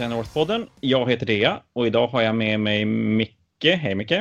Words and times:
Fantasy 0.00 0.16
North-podden. 0.16 0.68
Jag 0.80 1.10
heter 1.10 1.26
Dea 1.26 1.62
och 1.72 1.86
idag 1.86 2.06
har 2.06 2.22
jag 2.22 2.34
med 2.34 2.60
mig 2.60 2.84
Micke. 2.84 3.64
Hej 3.64 3.94
Micke! 3.94 4.12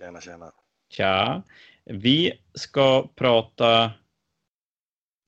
Tjena, 0.00 0.20
tjena! 0.20 0.52
Tja! 0.90 1.42
Vi 1.84 2.32
ska 2.54 3.08
prata 3.14 3.90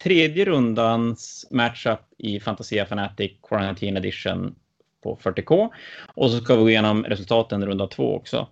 tredje 0.03 0.45
rundans 0.45 1.47
matchup 1.51 2.01
i 2.19 2.41
Fantasia 2.41 2.87
Fanatic 2.87 3.33
Quarantine 3.49 3.99
Edition 3.99 4.55
på 5.03 5.19
40K. 5.23 5.71
Och 6.15 6.31
så 6.31 6.41
ska 6.41 6.57
vi 6.57 6.63
gå 6.63 6.71
igenom 6.71 7.05
resultaten 7.05 7.67
runda 7.67 7.87
två 7.87 8.17
också. 8.17 8.49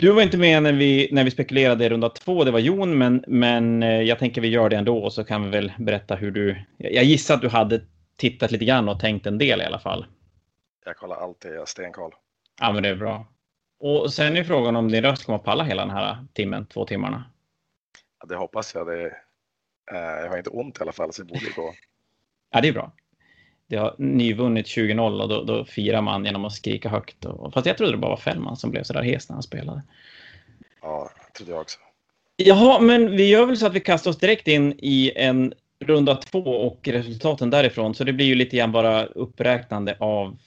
Du 0.00 0.12
var 0.12 0.22
inte 0.22 0.38
med 0.38 0.62
när 0.62 0.72
vi, 0.72 1.08
när 1.12 1.24
vi 1.24 1.30
spekulerade 1.30 1.84
i 1.84 1.88
runda 1.88 2.08
två, 2.08 2.44
det 2.44 2.50
var 2.50 2.60
Jon, 2.60 2.98
men, 2.98 3.24
men 3.26 3.82
eh, 3.82 4.02
jag 4.02 4.18
tänker 4.18 4.40
vi 4.40 4.48
gör 4.48 4.68
det 4.68 4.76
ändå 4.76 4.98
och 4.98 5.12
så 5.12 5.24
kan 5.24 5.44
vi 5.44 5.50
väl 5.50 5.72
berätta 5.78 6.14
hur 6.14 6.30
du... 6.30 6.56
Jag 6.76 7.04
gissar 7.04 7.34
att 7.34 7.42
du 7.42 7.48
hade 7.48 7.80
tittat 8.16 8.50
lite 8.50 8.64
grann 8.64 8.88
och 8.88 9.00
tänkt 9.00 9.26
en 9.26 9.38
del 9.38 9.60
i 9.60 9.64
alla 9.64 9.78
fall. 9.78 10.06
Jag 10.86 10.96
kollar 10.96 11.16
alltid, 11.16 11.54
jag 11.54 11.68
stenkoll. 11.68 12.12
Ja, 12.60 12.72
men 12.72 12.82
det 12.82 12.88
är 12.88 12.96
bra. 12.96 13.26
Och 13.78 14.12
sen 14.12 14.36
är 14.36 14.44
frågan 14.44 14.76
om 14.76 14.90
din 14.90 15.02
röst 15.02 15.24
kommer 15.24 15.38
att 15.38 15.44
palla 15.44 15.64
hela 15.64 15.86
den 15.86 15.96
här 15.96 16.26
timmen, 16.32 16.66
två 16.66 16.86
timmarna. 16.86 17.24
Ja, 18.20 18.26
det 18.26 18.36
hoppas 18.36 18.74
jag. 18.74 18.86
Det, 18.86 19.06
eh, 19.92 19.98
jag 19.98 20.28
har 20.28 20.38
inte 20.38 20.50
ont 20.50 20.78
i 20.78 20.82
alla 20.82 20.92
fall, 20.92 21.12
så 21.12 21.22
det 21.22 21.28
borde 21.28 21.50
gå. 21.56 21.74
ja, 22.50 22.60
det 22.60 22.68
är 22.68 22.72
bra. 22.72 22.92
Det 23.66 23.76
har 23.76 23.94
nyvunnit 23.98 24.66
20-0 24.66 25.22
och 25.22 25.28
då, 25.28 25.42
då, 25.42 25.64
firar 25.64 26.02
man 26.02 26.24
genom 26.24 26.44
att 26.44 26.52
skrika 26.52 26.88
högt. 26.88 27.24
Och, 27.24 27.54
fast 27.54 27.66
jag 27.66 27.76
trodde 27.76 27.92
det 27.92 27.98
bara 27.98 28.10
var 28.10 28.16
Fällman 28.16 28.56
som 28.56 28.70
blev 28.70 28.82
så 28.82 28.92
där 28.92 29.02
hes 29.02 29.28
när 29.28 29.34
han 29.34 29.42
spelade. 29.42 29.82
Ja, 30.82 31.10
det 31.26 31.32
trodde 31.38 31.52
jag 31.52 31.60
också. 31.60 31.78
Jaha, 32.36 32.80
men 32.80 33.10
vi 33.10 33.28
gör 33.28 33.46
väl 33.46 33.56
så 33.56 33.66
att 33.66 33.74
vi 33.74 33.80
kastar 33.80 34.10
oss 34.10 34.18
direkt 34.18 34.48
in 34.48 34.74
i 34.78 35.12
en 35.16 35.54
runda 35.78 36.16
två 36.16 36.40
och 36.40 36.88
resultaten 36.88 37.50
därifrån. 37.50 37.94
Så 37.94 38.04
det 38.04 38.12
blir 38.12 38.26
ju 38.26 38.34
lite 38.34 38.56
grann 38.56 38.72
bara 38.72 39.04
uppräknande 39.04 39.96
av 40.00 40.38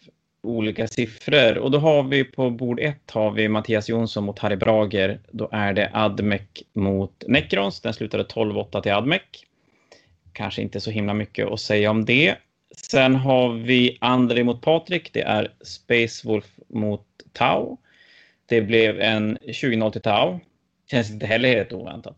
olika 0.42 0.88
siffror. 0.88 1.58
Och 1.58 1.72
då 1.72 1.78
har 1.78 2.04
vi 2.04 2.24
på 2.24 2.50
bord 2.50 2.80
ett 2.80 3.12
har 3.12 3.32
vi 3.32 3.50
Mattias 3.50 3.90
Jonsson 3.90 4.24
mot 4.24 4.40
Harry 4.40 4.56
Brager. 4.56 5.20
Då 5.32 5.50
är 5.52 5.74
det 5.74 5.92
Admec 5.94 6.42
mot 6.74 7.24
Necrons. 7.28 7.82
Den 7.82 7.94
slutade 7.94 8.24
12-8 8.24 8.82
till 8.82 8.92
Admec. 8.92 9.22
Kanske 10.34 10.62
inte 10.62 10.80
så 10.80 10.92
himla 10.92 11.14
mycket 11.14 11.48
att 11.48 11.60
säga 11.60 11.92
om 11.92 12.06
det. 12.06 12.36
Sen 12.76 13.16
har 13.16 13.54
vi 13.54 13.98
André 14.02 14.44
mot 14.44 14.62
Patrik. 14.62 15.14
Det 15.14 15.22
är 15.22 15.54
Space 15.62 16.28
Wolf 16.28 16.46
mot 16.68 17.06
Tau. 17.34 17.78
Det 18.46 18.62
blev 18.62 19.00
en 19.00 19.38
20-0 19.38 19.92
till 19.92 20.02
Tau. 20.02 20.40
Känns 20.92 21.12
inte 21.12 21.26
heller 21.26 21.50
helt 21.50 21.74
oväntat. 21.74 22.18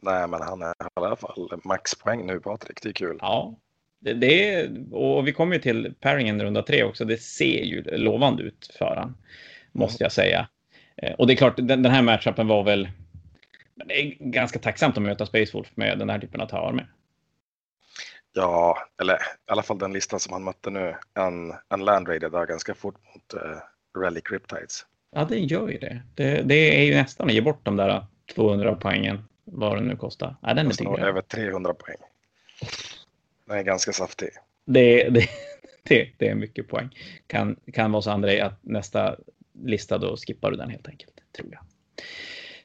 Nej, 0.00 0.28
men 0.28 0.42
han 0.42 0.62
är 0.62 0.70
i 0.70 0.74
alla 0.94 1.16
fall 1.16 1.60
maxpoäng 1.64 2.26
nu, 2.26 2.40
Patrik. 2.40 2.82
Det 2.82 2.88
är 2.88 2.92
kul. 2.92 3.18
Ja, 3.20 3.54
det, 4.02 4.14
det 4.14 4.54
är, 4.54 4.70
och 4.94 5.28
vi 5.28 5.32
kommer 5.32 5.54
ju 5.54 5.62
till 5.62 5.94
paringen 6.00 6.42
runda 6.42 6.62
tre 6.62 6.84
också. 6.84 7.04
Det 7.04 7.20
ser 7.20 7.62
ju 7.62 7.82
lovande 7.82 8.42
ut 8.42 8.74
för 8.78 8.96
han, 8.96 9.16
måste 9.72 10.04
jag 10.04 10.12
säga. 10.12 10.48
Eh, 10.96 11.12
och 11.12 11.26
det 11.26 11.32
är 11.32 11.36
klart, 11.36 11.56
den, 11.56 11.82
den 11.82 11.92
här 11.92 12.02
matchupen 12.02 12.46
var 12.46 12.64
väl 12.64 12.88
det 13.74 14.00
är 14.00 14.14
ganska 14.18 14.58
tacksamt 14.58 14.96
att 14.96 15.02
möta 15.02 15.26
Space 15.26 15.56
Wolf 15.56 15.68
med 15.74 15.98
den 15.98 16.10
här 16.10 16.18
typen 16.18 16.40
av 16.40 16.46
tower 16.46 16.72
med. 16.72 16.86
Ja, 18.32 18.78
eller 19.02 19.14
i 19.14 19.18
alla 19.46 19.62
fall 19.62 19.78
den 19.78 19.92
listan 19.92 20.20
som 20.20 20.32
han 20.32 20.44
mötte 20.44 20.70
nu. 20.70 20.94
En, 21.14 21.54
en 21.68 21.84
Land 21.84 22.08
Raider 22.08 22.30
där 22.30 22.46
ganska 22.46 22.74
fort 22.74 22.94
mot 23.14 23.44
uh, 23.44 23.58
Rally 24.02 24.20
Cryptides. 24.20 24.86
Ja, 25.14 25.24
det 25.24 25.38
gör 25.38 25.68
ju 25.68 25.78
det. 25.78 26.02
det. 26.14 26.42
det. 26.42 26.80
är 26.80 26.84
ju 26.84 26.94
nästan 26.94 27.26
att 27.26 27.34
ge 27.34 27.40
bort 27.40 27.60
de 27.62 27.76
där 27.76 28.06
200 28.34 28.78
poängen 28.80 29.24
vad 29.44 29.76
den 29.76 29.84
nu 29.84 29.96
kostar. 29.96 30.36
Ja, 30.42 30.54
den 30.54 30.66
är 30.66 31.00
över 31.00 31.22
300 31.22 31.74
poäng. 31.74 31.96
Den 33.52 33.58
är 33.58 33.64
ganska 33.64 33.92
saftig. 33.92 34.28
Det, 34.64 35.08
det, 35.08 35.28
det, 35.82 36.08
det 36.18 36.28
är 36.28 36.34
mycket 36.34 36.68
poäng. 36.68 36.88
Kan, 37.26 37.56
kan 37.72 37.92
vara 37.92 38.02
så 38.02 38.10
André 38.10 38.40
att 38.40 38.58
nästa 38.62 39.16
lista 39.64 39.98
då 39.98 40.16
skippar 40.16 40.50
du 40.50 40.56
den 40.56 40.70
helt 40.70 40.88
enkelt, 40.88 41.12
tror 41.36 41.48
jag. 41.52 41.60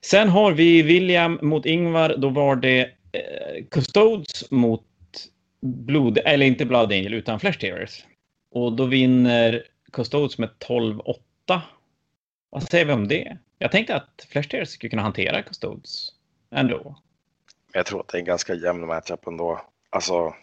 Sen 0.02 0.30
har 0.30 0.52
vi 0.52 0.82
William 0.82 1.40
mot 1.42 1.66
Ingvar. 1.66 2.16
Då 2.18 2.30
var 2.30 2.56
det 2.56 2.80
eh, 3.12 3.66
Custodes 3.72 4.52
mot 4.52 4.84
Blod, 5.62 6.18
eller 6.26 6.46
inte 6.46 6.66
Blood 6.66 6.92
Angel 6.92 7.14
utan 7.14 7.40
Flash 7.40 7.60
Tearers. 7.60 8.06
Och 8.52 8.74
då 8.74 8.86
vinner 8.86 9.64
Custodes 9.92 10.38
med 10.38 10.50
12-8. 10.68 11.14
Vad 12.50 12.64
säger 12.64 12.86
vi 12.86 12.94
om 12.94 13.08
det? 13.08 13.38
Jag 13.58 13.72
tänkte 13.72 13.96
att 13.96 14.28
Flash 14.30 14.50
Tearers 14.50 14.70
skulle 14.70 14.90
kunna 14.90 15.02
hantera 15.02 15.42
Custodes 15.42 16.10
ändå. 16.52 17.02
Jag 17.74 17.86
tror 17.86 18.00
att 18.00 18.08
det 18.08 18.18
är 18.18 18.20
en 18.20 18.26
ganska 18.26 18.54
jämn 18.54 18.88
matchup 18.88 19.28
ändå. 19.28 19.62
Alltså. 19.90 20.34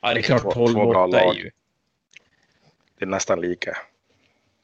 Ja, 0.00 0.14
det 0.14 0.20
är 0.20 0.22
klart 0.22 0.42
12-8 0.42 1.16
är 1.16 1.34
ju. 1.34 1.50
Det 2.98 3.04
är 3.04 3.08
nästan 3.08 3.40
lika. 3.40 3.76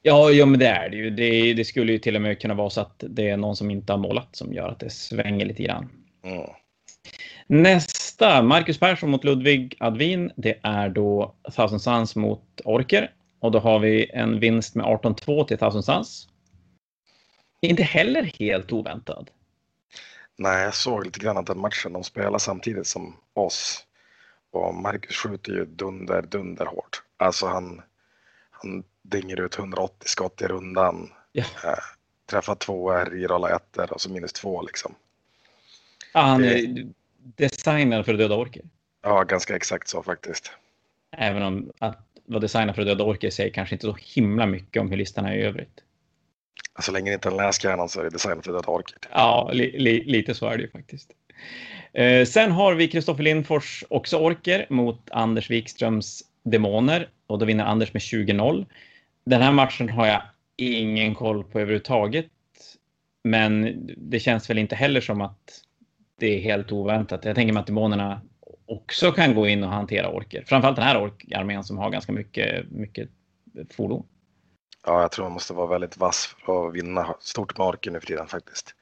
Ja, 0.01 0.31
ja, 0.31 0.45
men 0.45 0.59
det 0.59 0.67
är 0.67 0.89
det 0.89 0.97
ju. 0.97 1.09
Det, 1.09 1.53
det, 1.53 1.65
skulle 1.65 1.91
ju 1.91 1.99
till 1.99 2.15
och 2.15 2.21
med 2.21 2.41
kunna 2.41 2.53
vara 2.53 2.69
så 2.69 2.81
att 2.81 3.03
det 3.09 3.29
är 3.29 3.37
någon 3.37 3.55
som 3.55 3.71
inte 3.71 3.93
har 3.93 3.97
målat 3.97 4.35
som 4.35 4.53
gör 4.53 4.69
att 4.69 4.79
det 4.79 4.89
svänger 4.89 5.45
lite 5.45 5.63
grann. 5.63 5.89
Mm. 6.23 6.49
Nästa, 7.47 8.41
Marcus 8.41 8.79
Persson 8.79 9.09
mot 9.09 9.23
Ludvig 9.23 9.75
Advin. 9.79 10.31
Det 10.35 10.59
är 10.63 10.89
då 10.89 11.35
Thousand 11.55 11.81
Suns 11.81 12.15
mot 12.15 12.61
Orker. 12.65 13.11
Och 13.39 13.51
då 13.51 13.59
har 13.59 13.79
vi 13.79 14.09
en 14.09 14.39
vinst 14.39 14.75
med 14.75 14.85
18-2 14.85 15.47
till 15.47 15.57
Thousand 15.57 15.85
Suns. 15.85 16.27
Inte 17.61 17.83
heller 17.83 18.23
helt 18.39 18.71
oväntad. 18.71 19.29
Nej, 20.37 20.63
jag 20.63 20.73
såg 20.73 21.05
lite 21.05 21.19
grann 21.19 21.37
att 21.37 21.47
den 21.47 21.59
matchen 21.59 21.93
de 21.93 22.03
spelar 22.03 22.37
samtidigt 22.37 22.87
som 22.87 23.15
oss. 23.33 23.85
Och 24.55 24.75
Marcus 24.75 25.17
skjuter 25.17 25.51
ju 25.51 25.65
dunder, 25.65 26.21
dunder 26.21 26.65
hårt. 26.65 27.03
Alltså 27.17 27.45
han, 27.45 27.81
han 28.49 28.83
dinger 29.01 29.41
ut 29.41 29.59
180 29.59 29.95
skott 30.05 30.41
i 30.41 30.45
rundan. 30.45 31.11
Ja. 31.31 31.43
Äh, 31.63 31.77
träffar 32.29 32.55
två 32.55 32.91
rerolla 32.91 33.55
ettor 33.55 33.93
och 33.93 34.01
så 34.01 34.11
minus 34.11 34.33
två 34.33 34.61
liksom. 34.61 34.95
Ja, 36.13 36.19
han 36.21 36.43
är 36.43 36.87
designad 37.17 38.05
för 38.05 38.13
att 38.13 38.19
döda 38.19 38.35
orker. 38.35 38.61
Ja, 39.01 39.23
ganska 39.23 39.55
exakt 39.55 39.87
så 39.87 40.03
faktiskt. 40.03 40.51
Även 41.17 41.43
om 41.43 41.71
att 41.79 42.07
vara 42.25 42.39
designad 42.39 42.75
för 42.75 42.81
att 42.81 42.87
döda 42.87 43.03
orker 43.03 43.29
säger 43.29 43.53
kanske 43.53 43.75
inte 43.75 43.87
så 43.87 43.97
himla 43.99 44.45
mycket 44.45 44.81
om 44.81 44.89
hur 44.89 44.97
listan 44.97 45.25
är 45.25 45.35
i 45.35 45.41
övrigt. 45.41 45.81
Så 46.79 46.91
länge 46.91 47.11
det 47.11 47.13
inte 47.13 47.29
är 47.29 47.31
en 47.31 47.37
läskärnan 47.37 47.89
så 47.89 47.99
är 47.99 48.03
det 48.03 48.09
designat 48.09 48.45
för 48.45 48.51
att 48.51 48.63
döda 48.63 48.77
orker. 48.77 48.97
Ja, 49.11 49.49
li, 49.53 49.79
li, 49.79 50.03
lite 50.03 50.35
så 50.35 50.45
är 50.45 50.57
det 50.57 50.63
ju 50.63 50.69
faktiskt. 50.69 51.11
Eh, 51.93 52.25
sen 52.25 52.51
har 52.51 52.73
vi 52.75 52.87
Kristoffer 52.87 53.23
Lindfors, 53.23 53.83
också 53.89 54.17
orker, 54.17 54.65
mot 54.69 55.09
Anders 55.11 55.49
Wikströms 55.49 56.23
demoner. 56.43 57.09
Och 57.27 57.39
då 57.39 57.45
vinner 57.45 57.65
Anders 57.65 57.93
med 57.93 58.01
20-0. 58.01 58.65
Den 59.25 59.41
här 59.41 59.51
matchen 59.51 59.89
har 59.89 60.07
jag 60.07 60.21
ingen 60.57 61.15
koll 61.15 61.43
på 61.43 61.59
överhuvudtaget. 61.59 62.25
Men 63.23 63.81
det 63.97 64.19
känns 64.19 64.49
väl 64.49 64.57
inte 64.57 64.75
heller 64.75 65.01
som 65.01 65.21
att 65.21 65.61
det 66.19 66.27
är 66.27 66.39
helt 66.39 66.71
oväntat. 66.71 67.25
Jag 67.25 67.35
tänker 67.35 67.53
mig 67.53 67.61
att 67.61 67.67
demonerna 67.67 68.21
också 68.65 69.11
kan 69.11 69.35
gå 69.35 69.47
in 69.47 69.63
och 69.63 69.69
hantera 69.69 70.09
orker. 70.09 70.43
Framförallt 70.47 70.75
den 70.75 70.85
här 70.85 71.03
orkarmén 71.03 71.63
som 71.63 71.77
har 71.77 71.89
ganska 71.89 72.11
mycket, 72.11 72.71
mycket 72.71 73.09
fordon. 73.71 74.05
Ja, 74.85 75.01
jag 75.01 75.11
tror 75.11 75.25
man 75.25 75.33
måste 75.33 75.53
vara 75.53 75.67
väldigt 75.67 75.97
vass 75.97 76.35
för 76.45 76.67
att 76.67 76.75
vinna 76.75 77.15
stort 77.19 77.57
med 77.57 77.67
orker 77.67 77.91
nu 77.91 77.99
för 77.99 78.07
tiden 78.07 78.27
faktiskt. 78.27 78.75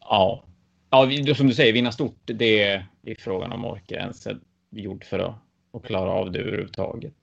Ja, 0.00 0.44
ja 0.90 1.34
som 1.34 1.46
du 1.46 1.54
säger, 1.54 1.72
vinna 1.72 1.92
stort, 1.92 2.18
det 2.24 2.62
är, 2.62 2.86
det 3.02 3.10
är 3.10 3.14
frågan 3.14 3.52
om 3.52 3.64
orker 3.64 3.96
ens 3.96 4.26
är 4.26 4.38
gjord 4.70 5.04
för 5.04 5.18
att, 5.18 5.34
att 5.72 5.84
klara 5.84 6.10
av 6.10 6.32
det 6.32 6.38
överhuvudtaget. 6.38 7.14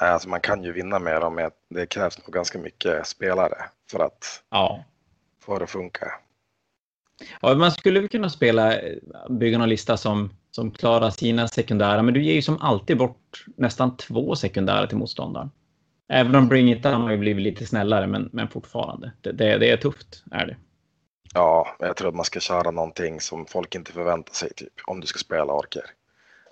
Nej, 0.00 0.10
alltså 0.10 0.28
man 0.28 0.40
kan 0.40 0.64
ju 0.64 0.72
vinna 0.72 0.98
med 0.98 1.20
dem, 1.20 1.34
men 1.34 1.50
det 1.70 1.86
krävs 1.86 2.18
nog 2.18 2.34
ganska 2.34 2.58
mycket 2.58 3.06
spelare 3.06 3.56
för 3.90 4.00
att 4.00 4.42
ja. 4.50 4.84
få 5.42 5.58
det 5.58 5.64
att 5.64 5.70
funka. 5.70 6.06
Ja, 7.40 7.54
man 7.54 7.72
skulle 7.72 8.08
kunna 8.08 8.30
spela, 8.30 8.74
bygga 9.30 9.58
någon 9.58 9.68
lista 9.68 9.96
som, 9.96 10.30
som 10.50 10.70
klarar 10.70 11.10
sina 11.10 11.48
sekundära, 11.48 12.02
men 12.02 12.14
du 12.14 12.24
ger 12.24 12.34
ju 12.34 12.42
som 12.42 12.58
alltid 12.58 12.98
bort 12.98 13.44
nästan 13.56 13.96
två 13.96 14.36
sekundära 14.36 14.86
till 14.86 14.96
motståndaren. 14.96 15.50
Även 16.08 16.34
om 16.34 16.48
Bring 16.48 16.72
It 16.72 16.82
Down 16.82 17.02
har 17.02 17.16
blivit 17.16 17.42
lite 17.42 17.66
snällare, 17.66 18.06
men, 18.06 18.30
men 18.32 18.48
fortfarande. 18.48 19.12
Det, 19.20 19.32
det, 19.32 19.58
det, 19.58 19.70
är 19.70 19.76
tufft, 19.76 20.24
är 20.30 20.46
det. 20.46 20.56
Ja, 21.32 21.76
jag 21.78 21.96
tror 21.96 22.08
att 22.08 22.14
man 22.14 22.24
ska 22.24 22.40
köra 22.40 22.70
någonting 22.70 23.20
som 23.20 23.46
folk 23.46 23.74
inte 23.74 23.92
förväntar 23.92 24.34
sig, 24.34 24.54
typ, 24.54 24.72
om 24.86 25.00
du 25.00 25.06
ska 25.06 25.18
spela 25.18 25.52
orker. 25.52 25.84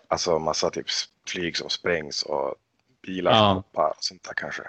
Alltså 0.08 0.38
massa 0.38 0.70
typ 0.70 0.86
flyg 1.28 1.56
som 1.56 1.70
sprängs 1.70 2.22
och 2.22 2.54
bilar 3.02 3.38
som 3.38 3.56
hoppar 3.56 3.88
och 3.88 4.04
sånt 4.04 4.22
där 4.24 4.34
kanske. 4.36 4.62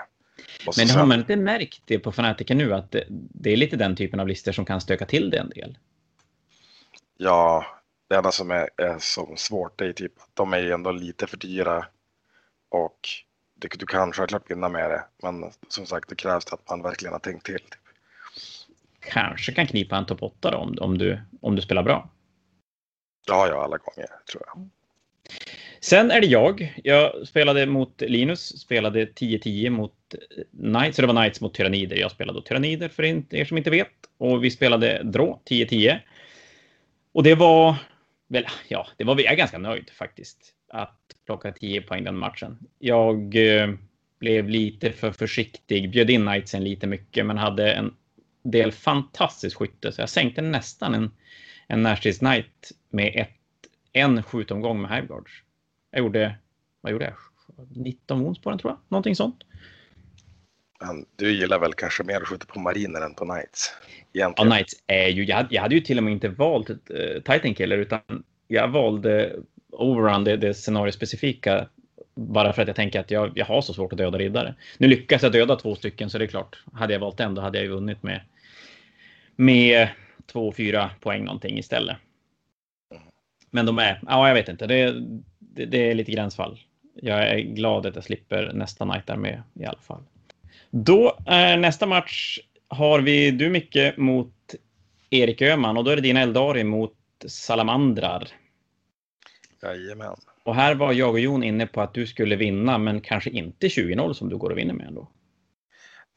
Men 0.78 0.90
har 0.90 1.06
man 1.06 1.20
inte 1.20 1.36
märkt 1.36 1.82
det 1.86 2.00
på 2.00 2.12
Fanatica 2.12 2.54
nu 2.54 2.74
att 2.74 2.92
det, 2.92 3.06
det, 3.10 3.50
är 3.50 3.58
lite 3.58 3.76
den 3.76 3.96
typen 3.96 4.20
av 4.20 4.28
listor 4.28 4.52
som 4.52 4.66
kan 4.66 4.82
stöka 4.82 5.06
till 5.06 5.30
det 5.30 5.38
en 5.38 5.50
del? 5.50 5.78
Ja, 7.18 7.66
det 8.08 8.16
enda 8.16 8.32
som 8.32 8.52
är, 8.52 8.70
är 8.78 9.00
som 9.00 9.38
svårt 9.38 9.82
är 9.82 9.94
typ 9.94 10.22
att 10.22 10.30
de 10.34 10.54
är 10.54 10.60
ju 10.60 10.72
ändå 10.72 10.92
lite 10.92 11.28
för 11.28 11.38
dyra 11.38 11.86
och 12.70 13.10
det, 13.56 13.80
du 13.80 13.86
kan 13.86 14.14
självklart 14.14 14.52
vinna 14.52 14.70
med 14.70 14.90
det, 14.90 15.04
men 15.24 15.52
som 15.68 15.86
sagt 15.86 16.10
det 16.10 16.16
krävs 16.16 16.54
att 16.54 16.70
man 16.70 16.82
verkligen 16.82 17.14
har 17.14 17.20
tänkt 17.20 17.46
till. 17.46 17.64
Kanske 19.10 19.52
kan 19.52 19.68
knipa 19.68 19.98
en 19.98 20.06
topp 20.06 20.24
8 20.24 20.52
då, 20.52 20.58
om, 20.58 20.78
om, 20.82 20.98
du, 20.98 21.20
om 21.42 21.56
du 21.56 21.62
spelar 21.62 21.84
bra. 21.84 22.10
Ja, 23.28 23.48
ja, 23.48 23.64
alla 23.64 23.78
gånger 23.78 24.08
tror 24.32 24.44
jag. 24.46 24.70
Sen 25.80 26.12
är 26.12 26.22
det 26.22 26.28
jag. 26.28 26.74
Jag 26.84 27.28
spelade 27.28 27.66
mot 27.66 28.02
Linus, 28.02 28.60
spelade 28.60 29.06
10-10 29.06 29.70
mot 29.70 29.94
Knights, 30.52 30.96
så 30.96 31.02
det 31.02 31.08
var 31.08 31.14
Knights 31.14 31.42
mot 31.42 31.54
Tyrannider. 31.54 31.96
Jag 31.96 32.12
spelade 32.12 32.40
då 32.40 32.44
Tyrannider 32.44 32.90
för 32.90 33.04
er 33.36 33.46
som 33.46 33.58
inte 33.58 33.70
vet. 33.70 33.92
Och 34.18 34.44
vi 34.44 34.52
spelade 34.52 35.02
Drå 35.04 35.42
10-10. 35.50 36.00
Och 37.12 37.24
det 37.24 37.36
var 37.36 37.76
väl, 38.28 38.46
ja, 38.68 38.88
det 38.98 39.04
var 39.04 39.16
vi 39.16 39.26
är 39.26 39.36
ganska 39.36 39.58
nöjd 39.58 39.90
faktiskt 39.90 40.54
att 40.70 41.00
plocka 41.26 41.52
10 41.52 41.82
poäng 41.82 42.04
den 42.04 42.18
matchen. 42.18 42.58
Jag 42.80 43.36
eh, 43.36 43.70
blev 44.20 44.50
lite 44.50 44.92
för 44.92 45.12
försiktig, 45.12 45.92
bjöd 45.92 46.10
in 46.10 46.28
Knightsen 46.28 46.64
lite 46.64 46.88
mycket, 46.88 47.26
men 47.26 47.38
hade 47.38 47.74
en 47.74 47.94
del 48.44 48.72
fantastiskt 48.72 49.56
skytte, 49.56 49.92
så 49.92 50.02
jag 50.02 50.10
sänkte 50.10 50.42
nästan 50.42 50.94
en, 50.94 51.12
en 51.68 51.84
närstrids 51.84 52.20
Knight 52.20 52.72
med 52.90 53.14
ett, 53.16 53.30
en 53.94 54.24
skjutomgång 54.24 54.82
med 54.82 54.96
Hiveguards. 54.96 55.32
Jag 55.92 56.00
gjorde, 56.00 56.36
vad 56.82 56.92
gjorde 56.92 57.06
jag? 57.06 57.16
19 57.76 58.24
wounds 58.24 58.42
på 58.42 58.50
den 58.50 58.60
tror 58.60 58.72
jag, 58.72 58.80
någonting 58.88 59.16
sånt. 59.16 59.44
Du 61.16 61.32
gillar 61.32 61.60
väl 61.60 61.74
kanske 61.74 62.04
mer 62.04 62.22
att 62.22 62.28
skjuta 62.28 62.46
på 62.46 62.60
mariner 62.60 63.02
än 63.02 63.14
på 63.14 63.26
knights? 63.26 63.74
Egentligen. 64.14 64.50
Ja, 64.50 64.56
knights 64.56 64.74
är 64.88 65.08
ju, 65.08 65.26
jag 65.26 65.36
hade, 65.36 65.56
jag 65.56 65.62
hade 65.62 65.76
ju 65.76 65.82
till 65.82 65.98
och 65.98 66.04
med 66.04 66.14
inte 66.14 66.30
valt 66.30 66.70
uh, 66.70 66.76
Titan 67.16 67.54
Killer 67.54 67.78
utan 67.78 68.02
jag 68.48 68.68
valde 68.68 69.36
Overrun, 69.72 70.24
det, 70.24 70.38
det 70.38 70.54
scenariospecifika, 70.54 71.68
bara 72.16 72.54
för 72.54 72.62
att 72.62 72.68
jag 72.68 72.76
tänker 72.76 73.00
att 73.00 73.12
jag, 73.12 73.32
jag 73.36 73.46
har 73.46 73.62
så 73.62 73.74
svårt 73.74 73.94
att 73.94 73.98
döda 73.98 74.18
riddare. 74.18 74.56
Nu 74.78 74.88
lyckas 74.88 75.24
jag 75.24 75.32
döda 75.32 75.56
två 75.56 75.76
stycken 75.76 76.10
så 76.10 76.18
det 76.18 76.26
är 76.26 76.28
klart, 76.28 76.64
hade 76.74 76.94
jag 76.94 77.00
valt 77.00 77.20
en 77.20 77.36
då 77.36 77.42
hade 77.42 77.58
jag 77.58 77.66
ju 77.66 77.72
vunnit 77.72 78.04
med, 78.04 78.22
med 79.36 79.90
två, 80.26 80.52
fyra 80.52 80.90
poäng 81.00 81.26
någonting 81.26 81.58
istället. 81.58 81.98
Men 83.52 83.66
de 83.66 83.80
är, 83.80 84.00
ja 84.08 84.28
jag 84.28 84.36
vet 84.36 84.50
inte, 84.50 84.68
det, 84.68 84.92
det, 85.40 85.66
det 85.66 85.92
är 85.92 85.96
lite 85.96 86.12
gränsfall. 86.12 86.60
Jag 86.96 87.28
är 87.28 87.40
glad 87.40 87.86
att 87.86 87.96
jag 87.96 88.04
slipper 88.04 88.52
nästa 88.54 88.86
night 88.86 89.08
där 89.08 89.18
med 89.18 89.44
i 89.54 89.66
alla 89.66 89.80
fall. 89.80 90.04
Då 90.70 91.18
är 91.26 91.58
nästa 91.58 91.86
match 91.86 92.40
har 92.68 93.00
vi 93.00 93.32
du 93.32 93.50
Micke 93.50 93.98
mot 93.98 94.56
Erik 95.10 95.42
Öhman 95.42 95.78
och 95.78 95.84
då 95.84 95.92
är 95.92 95.96
det 95.96 96.02
din 96.02 96.18
Eldari 96.18 96.64
mot 96.64 96.98
Salamandrar. 97.28 98.28
Jajamän. 99.62 100.16
Och 100.44 100.56
här 100.56 100.76
var 100.76 100.94
jag 100.94 101.10
och 101.10 101.20
Jon 101.20 101.44
inne 101.44 101.68
på 101.68 101.82
att 101.82 101.94
du 101.94 102.08
skulle 102.08 102.36
vinna, 102.36 102.78
men 102.78 103.02
kanske 103.02 103.30
inte 103.30 103.68
20-0 103.68 104.14
som 104.14 104.30
du 104.30 104.38
går 104.38 104.50
och 104.50 104.58
vinner 104.58 104.74
med 104.74 104.88
ändå. 104.88 105.10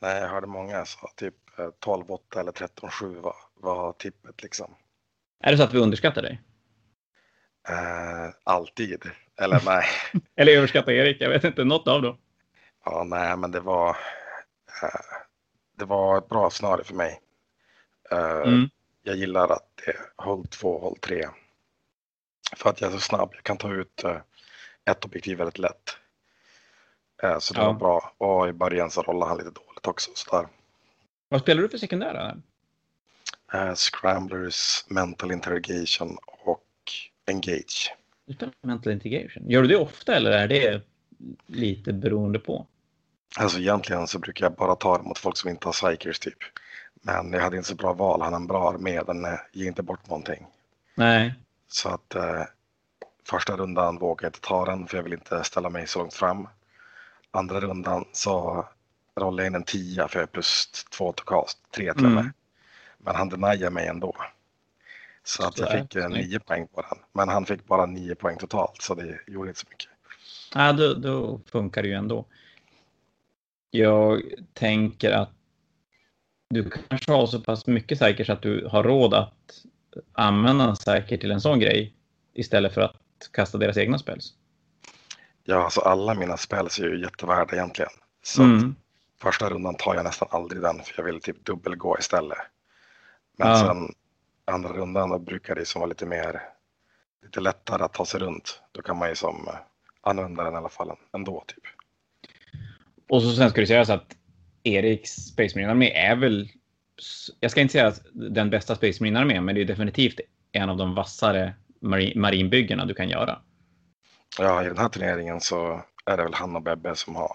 Nej, 0.03 0.21
jag 0.21 0.29
hörde 0.29 0.47
många 0.47 0.85
sa 0.85 1.09
typ 1.17 1.35
12-8 1.57 2.19
eh, 2.35 2.41
eller 2.41 2.53
13-7 2.53 3.21
var, 3.21 3.35
var 3.55 3.93
tippet 3.93 4.43
liksom. 4.43 4.75
Är 5.41 5.51
det 5.53 5.59
så 5.59 5.65
att 5.65 5.75
vi 5.75 5.79
underskattar 5.79 6.23
dig? 6.23 6.43
Uh, 7.71 8.35
alltid. 8.45 9.11
Eller 9.41 9.63
nej. 9.67 9.85
eller 10.37 10.53
överskattar 10.53 10.93
Erik, 10.93 11.21
jag 11.21 11.31
vet 11.31 11.45
inte, 11.45 11.65
något 11.65 11.89
av 11.89 12.03
dem. 12.03 12.19
Ja, 12.85 13.05
nej, 13.05 13.37
men 13.37 13.51
det 13.51 13.61
var, 13.61 13.91
uh, 13.91 15.17
det 15.79 15.85
var 15.85 16.19
ett 16.19 16.29
bra 16.29 16.51
scenario 16.51 16.85
för 16.85 16.95
mig. 16.95 17.21
Uh, 18.13 18.49
mm. 18.49 18.69
Jag 19.03 19.17
gillar 19.17 19.49
att 19.49 19.69
det 19.85 19.91
är 19.91 19.97
håll 20.17 20.47
2, 20.47 20.79
håll 20.79 20.99
3 20.99 21.29
för 22.57 22.71
att 22.71 22.81
jag 22.81 22.89
är 22.89 22.95
så 22.95 23.01
snabb. 23.01 23.31
Jag 23.35 23.43
kan 23.43 23.57
ta 23.57 23.73
ut 23.73 24.05
ett 24.85 25.05
objektiv 25.05 25.39
väldigt 25.39 25.59
lätt. 25.59 25.97
Så 27.39 27.55
det 27.55 27.61
ja. 27.61 27.67
var 27.67 27.73
bra. 27.73 28.13
Och 28.19 28.49
i 28.49 28.53
början 28.53 28.91
så 28.91 29.03
rollade 29.03 29.29
han 29.29 29.39
lite 29.39 29.51
dåligt 29.51 29.87
också. 29.87 30.11
Så 30.15 30.37
där. 30.37 30.49
Vad 31.29 31.41
spelar 31.41 31.63
du 31.63 31.69
för 31.69 31.79
sekundära? 31.79 32.37
Uh, 33.55 33.75
scramblers, 33.75 34.85
mental 34.89 35.33
interrogation 35.33 36.19
och 36.45 36.63
engage. 37.27 37.95
mental 38.61 38.93
interrogation. 38.93 39.51
Gör 39.51 39.63
du 39.63 39.69
det 39.69 39.77
ofta 39.77 40.17
eller 40.17 40.31
är 40.31 40.49
det 40.49 40.83
lite 41.47 41.93
beroende 41.93 42.39
på? 42.39 42.67
Alltså 43.39 43.59
egentligen 43.59 44.07
så 44.07 44.19
brukar 44.19 44.45
jag 44.45 44.55
bara 44.55 44.75
ta 44.75 44.99
det 44.99 45.05
mot 45.05 45.19
folk 45.19 45.37
som 45.37 45.51
inte 45.51 45.69
har 45.69 45.73
psykers 45.73 46.19
typ. 46.19 46.39
Men 47.03 47.33
jag 47.33 47.41
hade 47.41 47.57
inte 47.57 47.69
så 47.69 47.75
bra 47.75 47.93
val. 47.93 48.23
Han 48.23 48.35
en 48.35 48.47
bra 48.47 48.71
armé. 48.71 49.03
Den 49.03 49.27
ger 49.53 49.67
inte 49.67 49.83
bort 49.83 50.09
någonting. 50.09 50.47
Nej. 50.95 51.35
Så 51.69 51.89
att 51.89 52.15
eh, 52.15 52.43
första 53.25 53.57
rundan 53.57 53.99
vågade 53.99 54.27
jag 54.27 54.29
inte 54.29 54.41
ta 54.41 54.65
den 54.65 54.87
för 54.87 54.97
jag 54.97 55.05
vill 55.05 55.13
inte 55.13 55.45
ställa 55.45 55.71
mig 55.71 55.87
så 55.87 55.99
långt 55.99 56.15
fram. 56.15 56.49
Andra 57.31 57.61
rundan 57.61 58.05
så 58.13 58.67
jag 59.17 59.47
in 59.47 59.55
en 59.55 59.63
tia 59.63 60.09
för 60.09 60.21
jag 60.21 60.33
plus 60.33 60.71
två 60.97 61.13
till 61.13 61.25
cast, 61.25 61.59
tre 61.71 61.95
till 61.95 62.05
mm. 62.05 62.33
Men 62.99 63.15
han 63.15 63.29
deniade 63.29 63.71
mig 63.71 63.87
ändå. 63.87 64.17
Så 65.25 65.47
att 65.47 65.59
jag 65.59 65.73
fick 65.73 65.95
eh, 65.95 66.09
nio 66.09 66.41
poäng 66.41 66.69
på 66.69 66.81
den. 66.81 66.99
Men 67.13 67.29
han 67.29 67.47
fick 67.47 67.67
bara 67.67 67.87
nio 67.87 68.15
poäng 68.15 68.39
totalt 68.39 68.83
så 68.83 68.95
det 68.95 69.19
gjorde 69.27 69.49
inte 69.49 69.61
så 69.61 69.67
mycket. 69.71 69.89
Ja, 70.55 70.73
då, 70.73 70.95
då 70.95 71.41
funkar 71.47 71.83
det 71.83 71.89
ju 71.89 71.95
ändå. 71.95 72.25
Jag 73.71 74.23
tänker 74.55 75.13
att 75.13 75.31
du 76.51 76.71
kanske 76.71 77.13
har 77.13 77.27
så 77.27 77.41
pass 77.41 77.67
mycket 77.67 77.99
säkert 77.99 78.27
så 78.27 78.33
att 78.33 78.43
du 78.43 78.69
har 78.71 78.83
råd 78.83 79.15
att 79.15 79.65
använda 80.13 80.67
den 80.67 80.77
säkert 80.77 81.21
till 81.21 81.31
en 81.31 81.41
sån 81.41 81.61
grej 81.61 81.95
istället 82.35 82.75
för 82.75 82.81
att 82.81 82.97
kasta 83.33 83.59
deras 83.59 83.77
egna 83.77 83.99
spels? 83.99 84.35
Ja, 85.45 85.65
alltså 85.65 85.81
alla 85.81 86.15
mina 86.15 86.37
spels 86.37 86.79
är 86.79 86.85
ju 86.85 87.01
jättevärda 87.01 87.57
egentligen. 87.57 87.91
Så 88.23 88.43
mm. 88.43 88.77
Första 89.19 89.51
rundan 89.51 89.75
tar 89.75 89.95
jag 89.95 90.05
nästan 90.05 90.29
aldrig 90.31 90.63
den 90.63 90.83
för 90.83 90.95
jag 90.97 91.05
vill 91.05 91.21
typ 91.21 91.45
dubbelgå 91.45 91.97
istället. 91.99 92.39
Men 93.37 93.49
ja. 93.49 93.59
sen 93.59 93.95
andra 94.45 94.73
rundan 94.73 95.11
då 95.11 95.19
brukar 95.19 95.55
det 95.55 95.65
som 95.65 95.81
vara 95.81 95.89
lite 95.89 96.07
mer, 96.07 96.43
lite 97.23 97.41
lättare 97.41 97.83
att 97.83 97.95
ta 97.95 98.07
sig 98.07 98.21
runt. 98.21 98.61
Då 98.73 98.83
kan 98.83 98.97
man 98.99 99.09
ju 99.09 99.15
som 99.15 99.49
använda 100.01 100.45
den 100.45 100.55
i 100.55 100.57
alla 100.57 100.69
fall 100.69 100.97
ändå 101.13 101.45
typ. 101.47 101.65
Och 103.09 103.23
så 103.23 103.33
sen 103.33 103.51
ska 103.51 103.61
det 103.61 103.67
sägas 103.67 103.91
att 103.91 104.17
Eriks 104.63 105.11
Space 105.11 105.59
Marine 105.59 105.71
Armé 105.71 105.91
är 105.91 106.17
väl 106.17 106.49
jag 107.41 107.51
ska 107.51 107.61
inte 107.61 107.73
säga 107.73 107.87
att 107.87 108.01
den 108.13 108.51
bästa 108.51 108.75
Space 108.75 109.03
Marine 109.03 109.21
armén, 109.21 109.45
men 109.45 109.55
det 109.55 109.61
är 109.61 109.65
definitivt 109.65 110.21
en 110.53 110.71
av 110.71 110.77
de 110.77 110.95
vassare 110.95 111.55
marinbyggena 112.15 112.85
du 112.85 112.95
kan 112.95 113.09
göra. 113.09 113.43
Ja, 114.39 114.65
i 114.65 114.67
den 114.67 114.79
här 114.79 114.89
turneringen 114.89 115.41
så 115.41 115.83
är 116.05 116.17
det 116.17 116.23
väl 116.23 116.35
han 116.35 116.57
och 116.57 116.63
Bebbe 116.63 116.97
som 116.97 117.17
har 117.17 117.31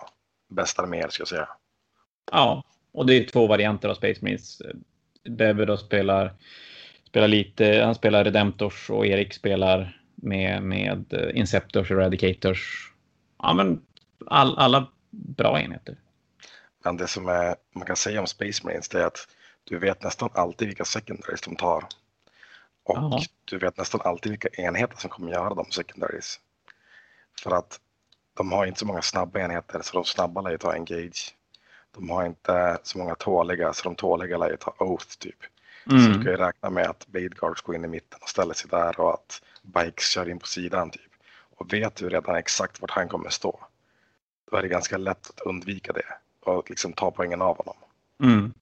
bäst 0.49 0.79
arméer, 0.79 1.09
ska 1.09 1.21
jag 1.21 1.27
säga. 1.27 1.49
Ja, 2.31 2.63
och 2.91 3.05
det 3.05 3.13
är 3.13 3.23
två 3.23 3.47
varianter 3.47 3.89
av 3.89 3.95
Space 3.95 4.19
Marines. 4.21 4.61
Bebbe 5.29 5.65
då 5.65 5.77
spelar, 5.77 6.33
spelar 7.07 7.27
lite, 7.27 7.81
han 7.85 7.95
spelar 7.95 8.23
Redemptors 8.23 8.89
och 8.89 9.05
Erik 9.05 9.33
spelar 9.33 10.01
med, 10.15 10.63
med 10.63 11.31
Inceptors 11.33 11.91
och 11.91 11.97
Eradicators. 11.97 12.91
Ja, 13.37 13.53
men 13.53 13.81
all, 14.25 14.57
alla 14.57 14.87
bra 15.09 15.61
enheter. 15.61 15.95
Men 16.83 16.97
det 16.97 17.07
som 17.07 17.27
är, 17.27 17.55
man 17.75 17.85
kan 17.85 17.95
säga 17.95 18.19
om 18.19 18.27
Space 18.27 18.65
Marines 18.65 18.89
det 18.89 19.01
är 19.01 19.05
att 19.05 19.27
du 19.63 19.79
vet 19.79 20.03
nästan 20.03 20.29
alltid 20.33 20.67
vilka 20.67 20.85
secondaries 20.85 21.41
de 21.41 21.55
tar. 21.55 21.83
Och 22.83 22.97
Aha. 22.97 23.21
du 23.45 23.57
vet 23.57 23.77
nästan 23.77 24.01
alltid 24.03 24.31
vilka 24.31 24.49
enheter 24.61 24.97
som 24.97 25.09
kommer 25.09 25.31
göra 25.31 25.53
de 25.53 25.65
secondaries. 25.71 26.39
För 27.43 27.51
att 27.51 27.79
de 28.37 28.51
har 28.51 28.65
inte 28.65 28.79
så 28.79 28.85
många 28.85 29.01
snabba 29.01 29.39
enheter 29.39 29.81
så 29.81 29.93
de 29.93 30.05
snabba 30.05 30.41
lär 30.41 30.51
ju 30.51 30.57
ta 30.57 30.73
engage. 30.73 31.35
De 31.95 32.09
har 32.09 32.25
inte 32.25 32.77
så 32.83 32.97
många 32.97 33.15
tåliga 33.15 33.73
så 33.73 33.83
de 33.83 33.95
tåliga 33.95 34.37
lär 34.37 34.49
ju 34.49 34.57
ta 34.57 34.75
oath 34.79 35.17
typ. 35.19 35.35
Mm. 35.89 36.03
Så 36.03 36.09
du 36.09 36.23
kan 36.23 36.31
ju 36.31 36.37
räkna 36.37 36.69
med 36.69 36.89
att 36.89 37.07
Blade 37.07 37.27
Guards 37.27 37.61
går 37.61 37.75
in 37.75 37.85
i 37.85 37.87
mitten 37.87 38.19
och 38.21 38.29
ställer 38.29 38.53
sig 38.53 38.69
där 38.69 38.99
och 38.99 39.13
att 39.13 39.41
Bikes 39.61 40.09
kör 40.09 40.29
in 40.29 40.39
på 40.39 40.47
sidan 40.47 40.89
typ. 40.89 41.11
Och 41.57 41.73
vet 41.73 41.95
du 41.95 42.09
redan 42.09 42.35
exakt 42.35 42.81
vart 42.81 42.91
han 42.91 43.07
kommer 43.07 43.29
stå. 43.29 43.59
Då 44.51 44.57
är 44.57 44.61
det 44.61 44.67
ganska 44.67 44.97
lätt 44.97 45.29
att 45.29 45.41
undvika 45.41 45.93
det 45.93 46.05
och 46.39 46.69
liksom 46.69 46.93
ta 46.93 47.11
poängen 47.11 47.41
av 47.41 47.57
honom. 47.57 47.75
Mm. 48.23 48.53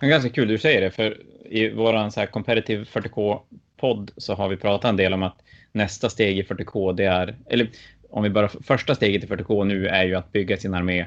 Det 0.00 0.06
är 0.06 0.10
ganska 0.10 0.30
kul 0.30 0.48
du 0.48 0.58
säger 0.58 0.80
det, 0.80 0.90
för 0.90 1.22
i 1.44 1.70
vår 1.70 2.10
så 2.10 2.20
här 2.20 2.26
competitive 2.26 2.84
40K-podd 2.84 4.10
så 4.16 4.34
har 4.34 4.48
vi 4.48 4.56
pratat 4.56 4.88
en 4.88 4.96
del 4.96 5.14
om 5.14 5.22
att 5.22 5.42
nästa 5.72 6.10
steg 6.10 6.38
i 6.38 6.42
40K, 6.42 6.92
det 6.92 7.04
är, 7.04 7.36
eller 7.46 7.70
om 8.10 8.22
vi 8.22 8.30
bara, 8.30 8.48
första 8.48 8.94
steget 8.94 9.24
i 9.24 9.26
40K 9.26 9.64
nu 9.64 9.86
är 9.86 10.04
ju 10.04 10.14
att 10.14 10.32
bygga 10.32 10.56
sin 10.56 10.74
armé 10.74 11.06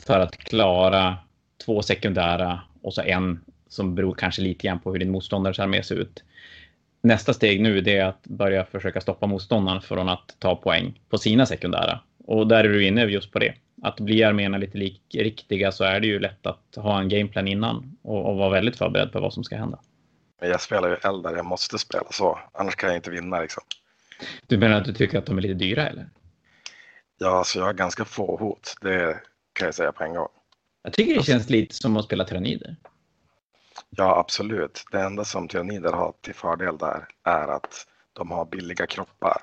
för 0.00 0.20
att 0.20 0.36
klara 0.36 1.16
två 1.64 1.82
sekundära 1.82 2.60
och 2.82 2.94
så 2.94 3.02
en 3.02 3.40
som 3.68 3.94
beror 3.94 4.14
kanske 4.14 4.42
lite 4.42 4.66
grann 4.66 4.80
på 4.80 4.92
hur 4.92 4.98
din 4.98 5.10
motståndares 5.10 5.58
armé 5.58 5.82
ser 5.82 5.94
ut. 5.94 6.24
Nästa 7.02 7.34
steg 7.34 7.60
nu 7.60 7.78
är 7.78 8.04
att 8.04 8.22
börja 8.22 8.64
försöka 8.64 9.00
stoppa 9.00 9.26
motståndaren 9.26 9.80
från 9.80 10.08
att 10.08 10.36
ta 10.38 10.56
poäng 10.56 11.00
på 11.08 11.18
sina 11.18 11.46
sekundära. 11.46 12.00
Och 12.26 12.46
där 12.46 12.64
är 12.64 12.68
du 12.68 12.86
inne 12.86 13.04
just 13.04 13.32
på 13.32 13.38
det 13.38 13.54
att 13.82 14.00
bli 14.00 14.24
arméerna 14.24 14.58
lite 14.58 14.78
lik, 14.78 15.02
riktiga 15.14 15.72
så 15.72 15.84
är 15.84 16.00
det 16.00 16.06
ju 16.06 16.18
lätt 16.18 16.46
att 16.46 16.76
ha 16.76 17.00
en 17.00 17.08
gameplan 17.08 17.48
innan 17.48 17.96
och, 18.02 18.30
och 18.30 18.36
vara 18.36 18.50
väldigt 18.50 18.76
förberedd 18.76 19.12
på 19.12 19.20
vad 19.20 19.32
som 19.32 19.44
ska 19.44 19.56
hända. 19.56 19.78
Jag 20.40 20.60
spelar 20.60 20.88
ju 20.88 20.94
eldar, 20.94 21.36
jag 21.36 21.46
måste 21.46 21.78
spela 21.78 22.06
så, 22.10 22.38
annars 22.52 22.76
kan 22.76 22.88
jag 22.88 22.98
inte 22.98 23.10
vinna 23.10 23.40
liksom. 23.40 23.62
Du 24.46 24.58
menar 24.58 24.76
att 24.76 24.84
du 24.84 24.92
tycker 24.92 25.18
att 25.18 25.26
de 25.26 25.38
är 25.38 25.42
lite 25.42 25.54
dyra 25.54 25.88
eller? 25.88 26.08
Ja, 27.18 27.30
så 27.30 27.36
alltså, 27.36 27.58
jag 27.58 27.66
har 27.66 27.72
ganska 27.72 28.04
få 28.04 28.36
hot, 28.36 28.74
det 28.80 29.20
kan 29.56 29.66
jag 29.66 29.74
säga 29.74 29.92
på 29.92 30.04
en 30.04 30.14
gång. 30.14 30.28
Jag 30.82 30.92
tycker 30.92 31.14
det 31.14 31.22
känns 31.22 31.50
lite 31.50 31.74
som 31.74 31.96
att 31.96 32.04
spela 32.04 32.24
tyrannider. 32.24 32.76
Ja, 33.90 34.18
absolut. 34.18 34.84
Det 34.92 35.00
enda 35.00 35.24
som 35.24 35.48
tyrannider 35.48 35.92
har 35.92 36.14
till 36.20 36.34
fördel 36.34 36.78
där 36.78 37.08
är 37.22 37.48
att 37.48 37.86
de 38.12 38.30
har 38.30 38.44
billiga 38.44 38.86
kroppar. 38.86 39.42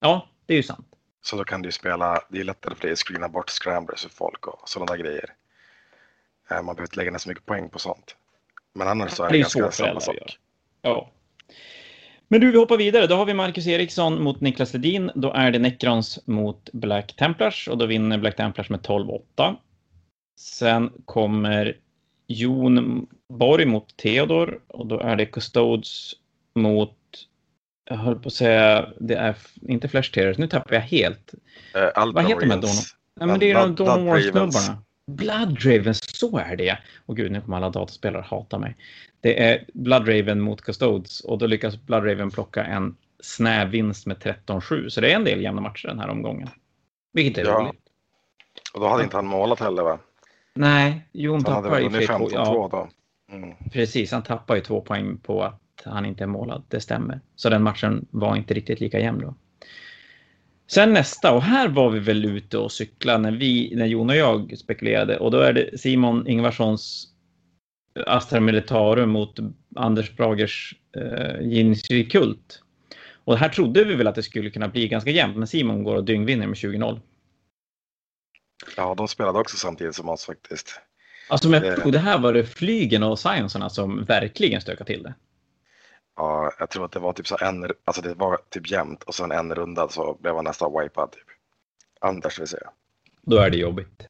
Ja, 0.00 0.28
det 0.46 0.52
är 0.52 0.56
ju 0.56 0.62
sant. 0.62 0.86
Så 1.22 1.36
då 1.36 1.44
kan 1.44 1.62
du 1.62 1.72
spela, 1.72 2.20
det 2.28 2.40
är 2.40 2.44
lättare 2.44 2.74
för 2.74 2.82
dig 2.82 2.92
att 2.92 2.98
screena 2.98 3.28
bort 3.28 3.50
scramblers 3.50 4.02
för 4.02 4.10
folk 4.10 4.46
och 4.46 4.68
sådana 4.68 4.96
grejer. 4.96 5.34
Eh, 6.50 6.56
man 6.56 6.64
behöver 6.64 6.82
inte 6.82 6.96
lägga 6.96 7.10
ner 7.10 7.18
så 7.18 7.28
mycket 7.28 7.46
poäng 7.46 7.68
på 7.68 7.78
sånt. 7.78 8.16
Men 8.72 8.88
annars 8.88 9.10
så 9.10 9.22
är 9.22 9.28
det, 9.28 9.32
Det 9.32 9.38
är 9.38 9.40
ganska 9.40 9.70
samma 9.70 10.00
sak. 10.00 10.38
Ja. 10.82 11.10
Men 12.28 12.40
du, 12.40 12.50
vi 12.52 12.58
hoppar 12.58 12.76
vidare. 12.76 13.06
Då 13.06 13.14
har 13.16 13.24
vi 13.26 13.34
Marcus 13.34 13.66
Eriksson 13.66 14.22
mot 14.22 14.40
Niklas 14.40 14.72
Ledin. 14.72 15.10
Då 15.14 15.32
är 15.32 15.50
det 15.50 15.58
Necrons 15.58 16.18
mot 16.26 16.70
Black 16.72 17.16
Templars 17.16 17.68
och 17.68 17.78
då 17.78 17.86
vinner 17.86 18.18
Black 18.18 18.36
Templars 18.36 18.70
med 18.70 18.80
12-8. 18.80 19.56
Sen 20.40 20.92
kommer 21.04 21.76
Jon 22.28 23.06
Borg 23.28 23.66
mot 23.66 23.96
Theodor 23.96 24.60
och 24.66 24.86
då 24.86 25.00
är 25.00 25.16
det 25.16 25.26
Custodes 25.26 26.12
mot, 26.54 26.96
jag 27.90 27.96
höll 27.96 28.18
på 28.18 28.26
att 28.26 28.32
säga, 28.32 28.88
det 29.00 29.14
är 29.14 29.36
inte 29.68 29.88
Flash 29.88 30.12
Tears, 30.12 30.38
nu 30.38 30.46
tappar 30.48 30.74
jag 30.74 30.80
helt. 30.82 31.34
Eh, 31.74 31.80
Vad 32.12 32.24
heter 32.28 32.40
de 32.40 32.50
här 32.50 32.56
Ultramarines. 32.56 32.86
Nej, 33.20 33.28
men 33.28 33.38
det 33.40 33.50
är 33.50 33.54
de 33.54 33.74
Blood- 33.74 33.86
Dawn 34.66 34.76
Blood 35.06 35.64
Ravens, 35.64 36.18
så 36.18 36.38
är 36.38 36.56
det. 36.56 36.78
Och 37.06 37.16
gud, 37.16 37.32
nu 37.32 37.40
kommer 37.40 37.56
alla 37.56 37.70
dataspelare 37.70 38.22
hata 38.22 38.58
mig. 38.58 38.76
Det 39.20 39.42
är 39.42 39.64
Blood 39.74 40.08
Raven 40.08 40.40
mot 40.40 40.60
Custodes 40.60 41.20
och 41.20 41.38
då 41.38 41.46
lyckas 41.46 41.82
Blood 41.82 42.06
Raven 42.06 42.30
plocka 42.30 42.64
en 42.64 42.96
snäv 43.20 43.68
vinst 43.68 44.06
med 44.06 44.16
13-7. 44.16 44.88
Så 44.88 45.00
det 45.00 45.12
är 45.12 45.16
en 45.16 45.24
del 45.24 45.42
jämna 45.42 45.60
matcher 45.60 45.88
den 45.88 45.98
här 45.98 46.08
omgången. 46.08 46.48
Vilket 47.12 47.38
är 47.38 47.50
Ja. 47.50 47.58
roligt. 47.58 47.80
Och 48.74 48.80
då 48.80 48.88
hade 48.88 49.04
inte 49.04 49.16
han 49.16 49.26
målat 49.26 49.60
heller 49.60 49.82
va? 49.82 49.98
Nej, 50.54 51.08
Jon 51.12 51.34
Han 51.34 51.44
tappar 51.44 51.78
ju 51.78 51.88
vunnit 51.88 52.06
för 52.06 52.18
två. 52.18 52.28
15-2 52.28 52.30
Ja, 52.34 52.68
då. 52.70 52.88
Mm. 53.36 53.54
precis. 53.72 54.12
Han 54.12 54.22
tappar 54.22 54.54
ju 54.54 54.60
två 54.60 54.80
poäng 54.80 55.18
på 55.18 55.42
att 55.42 55.60
han 55.84 56.06
inte 56.06 56.24
är 56.24 56.28
målad. 56.28 56.62
Det 56.68 56.80
stämmer. 56.80 57.20
Så 57.36 57.48
den 57.48 57.62
matchen 57.62 58.06
var 58.10 58.36
inte 58.36 58.54
riktigt 58.54 58.80
lika 58.80 58.98
jämn 58.98 59.20
då. 59.20 59.34
Sen 60.66 60.92
nästa, 60.92 61.32
och 61.32 61.42
här 61.42 61.68
var 61.68 61.90
vi 61.90 61.98
väl 61.98 62.24
ute 62.24 62.58
och 62.58 62.72
cykla 62.72 63.18
när, 63.18 63.32
vi, 63.32 63.72
när 63.76 63.86
Jon 63.86 64.10
och 64.10 64.16
jag 64.16 64.58
spekulerade. 64.58 65.18
Och 65.18 65.30
då 65.30 65.38
är 65.38 65.52
det 65.52 65.80
Simon 65.80 66.28
Ingvarssons 66.28 67.08
Astra 68.06 68.40
Militarum 68.40 69.10
mot 69.10 69.38
Anders 69.76 70.16
Bragers 70.16 70.74
eh, 70.96 72.04
Kult. 72.10 72.62
Och 73.24 73.38
här 73.38 73.48
trodde 73.48 73.84
vi 73.84 73.94
väl 73.94 74.06
att 74.06 74.14
det 74.14 74.22
skulle 74.22 74.50
kunna 74.50 74.68
bli 74.68 74.88
ganska 74.88 75.10
jämnt, 75.10 75.36
men 75.36 75.46
Simon 75.46 75.84
går 75.84 75.96
och 75.96 76.04
dyngvinner 76.04 76.46
med 76.46 76.56
20-0. 76.56 77.00
Ja, 78.76 78.94
de 78.94 79.08
spelade 79.08 79.38
också 79.38 79.56
samtidigt 79.56 79.94
som 79.94 80.08
oss 80.08 80.24
faktiskt. 80.24 80.80
Alltså, 81.28 81.48
men, 81.48 81.62
Det- 81.62 81.84
och 81.84 81.92
det 81.92 81.98
här 81.98 82.18
var 82.18 82.32
det 82.32 82.44
flygen 82.46 83.02
och 83.02 83.18
sciencerna 83.18 83.70
som 83.70 84.04
verkligen 84.04 84.60
stökade 84.60 84.92
till 84.92 85.02
det. 85.02 85.14
Ja, 86.16 86.52
jag 86.58 86.70
tror 86.70 86.84
att 86.84 86.92
det 86.92 86.98
var 86.98 87.12
typ 87.12 87.26
så 87.26 87.36
en, 87.40 87.70
alltså 87.84 88.02
det 88.02 88.14
var 88.14 88.38
typ 88.50 88.70
jämnt 88.70 89.02
och 89.02 89.14
sen 89.14 89.32
en 89.32 89.54
runda 89.54 89.88
så 89.88 90.16
blev 90.20 90.34
han 90.34 90.44
nästan 90.44 90.80
wipad 90.80 91.12
typ. 91.12 91.26
Anders 92.00 92.40
vill 92.40 92.46
säga. 92.46 92.70
Då 93.22 93.36
är 93.36 93.50
det 93.50 93.56
jobbigt. 93.56 94.06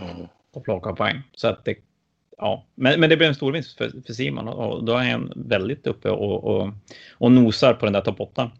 Mm. 0.00 0.26
och 0.52 0.64
plocka 0.64 0.92
poäng. 0.92 1.22
Så 1.32 1.48
att 1.48 1.64
det, 1.64 1.76
ja. 2.36 2.66
men, 2.74 3.00
men 3.00 3.10
det 3.10 3.16
blev 3.16 3.28
en 3.28 3.34
stor 3.34 3.52
vinst 3.52 3.78
för, 3.78 3.90
för 4.06 4.12
Simon 4.12 4.48
och, 4.48 4.84
då 4.84 4.96
är 4.96 5.10
han 5.10 5.32
väldigt 5.36 5.86
uppe 5.86 6.10
och, 6.10 6.44
och, 6.44 6.72
och 7.12 7.32
nosar 7.32 7.74
på 7.74 7.86
den 7.86 7.92
där 7.92 8.00
topp 8.00 8.20
8. 8.20 8.50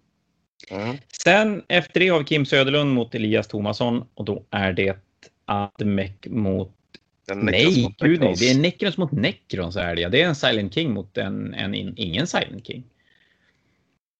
Mm. 0.70 0.96
Sen 1.24 1.62
efter 1.68 2.00
det 2.00 2.08
har 2.08 2.18
vi 2.18 2.24
Kim 2.24 2.46
Söderlund 2.46 2.94
mot 2.94 3.14
Elias 3.14 3.48
Thomasson 3.48 4.04
och 4.14 4.24
då 4.24 4.44
är 4.50 4.72
det 4.72 4.96
Admek 5.44 6.26
mot... 6.26 6.76
Nej, 7.34 7.94
gud 7.98 8.20
nej, 8.20 8.34
det 8.38 8.50
är 8.50 8.58
Necrons 8.58 8.96
mot 8.96 9.12
Necrons 9.12 9.76
är 9.76 9.96
det. 9.96 10.08
Det 10.08 10.22
är 10.22 10.26
en 10.26 10.34
Silent 10.34 10.74
King 10.74 10.92
mot 10.92 11.18
en, 11.18 11.54
en, 11.54 11.74
in- 11.74 11.94
ingen 11.96 12.26
Silent 12.26 12.66
King. 12.66 12.84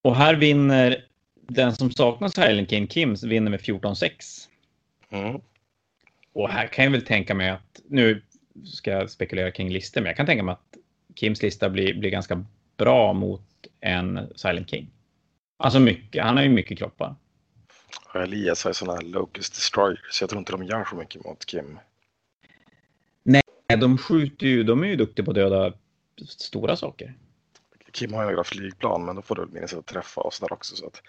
Och 0.03 0.17
här 0.17 0.35
vinner 0.35 1.05
den 1.35 1.77
som 1.77 1.91
saknar 1.91 2.29
Silent 2.29 2.71
King, 2.71 2.89
Kims, 2.89 3.23
vinner 3.23 3.51
med 3.51 3.61
14-6. 3.61 4.11
Mm. 5.11 5.41
Och 6.33 6.49
här 6.49 6.67
kan 6.67 6.85
jag 6.85 6.93
väl 6.93 7.03
tänka 7.03 7.35
mig 7.35 7.51
att, 7.51 7.81
nu 7.89 8.23
ska 8.65 8.91
jag 8.91 9.11
spekulera 9.11 9.51
kring 9.51 9.71
listor, 9.71 10.01
men 10.01 10.07
jag 10.09 10.17
kan 10.17 10.27
tänka 10.27 10.43
mig 10.43 10.53
att 10.53 10.77
Kims 11.15 11.43
lista 11.43 11.71
blir, 11.71 11.95
blir 11.95 12.11
ganska 12.11 12.45
bra 12.77 13.13
mot 13.13 13.43
en 13.81 14.29
Silent 14.37 14.71
King. 14.71 14.91
Alltså 15.57 15.81
mycket, 15.81 16.25
han 16.25 16.37
har 16.37 16.45
ju 16.45 16.51
mycket 16.51 16.79
kroppar. 16.79 17.15
Elias 18.15 18.65
har 18.65 18.71
ju 18.71 18.75
sådana 18.75 18.95
här 19.01 19.03
Locust 19.03 19.55
Destroyer 19.55 20.01
så 20.11 20.23
jag 20.23 20.31
tror 20.31 20.39
inte 20.39 20.53
de 20.53 20.65
gör 20.65 20.85
så 20.85 20.97
mycket 20.97 21.25
mot 21.25 21.47
Kim. 21.47 21.79
De 23.77 23.99
skjuter 23.99 24.47
ju, 24.47 24.63
de 24.63 24.83
är 24.83 24.89
ju 24.89 24.97
duktiga 24.97 25.25
på 25.25 25.31
att 25.31 25.35
döda 25.35 25.73
stora 26.29 26.77
saker. 26.77 27.15
Kim 27.93 28.13
har 28.13 28.23
ju 28.25 28.31
några 28.31 28.45
flygplan 28.45 29.05
men 29.05 29.17
då 29.17 29.23
får 29.23 29.35
du 29.35 29.41
väl 29.43 29.51
minnas 29.51 29.75
att 29.75 29.87
träffa 29.87 30.21
oss 30.21 30.41
där 30.41 30.53
också 30.53 30.77
så 30.77 30.87
att 30.87 31.03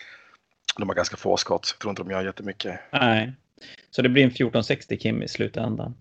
de 0.77 0.89
har 0.89 0.95
ganska 0.95 1.17
få 1.17 1.37
skott 1.37 1.69
jag 1.73 1.79
tror 1.79 1.89
inte 1.89 2.03
de 2.03 2.11
gör 2.11 2.25
jättemycket. 2.25 2.79
Nej, 2.91 3.33
så 3.91 4.01
det 4.01 4.09
blir 4.09 4.23
en 4.23 4.31
14-60 4.31 4.97
Kim 4.97 5.23
i 5.23 5.27
slutändan. 5.27 5.95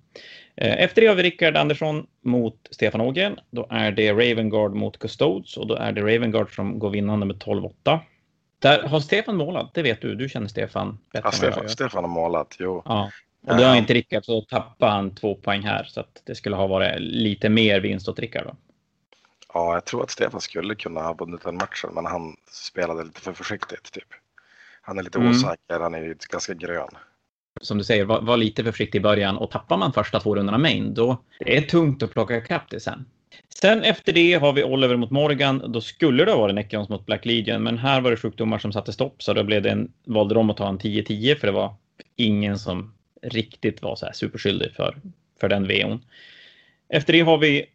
Eh, 0.57 0.83
Efter 0.83 1.03
det 1.03 1.09
har 1.09 1.15
vi 1.15 1.23
Rickard 1.23 1.57
Andersson 1.57 2.07
mot 2.25 2.69
Stefan 2.71 3.01
Ågren. 3.01 3.39
Då 3.51 3.67
är 3.71 3.93
det 3.93 4.13
Ravengard 4.13 4.75
mot 4.75 4.99
Custodes 4.99 5.57
och 5.57 5.67
då 5.67 5.75
är 5.75 5.93
det 5.93 6.01
Ravengard 6.01 6.55
som 6.55 6.79
går 6.79 6.91
vinnande 6.91 7.27
med 7.27 7.37
12-8. 7.37 7.99
Där 8.59 8.83
har 8.83 9.01
Stefan 9.01 9.37
målat, 9.37 9.75
det 9.75 9.83
vet 9.83 10.01
du. 10.01 10.15
Du 10.15 10.29
känner 10.29 10.49
Stefan 10.49 10.99
bättre 11.13 11.13
Ja, 11.13 11.19
än 11.19 11.23
vad 11.23 11.33
jag 11.33 11.35
Stefan, 11.35 11.63
gör. 11.63 11.69
Stefan 11.69 12.05
har 12.05 12.11
målat, 12.11 12.57
jo. 12.59 12.83
Ja. 12.85 13.11
Och 13.47 13.57
det 13.57 13.65
har 13.65 13.77
inte 13.77 13.95
Rickard 13.95 14.25
så 14.25 14.41
tappar 14.41 14.89
han 14.89 15.15
två 15.15 15.35
poäng 15.35 15.63
här 15.63 15.85
så 15.85 16.01
att 16.01 16.23
det 16.27 16.35
skulle 16.35 16.57
ha 16.57 16.67
varit 16.67 17.01
lite 17.01 17.49
mer 17.49 17.81
vinst 17.81 18.09
åt 18.09 18.19
Rickard 18.19 18.47
då. 18.47 18.57
Ja, 19.55 19.75
jag 19.75 19.85
tror 19.85 20.03
att 20.03 20.11
Stefan 20.11 20.41
skulle 20.41 20.75
kunna 20.75 21.01
ha 21.01 21.15
vunnit 21.15 21.43
den 21.45 21.55
matchen 21.55 21.91
men 21.95 22.07
han 22.07 22.37
spelade 22.53 23.05
lite 23.05 23.21
för 23.21 23.33
försiktigt 23.33 23.93
typ. 23.93 24.09
Han 24.83 24.99
är 24.99 25.03
lite 25.03 25.19
Mm. 25.19 25.31
osäker, 25.31 25.81
han 25.81 25.95
är 25.95 26.03
ju 26.03 26.17
ganska 26.31 26.55
grön. 26.55 26.89
Som 27.61 27.79
du 27.79 27.85
säger, 27.85 28.05
var, 28.05 28.21
var 28.21 28.37
lite 28.37 28.65
för 28.65 28.73
försiktig 28.73 28.99
i 28.99 29.03
början 29.03 29.37
och 29.37 29.51
tappar 29.51 29.77
man 29.77 29.93
första 29.93 30.21
två 30.21 30.35
rundorna 30.35 30.59
main, 30.59 30.95
då 30.95 31.23
det 31.39 31.57
är 31.57 31.63
tungt 31.63 32.03
att 32.03 32.13
plocka 32.13 32.37
ikapp 32.37 32.71
det 32.71 32.81
sen. 32.81 33.05
Sen 33.61 33.83
efter 33.83 34.13
det 34.13 34.35
har 34.35 34.53
vi 34.53 34.65
Oliver 34.65 34.97
mot 34.97 35.11
Morgan. 35.11 35.73
Då 35.73 35.81
skulle 35.81 36.25
det 36.25 36.33
ha 36.33 36.39
varit 36.39 36.55
Necrons 36.55 36.89
mot 36.89 37.07
Black 37.07 37.25
Legion, 37.25 37.63
men 37.63 37.79
här 37.79 38.01
var 38.01 38.11
det 38.11 38.17
sjukdomar 38.17 38.59
som 38.59 38.73
satte 38.73 38.93
stopp, 38.93 39.23
så 39.23 39.33
då 39.33 39.45
blev 39.45 39.63
det 39.63 39.71
en, 39.71 39.93
valde 40.05 40.35
de 40.35 40.51
att 40.51 40.57
ta 40.57 40.69
en 40.69 40.79
10-10 40.79 41.35
för 41.35 41.47
det 41.47 41.53
var 41.53 41.75
ingen 42.17 42.59
som 42.59 42.95
riktigt 43.23 43.83
var 43.83 43.97
så 43.97 44.07
här 44.07 44.13
superskyldig 44.13 44.73
för, 44.75 44.97
för 45.41 45.49
den 45.49 45.69
VOn. 45.69 46.05
Efter 46.89 47.13
det 47.13 47.21
har 47.21 47.39
vi 47.39 47.67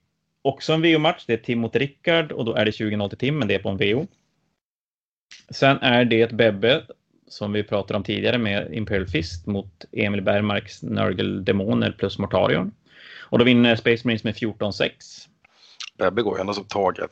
också 0.42 0.74
en 0.74 0.82
VO-match. 0.82 1.24
Det 1.28 1.34
är 1.34 1.38
Tim 1.38 1.60
mot 1.60 1.75
Rickard 1.75 2.32
och 2.32 2.46
då 2.46 2.54
är 2.54 2.66
det 2.66 2.72
20-0 2.72 3.10
till 3.10 3.18
Tim, 3.18 3.38
men 3.40 3.48
det 3.48 3.56
är 3.56 3.60
på 3.60 3.70
en 3.70 3.78
VO. 3.78 4.08
Sen 5.50 5.78
är 5.78 6.06
det 6.06 6.32
Bebbe 6.32 6.84
som 7.28 7.54
vi 7.54 7.64
pratade 7.64 7.98
om 7.98 8.04
tidigare 8.04 8.38
med 8.38 8.74
Imperial 8.74 9.08
Fist 9.08 9.46
mot 9.46 9.86
Emil 9.92 10.22
Bergmarks 10.22 10.84
Nurgle 10.84 11.42
Demoner 11.42 11.92
plus 11.92 12.18
Mortarion. 12.20 12.74
Och 13.20 13.40
då 13.40 13.46
vinner 13.46 13.75
Space 13.75 14.08
Marines 14.08 14.24
med 14.24 14.36
14-6. 14.36 14.90
Bebbe 15.98 16.22
går 16.22 16.38
ju 16.38 16.42
ändå 16.42 16.54
som 16.54 16.64
tåget. 16.66 17.10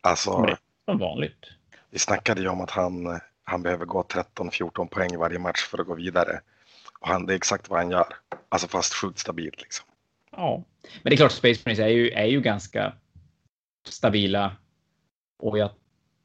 Alltså, 0.00 0.38
Men 0.38 0.46
det 0.46 0.52
är 0.52 0.58
Som 0.84 0.98
vanligt. 0.98 1.46
vi 1.90 1.98
snackade 1.98 2.40
ju 2.40 2.48
om 2.48 2.60
att 2.60 2.70
han, 2.70 3.20
han 3.44 3.62
behöver 3.62 3.84
gå 3.84 4.02
13-14 4.02 4.86
poäng 4.86 5.18
varje 5.18 5.38
match 5.38 5.60
för 5.60 5.80
att 5.80 5.86
gå 5.86 5.94
vidare. 5.94 6.40
Och 7.00 7.08
han, 7.08 7.26
det 7.26 7.32
är 7.32 7.36
exakt 7.36 7.70
vad 7.70 7.78
han 7.78 7.90
gör. 7.90 8.06
Alltså 8.48 8.68
fast 8.68 8.94
sjukt 8.94 9.18
stabilt 9.18 9.60
liksom. 9.60 9.86
Ja, 10.32 10.64
men 11.02 11.10
det 11.10 11.14
är 11.14 11.16
klart 11.16 11.32
Space 11.32 11.60
Marines 11.64 11.80
är 11.80 11.88
ju, 11.88 12.10
är 12.10 12.26
ju 12.26 12.40
ganska 12.40 12.92
stabila. 13.88 14.56
Och 15.38 15.58
jag 15.58 15.70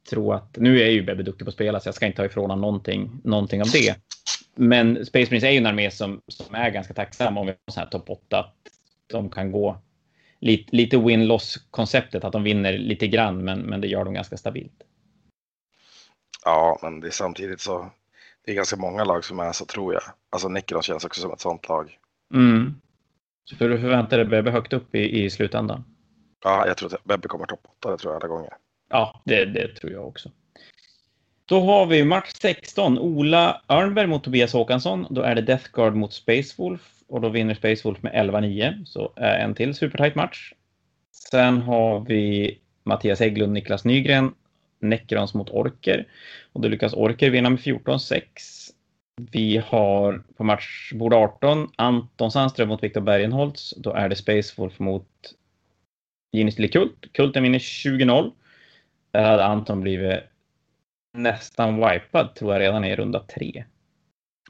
tror 0.09 0.35
att 0.35 0.57
nu 0.57 0.81
är 0.81 0.89
ju 0.89 1.03
Bebbe 1.03 1.23
duktig 1.23 1.45
på 1.45 1.49
att 1.49 1.53
spela 1.53 1.79
så 1.79 1.87
jag 1.87 1.95
ska 1.95 2.05
inte 2.05 2.17
ta 2.17 2.25
ifrån 2.25 2.43
honom 2.43 2.61
någonting, 2.61 3.21
någonting 3.23 3.61
av 3.61 3.67
det. 3.71 3.95
Men 4.55 5.05
Space 5.05 5.25
Marines 5.25 5.43
är 5.43 5.49
ju 5.49 5.57
en 5.57 5.65
armé 5.65 5.91
som, 5.91 6.21
som 6.27 6.55
är 6.55 6.69
ganska 6.69 6.93
tacksam 6.93 7.37
om 7.37 7.45
vi 7.45 7.51
har 7.51 7.71
så 7.71 7.79
här 7.79 7.87
topp 7.87 8.09
8. 8.09 8.39
Att 8.39 8.55
de 9.07 9.29
kan 9.29 9.51
gå 9.51 9.81
lite, 10.39 10.75
lite 10.75 10.97
win-loss 10.97 11.57
konceptet, 11.71 12.23
att 12.23 12.33
de 12.33 12.43
vinner 12.43 12.77
lite 12.77 13.07
grann, 13.07 13.43
men, 13.43 13.59
men 13.59 13.81
det 13.81 13.87
gör 13.87 14.05
de 14.05 14.13
ganska 14.13 14.37
stabilt. 14.37 14.83
Ja, 16.43 16.79
men 16.81 16.99
det 16.99 17.07
är 17.07 17.11
samtidigt 17.11 17.61
så. 17.61 17.91
Det 18.45 18.51
är 18.51 18.55
ganska 18.55 18.77
många 18.77 19.03
lag 19.03 19.25
som 19.25 19.39
är 19.39 19.51
så 19.51 19.65
tror 19.65 19.93
jag. 19.93 20.03
Alltså 20.29 20.47
Necrons 20.47 20.85
känns 20.85 21.05
också 21.05 21.21
som 21.21 21.33
ett 21.33 21.39
sånt 21.39 21.69
lag. 21.69 21.97
Mm. 22.33 22.75
Så 23.45 23.55
för 23.55 23.69
du 23.69 23.79
förväntar 23.79 24.17
dig 24.17 24.25
Bebbe 24.25 24.51
högt 24.51 24.73
upp 24.73 24.95
i, 24.95 25.23
i 25.23 25.29
slutändan? 25.29 25.83
Ja, 26.43 26.67
jag 26.67 26.77
tror 26.77 26.95
att 26.95 27.03
Bebbe 27.03 27.27
kommer 27.27 27.45
topp 27.45 27.67
8, 27.79 27.91
det 27.91 27.97
tror 27.97 28.13
jag 28.13 28.21
alla 28.21 28.27
gånger. 28.27 28.53
Ja, 28.89 29.21
det, 29.25 29.45
det 29.45 29.75
tror 29.75 29.91
jag 29.91 30.07
också. 30.07 30.29
Då 31.45 31.59
har 31.59 31.85
vi 31.85 32.03
match 32.03 32.31
16. 32.41 32.99
Ola 32.99 33.61
Örnberg 33.69 34.07
mot 34.07 34.23
Tobias 34.23 34.53
Håkansson. 34.53 35.07
Då 35.09 35.21
är 35.21 35.35
det 35.35 35.41
Death 35.41 35.71
Guard 35.73 35.95
mot 35.95 36.13
Space 36.13 36.53
Wolf 36.57 36.81
och 37.07 37.21
då 37.21 37.29
vinner 37.29 37.53
Space 37.53 37.81
Wolf 37.83 38.03
med 38.03 38.13
11-9. 38.13 38.85
Så 38.85 39.13
är 39.15 39.39
en 39.39 39.55
till 39.55 39.75
supertight 39.75 40.15
match. 40.15 40.53
Sen 41.31 41.61
har 41.61 41.99
vi 41.99 42.57
Mattias 42.83 43.19
Hägglund, 43.19 43.53
Niklas 43.53 43.85
Nygren, 43.85 44.33
Necrons 44.89 45.33
mot 45.33 45.49
Orker 45.49 46.07
och 46.53 46.61
då 46.61 46.67
lyckas 46.67 46.93
Orker 46.93 47.29
vinna 47.29 47.49
med 47.49 47.59
14-6. 47.59 48.21
Vi 49.31 49.57
har 49.57 50.23
på 50.37 50.43
matchbord 50.43 51.13
18 51.13 51.69
Anton 51.75 52.31
Sandström 52.31 52.67
mot 52.67 52.83
Viktor 52.83 53.01
Bergenholtz. 53.01 53.73
Då 53.77 53.93
är 53.93 54.09
det 54.09 54.15
Space 54.15 54.53
Wolf 54.57 54.79
mot 54.79 55.09
Ginnis 56.31 56.71
Kult. 56.71 57.13
Kulten 57.13 57.43
vinner 57.43 57.59
20-0. 57.59 58.31
Där 59.11 59.23
hade 59.23 59.45
Anton 59.45 59.81
blivit 59.81 60.19
nästan 61.17 61.75
wipad 61.75 62.35
tror 62.35 62.53
jag 62.53 62.59
redan 62.59 62.85
i 62.85 62.95
runda 62.95 63.19
tre. 63.19 63.65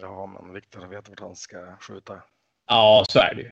Ja, 0.01 0.25
men 0.25 0.53
Viktor 0.53 0.85
vet 0.85 1.09
vart 1.09 1.19
han 1.19 1.35
ska 1.35 1.77
skjuta. 1.79 2.21
Ja, 2.67 3.05
så 3.09 3.19
är 3.19 3.35
det 3.35 3.41
ju. 3.41 3.51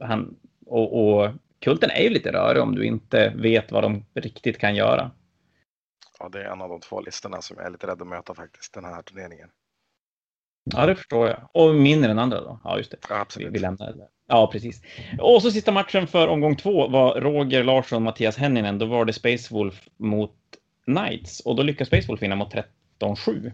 Han, 0.00 0.36
och, 0.66 1.18
och 1.18 1.30
kulten 1.58 1.90
är 1.90 2.02
ju 2.02 2.10
lite 2.10 2.32
rörig 2.32 2.62
om 2.62 2.74
du 2.74 2.84
inte 2.84 3.32
vet 3.36 3.72
vad 3.72 3.82
de 3.82 4.04
riktigt 4.14 4.58
kan 4.58 4.74
göra. 4.74 5.10
Ja, 6.22 6.28
det 6.28 6.44
är 6.44 6.44
en 6.44 6.60
av 6.60 6.68
de 6.68 6.80
två 6.80 7.00
listorna 7.00 7.42
som 7.42 7.56
jag 7.56 7.66
är 7.66 7.70
lite 7.70 7.86
rädd 7.86 8.02
att 8.02 8.08
möta 8.08 8.34
faktiskt, 8.34 8.74
den 8.74 8.84
här 8.84 9.02
turneringen. 9.02 9.50
Ja, 10.64 10.86
det 10.86 10.96
förstår 10.96 11.28
jag. 11.28 11.48
Och 11.52 11.74
mindre 11.74 12.10
än 12.10 12.18
andra 12.18 12.40
då? 12.40 12.60
Ja, 12.64 12.78
just 12.78 12.90
det. 12.90 12.96
Ja, 13.08 13.20
absolut. 13.20 13.48
Vi, 13.48 13.52
vi 13.52 13.58
lämnar 13.58 13.92
det. 13.92 14.08
Ja, 14.26 14.46
precis. 14.52 14.82
Och 15.18 15.42
så 15.42 15.50
sista 15.50 15.72
matchen 15.72 16.06
för 16.06 16.28
omgång 16.28 16.56
två 16.56 16.88
var 16.88 17.20
Roger 17.20 17.64
Larsson 17.64 18.02
Mattias 18.02 18.36
Henninen. 18.36 18.78
Då 18.78 18.86
var 18.86 19.04
det 19.04 19.12
Space 19.12 19.54
Wolf 19.54 19.88
mot 19.96 20.36
Knights 20.84 21.40
och 21.40 21.56
då 21.56 21.62
lyckades 21.62 21.88
Space 21.88 22.08
Wolf 22.08 22.22
vinna 22.22 22.36
mot 22.36 22.54
13-7. 23.00 23.52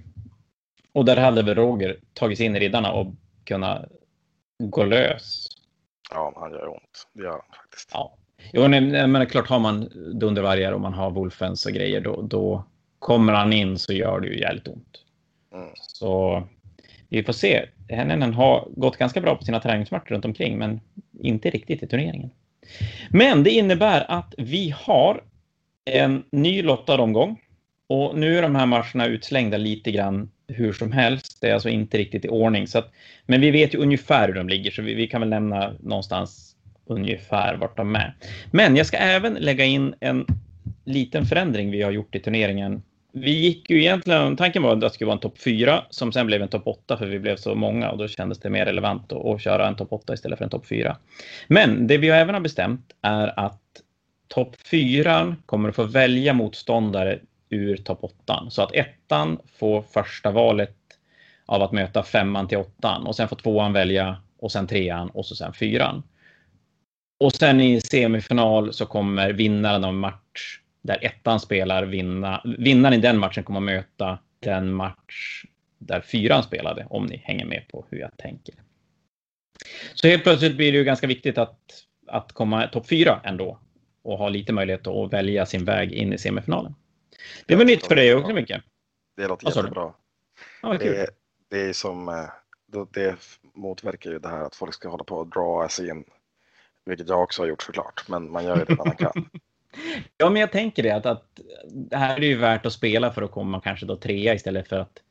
Och 0.92 1.04
där 1.04 1.16
hade 1.16 1.42
väl 1.42 1.54
Roger 1.54 2.00
tagit 2.14 2.38
sig 2.38 2.46
in 2.46 2.56
i 2.56 2.60
riddarna 2.60 2.92
och 2.92 3.06
kunnat 3.44 3.88
gå 4.58 4.84
lös. 4.84 5.46
Ja, 6.10 6.32
han 6.36 6.50
gör 6.50 6.68
ont. 6.68 7.06
Det 7.12 7.22
gör 7.22 7.30
han 7.30 7.56
faktiskt. 7.62 7.90
Ja. 7.92 8.17
Jo, 8.52 8.68
men, 8.68 9.12
men 9.12 9.26
klart 9.26 9.48
har 9.48 9.58
man 9.58 9.88
dundervargar 10.14 10.72
och 10.72 10.80
man 10.80 10.94
har 10.94 11.10
Wolfens 11.10 11.66
och 11.66 11.72
grejer, 11.72 12.00
då, 12.00 12.22
då 12.22 12.64
kommer 12.98 13.32
han 13.32 13.52
in 13.52 13.78
så 13.78 13.92
gör 13.92 14.20
det 14.20 14.28
ju 14.28 14.40
jävligt 14.40 14.68
ont. 14.68 14.98
Mm. 15.54 15.68
Så 15.74 16.42
vi 17.08 17.22
får 17.22 17.32
se. 17.32 17.66
Hennenen 17.88 18.34
har 18.34 18.68
gått 18.76 18.96
ganska 18.96 19.20
bra 19.20 19.34
på 19.34 19.44
sina 19.44 19.60
träningsmatcher 19.60 20.08
runt 20.08 20.24
omkring, 20.24 20.58
men 20.58 20.80
inte 21.20 21.50
riktigt 21.50 21.82
i 21.82 21.86
turneringen. 21.86 22.30
Men 23.10 23.42
det 23.42 23.50
innebär 23.50 24.10
att 24.10 24.34
vi 24.38 24.74
har 24.78 25.24
en 25.84 26.24
ny 26.32 26.62
lottad 26.62 27.00
omgång 27.00 27.40
och 27.86 28.18
nu 28.18 28.38
är 28.38 28.42
de 28.42 28.54
här 28.54 28.66
matcherna 28.66 29.06
utslängda 29.06 29.56
lite 29.56 29.92
grann 29.92 30.30
hur 30.46 30.72
som 30.72 30.92
helst. 30.92 31.38
Det 31.40 31.50
är 31.50 31.54
alltså 31.54 31.68
inte 31.68 31.98
riktigt 31.98 32.24
i 32.24 32.28
ordning, 32.28 32.66
så 32.66 32.78
att, 32.78 32.92
men 33.26 33.40
vi 33.40 33.50
vet 33.50 33.74
ju 33.74 33.78
ungefär 33.78 34.28
hur 34.28 34.34
de 34.34 34.48
ligger, 34.48 34.70
så 34.70 34.82
vi, 34.82 34.94
vi 34.94 35.06
kan 35.06 35.20
väl 35.20 35.30
nämna 35.30 35.72
någonstans 35.80 36.56
ungefär 36.88 37.56
vart 37.56 37.76
de 37.76 37.96
är. 37.96 38.14
Men 38.50 38.76
jag 38.76 38.86
ska 38.86 38.96
även 38.96 39.34
lägga 39.34 39.64
in 39.64 39.94
en 40.00 40.26
liten 40.84 41.26
förändring 41.26 41.70
vi 41.70 41.82
har 41.82 41.90
gjort 41.90 42.14
i 42.14 42.20
turneringen 42.20 42.82
vi 43.12 43.30
gick 43.30 43.70
ju 43.70 43.80
egentligen, 43.80 44.36
tanken 44.36 44.62
var 44.62 44.72
att 44.72 44.80
det 44.80 44.90
skulle 44.90 45.06
vara 45.06 45.16
en 45.16 45.20
topp 45.20 45.38
4 45.38 45.84
som 45.90 46.12
sen 46.12 46.26
blev 46.26 46.42
en 46.42 46.48
topp 46.48 46.66
8 46.66 46.96
för 46.96 47.06
vi 47.06 47.18
blev 47.18 47.36
så 47.36 47.54
många 47.54 47.90
och 47.90 47.98
då 47.98 48.08
kändes 48.08 48.38
det 48.38 48.50
mer 48.50 48.64
relevant 48.64 49.12
att, 49.12 49.26
att 49.26 49.42
köra 49.42 49.68
en 49.68 49.76
topp 49.76 49.92
8 49.92 50.14
istället 50.14 50.38
för 50.38 50.44
en 50.44 50.50
topp 50.50 50.66
4. 50.66 50.96
Men 51.48 51.86
det 51.86 51.98
vi 51.98 52.08
även 52.08 52.34
har 52.34 52.40
bestämt 52.40 52.92
är 53.02 53.40
att 53.40 53.62
topp 54.28 54.56
4 54.70 55.36
kommer 55.46 55.68
att 55.68 55.76
få 55.76 55.84
välja 55.84 56.32
motståndare 56.32 57.18
ur 57.50 57.76
topp 57.76 57.98
8 58.00 58.46
så 58.50 58.62
att 58.62 58.74
ettan 58.74 59.38
får 59.58 59.82
första 59.82 60.30
valet 60.30 60.76
av 61.46 61.62
att 61.62 61.72
möta 61.72 62.02
femman 62.02 62.48
till 62.48 62.58
åttan 62.58 63.06
och 63.06 63.16
sen 63.16 63.28
får 63.28 63.36
tvåan 63.36 63.72
välja 63.72 64.16
och 64.38 64.52
sen 64.52 64.66
trean 64.66 65.10
och 65.10 65.26
så 65.26 65.34
sen 65.34 65.52
fyran. 65.52 66.02
Och 67.18 67.32
sen 67.32 67.60
i 67.60 67.80
semifinal 67.80 68.72
så 68.72 68.86
kommer 68.86 69.32
vinnaren 69.32 69.84
av 69.84 69.94
match 69.94 70.60
där 70.82 71.04
ettan 71.04 71.40
spelar 71.40 71.84
vinna. 71.84 72.42
Vinnaren 72.58 72.94
i 72.94 73.00
den 73.00 73.18
matchen 73.18 73.44
kommer 73.44 73.60
att 73.60 73.64
möta 73.64 74.18
den 74.40 74.72
match 74.72 75.44
där 75.78 76.00
fyran 76.00 76.42
spelade, 76.42 76.86
om 76.90 77.06
ni 77.06 77.16
hänger 77.16 77.46
med 77.46 77.68
på 77.68 77.86
hur 77.90 77.98
jag 77.98 78.16
tänker. 78.16 78.54
Så 79.94 80.08
helt 80.08 80.22
plötsligt 80.22 80.56
blir 80.56 80.72
det 80.72 80.78
ju 80.78 80.84
ganska 80.84 81.06
viktigt 81.06 81.38
att, 81.38 81.58
att 82.06 82.32
komma 82.32 82.66
topp 82.66 82.88
fyra 82.88 83.20
ändå 83.24 83.58
och 84.02 84.18
ha 84.18 84.28
lite 84.28 84.52
möjlighet 84.52 84.86
att 84.86 85.12
välja 85.12 85.46
sin 85.46 85.64
väg 85.64 85.92
in 85.92 86.12
i 86.12 86.18
semifinalen. 86.18 86.74
Det 87.46 87.56
var 87.56 87.64
nytt 87.64 87.86
för 87.86 87.96
dig 87.96 88.14
också, 88.14 88.32
Micke. 88.32 88.52
Det 89.16 89.28
låter 89.28 89.46
jättebra. 89.46 89.92
Ja, 90.62 90.74
det, 90.78 91.10
det 91.50 91.60
är 91.60 91.72
som, 91.72 92.08
eh, 92.08 92.24
det 92.92 93.16
motverkar 93.54 94.10
ju 94.10 94.18
det 94.18 94.28
här 94.28 94.44
att 94.44 94.56
folk 94.56 94.74
ska 94.74 94.88
hålla 94.88 95.04
på 95.04 95.16
och 95.16 95.26
dra 95.26 95.68
sig 95.68 95.88
in, 95.88 96.04
vilket 96.88 97.08
jag 97.08 97.22
också 97.22 97.42
har 97.42 97.48
gjort 97.48 97.62
såklart, 97.62 98.04
men 98.08 98.30
man 98.30 98.44
gör 98.44 98.56
ju 98.58 98.64
det 98.64 98.74
när 98.74 98.84
man 98.84 98.96
kan. 98.96 99.30
Ja, 100.16 100.30
men 100.30 100.40
jag 100.40 100.52
tänker 100.52 100.82
det 100.82 100.90
att, 100.90 101.06
att 101.06 101.40
det 101.68 101.96
här 101.96 102.16
är 102.16 102.26
ju 102.26 102.36
värt 102.36 102.66
att 102.66 102.72
spela 102.72 103.12
för 103.12 103.22
att 103.22 103.30
komma 103.30 103.60
kanske 103.60 103.86
då 103.86 103.96
trea 103.96 104.34
istället 104.34 104.68
för 104.68 104.78
att 104.78 105.02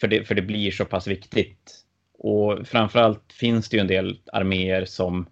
för 0.00 0.08
det, 0.08 0.24
för 0.24 0.34
det 0.34 0.42
blir 0.42 0.70
så 0.70 0.84
pass 0.84 1.06
viktigt. 1.06 1.84
Och 2.18 2.66
framförallt 2.66 3.32
finns 3.32 3.68
det 3.68 3.76
ju 3.76 3.80
en 3.80 3.86
del 3.86 4.20
arméer 4.32 4.84
som 4.84 5.28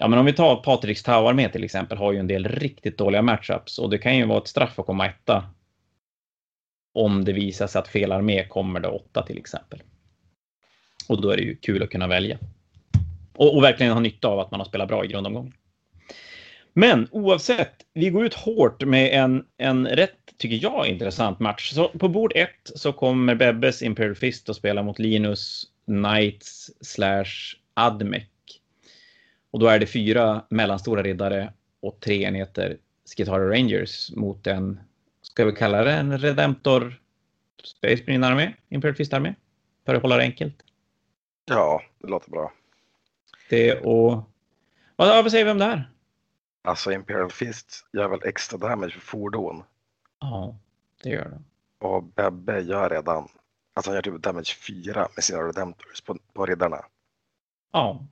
Ja, 0.00 0.08
men 0.08 0.18
om 0.18 0.26
vi 0.26 0.32
tar 0.32 0.56
Patriks 0.56 1.02
Tau-armé 1.02 1.48
till 1.48 1.64
exempel 1.64 1.98
har 1.98 2.12
ju 2.12 2.18
en 2.18 2.26
del 2.26 2.48
riktigt 2.48 2.98
dåliga 2.98 3.22
matchups 3.22 3.78
och 3.78 3.90
det 3.90 3.98
kan 3.98 4.16
ju 4.16 4.26
vara 4.26 4.38
ett 4.38 4.48
straff 4.48 4.78
att 4.78 4.86
komma 4.86 5.06
etta. 5.06 5.44
Om 6.94 7.24
det 7.24 7.32
visar 7.32 7.66
sig 7.66 7.78
att 7.78 7.88
fel 7.88 8.12
armé 8.12 8.48
kommer 8.48 8.80
då 8.80 8.88
åtta 8.88 9.22
till 9.22 9.38
exempel. 9.38 9.82
Och 11.08 11.22
då 11.22 11.30
är 11.30 11.36
det 11.36 11.42
ju 11.42 11.56
kul 11.56 11.82
att 11.82 11.90
kunna 11.90 12.06
välja. 12.06 12.38
Och, 13.38 13.56
och 13.56 13.62
verkligen 13.62 13.92
ha 13.92 14.00
nytta 14.00 14.28
av 14.28 14.40
att 14.40 14.50
man 14.50 14.60
har 14.60 14.64
spelat 14.64 14.88
bra 14.88 15.04
i 15.04 15.08
grundomgången. 15.08 15.52
Men 16.72 17.08
oavsett, 17.10 17.74
vi 17.94 18.10
går 18.10 18.24
ut 18.26 18.34
hårt 18.34 18.84
med 18.84 19.24
en, 19.24 19.44
en 19.56 19.86
rätt, 19.86 20.34
tycker 20.36 20.58
jag, 20.62 20.86
intressant 20.86 21.40
match. 21.40 21.72
Så 21.72 21.88
på 21.88 22.08
bord 22.08 22.32
ett 22.34 22.70
så 22.74 22.92
kommer 22.92 23.34
Bebbes 23.34 23.82
Imperial 23.82 24.14
Fist 24.14 24.48
att 24.48 24.56
spela 24.56 24.82
mot 24.82 24.98
Linus 24.98 25.64
Knights 25.86 26.70
slash 26.80 27.24
Admec. 27.74 28.26
Och 29.50 29.58
då 29.58 29.66
är 29.66 29.78
det 29.78 29.86
fyra 29.86 30.44
mellanstora 30.50 31.02
riddare 31.02 31.52
och 31.80 32.00
tre 32.00 32.24
enheter 32.24 32.76
Skitara 33.16 33.50
Rangers 33.50 34.10
mot 34.16 34.46
en, 34.46 34.80
ska 35.22 35.44
vi 35.44 35.52
kalla 35.52 35.84
det 35.84 35.92
en 35.92 36.18
Redemptor 36.18 37.00
Space 37.64 38.02
Marine-armé, 38.06 38.54
Imperial 38.68 38.96
Fist-armé, 38.96 39.34
för 39.86 39.94
att 39.94 40.02
hålla 40.02 40.16
det 40.16 40.22
enkelt. 40.22 40.56
Ja, 41.44 41.82
det 42.02 42.08
låter 42.08 42.30
bra. 42.30 42.52
Det 43.48 43.74
och... 43.74 44.22
Vad, 44.96 45.24
vad 45.24 45.30
säger 45.30 45.44
vi 45.44 45.50
om 45.50 45.58
det 45.58 45.64
här? 45.64 45.90
Alltså 46.62 46.92
Imperial 46.92 47.30
Fist 47.30 47.86
gör 47.92 48.08
väl 48.08 48.20
extra 48.24 48.58
damage 48.58 48.92
för 48.92 49.00
fordon. 49.00 49.62
Ja, 50.20 50.56
det 51.02 51.08
gör 51.10 51.24
det. 51.24 51.42
Och 51.86 52.02
Bebbe 52.02 52.60
gör 52.60 52.90
redan, 52.90 53.28
alltså 53.74 53.90
han 53.90 53.94
gör 53.94 54.02
typ 54.02 54.22
damage 54.22 54.56
4 54.56 55.08
med 55.14 55.24
sina 55.24 55.38
Redemptors 55.38 56.00
på, 56.00 56.18
på 56.32 56.46
riddarna. 56.46 56.84
Ja. 57.72 58.06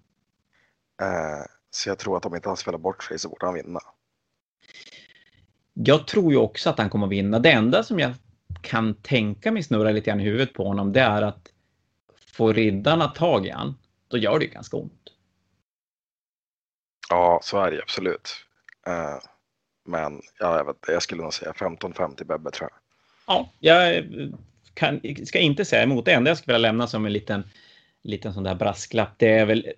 Eh, 1.03 1.47
så 1.71 1.89
jag 1.89 1.99
tror 1.99 2.17
att 2.17 2.27
om 2.27 2.35
inte 2.35 2.49
han 2.49 2.57
spelar 2.57 2.79
bort 2.79 3.05
sig 3.05 3.19
så 3.19 3.29
borde 3.29 3.47
han 3.47 3.55
vinna. 3.55 3.81
Jag 5.73 6.07
tror 6.07 6.33
ju 6.33 6.39
också 6.39 6.71
att 6.71 6.79
han 6.79 6.91
kommer 6.91 7.07
vinna. 7.07 7.39
Det 7.39 7.51
enda 7.51 7.83
som 7.83 7.99
jag 7.99 8.13
kan 8.63 8.95
tänka 8.95 9.53
mig 9.53 9.63
snurra 9.63 9.91
lite 9.91 10.11
grann 10.11 10.21
i 10.21 10.25
huvudet 10.25 10.53
på 10.53 10.65
honom, 10.65 10.93
det 10.93 11.01
är 11.01 11.23
att 11.23 11.53
få 12.37 12.53
riddarna 12.53 13.09
tag 13.09 13.47
i 13.47 13.51
han, 13.51 13.75
då 14.09 14.19
gör 14.19 14.39
det 14.39 14.45
ju 14.45 14.51
ganska 14.51 14.77
ont. 14.77 15.13
Ja, 17.11 17.41
så 17.43 17.61
är 17.61 17.71
det 17.71 17.83
absolut. 17.83 18.31
Uh, 18.89 19.19
men 19.85 20.21
ja, 20.39 20.57
jag, 20.57 20.65
vet, 20.65 20.77
jag 20.89 21.03
skulle 21.03 21.23
nog 21.23 21.35
säga 21.35 21.53
15-5 21.53 22.15
till 22.17 22.27
Bebbe 22.27 22.51
tror 22.51 22.71
jag. 22.71 22.79
Ja, 23.27 23.53
jag 23.61 24.05
kan, 24.75 25.01
ska 25.27 25.39
inte 25.39 25.65
säga 25.65 25.83
emot. 25.83 26.05
Det 26.05 26.13
enda 26.13 26.31
jag 26.31 26.39
skulle 26.39 26.55
vilja 26.55 26.69
lämna 26.69 26.87
som 26.87 27.07
en 27.07 27.13
liten, 27.13 27.45
liten 28.03 28.35
sån 28.35 28.43
där 28.43 28.55
brasklapp, 28.55 29.15
det 29.17 29.29
är 29.29 29.47
väl 29.47 29.73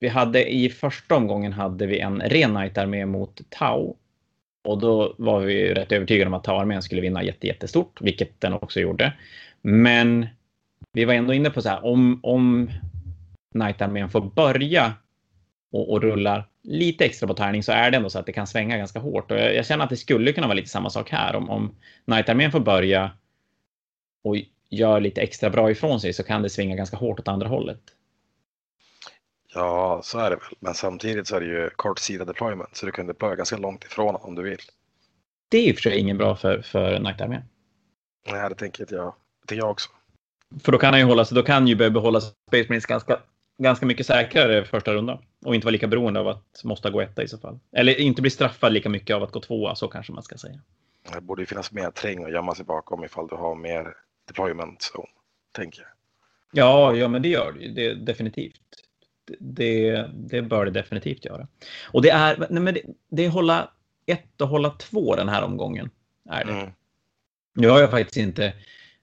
vi 0.00 0.08
hade 0.08 0.52
i 0.54 0.70
första 0.70 1.16
omgången 1.16 1.52
hade 1.52 1.86
vi 1.86 2.00
en 2.00 2.20
ren 2.20 2.56
armé 2.56 3.06
mot 3.06 3.40
Tau. 3.50 3.96
Och 4.64 4.78
då 4.78 5.14
var 5.18 5.40
vi 5.40 5.74
rätt 5.74 5.92
övertygade 5.92 6.28
om 6.28 6.34
att 6.34 6.44
Tau-armén 6.44 6.82
skulle 6.82 7.00
vinna 7.00 7.22
jätte, 7.22 7.46
jättestort, 7.46 8.00
vilket 8.00 8.40
den 8.40 8.52
också 8.52 8.80
gjorde. 8.80 9.12
Men 9.62 10.26
vi 10.92 11.04
var 11.04 11.14
ändå 11.14 11.34
inne 11.34 11.50
på 11.50 11.62
så 11.62 11.68
här, 11.68 11.84
om, 11.84 12.20
om 12.22 12.70
Knight-armén 13.54 14.10
får 14.10 14.20
börja 14.20 14.92
och, 15.72 15.92
och 15.92 16.02
rullar 16.02 16.48
lite 16.62 17.04
extra 17.04 17.26
på 17.26 17.34
tärning 17.34 17.62
så 17.62 17.72
är 17.72 17.90
det 17.90 17.96
ändå 17.96 18.10
så 18.10 18.18
att 18.18 18.26
det 18.26 18.32
kan 18.32 18.46
svänga 18.46 18.76
ganska 18.76 18.98
hårt. 18.98 19.30
Och 19.30 19.38
jag, 19.38 19.54
jag 19.54 19.66
känner 19.66 19.84
att 19.84 19.90
det 19.90 19.96
skulle 19.96 20.32
kunna 20.32 20.46
vara 20.46 20.56
lite 20.56 20.68
samma 20.68 20.90
sak 20.90 21.10
här. 21.10 21.36
Om, 21.36 21.50
om 21.50 21.76
Knight-armén 22.04 22.52
får 22.52 22.60
börja 22.60 23.10
och 24.24 24.36
gör 24.70 25.00
lite 25.00 25.20
extra 25.20 25.50
bra 25.50 25.70
ifrån 25.70 26.00
sig 26.00 26.12
så 26.12 26.22
kan 26.22 26.42
det 26.42 26.50
svinga 26.50 26.76
ganska 26.76 26.96
hårt 26.96 27.20
åt 27.20 27.28
andra 27.28 27.48
hållet. 27.48 27.80
Ja, 29.54 30.00
så 30.04 30.18
är 30.18 30.30
det 30.30 30.36
väl. 30.36 30.54
Men 30.60 30.74
samtidigt 30.74 31.26
så 31.26 31.36
är 31.36 31.40
det 31.40 31.46
ju 31.46 31.70
kort 31.70 31.98
sida 31.98 32.24
deployment 32.24 32.76
så 32.76 32.86
du 32.86 32.92
kan 32.92 33.06
deploya 33.06 33.34
ganska 33.34 33.56
långt 33.56 33.84
ifrån 33.84 34.16
om 34.16 34.34
du 34.34 34.42
vill. 34.42 34.58
Det 35.48 35.58
är 35.58 35.68
i 35.68 35.72
och 35.72 35.76
för 35.76 35.82
sig 35.82 35.98
ingen 35.98 36.18
bra 36.18 36.36
för, 36.36 36.62
för 36.62 36.96
Knight-armén. 36.96 37.42
Nej, 38.30 38.48
det 38.48 38.54
tänker 38.54 38.82
inte 38.82 38.94
jag. 38.94 39.14
Det 39.42 39.46
tänker 39.46 39.62
jag 39.62 39.70
också. 39.70 39.90
För 40.62 40.72
då 40.72 40.78
kan 40.78 40.92
han 40.92 41.00
ju 41.00 41.06
hålla 41.06 41.24
sig, 41.24 41.34
då 41.34 41.42
kan 41.42 41.68
ju 41.68 41.74
behålla 41.74 42.20
Space 42.20 42.64
Marines 42.68 42.86
ganska 42.86 43.20
ganska 43.58 43.86
mycket 43.86 44.06
säkrare 44.06 44.64
första 44.64 44.94
runda 44.94 45.18
och 45.44 45.54
inte 45.54 45.64
vara 45.64 45.72
lika 45.72 45.86
beroende 45.86 46.20
av 46.20 46.28
att 46.28 46.60
måste 46.64 46.90
gå 46.90 47.00
etta 47.00 47.22
i 47.22 47.28
så 47.28 47.38
fall. 47.38 47.58
Eller 47.72 48.00
inte 48.00 48.22
bli 48.22 48.30
straffad 48.30 48.72
lika 48.72 48.88
mycket 48.88 49.16
av 49.16 49.22
att 49.22 49.32
gå 49.32 49.40
tvåa, 49.40 49.74
så 49.74 49.88
kanske 49.88 50.12
man 50.12 50.22
ska 50.22 50.36
säga. 50.36 50.60
Det 51.12 51.20
borde 51.20 51.42
ju 51.42 51.46
finnas 51.46 51.72
mer 51.72 51.90
träng 51.90 52.24
att 52.24 52.32
gömma 52.32 52.54
sig 52.54 52.64
bakom 52.64 53.04
ifall 53.04 53.28
du 53.28 53.34
har 53.34 53.54
mer 53.54 53.94
deployment 54.26 54.90
zone, 54.94 55.08
tänker 55.52 55.80
jag. 55.80 55.88
Ja, 56.52 56.94
ja, 56.94 57.08
men 57.08 57.22
det 57.22 57.28
gör 57.28 57.52
det 57.52 57.68
det, 57.68 57.94
definitivt. 57.94 58.60
Det, 59.38 60.06
det 60.14 60.42
bör 60.42 60.64
det 60.64 60.70
definitivt 60.70 61.24
göra. 61.24 61.48
Och 61.92 62.02
det 62.02 62.10
är, 62.10 62.46
nej, 62.50 62.62
men 62.62 62.74
det, 62.74 62.82
det 63.10 63.24
är 63.24 63.28
hålla 63.28 63.70
ett 64.06 64.40
och 64.40 64.48
hålla 64.48 64.70
två 64.70 65.16
den 65.16 65.28
här 65.28 65.42
omgången. 65.42 65.90
Är 66.30 66.44
det. 66.44 66.52
Mm. 66.52 66.70
Nu 67.54 67.68
har 67.68 67.80
jag 67.80 67.90
faktiskt 67.90 68.16
inte 68.16 68.52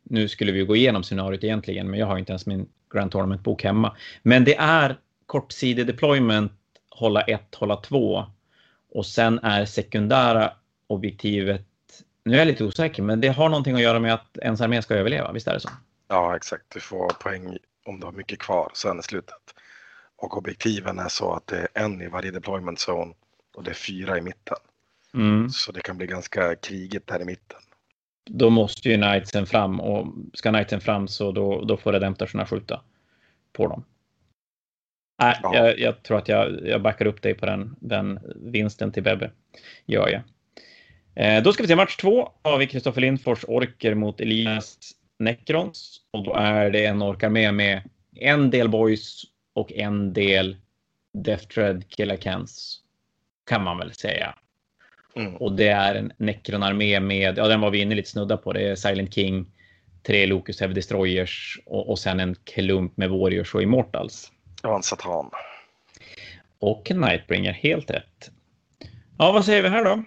nu 0.09 0.27
skulle 0.27 0.51
vi 0.51 0.65
gå 0.65 0.75
igenom 0.75 1.03
scenariot 1.03 1.43
egentligen, 1.43 1.89
men 1.89 1.99
jag 1.99 2.07
har 2.07 2.17
inte 2.17 2.31
ens 2.31 2.45
min 2.45 2.69
Grand 2.93 3.11
Tournament-bok 3.11 3.63
hemma. 3.63 3.95
Men 4.23 4.43
det 4.43 4.55
är 4.55 4.97
kortsidig 5.25 5.87
deployment, 5.87 6.51
hålla 6.89 7.21
1, 7.21 7.55
hålla 7.55 7.75
2 7.75 8.25
och 8.93 9.05
sen 9.05 9.39
är 9.39 9.65
sekundära 9.65 10.53
objektivet, 10.87 11.65
nu 12.25 12.33
är 12.33 12.37
jag 12.37 12.47
lite 12.47 12.63
osäker, 12.63 13.03
men 13.03 13.21
det 13.21 13.27
har 13.27 13.49
någonting 13.49 13.75
att 13.75 13.81
göra 13.81 13.99
med 13.99 14.13
att 14.13 14.37
ens 14.37 14.61
armé 14.61 14.81
ska 14.81 14.95
överleva, 14.95 15.31
visst 15.31 15.47
är 15.47 15.53
det 15.53 15.59
så? 15.59 15.69
Ja, 16.07 16.35
exakt. 16.35 16.63
Du 16.73 16.79
får 16.79 17.09
poäng 17.09 17.57
om 17.85 17.99
du 17.99 18.05
har 18.05 18.13
mycket 18.13 18.39
kvar 18.39 18.71
sen 18.73 18.99
i 18.99 19.03
slutet. 19.03 19.55
Och 20.15 20.37
objektiven 20.37 20.99
är 20.99 21.07
så 21.07 21.33
att 21.33 21.47
det 21.47 21.57
är 21.57 21.83
en 21.83 22.01
i 22.01 22.07
varje 22.07 22.31
deployment 22.31 22.79
zone 22.89 23.13
och 23.55 23.63
det 23.63 23.69
är 23.69 23.75
fyra 23.75 24.17
i 24.17 24.21
mitten. 24.21 24.57
Mm. 25.13 25.49
Så 25.49 25.71
det 25.71 25.81
kan 25.81 25.97
bli 25.97 26.07
ganska 26.07 26.55
krigigt 26.55 27.07
där 27.07 27.21
i 27.21 27.25
mitten. 27.25 27.59
Då 28.29 28.49
måste 28.49 28.89
ju 28.89 28.95
Knightsen 28.95 29.45
fram 29.45 29.79
och 29.79 30.13
ska 30.33 30.49
Knightsen 30.49 30.81
fram 30.81 31.07
så 31.07 31.31
då, 31.31 31.61
då 31.65 31.77
får 31.77 31.93
Redemptorserna 31.93 32.45
skjuta 32.45 32.81
på 33.53 33.67
dem. 33.67 33.85
Nej, 35.21 35.39
Ja. 35.43 35.55
jag, 35.55 35.79
jag 35.79 36.03
tror 36.03 36.17
att 36.17 36.27
jag, 36.27 36.67
jag 36.67 36.81
backar 36.81 37.05
upp 37.05 37.21
dig 37.21 37.33
på 37.33 37.45
den, 37.45 37.75
den 37.79 38.19
vinsten 38.35 38.91
till 38.91 39.03
Bebbe. 39.03 39.31
Gör 39.85 40.09
jag. 40.09 40.21
Eh, 41.15 41.43
då 41.43 41.53
ska 41.53 41.63
vi 41.63 41.67
se 41.67 41.75
match 41.75 41.95
två. 41.95 42.31
Har 42.41 42.57
vi 42.57 42.67
Kristoffer 42.67 43.01
Lindfors 43.01 43.45
orker 43.47 43.93
mot 43.93 44.21
Elias 44.21 44.77
Necrons. 45.19 46.01
Och 46.11 46.23
då 46.23 46.33
är 46.33 46.69
det 46.71 46.85
en 46.85 47.03
orkar 47.03 47.29
med 47.29 47.53
med 47.53 47.89
en 48.15 48.49
del 48.49 48.69
boys 48.69 49.23
och 49.53 49.71
en 49.71 50.13
del 50.13 50.57
Death 51.13 51.47
Tread 51.47 51.89
Killer 51.89 52.17
Cans. 52.17 52.81
Kan 53.49 53.63
man 53.63 53.77
väl 53.77 53.93
säga. 53.93 54.35
Mm. 55.15 55.35
Och 55.35 55.51
det 55.51 55.67
är 55.67 55.95
en 55.95 56.13
Necron-armé 56.17 56.99
med, 56.99 57.37
ja 57.37 57.47
den 57.47 57.61
var 57.61 57.71
vi 57.71 57.81
inne 57.81 57.95
lite 57.95 58.09
snudda 58.09 58.37
på, 58.37 58.53
det 58.53 58.61
är 58.61 58.75
Silent 58.75 59.13
King, 59.13 59.51
tre 60.03 60.25
Locust 60.25 60.59
Heavy 60.59 60.73
Destroyers 60.73 61.59
och, 61.65 61.89
och 61.89 61.99
sen 61.99 62.19
en 62.19 62.35
klump 62.43 62.97
med 62.97 63.09
Warriors 63.09 63.55
och 63.55 63.61
Immortals. 63.63 64.31
Ja, 64.63 64.75
en 64.75 64.83
satan. 64.83 65.31
Och 66.59 66.91
en 66.91 67.01
Nightbringer, 67.01 67.53
helt 67.53 67.91
rätt. 67.91 68.31
Ja, 69.17 69.31
vad 69.31 69.45
säger 69.45 69.61
vi 69.61 69.69
här 69.69 69.83
då? 69.83 70.03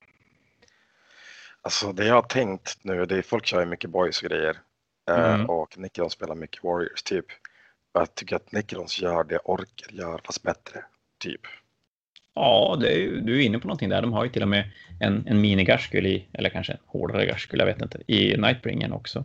Alltså 1.63 1.93
det 1.93 2.07
jag 2.07 2.15
har 2.15 2.23
tänkt 2.23 2.79
nu, 2.83 3.05
det 3.05 3.17
är 3.17 3.23
folk 3.23 3.47
kör 3.47 3.61
ju 3.61 3.67
mycket 3.67 3.91
boys 3.91 4.23
och 4.23 4.29
grejer. 4.29 4.57
Eh, 5.11 5.35
Mm. 5.35 5.47
Och 5.47 5.79
Nickerons 5.79 6.13
spelar 6.13 6.35
mycket 6.35 6.65
Warriors 6.65 7.03
typ. 7.03 7.25
Och 7.95 8.01
jag 8.01 8.15
tycker 8.15 8.37
att 8.37 8.53
Nickerons 8.53 9.01
gör 9.01 9.25
det 9.25 9.39
Orker 9.39 9.93
gör 9.93 10.21
fast 10.25 10.43
bättre. 10.43 10.85
Typ. 11.21 11.41
Ja, 12.41 12.75
är, 12.83 13.21
du 13.21 13.37
är 13.37 13.41
inne 13.41 13.59
på 13.59 13.67
någonting 13.67 13.89
där. 13.89 14.03
De 14.03 14.13
har 14.13 14.25
ju 14.25 14.31
till 14.31 14.43
och 14.43 14.49
med 14.49 14.71
en, 15.01 15.27
en 15.27 15.41
mini-Garskul 15.41 16.07
i, 16.07 16.29
eller 16.33 16.51
kanske 16.51 16.73
en 16.73 16.79
hårdare 16.87 17.27
Garskul, 17.27 17.59
jag 17.59 17.67
vet 17.67 17.83
inte, 17.83 18.13
i 18.13 18.37
Nightbringern 18.37 18.93
också. 18.93 19.25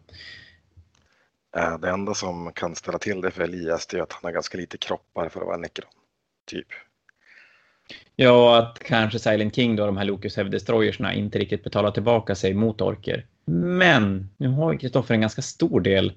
Eh, 1.57 1.79
Det 1.79 1.89
enda 1.89 2.13
som 2.13 2.51
kan 2.53 2.75
ställa 2.75 2.97
till 2.97 3.21
det 3.21 3.31
för 3.31 3.43
Elias 3.43 3.87
det 3.87 3.97
är 3.97 4.01
att 4.01 4.13
han 4.13 4.19
har 4.23 4.31
ganska 4.31 4.57
lite 4.57 4.77
kroppar 4.77 5.29
för 5.29 5.41
att 5.41 5.47
vara 5.47 5.57
Nickeron. 5.57 5.89
Typ. 6.45 6.67
Ja, 8.15 8.57
att 8.57 8.79
kanske 8.79 9.19
Silent 9.19 9.55
King 9.55 9.75
då, 9.75 9.85
de 9.85 9.97
här 9.97 10.05
Locust 10.05 10.37
Heavy 10.37 10.49
Destroyersna, 10.49 11.13
inte 11.13 11.39
riktigt 11.39 11.63
betalar 11.63 11.91
tillbaka 11.91 12.35
sig 12.35 12.53
mot 12.53 12.81
orker. 12.81 13.25
Men 13.45 14.29
nu 14.37 14.47
har 14.47 14.71
ju 14.71 14.77
Kristoffer 14.77 15.13
en 15.13 15.21
ganska 15.21 15.41
stor 15.41 15.81
del 15.81 16.13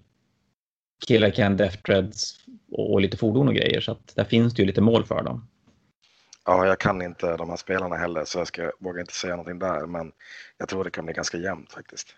Killer 1.07 1.31
Can, 1.31 1.57
Death 1.57 1.79
Dreads 1.83 2.35
och, 2.71 2.93
och 2.93 3.01
lite 3.01 3.17
fordon 3.17 3.49
och 3.49 3.55
grejer, 3.55 3.81
så 3.81 3.93
att 3.93 4.13
där 4.17 4.25
finns 4.25 4.55
det 4.55 4.63
ju 4.63 4.67
lite 4.67 4.81
mål 4.81 5.05
för 5.05 5.23
dem. 5.23 5.49
Ja, 6.47 6.67
jag 6.67 6.81
kan 6.81 7.03
inte 7.03 7.37
de 7.37 7.51
här 7.51 7.57
spelarna 7.57 7.97
heller 7.97 8.25
så 8.25 8.39
jag 8.39 8.47
ska, 8.47 8.73
vågar 8.79 9.01
inte 9.01 9.15
säga 9.15 9.37
någonting 9.37 9.59
där. 9.59 9.87
Men 9.87 10.13
jag 10.59 10.69
tror 10.69 10.85
det 10.85 10.91
kan 10.91 11.05
bli 11.05 11.15
ganska 11.15 11.39
jämnt 11.39 11.73
faktiskt. 11.73 12.17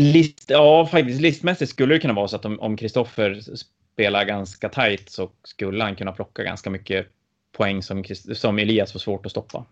List, 0.00 0.50
ja, 0.50 0.86
faktiskt 0.86 1.20
listmässigt 1.20 1.70
skulle 1.70 1.94
det 1.94 2.00
kunna 2.00 2.14
vara 2.14 2.28
så 2.28 2.36
att 2.36 2.44
om- 2.44 2.76
Kristoffer 2.76 3.40
spelar 3.56 4.24
ganska 4.24 4.68
tajt 4.68 5.10
så 5.10 5.30
skulle 5.44 5.84
han 5.84 5.96
kunna 5.96 6.12
plocka 6.12 6.42
ganska 6.42 6.70
mycket 6.70 7.06
poäng 7.52 7.82
som, 7.82 8.04
som 8.34 8.58
Elias 8.58 8.92
får 8.92 8.98
svårt 8.98 9.26
att 9.26 9.32
stoppa. 9.32 9.64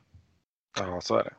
Ja, 0.78 1.00
så 1.00 1.16
är 1.16 1.24
det. 1.24 1.32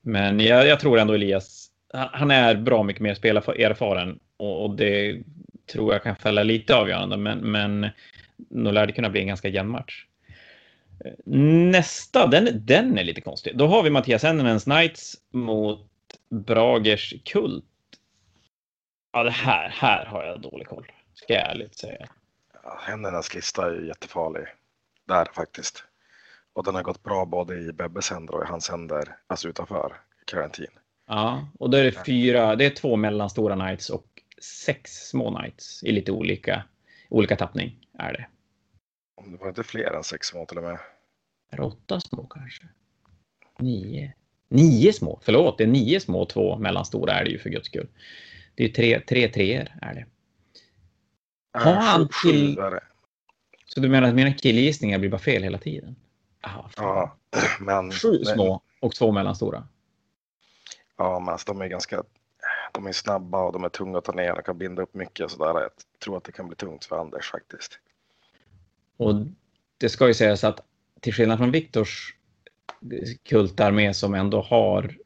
Men 0.00 0.40
jag, 0.40 0.66
jag 0.66 0.80
tror 0.80 0.98
ändå 0.98 1.14
Elias, 1.14 1.70
han 1.92 2.08
han 2.12 2.30
är 2.30 2.54
bra 2.54 2.82
mycket 2.82 3.02
mer 3.02 3.14
spelarerfaren 3.14 4.18
och, 4.36 4.64
och 4.64 4.76
det 4.76 5.22
tror 5.72 5.92
jag 5.92 6.02
kan 6.02 6.16
fälla 6.16 6.42
lite 6.42 6.76
avgörande, 6.76 7.16
men, 7.16 7.38
men 7.38 7.86
nog 8.50 8.72
lär 8.72 8.86
det 8.86 8.92
kunna 8.92 9.10
bli 9.10 9.20
en 9.20 9.26
ganska 9.26 9.48
jämn 9.48 9.70
match. 9.70 10.04
Nästa, 11.24 12.26
den, 12.26 12.66
den 12.66 12.98
är 12.98 13.04
lite 13.04 13.20
konstig. 13.20 13.56
Då 13.56 13.66
har 13.66 13.82
vi 13.82 13.90
Mattias 13.90 14.22
Hennenens 14.22 14.64
Knights 14.64 15.16
mot 15.30 15.90
Bragers 16.30 17.14
Kult. 17.24 17.64
Ja, 19.12 19.22
det 19.22 19.30
här, 19.30 19.68
här 19.68 20.06
har 20.06 20.24
jag 20.24 20.40
dålig 20.40 20.66
koll, 20.66 20.86
ska 21.14 21.34
jag 21.34 21.50
ärligt 21.50 21.78
säga. 21.78 22.06
Ja, 22.62 22.80
händernas 22.82 23.34
lista 23.34 23.66
är 23.66 23.74
ju 23.74 23.86
jättefarlig. 23.86 24.46
Där 25.06 25.26
faktiskt. 25.34 25.84
Och 26.52 26.64
den 26.64 26.74
har 26.74 26.82
gått 26.82 27.02
bra 27.02 27.24
både 27.24 27.58
i 27.58 27.72
Bebbes 27.72 28.10
händer 28.10 28.34
och 28.34 28.44
i 28.44 28.46
hans 28.46 28.70
händer, 28.70 29.16
alltså 29.26 29.48
utanför 29.48 29.92
karantin. 30.24 30.70
Ja, 31.06 31.48
och 31.58 31.70
då 31.70 31.78
är 31.78 31.84
det 31.84 32.04
fyra, 32.06 32.56
det 32.56 32.66
är 32.66 32.70
två 32.70 32.96
mellanstora 32.96 33.54
Knights 33.54 33.90
och 33.90 34.06
sex 34.42 34.90
små 34.90 35.36
Knights 35.36 35.84
i 35.84 35.92
lite 35.92 36.12
olika, 36.12 36.64
olika 37.08 37.36
tappning 37.36 37.86
är 37.98 38.12
det. 38.12 38.26
Om 39.18 39.32
det 39.32 39.36
var 39.38 39.48
inte 39.48 39.62
fler 39.62 39.92
än 39.92 40.04
sex 40.04 40.26
små 40.26 40.46
till 40.46 40.58
och 40.58 40.64
med. 40.64 40.78
Är 41.50 41.56
det 41.56 41.62
åtta 41.62 42.00
små 42.00 42.26
kanske? 42.26 42.64
Nio? 43.58 44.12
Nio 44.48 44.92
små? 44.92 45.18
Förlåt, 45.22 45.58
det 45.58 45.64
är 45.64 45.68
nio 45.68 46.00
små 46.00 46.20
och 46.22 46.28
två 46.28 46.58
mellanstora 46.58 47.12
är 47.12 47.24
det 47.24 47.30
ju 47.30 47.38
för 47.38 47.50
guds 47.50 47.66
skull. 47.66 47.88
Det 48.54 48.64
är 48.64 48.68
tre, 48.68 49.00
tre 49.00 49.28
treor 49.28 49.68
är 49.82 49.94
det. 49.94 50.06
Har 51.52 51.72
Äh, 51.72 51.78
han 51.78 52.08
till-. 52.22 52.58
Så 53.66 53.80
du 53.80 53.88
menar 53.88 54.08
att 54.08 54.14
mina 54.14 54.32
killgissningar 54.32 54.98
blir 54.98 55.10
bara 55.10 55.18
fel 55.18 55.42
hela 55.42 55.58
tiden? 55.58 55.96
Ah, 56.40 56.68
fan. 56.68 56.74
Ja, 56.76 57.16
men, 57.60 57.92
Sju 57.92 58.24
små 58.24 58.62
och 58.80 58.94
två 58.94 59.12
mellanstora. 59.12 59.68
Ja, 60.96 61.20
men 61.20 61.28
alltså, 61.28 61.52
de 61.52 61.60
är 61.60 61.66
ganska 61.68 62.02
de 62.72 62.86
är 62.86 62.92
snabba 62.92 63.42
och 63.44 63.52
de 63.52 63.64
är 63.64 63.68
tunga 63.68 63.98
att 63.98 64.04
ta 64.04 64.12
ner 64.12 64.38
och 64.38 64.46
kan 64.46 64.58
binda 64.58 64.82
upp 64.82 64.94
mycket 64.94 65.24
och 65.24 65.30
sådär. 65.30 65.60
Jag 65.60 65.70
tror 66.04 66.16
att 66.16 66.24
det 66.24 66.32
kan 66.32 66.46
bli 66.46 66.56
tungt 66.56 66.84
för 66.84 67.00
Anders 67.00 67.30
faktiskt. 67.30 67.78
Och 68.98 69.14
det 69.78 69.88
ska 69.88 70.06
ju 70.06 70.14
sägas 70.14 70.44
att 70.44 70.60
till 71.00 71.14
skillnad 71.14 71.38
från 71.38 71.50
Viktors 71.50 72.14
kultarmé 73.22 73.94
som 73.94 74.14
ändå 74.14 74.40
har 74.40 74.98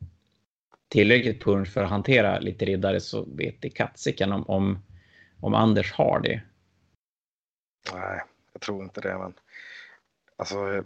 tillräckligt 0.88 1.44
punch 1.44 1.68
för 1.72 1.82
att 1.82 1.90
hantera 1.90 2.38
lite 2.38 2.64
riddare 2.64 3.00
så 3.00 3.24
vet 3.24 3.62
det 3.62 3.70
katsiken 3.70 4.32
om, 4.32 4.48
om, 4.48 4.78
om 5.40 5.54
Anders 5.54 5.92
har 5.92 6.20
det. 6.20 6.42
Nej, 7.92 8.22
jag 8.52 8.62
tror 8.62 8.84
inte 8.84 9.00
det. 9.00 9.18
Men 9.18 9.34
alltså, 10.36 10.84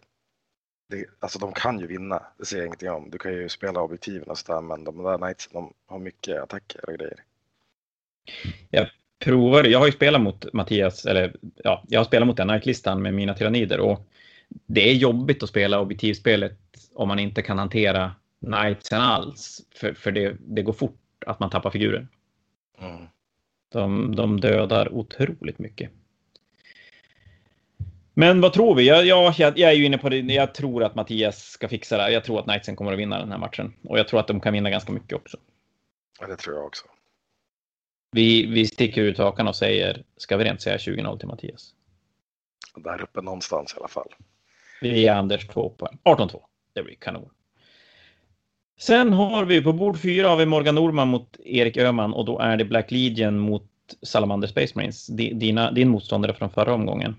det, 0.89 1.07
alltså 1.19 1.39
de 1.39 1.53
kan 1.53 1.79
ju 1.79 1.87
vinna. 1.87 2.23
Det 2.39 2.45
säger 2.45 2.63
jag 2.63 2.67
ingenting 2.67 2.91
om. 2.91 3.11
Du 3.11 3.19
kan 3.19 3.33
ju 3.33 3.49
spela 3.49 3.81
objektiven 3.81 4.31
och 4.31 4.39
sådär. 4.39 4.61
Men 4.61 4.85
de 4.85 5.03
där 5.03 5.19
Knightsen 5.19 5.53
de 5.53 5.75
har 5.87 5.99
mycket 5.99 6.43
attacker 6.43 6.91
och 6.91 6.95
grejer. 6.95 7.25
Provar, 9.27 9.65
jag 9.65 9.79
har 9.79 9.87
ju 9.87 9.93
spelat 9.93 10.21
mot 10.21 10.53
Mattias, 10.53 11.07
eller 11.07 11.33
ja, 11.65 11.83
jag 11.89 12.01
har 12.01 12.05
spelat 12.05 12.27
mot 12.27 12.37
den 12.37 12.47
Nike-listan 12.47 13.03
med 13.03 13.15
mina 13.15 13.35
tyrannider 13.35 13.81
och 13.81 14.09
det 14.67 14.91
är 14.91 14.95
jobbigt 14.95 15.43
att 15.43 15.49
spela 15.49 15.81
objektivspelet 15.81 16.59
om 16.95 17.09
man 17.09 17.19
inte 17.19 17.43
kan 17.43 17.59
hantera 17.59 18.13
Knightsen 18.45 19.01
alls, 19.01 19.61
för, 19.75 19.93
för 19.93 20.13
det, 20.13 20.37
det 20.41 20.63
går 20.63 20.73
fort 20.73 21.01
att 21.27 21.41
man 21.41 21.51
tappar 21.51 21.71
figuren. 21.71 22.09
Mm. 22.81 23.07
De, 23.73 24.17
de 24.17 24.41
dödar 24.41 24.93
otroligt 24.93 25.59
mycket. 25.59 25.91
Men 28.15 28.41
vad 28.41 28.53
tror 28.53 28.75
vi? 28.75 28.87
Jag, 28.87 29.07
jag, 29.07 29.35
jag 29.39 29.59
är 29.59 29.73
ju 29.73 29.85
inne 29.85 29.99
på 29.99 30.09
det. 30.09 30.19
Jag 30.19 30.55
tror 30.55 30.85
att 30.85 30.95
Mattias 30.95 31.43
ska 31.43 31.69
fixa 31.69 31.97
det. 31.97 32.11
Jag 32.11 32.25
tror 32.25 32.39
att 32.39 32.45
Knightsen 32.45 32.77
kommer 32.77 32.93
att 32.93 32.99
vinna 32.99 33.19
den 33.19 33.31
här 33.31 33.39
matchen. 33.39 33.73
Och 33.83 33.99
jag 33.99 34.09
tror 34.09 34.21
att 34.21 34.27
de 34.27 34.41
kan 34.41 34.53
vinna 34.53 34.71
ganska 34.71 34.93
mycket 34.93 35.17
också. 35.17 35.37
Ja, 36.21 36.27
det 36.27 36.37
tror 36.37 36.57
jag 36.57 36.67
också. 36.67 36.87
Vi, 38.13 38.47
vi 38.47 38.67
sticker 38.67 39.03
ut 39.03 39.19
hakan 39.19 39.49
och 39.49 39.57
säger, 39.57 40.05
ska 40.17 40.37
vi 40.37 40.45
rent 40.45 40.63
säga 40.63 40.77
20-0 40.77 41.19
till 41.19 41.29
Mattias? 41.29 41.71
Där 42.77 43.03
uppe 43.03 43.23
någonstans 43.23 43.75
i 43.75 43.79
alla 43.79 43.89
fall. 43.89 44.09
Vi 44.81 45.01
ger 45.01 45.13
Anders 45.13 45.47
två 45.47 45.71
poäng. 45.71 45.99
18-2. 46.05 46.41
Det 46.75 46.83
blir 46.83 46.95
kanon. 46.95 47.31
Sen 48.79 49.13
har 49.13 49.45
vi 49.45 49.63
på 49.63 49.73
bord 49.73 49.99
fyra 50.01 50.29
har 50.29 50.37
vi 50.37 50.47
Morgan 50.47 50.75
Norman 50.75 51.09
mot 51.09 51.37
Erik 51.45 51.77
Öhman 51.77 52.13
och 52.15 52.25
då 52.25 52.39
är 52.39 52.57
det 52.57 52.65
Black 52.65 52.91
Legion 52.91 53.39
mot 53.39 53.71
Salamander 54.03 54.49
Space 54.49 54.73
Marines. 54.75 55.07
Di- 55.07 55.33
Dina, 55.35 55.71
din 55.73 55.89
motståndare 55.89 56.35
från 56.35 56.51
förra 56.51 56.75
omgången. 56.75 57.17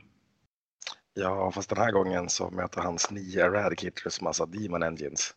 Ja, 1.13 1.51
fast 1.51 1.69
den 1.69 1.77
här 1.77 1.91
gången 1.91 2.29
så 2.29 2.49
möter 2.49 2.81
hans 2.81 3.11
nio 3.11 3.45
Eradicators 3.45 4.21
massa 4.21 4.45
Demon 4.45 4.83
Engines. 4.83 5.33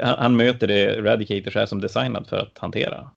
Han 0.00 0.36
möter 0.36 0.66
det 0.66 1.02
Radicators 1.02 1.56
är 1.56 1.66
som 1.66 1.80
designad 1.80 2.28
för 2.28 2.36
att 2.36 2.58
hantera. 2.58 3.10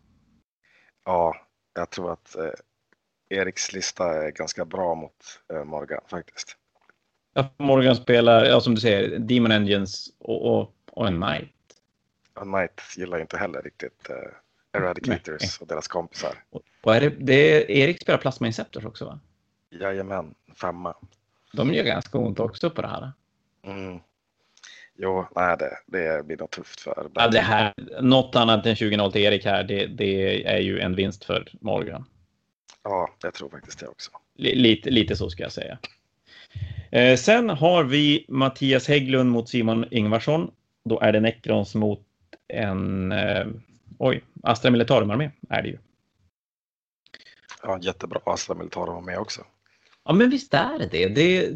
Ja, 1.10 1.36
jag 1.74 1.89
tror 1.89 2.12
att 2.12 2.36
eh, 2.36 2.52
Eriks 3.30 3.74
lista 3.74 4.24
är 4.24 4.32
ganska 4.32 4.65
bra 4.65 4.95
mot 4.95 5.41
eh, 5.54 5.63
Morgan 5.63 6.02
faktiskt. 6.08 6.58
Ja, 7.34 7.50
Morgan 7.58 7.95
spelar, 7.95 8.45
ja, 8.45 8.62
som 8.62 8.76
du 8.76 8.82
säger, 8.82 9.19
Demon 9.19 9.52
Engines 9.52 10.08
och, 10.19 10.60
och, 10.60 10.74
och 10.91 11.08
en 11.08 11.22
Knight. 11.22 11.54
Och 12.34 12.43
Knight 12.43 12.82
gillar 12.98 13.19
inte 13.19 13.38
heller 13.38 13.62
riktigt 13.62 14.10
eh, 14.10 14.82
Eradicators 14.82 15.41
Nej. 15.41 15.50
och 15.62 15.67
deras 15.67 15.88
kompisar. 15.88 16.43
Och 16.82 16.95
är 16.95 17.02
det, 17.02 17.10
det 17.10 17.34
är, 17.34 17.72
Erik 17.72 18.02
spelar 18.02 18.19
Plasma 18.19 18.48
Inceptors 18.48 18.86
också 18.86 19.06
va? 19.06 19.19
Jajamän, 19.69 20.36
femma. 20.56 20.95
De 21.54 21.74
gör 21.74 21.84
ganska 21.84 22.17
ont 22.17 22.39
också 22.39 22.69
på 22.69 22.82
det 22.82 22.88
här. 22.88 23.12
Mm. 23.63 24.00
Jo, 25.02 25.26
nej, 25.36 25.58
det, 25.58 25.78
det 25.86 26.26
blir 26.26 26.38
nog 26.38 26.52
tufft 26.52 26.82
för. 26.82 27.10
Ja, 27.14 27.28
det 27.28 27.40
här, 27.40 27.74
något 28.02 28.36
annat 28.36 28.66
än 28.66 28.76
20-0 28.76 29.12
till 29.12 29.22
Erik 29.22 29.46
här, 29.46 29.64
det, 29.64 29.86
det, 29.86 30.48
är 30.48 30.60
ju 30.60 30.80
en 30.80 30.96
vinst 30.96 31.26
för 31.26 31.48
Morgan. 31.62 32.06
Ja, 32.84 33.10
jag 33.22 33.34
tror 33.34 33.50
faktiskt 33.50 33.80
det 33.80 33.88
också. 33.88 34.12
Lite, 34.36 34.90
lite 34.90 35.16
så 35.16 35.30
ska 35.30 35.44
jag 35.44 35.52
säga. 35.52 35.78
Eh, 36.92 37.18
sen 37.18 37.50
har 37.50 37.84
vi 37.84 38.26
Mattias 38.30 38.88
Hägglund 38.88 39.32
mot 39.32 39.50
Simon 39.50 39.86
Ingvarsson. 39.92 40.52
Då 40.86 41.00
är 41.00 41.12
det 41.12 41.20
Necrons 41.20 41.76
mot 41.76 42.02
en 42.48 43.12
eh, 43.12 43.48
oj, 43.98 44.24
Astra 44.44 44.72
Militarum 44.72 45.12
armé 45.12 45.32
är 45.50 45.62
det 45.62 45.70
ju. 45.70 45.78
Ja, 47.64 47.80
jättebra 47.82 48.20
Astra 48.26 48.56
Militarum 48.56 48.96
armé 48.96 49.18
också. 49.18 49.42
Ja, 50.06 50.14
men 50.14 50.30
visst 50.30 50.54
är 50.54 50.80
det 50.80 50.88
det. 50.92 51.08
det, 51.08 51.52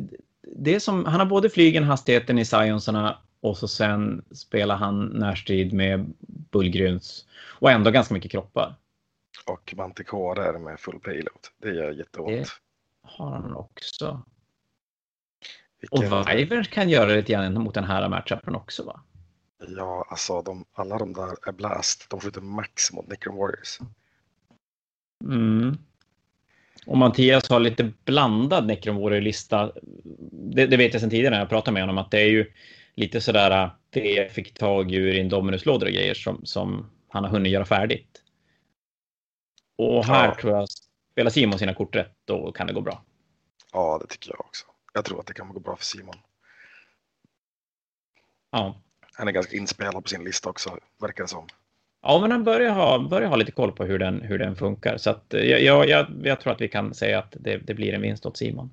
det 0.56 0.76
är 0.76 0.80
som, 0.80 1.06
han 1.06 1.20
har 1.20 1.26
både 1.26 1.50
flygen, 1.50 1.84
hastigheten 1.84 2.40
i 2.40 2.46
Sionsarna 2.46 3.18
och 3.44 3.58
så 3.58 3.68
sen 3.68 4.26
spelar 4.32 4.76
han 4.76 5.06
närstrid 5.06 5.74
med 5.74 6.14
Bullgryns 6.52 7.28
och 7.60 7.72
ändå 7.72 7.92
ganska 7.92 8.14
mycket 8.14 8.32
kroppar. 8.32 8.76
Och 9.46 9.74
Manticore 9.78 10.60
med 10.60 10.80
full 10.80 11.00
payload. 11.00 11.48
Det 11.58 11.70
gör 11.70 11.92
jätteont. 11.92 12.32
Det 12.32 12.48
har 13.02 13.32
han 13.32 13.56
också. 13.56 14.22
Vilken... 15.80 16.14
Och 16.14 16.30
Wyvern 16.30 16.64
kan 16.64 16.90
göra 16.90 17.06
lite 17.06 17.32
grann 17.32 17.54
mot 17.54 17.74
den 17.74 17.84
här 17.84 18.10
matchupen 18.10 18.56
också 18.56 18.84
va? 18.84 19.02
Ja, 19.68 20.06
alltså 20.10 20.42
de, 20.42 20.66
alla 20.74 20.98
de 20.98 21.14
där 21.14 21.48
är 21.48 21.52
blast. 21.52 22.10
De 22.10 22.20
skjuter 22.20 22.42
max 22.42 22.94
mot 22.94 23.08
Necron 23.08 23.38
Warriors. 23.38 23.80
Mm. 25.24 25.78
Och 26.86 26.98
Mattias 26.98 27.50
har 27.50 27.60
lite 27.60 27.92
blandad 28.06 28.68
Necron 28.68 28.96
Warrior-lista. 28.96 29.72
Det, 30.32 30.66
det, 30.66 30.78
vet 30.78 30.94
jag 30.94 31.02
sedan 31.02 31.10
tidigare 31.10 31.34
när 31.34 31.40
jag 31.40 31.50
pratade 31.50 31.74
med 31.74 31.84
honom 31.84 31.98
att 31.98 32.12
det 32.12 32.22
är 32.22 32.30
ju 32.30 32.52
lite 32.96 33.22
sådär 33.22 33.70
det 33.90 34.32
fick 34.32 34.54
tag 34.54 34.92
ur 34.92 35.14
Indominus-lådor 35.14 35.86
och 35.86 35.94
grejer 35.94 36.14
som, 36.14 36.46
som 36.46 36.90
han 37.08 37.24
har 37.24 37.32
hunnit 37.32 37.52
göra 37.52 37.66
färdigt. 37.66 38.22
Och 39.78 40.06
här 40.06 40.26
ja. 40.26 40.36
tror 40.36 40.54
jag, 40.54 40.70
spelar 41.12 41.32
Simon 41.32 41.60
sina 41.60 41.74
kort 41.74 41.96
rätt, 41.96 42.16
då 42.26 42.52
kan 42.52 42.68
det 42.68 42.74
gå 42.74 42.82
bra. 42.82 43.04
Ja, 43.74 43.98
det 44.02 44.08
tycker 44.08 44.30
jag 44.32 44.40
också. 44.40 44.66
Jag 44.94 45.06
tror 45.06 45.20
att 45.20 45.26
det 45.26 45.34
kan 45.34 45.54
gå 45.54 45.60
bra 45.60 45.76
för 45.76 45.86
Simon. 45.86 46.16
Ja. 48.52 48.82
Han 49.14 49.28
är 49.28 49.32
ganska 49.32 49.58
inspelad 49.58 50.04
på 50.04 50.10
sin 50.10 50.24
lista 50.24 50.50
också, 50.50 50.78
verkar 51.02 51.24
det 51.24 51.28
som. 51.28 51.48
Ja, 52.02 52.20
men 52.22 52.32
han 52.32 52.44
börjar 52.44 52.72
ha, 52.72 53.00
börjar 53.00 53.30
ha 53.30 53.36
lite 53.36 53.52
koll 53.52 53.72
på 53.72 53.86
hur 53.86 54.00
den, 54.00 54.22
hur 54.22 54.40
den 54.40 54.56
funkar. 54.56 54.98
Så 54.98 55.10
att, 55.10 55.26
jag, 55.30 55.62
jag, 55.62 55.90
jag, 55.90 56.08
jag 56.24 56.40
tror 56.40 56.54
att 56.54 56.62
vi 56.62 56.68
kan 56.68 56.94
säga 56.94 57.20
att 57.20 57.36
det, 57.40 57.58
det 57.58 57.74
blir 57.74 57.94
en 57.94 58.02
vinst 58.02 58.26
åt 58.26 58.38
Simon. 58.38 58.72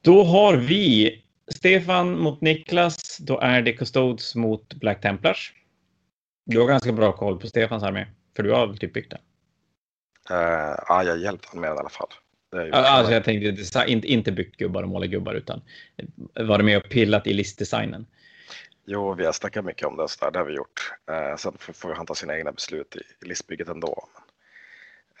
Då 0.00 0.24
har 0.24 0.56
vi 0.56 1.22
Stefan 1.48 2.18
mot 2.18 2.40
Niklas. 2.40 3.18
Då 3.18 3.40
är 3.40 3.62
det 3.62 3.72
Custodes 3.72 4.34
mot 4.34 4.74
Black 4.74 5.00
Templars. 5.00 5.52
Du 6.44 6.60
har 6.60 6.66
ganska 6.66 6.92
bra 6.92 7.12
koll 7.12 7.40
på 7.40 7.46
Stefans 7.46 7.82
armé, 7.82 8.06
för 8.36 8.42
du 8.42 8.52
har 8.52 8.66
väl 8.66 8.78
typ 8.78 8.92
byggt 8.92 9.10
den? 9.10 9.20
Uh, 10.30 10.76
ja, 10.88 11.04
jag 11.04 11.18
hjälpte 11.18 11.48
honom 11.48 11.60
med 11.60 11.70
den 11.70 11.76
i 11.76 11.80
alla 11.80 11.88
fall. 11.88 12.08
alltså, 12.72 13.12
jag 13.12 13.24
tänkte 13.24 13.82
inte, 13.86 14.08
inte 14.08 14.32
byggt 14.32 14.56
gubbar 14.56 14.82
och 14.82 14.88
målat 14.88 15.10
gubbar, 15.10 15.34
utan 15.34 15.62
varit 16.34 16.64
med 16.64 16.76
och 16.76 16.90
pillat 16.90 17.26
i 17.26 17.32
listdesignen. 17.32 18.06
Jo, 18.86 19.14
vi 19.14 19.24
har 19.24 19.32
snackat 19.32 19.64
mycket 19.64 19.86
om 19.86 19.96
det, 19.96 20.08
så 20.08 20.24
där, 20.24 20.30
det 20.30 20.38
har 20.38 20.46
vi 20.46 20.54
gjort. 20.54 20.92
Eh, 21.10 21.36
sen 21.36 21.52
får 21.58 21.94
han 21.94 22.06
ta 22.06 22.14
sina 22.14 22.36
egna 22.36 22.52
beslut 22.52 22.96
i, 22.96 23.24
i 23.24 23.28
listbygget 23.28 23.68
ändå. 23.68 24.08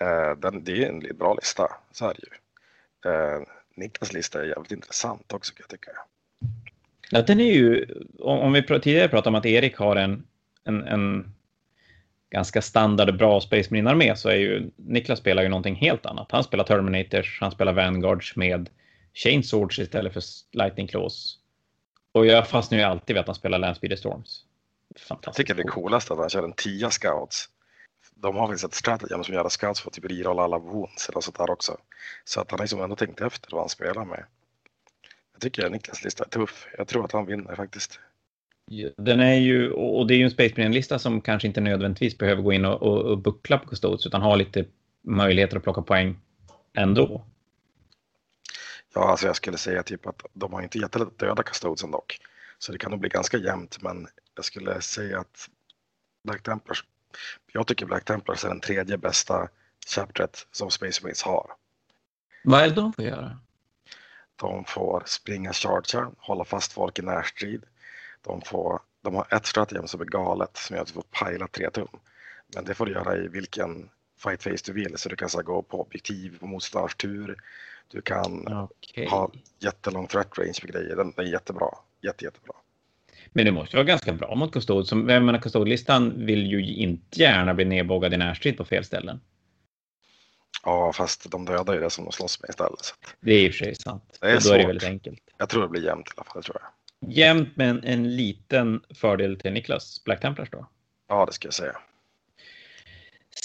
Men, 0.00 0.08
eh, 0.08 0.36
den, 0.36 0.64
det 0.64 0.84
är 0.84 0.88
en 0.88 1.16
bra 1.18 1.34
lista, 1.34 1.72
så 1.92 2.08
är 2.08 2.14
det 2.14 2.20
ju. 2.22 3.44
Niklas 3.74 4.12
lista 4.12 4.40
är 4.40 4.44
jävligt 4.44 4.72
intressant 4.72 5.32
också 5.32 5.54
kan 5.54 5.66
jag 5.68 5.80
tycka. 5.80 5.90
Ja, 7.10 7.22
den 7.22 7.40
är 7.40 7.52
ju, 7.52 7.86
om 8.18 8.52
vi 8.52 8.62
tidigare 8.62 9.08
pratade 9.08 9.28
om 9.28 9.34
att 9.34 9.46
Erik 9.46 9.76
har 9.76 9.96
en, 9.96 10.26
en, 10.64 10.84
en 10.84 11.34
ganska 12.30 12.62
standard 12.62 13.16
bra 13.16 13.40
Space 13.40 13.68
Marine-armé 13.70 14.16
så 14.16 14.28
är 14.28 14.34
ju 14.34 14.70
Niklas 14.76 15.18
spelar 15.18 15.42
ju 15.42 15.48
någonting 15.48 15.74
helt 15.74 16.06
annat. 16.06 16.32
Han 16.32 16.44
spelar 16.44 16.64
Terminators, 16.64 17.40
han 17.40 17.50
spelar 17.50 17.72
Vanguards 17.72 18.36
med 18.36 18.68
Chainswords 19.14 19.78
istället 19.78 20.12
för 20.12 20.22
Lightning 20.52 20.86
Claws. 20.86 21.38
Och 22.12 22.26
jag 22.26 22.48
fastnar 22.48 22.78
ju 22.78 22.84
alltid 22.84 23.14
vid 23.14 23.20
att 23.20 23.26
han 23.26 23.34
spelar 23.34 23.58
Landspeeder 23.58 23.96
Storms. 23.96 24.44
Jag 25.24 25.34
tycker 25.34 25.54
det 25.54 25.62
är 25.62 25.68
coolast 25.68 26.10
att 26.10 26.18
han 26.18 26.30
kör 26.30 26.42
en 26.42 26.52
10 26.52 26.90
scouts. 26.90 27.48
De 28.14 28.36
har 28.36 28.48
väl 28.48 28.56
ett 28.56 28.74
stratagem 28.74 29.24
som 29.24 29.34
gör 29.34 29.44
att 29.44 29.52
scouts 29.52 29.80
får 29.80 29.90
typ 29.90 30.04
rerolla 30.04 30.42
alla 30.42 30.58
wounds 30.58 31.08
eller 31.08 31.20
sånt 31.20 31.38
där 31.38 31.50
också. 31.50 31.76
Så 32.24 32.40
att 32.40 32.50
han 32.50 32.60
liksom 32.60 32.82
ändå 32.82 32.96
tänkt 32.96 33.20
efter 33.20 33.50
vad 33.50 33.60
han 33.60 33.68
spelar 33.68 34.04
med. 34.04 34.24
Jag 35.38 35.42
tycker 35.42 35.66
att 35.66 35.72
Niklas 35.72 36.04
lista 36.04 36.24
är 36.24 36.28
tuff. 36.28 36.66
Jag 36.78 36.88
tror 36.88 37.04
att 37.04 37.12
han 37.12 37.26
vinner 37.26 37.54
faktiskt. 37.54 38.00
Den 38.96 39.20
är 39.20 39.34
ju, 39.34 39.70
och 39.70 40.06
det 40.06 40.14
är 40.14 40.18
ju 40.18 40.24
en 40.24 40.30
Space 40.30 40.54
Marine-lista 40.56 40.98
som 40.98 41.20
kanske 41.20 41.48
inte 41.48 41.60
nödvändigtvis 41.60 42.18
behöver 42.18 42.42
gå 42.42 42.52
in 42.52 42.64
och, 42.64 42.82
och, 42.82 43.02
och 43.02 43.18
buckla 43.18 43.58
på 43.58 43.68
Custodes 43.68 44.06
utan 44.06 44.22
har 44.22 44.36
lite 44.36 44.64
möjligheter 45.02 45.56
att 45.56 45.62
plocka 45.62 45.82
poäng 45.82 46.20
ändå. 46.76 47.24
Ja, 48.94 49.10
alltså 49.10 49.26
jag 49.26 49.36
skulle 49.36 49.58
säga 49.58 49.82
typ 49.82 50.06
att 50.06 50.22
de 50.32 50.52
har 50.52 50.62
inte 50.62 50.78
jättelätt 50.78 51.08
att 51.08 51.18
döda 51.18 51.42
Custodesen 51.42 51.90
dock. 51.90 52.18
Så 52.58 52.72
det 52.72 52.78
kan 52.78 52.90
nog 52.90 53.00
bli 53.00 53.08
ganska 53.08 53.36
jämnt, 53.36 53.82
men 53.82 54.06
jag 54.34 54.44
skulle 54.44 54.80
säga 54.80 55.20
att 55.20 55.48
Black 56.24 56.42
Templars, 56.42 56.84
jag 57.52 57.66
tycker 57.66 57.86
Black 57.86 58.04
Templars 58.04 58.44
är 58.44 58.48
den 58.48 58.60
tredje 58.60 58.98
bästa 58.98 59.48
chapteret 59.86 60.46
som 60.52 60.70
Space 60.70 61.02
Marines 61.02 61.22
har. 61.22 61.50
Vad 62.44 62.60
är 62.60 62.68
det 62.68 62.74
de 62.74 62.92
får 62.92 63.04
göra? 63.04 63.38
De 64.40 64.64
får 64.64 65.02
springa 65.06 65.52
charger, 65.52 66.06
hålla 66.18 66.44
fast 66.44 66.72
folk 66.72 66.98
i 66.98 67.02
närstrid. 67.02 67.62
De, 68.22 68.40
får, 68.40 68.80
de 69.02 69.14
har 69.14 69.26
ett 69.30 69.46
stratagem 69.46 69.86
som 69.86 70.00
är 70.00 70.04
galet 70.04 70.56
som 70.56 70.76
gör 70.76 70.82
att 70.82 70.88
du 70.88 70.94
får 70.94 71.04
pajla 71.10 71.48
tre 71.48 71.70
tum. 71.70 71.88
Men 72.54 72.64
det 72.64 72.74
får 72.74 72.86
du 72.86 72.92
göra 72.92 73.16
i 73.16 73.28
vilken 73.28 73.88
fight 74.18 74.42
face 74.42 74.64
du 74.64 74.72
vill 74.72 74.98
så 74.98 75.08
du 75.08 75.16
kan 75.16 75.28
så 75.28 75.42
gå 75.42 75.62
på 75.62 75.80
objektiv 75.80 76.38
på 76.38 76.46
motståndarens 76.46 76.94
tur. 76.94 77.36
Du 77.88 78.02
kan 78.02 78.48
okay. 78.48 79.06
ha 79.06 79.30
jättelång 79.58 80.06
threat 80.06 80.38
range 80.38 80.60
på 80.60 80.66
grejer. 80.66 80.96
Den, 80.96 81.12
är 81.16 81.22
jättebra. 81.22 81.68
Jätte, 82.02 82.24
jättebra. 82.24 82.54
Men 83.32 83.44
det 83.44 83.52
måste 83.52 83.76
vara 83.76 83.84
ganska 83.84 84.12
bra 84.12 84.34
mot 84.34 84.52
Custode. 84.52 84.86
Som, 84.86 85.08
jag 85.08 85.22
menar, 85.22 85.38
Custode-listan 85.38 86.26
vill 86.26 86.46
ju 86.46 86.74
inte 86.74 87.20
gärna 87.20 87.54
bli 87.54 87.64
nedboggad 87.64 88.14
i 88.14 88.16
närstrid 88.16 88.56
på 88.56 88.64
fel 88.64 88.84
ställen. 88.84 89.20
Ja, 90.64 90.92
fast 90.92 91.30
de 91.30 91.44
dödar 91.44 91.74
ju 91.74 91.80
det 91.80 91.90
som 91.90 92.04
de 92.04 92.12
slåss 92.12 92.42
med 92.42 92.48
istället. 92.50 92.84
Så. 92.84 92.94
Det 93.20 93.32
är 93.32 93.46
i 93.46 93.48
och 93.48 93.54
för 93.54 93.64
sig 93.64 93.74
sant. 93.74 94.18
Det 94.20 94.26
är 94.26 94.40
då 94.40 94.52
är 94.52 94.58
det 94.58 94.66
väldigt 94.66 94.88
enkelt. 94.88 95.20
Jag 95.36 95.48
tror 95.48 95.62
det 95.62 95.68
blir 95.68 95.84
jämnt 95.84 96.08
i 96.08 96.12
alla 96.16 96.24
fall. 96.24 96.42
Tror 96.42 96.56
jag. 96.60 96.70
Jämnt 97.10 97.48
men 97.56 97.84
en 97.84 98.16
liten 98.16 98.82
fördel 98.94 99.40
till 99.40 99.52
Niklas 99.52 100.04
Black 100.04 100.20
Templars 100.20 100.50
då? 100.50 100.66
Ja, 101.08 101.26
det 101.26 101.32
ska 101.32 101.46
jag 101.46 101.54
säga. 101.54 101.76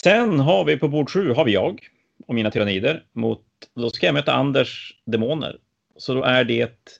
Sen 0.04 0.40
har 0.40 0.66
vi 0.66 0.78
på 0.78 0.88
bord 0.88 1.10
sju 1.10 1.34
har 1.34 1.46
vi 1.46 1.52
jag 1.54 1.88
och 2.28 2.36
mina 2.36 2.52
tyrannider 2.52 3.06
mot, 3.12 3.46
då 3.76 3.90
ska 3.90 4.06
jag 4.06 4.14
möta 4.14 4.34
Anders 4.34 4.94
demoner. 5.06 5.58
Så 5.98 6.14
då 6.14 6.24
är 6.24 6.44
det 6.44 7.00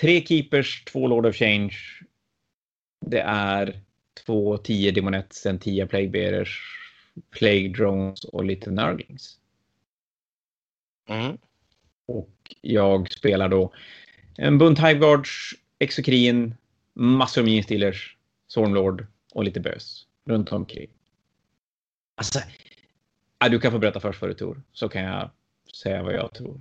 tre 0.00 0.26
keepers, 0.26 0.84
två 0.84 1.06
Lord 1.06 1.26
of 1.26 1.36
Change. 1.36 1.76
Det 3.06 3.20
är 3.20 3.80
två 4.26 4.56
tio 4.56 4.90
demonettes, 4.90 5.46
en 5.46 5.58
tio 5.58 5.86
plague 5.86 6.08
bearers, 6.08 6.79
plague 7.30 7.68
drones 7.68 8.24
och 8.24 8.44
lite 8.44 8.70
nurglings. 8.70 9.38
Mm. 11.08 11.38
Och 12.06 12.30
jag 12.60 13.12
spelar 13.12 13.48
då 13.48 13.72
en 14.36 14.58
bunt 14.58 14.78
Hiveguards, 14.78 15.54
Exokrin, 15.78 16.54
massor 16.94 17.42
med 17.42 17.64
Steelers, 17.64 18.16
Stormlord 18.48 19.06
och 19.32 19.44
lite 19.44 19.60
bös 19.60 20.06
runt 20.24 20.52
omkring. 20.52 20.90
Alltså, 22.14 22.40
du 23.50 23.60
kan 23.60 23.72
få 23.72 23.78
berätta 23.78 24.00
först 24.00 24.20
vad 24.20 24.30
du 24.30 24.34
tror, 24.34 24.62
så 24.72 24.88
kan 24.88 25.02
jag 25.02 25.30
säga 25.82 26.02
vad 26.02 26.14
jag 26.14 26.34
tror. 26.34 26.60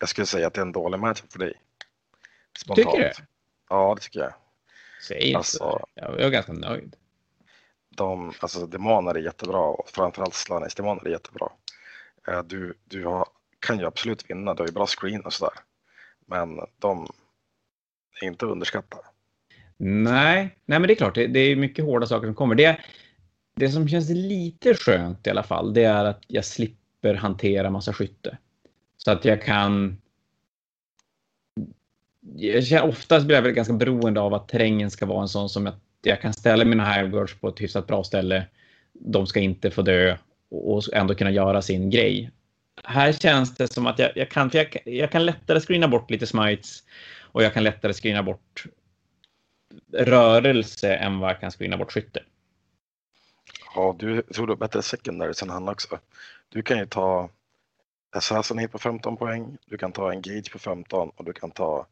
Jag 0.00 0.08
skulle 0.08 0.26
säga 0.26 0.46
att 0.46 0.54
det 0.54 0.60
är 0.60 0.66
en 0.66 0.72
dålig 0.72 0.98
match 0.98 1.22
för 1.30 1.38
dig. 1.38 1.54
Spontant. 2.58 2.90
Tycker 2.90 3.08
du? 3.08 3.24
Ja, 3.68 3.94
det 3.94 4.00
tycker 4.00 4.20
jag. 4.20 4.34
Säg 5.02 5.34
alltså, 5.34 5.86
Jag 5.94 6.20
är 6.20 6.30
ganska 6.30 6.52
nöjd. 6.52 6.96
De, 7.98 8.32
alltså 8.40 8.66
demoner 8.66 9.14
är 9.14 9.20
jättebra 9.20 9.60
och 9.60 9.88
framförallt 9.88 10.34
Slanis 10.34 10.74
demoner 10.74 11.06
är 11.06 11.10
jättebra. 11.10 11.48
Eh, 12.28 12.42
du, 12.42 12.74
du 12.84 13.04
har, 13.04 13.26
kan 13.58 13.78
ju 13.78 13.86
absolut 13.86 14.30
vinna, 14.30 14.54
du 14.54 14.62
har 14.62 14.68
ju 14.68 14.72
bra 14.72 14.86
screen 14.86 15.20
och 15.20 15.32
sådär. 15.32 15.54
Men 16.26 16.60
de 16.78 17.08
är 18.20 18.26
inte 18.26 18.46
underskattade. 18.46 19.02
Nej, 19.76 20.56
nej 20.66 20.78
men 20.78 20.82
det 20.82 20.92
är 20.92 20.96
klart, 20.96 21.14
det, 21.14 21.26
det 21.26 21.40
är 21.40 21.56
mycket 21.56 21.84
hårda 21.84 22.06
saker 22.06 22.26
som 22.26 22.34
kommer. 22.34 22.54
Det, 22.54 22.80
det 23.54 23.68
som 23.68 23.88
känns 23.88 24.10
lite 24.10 24.74
skönt 24.74 25.26
i 25.26 25.30
alla 25.30 25.42
fall, 25.42 25.74
det 25.74 25.84
är 25.84 26.04
att 26.04 26.24
jag 26.26 26.44
slipper 26.44 27.14
hantera 27.14 27.70
massa 27.70 27.92
skytte. 27.92 28.38
Så 28.96 29.10
att 29.10 29.24
jag 29.24 29.42
kan... 29.42 30.00
Jag 32.36 32.66
känner, 32.66 32.88
oftast 32.88 33.26
blir 33.26 33.36
jag 33.36 33.42
väl 33.42 33.52
ganska 33.52 33.74
beroende 33.74 34.20
av 34.20 34.34
att 34.34 34.48
terrängen 34.48 34.90
ska 34.90 35.06
vara 35.06 35.22
en 35.22 35.28
sån 35.28 35.48
som 35.48 35.66
jag 35.66 35.74
jag 36.02 36.20
kan 36.20 36.32
ställa 36.32 36.64
mina 36.64 36.92
highguards 36.92 37.34
på 37.34 37.48
ett 37.48 37.60
hyfsat 37.60 37.86
bra 37.86 38.04
ställe. 38.04 38.46
de 38.92 39.26
ska 39.26 39.40
inte 39.40 39.70
få 39.70 39.82
dö 39.82 40.16
och 40.50 40.82
ändå 40.92 41.14
kunna 41.14 41.30
göra 41.30 41.62
sin 41.62 41.90
grej. 41.90 42.30
Här 42.84 43.12
känns 43.12 43.54
det 43.54 43.72
som 43.72 43.86
att 43.86 43.98
jag, 43.98 44.12
jag 44.14 44.30
kan, 44.30 44.50
jag, 44.52 44.76
jag 44.84 45.10
kan 45.10 45.24
lättare 45.26 45.60
screena 45.60 45.88
bort 45.88 46.10
lite 46.10 46.26
smites 46.26 46.82
och 47.20 47.42
jag 47.42 47.54
kan 47.54 47.64
lättare 47.64 47.92
screena 47.92 48.22
bort 48.22 48.64
rörelse 49.92 50.94
än 50.94 51.18
vad 51.18 51.30
jag 51.30 51.40
kan 51.40 51.50
screena 51.50 51.76
bort 51.76 51.92
skytte. 51.92 52.22
Ja, 53.74 53.96
du 53.98 54.22
tog 54.22 54.50
upp 54.50 54.58
bättre 54.58 54.82
secondary 54.82 55.32
än 55.42 55.50
han 55.50 55.68
också. 55.68 55.98
Du 56.48 56.62
kan 56.62 56.78
ju 56.78 56.86
ta 56.86 57.30
Assassinate 58.10 58.68
på 58.68 58.78
15 58.78 59.16
poäng, 59.16 59.58
du 59.66 59.78
kan 59.78 59.92
ta 59.92 60.12
Engage 60.12 60.52
på 60.52 60.58
15 60.58 61.10
och 61.16 61.24
du 61.24 61.32
kan 61.32 61.50
ta 61.50 61.86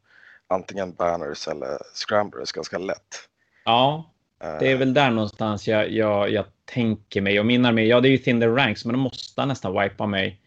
antingen 0.47 0.93
banners 0.93 1.47
eller 1.47 1.77
scramblers 1.93 2.51
ganska 2.51 2.77
lätt. 2.77 3.29
Ja, 3.67 4.11
det 4.39 4.71
är 4.71 4.77
väl 4.77 4.93
där 4.93 5.11
någonstans 5.11 5.67
jag, 5.67 5.91
jag, 5.91 6.31
jag 6.31 6.45
tänker 6.65 7.21
mig. 7.21 7.39
Och 7.39 7.45
min 7.45 7.65
armé, 7.65 7.85
ja 7.85 8.01
det 8.01 8.07
är 8.07 8.11
ju 8.11 8.17
Thinder 8.17 8.49
Ranks, 8.49 8.85
men 8.85 8.93
då 8.93 8.99
måste 8.99 9.45
nästan 9.45 9.81
wipa 9.81 10.05
mig. 10.05 10.41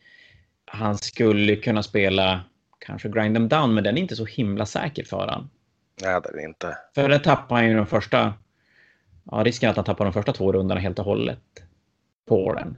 Han 0.64 0.98
skulle 0.98 1.56
kunna 1.56 1.82
spela 1.82 2.40
kanske 2.78 3.08
grind 3.08 3.36
them 3.36 3.48
down, 3.48 3.74
men 3.74 3.84
den 3.84 3.96
är 3.96 4.00
inte 4.00 4.16
så 4.16 4.24
himla 4.24 4.66
säker 4.66 5.04
för 5.04 5.28
han. 5.28 5.50
Nej, 6.02 6.20
det 6.20 6.28
är 6.28 6.32
det 6.32 6.42
inte. 6.42 6.78
För 6.94 7.08
det 7.08 7.18
tappar 7.18 7.56
han 7.56 7.68
ju 7.68 7.74
den 7.74 7.86
första. 7.86 8.34
Ja, 9.30 9.36
risken 9.44 9.66
är 9.66 9.70
att 9.70 9.76
han 9.76 9.84
tappar 9.84 10.04
de 10.04 10.12
första 10.12 10.32
två 10.32 10.52
rundorna 10.52 10.80
helt 10.80 10.98
och 10.98 11.04
hållet 11.04 11.42
på 12.28 12.52
den. 12.52 12.76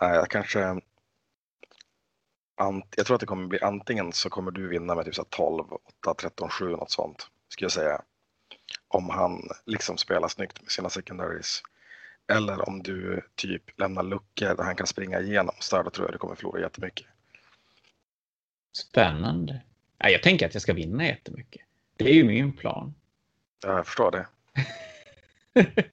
Nej, 0.00 0.14
jag 0.14 0.30
kanske. 0.30 0.80
Jag 2.96 3.06
tror 3.06 3.14
att 3.14 3.20
det 3.20 3.26
kommer 3.26 3.46
bli 3.46 3.60
antingen 3.60 4.12
så 4.12 4.30
kommer 4.30 4.50
du 4.50 4.68
vinna 4.68 4.94
med 4.94 5.04
typ 5.04 5.30
12, 5.30 5.64
8, 6.02 6.14
13, 6.14 6.48
7 6.48 6.68
något 6.68 6.90
sånt. 6.90 7.26
Skulle 7.48 7.64
jag 7.64 7.72
säga. 7.72 8.02
Om 8.94 9.10
han 9.10 9.48
liksom 9.66 9.98
spelar 9.98 10.28
snyggt 10.28 10.62
med 10.62 10.70
sina 10.70 10.90
secondaries. 10.90 11.62
Eller 12.32 12.68
om 12.68 12.82
du 12.82 13.22
typ 13.34 13.78
lämnar 13.80 14.02
luckor 14.02 14.54
där 14.54 14.64
han 14.64 14.76
kan 14.76 14.86
springa 14.86 15.20
igenom. 15.20 15.54
Så 15.60 15.82
då 15.82 15.90
tror 15.90 16.06
jag 16.06 16.14
du 16.14 16.18
kommer 16.18 16.34
förlora 16.34 16.60
jättemycket. 16.60 17.06
Spännande. 18.76 19.60
Jag 19.98 20.22
tänker 20.22 20.46
att 20.46 20.54
jag 20.54 20.62
ska 20.62 20.72
vinna 20.72 21.06
jättemycket. 21.06 21.62
Det 21.96 22.10
är 22.10 22.14
ju 22.14 22.24
min 22.24 22.52
plan. 22.52 22.94
Jag 23.62 23.86
förstår 23.86 24.10
det. 24.10 24.26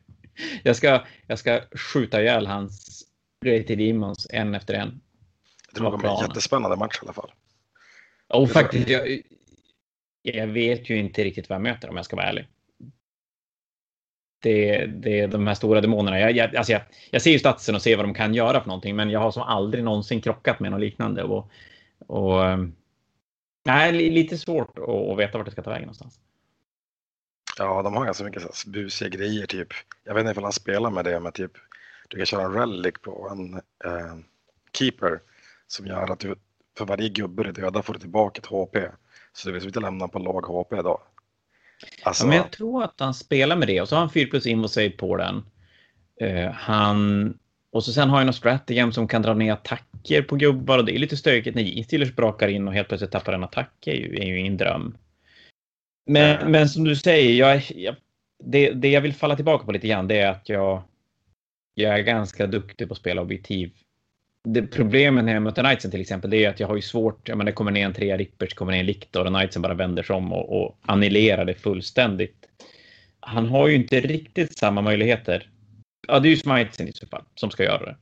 jag, 0.64 0.76
ska, 0.76 1.06
jag 1.28 1.40
ska 1.40 1.62
skjuta 1.72 2.22
ihjäl 2.22 2.48
hans 2.48 3.04
Greater 3.46 3.76
Demons 3.76 4.28
en 4.30 4.56
efter 4.56 4.74
en. 4.74 5.02
Det 5.74 5.80
kommer 5.80 5.98
bli 5.98 6.10
en 6.10 6.28
jättespännande 6.28 6.78
match 6.78 7.00
i 7.02 7.06
alla 7.06 7.14
fall. 7.14 7.32
Och 8.28 8.52
faktiskt, 8.52 8.90
jag, 8.90 9.22
jag 10.22 10.48
vet 10.48 10.90
ju 10.90 10.98
inte 10.98 11.24
riktigt 11.24 11.50
vad 11.50 11.56
jag 11.56 11.64
möter 11.64 11.90
om 11.90 11.96
jag 11.96 12.06
ska 12.06 12.16
vara 12.16 12.28
ärlig. 12.28 12.48
Det, 14.42 14.86
det 14.86 15.20
är 15.20 15.28
de 15.28 15.48
här 15.48 15.54
stora 15.54 15.82
demonerna. 15.82 16.20
Jag, 16.20 16.32
jag, 16.32 16.56
alltså 16.56 16.74
jag, 16.74 16.82
jag 17.12 17.22
ser 17.22 17.32
ju 17.32 17.40
statsen 17.40 17.76
och 17.76 17.82
ser 17.82 17.98
vad 17.98 18.06
de 18.06 18.14
kan 18.14 18.34
göra 18.34 18.62
för 18.62 18.68
någonting, 18.68 18.96
men 18.96 19.10
jag 19.10 19.20
har 19.20 19.32
som 19.32 19.44
aldrig 19.44 19.84
någonsin 19.84 20.22
krockat 20.22 20.60
med 20.60 20.72
något 20.72 20.80
liknande. 20.80 21.24
Och, 21.24 21.52
och 22.08 22.46
ehm, 22.46 22.76
nej, 23.66 23.92
lite 23.92 24.38
svårt 24.38 24.78
att 24.78 25.18
veta 25.18 25.38
vart 25.38 25.46
det 25.46 25.52
ska 25.52 25.62
ta 25.62 25.70
vägen 25.70 25.86
någonstans. 25.86 26.20
Ja, 27.58 27.82
de 27.82 27.96
har 27.96 28.06
ganska 28.06 28.24
mycket 28.24 28.56
så 28.56 28.70
busiga 28.70 29.10
grejer 29.10 29.46
typ. 29.46 29.68
Jag 30.04 30.14
vet 30.14 30.22
inte 30.22 30.32
ifall 30.32 30.44
han 30.44 30.54
spelar 30.54 30.90
med 30.90 31.06
det, 31.06 31.20
men 31.20 31.32
typ 31.32 31.52
du 32.08 32.18
kan 32.18 32.26
köra 32.26 32.44
en 32.44 32.54
relic 32.54 32.94
på 33.02 33.30
en 33.32 33.54
eh, 33.86 34.16
keeper 34.74 35.20
som 35.68 35.88
gör 35.88 36.12
att 36.12 36.20
du 36.20 36.36
för 36.78 36.86
varje 36.86 37.10
gubbe 37.10 37.44
du 37.44 37.52
dödar 37.52 37.82
får 37.82 37.94
du 37.94 38.00
tillbaka 38.00 38.40
ett 38.40 38.46
HP. 38.46 38.78
Så 39.34 39.50
du 39.50 39.54
vill 39.54 39.66
inte 39.66 39.80
lämna 39.80 40.08
på 40.08 40.20
låg 40.20 40.46
HP 40.46 40.76
då. 40.76 41.02
Alltså... 42.04 42.24
Ja, 42.24 42.28
men 42.28 42.38
jag 42.38 42.52
tror 42.52 42.84
att 42.84 43.00
han 43.00 43.14
spelar 43.14 43.56
med 43.56 43.68
det 43.68 43.82
och 43.82 43.90
så 43.90 43.96
har 43.96 44.00
han 44.00 44.10
4 44.10 44.28
plus 44.30 44.46
invo 44.46 44.68
save 44.68 44.90
på 44.90 45.18
den. 45.18 45.44
Uh, 46.22 46.52
han 46.52 47.34
och 47.72 47.84
så 47.84 47.94
sen 47.94 48.10
har 48.10 48.20
jag 48.20 48.26
något 48.26 48.36
strategem 48.36 48.92
som 48.92 49.08
kan 49.08 49.22
dra 49.22 49.34
ner 49.34 49.54
attacker 49.54 50.22
på 50.22 50.36
gubbar 50.36 50.78
och 50.78 50.86
det 50.86 50.96
är 50.96 51.00
lite 51.00 51.18
stökigt 51.18 51.56
när 51.56 51.64
G-Steelers 51.64 52.16
brakar 52.16 52.48
in 52.48 52.68
och 52.68 52.74
helt 52.74 52.88
plötsligt 52.88 53.12
tappar 53.12 53.34
en 53.34 53.44
attack 53.44 53.88
är 53.88 53.94
ju, 53.94 54.16
är 54.16 54.26
ju 54.26 54.40
ingen 54.40 54.58
dröm. 54.58 54.98
Men, 56.06 56.38
mm. 56.38 56.52
men 56.52 56.70
som 56.70 56.84
du 56.84 56.96
säger, 56.96 57.34
jag, 57.34 57.64
jag, 57.76 57.96
det, 58.44 58.72
det 58.72 58.90
jag 58.90 59.02
vill 59.02 59.14
falla 59.14 59.36
tillbaka 59.36 59.66
på 59.66 59.72
lite 59.72 59.88
grann 59.88 60.08
det 60.08 60.20
är 60.20 60.32
att 60.32 60.50
jag, 60.50 60.84
jag 61.74 62.00
är 62.00 62.04
ganska 62.04 62.48
duktig 62.48 62.88
på 62.88 62.94
att 62.94 63.00
spela 63.00 63.22
objektiv. 63.22 63.72
Det 64.44 64.62
problemet 64.62 65.26
när 65.26 65.34
jag 65.34 65.44
möter 65.44 65.64
Knightsen 65.64 65.92
till 65.92 66.02
exempel, 66.02 66.30
det 66.30 66.46
är 66.46 66.50
att 66.50 66.60
jag 66.60 66.68
har 66.68 66.76
ju 66.76 66.82
svårt, 66.82 67.30
jag 67.30 67.38
menar, 67.38 67.52
det 67.52 67.56
kommer 67.56 67.72
ner 67.72 67.86
en 67.86 67.94
trea 67.94 68.18
Rippers, 68.18 68.54
kommer 68.54 68.72
ner 68.72 68.80
en 68.80 68.86
Liktor 68.86 69.22
och 69.22 69.28
Knightsen 69.28 69.62
bara 69.62 69.74
vänder 69.74 70.04
sig 70.04 70.16
om 70.16 70.34
och, 70.34 70.62
och 70.62 70.78
annullerar 70.82 71.46
det 71.46 71.54
fullständigt. 71.54 72.46
Han 73.20 73.48
har 73.48 73.68
ju 73.68 73.76
inte 73.76 74.00
riktigt 74.00 74.58
samma 74.58 74.82
möjligheter. 74.82 75.50
Ja, 76.08 76.20
det 76.20 76.28
är 76.28 76.30
ju 76.30 76.38
Smitesen 76.38 76.88
i 76.88 76.94
så 76.94 77.08
fall 77.08 77.24
som 77.36 77.52
ska 77.52 77.64
göra 77.64 77.86
det. 77.86 77.98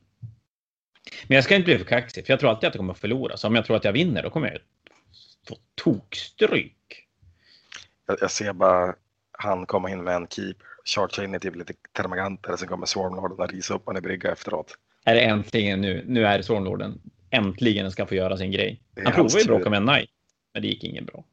Men 1.26 1.34
jag 1.34 1.44
ska 1.44 1.56
inte 1.56 1.64
bli 1.64 1.78
för 1.78 1.84
kaxig, 1.84 2.26
för 2.26 2.32
jag 2.32 2.40
tror 2.40 2.50
alltid 2.50 2.68
att 2.68 2.74
jag 2.74 2.80
kommer 2.80 2.92
att 2.92 2.98
förlora. 2.98 3.36
Så 3.36 3.46
om 3.46 3.54
jag 3.54 3.64
tror 3.64 3.76
att 3.76 3.84
jag 3.84 3.92
vinner, 3.92 4.22
då 4.22 4.30
kommer 4.30 4.50
jag 4.50 4.58
få 5.48 5.56
tokstryk. 5.74 7.06
Jag, 8.06 8.16
jag 8.20 8.30
ser 8.30 8.52
bara 8.52 8.94
han 9.32 9.66
komma 9.66 9.90
in 9.90 10.04
med 10.04 10.14
en 10.14 10.26
keeper, 10.26 10.66
charge 10.84 11.24
in 11.24 11.34
i 11.34 11.40
typ 11.40 11.56
lite 11.56 11.74
termaganter, 11.92 12.56
sen 12.56 12.68
kommer 12.68 12.86
Swarmlorden 12.86 13.38
och 13.38 13.52
risa 13.52 13.74
upp 13.74 13.86
honom 13.86 13.98
i 13.98 14.02
brygga 14.02 14.32
efteråt. 14.32 14.78
Är 15.04 15.14
det 15.14 15.20
äntligen 15.20 15.80
nu? 15.80 16.04
Nu 16.06 16.26
är 16.26 16.38
det 16.38 16.44
Swarmlorden. 16.44 17.00
Äntligen 17.30 17.90
ska 17.90 18.06
få 18.06 18.14
göra 18.14 18.36
sin 18.36 18.50
grej. 18.50 18.80
Han 19.04 19.12
provade 19.12 19.40
ju 19.40 19.46
bråka 19.46 19.70
med 19.70 19.76
en 19.76 19.86
Knight, 19.86 20.10
men 20.52 20.62
det 20.62 20.68
gick 20.68 20.84
inget 20.84 21.06
bra. 21.06 21.24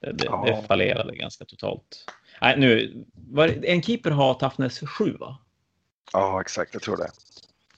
Det, 0.00 0.12
det, 0.12 0.24
ja. 0.24 0.44
det 0.46 0.66
fallerade 0.66 1.16
ganska 1.16 1.44
totalt. 1.44 2.06
Nej, 2.40 2.58
nu, 2.58 3.04
var, 3.14 3.64
en 3.64 3.82
keeper 3.82 4.10
har 4.10 4.34
toughness 4.34 4.80
7 4.80 5.12
va? 5.12 5.38
Ja, 6.12 6.40
exakt. 6.40 6.74
Jag 6.74 6.82
tror 6.82 6.96
det. 6.96 7.10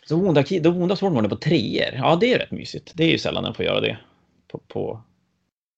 Så 0.07 0.17
Honda, 0.17 0.45
då 0.61 0.71
Honda 0.71 0.97
Swarmlorden 0.97 1.31
på 1.31 1.37
treor. 1.37 1.95
Ja, 1.95 2.17
det 2.21 2.33
är 2.33 2.39
rätt 2.39 2.51
mysigt. 2.51 2.93
Det 2.95 3.05
är 3.05 3.09
ju 3.09 3.19
sällan 3.19 3.45
den 3.45 3.55
får 3.55 3.65
göra 3.65 3.81
det 3.81 3.99
på, 4.49 4.59
på, 4.59 5.03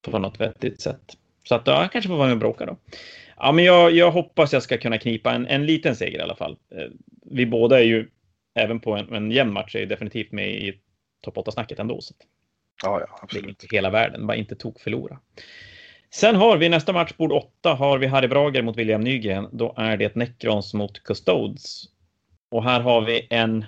på 0.02 0.18
något 0.18 0.40
vettigt 0.40 0.80
sätt. 0.80 1.16
Så 1.44 1.54
att 1.54 1.66
ja, 1.66 1.82
jag 1.82 1.92
kanske 1.92 2.08
får 2.08 2.16
vara 2.16 2.26
med 2.26 2.32
och 2.32 2.38
bråka 2.38 2.66
då. 2.66 2.76
Ja, 3.36 3.52
men 3.52 3.64
jag, 3.64 3.92
jag 3.92 4.10
hoppas 4.10 4.52
jag 4.52 4.62
ska 4.62 4.78
kunna 4.78 4.98
knipa 4.98 5.32
en, 5.32 5.46
en 5.46 5.66
liten 5.66 5.96
seger 5.96 6.18
i 6.18 6.22
alla 6.22 6.36
fall. 6.36 6.56
Eh, 6.74 6.88
vi 7.30 7.46
båda 7.46 7.80
är 7.80 7.84
ju, 7.84 8.08
även 8.58 8.80
på 8.80 8.96
en, 8.96 9.14
en 9.14 9.30
jämn 9.30 9.52
match, 9.52 9.74
är 9.76 9.86
definitivt 9.86 10.32
med 10.32 10.50
i 10.50 10.80
topp 11.22 11.36
8-snacket 11.36 11.78
ändå. 11.78 12.00
Så 12.00 12.14
ja, 12.82 13.00
ja, 13.00 13.18
absolut. 13.22 13.44
Det 13.44 13.48
är 13.48 13.50
inte 13.50 13.66
hela 13.70 13.90
världen, 13.90 14.26
bara 14.26 14.36
inte 14.36 14.56
tok 14.56 14.80
förlora. 14.80 15.18
Sen 16.10 16.36
har 16.36 16.56
vi 16.56 16.68
nästa 16.68 16.92
match, 16.92 17.12
bord 17.16 17.32
8, 17.32 17.74
har 17.74 17.98
vi 17.98 18.06
Harry 18.06 18.28
Brager 18.28 18.62
mot 18.62 18.76
William 18.76 19.00
Nygren. 19.00 19.48
Då 19.52 19.74
är 19.76 19.96
det 19.96 20.14
Necrons 20.14 20.74
mot 20.74 21.02
Custodes. 21.02 21.84
Och 22.50 22.64
här 22.64 22.80
har 22.80 23.00
vi 23.00 23.26
en, 23.30 23.64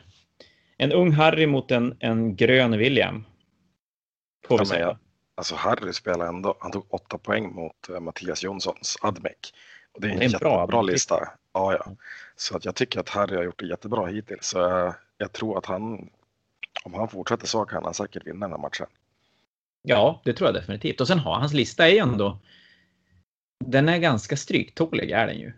en 0.78 0.92
ung 0.92 1.12
Harry 1.12 1.46
mot 1.46 1.70
en, 1.70 1.96
en 2.00 2.36
grön 2.36 2.78
William. 2.78 3.24
Får 4.48 4.58
vi 4.58 4.66
säga. 4.66 4.98
Alltså 5.34 5.54
Harry 5.54 5.92
spelar 5.92 6.26
ändå, 6.26 6.56
han 6.60 6.72
tog 6.72 6.94
åtta 6.94 7.18
poäng 7.18 7.54
mot 7.54 7.90
uh, 7.90 8.00
Mattias 8.00 8.42
Jonssons 8.42 8.96
Admec. 9.00 9.32
Och 9.92 10.00
det 10.00 10.08
är 10.08 10.10
en, 10.10 10.18
det 10.18 10.24
är 10.24 10.26
en 10.26 10.32
jättebra 10.32 10.66
bra 10.66 10.82
lista. 10.82 11.28
Ja, 11.52 11.72
ja. 11.72 11.96
Så 12.40 12.56
att 12.56 12.64
jag 12.64 12.74
tycker 12.74 13.00
att 13.00 13.08
Harry 13.08 13.36
har 13.36 13.42
gjort 13.42 13.58
det 13.58 13.66
jättebra 13.66 14.06
hittills. 14.06 14.46
Så 14.46 14.58
jag, 14.58 14.94
jag 15.18 15.32
tror 15.32 15.58
att 15.58 15.66
han, 15.66 16.10
om 16.84 16.94
han 16.94 17.08
fortsätter 17.08 17.46
så 17.46 17.64
kan 17.64 17.84
han 17.84 17.94
säkert 17.94 18.26
vinna 18.26 18.46
den 18.46 18.50
här 18.50 18.58
matchen. 18.58 18.86
Ja, 19.82 20.22
det 20.24 20.32
tror 20.32 20.48
jag 20.48 20.54
definitivt. 20.54 21.00
Och 21.00 21.06
sen 21.06 21.18
har 21.18 21.34
hans 21.34 21.52
lista 21.52 21.88
är 21.88 21.92
ju 21.92 21.98
ändå, 21.98 22.38
den 23.64 23.88
är 23.88 23.98
ganska 23.98 24.36
stryktålig 24.36 25.10
är 25.10 25.26
den 25.26 25.38
ju. 25.38 25.52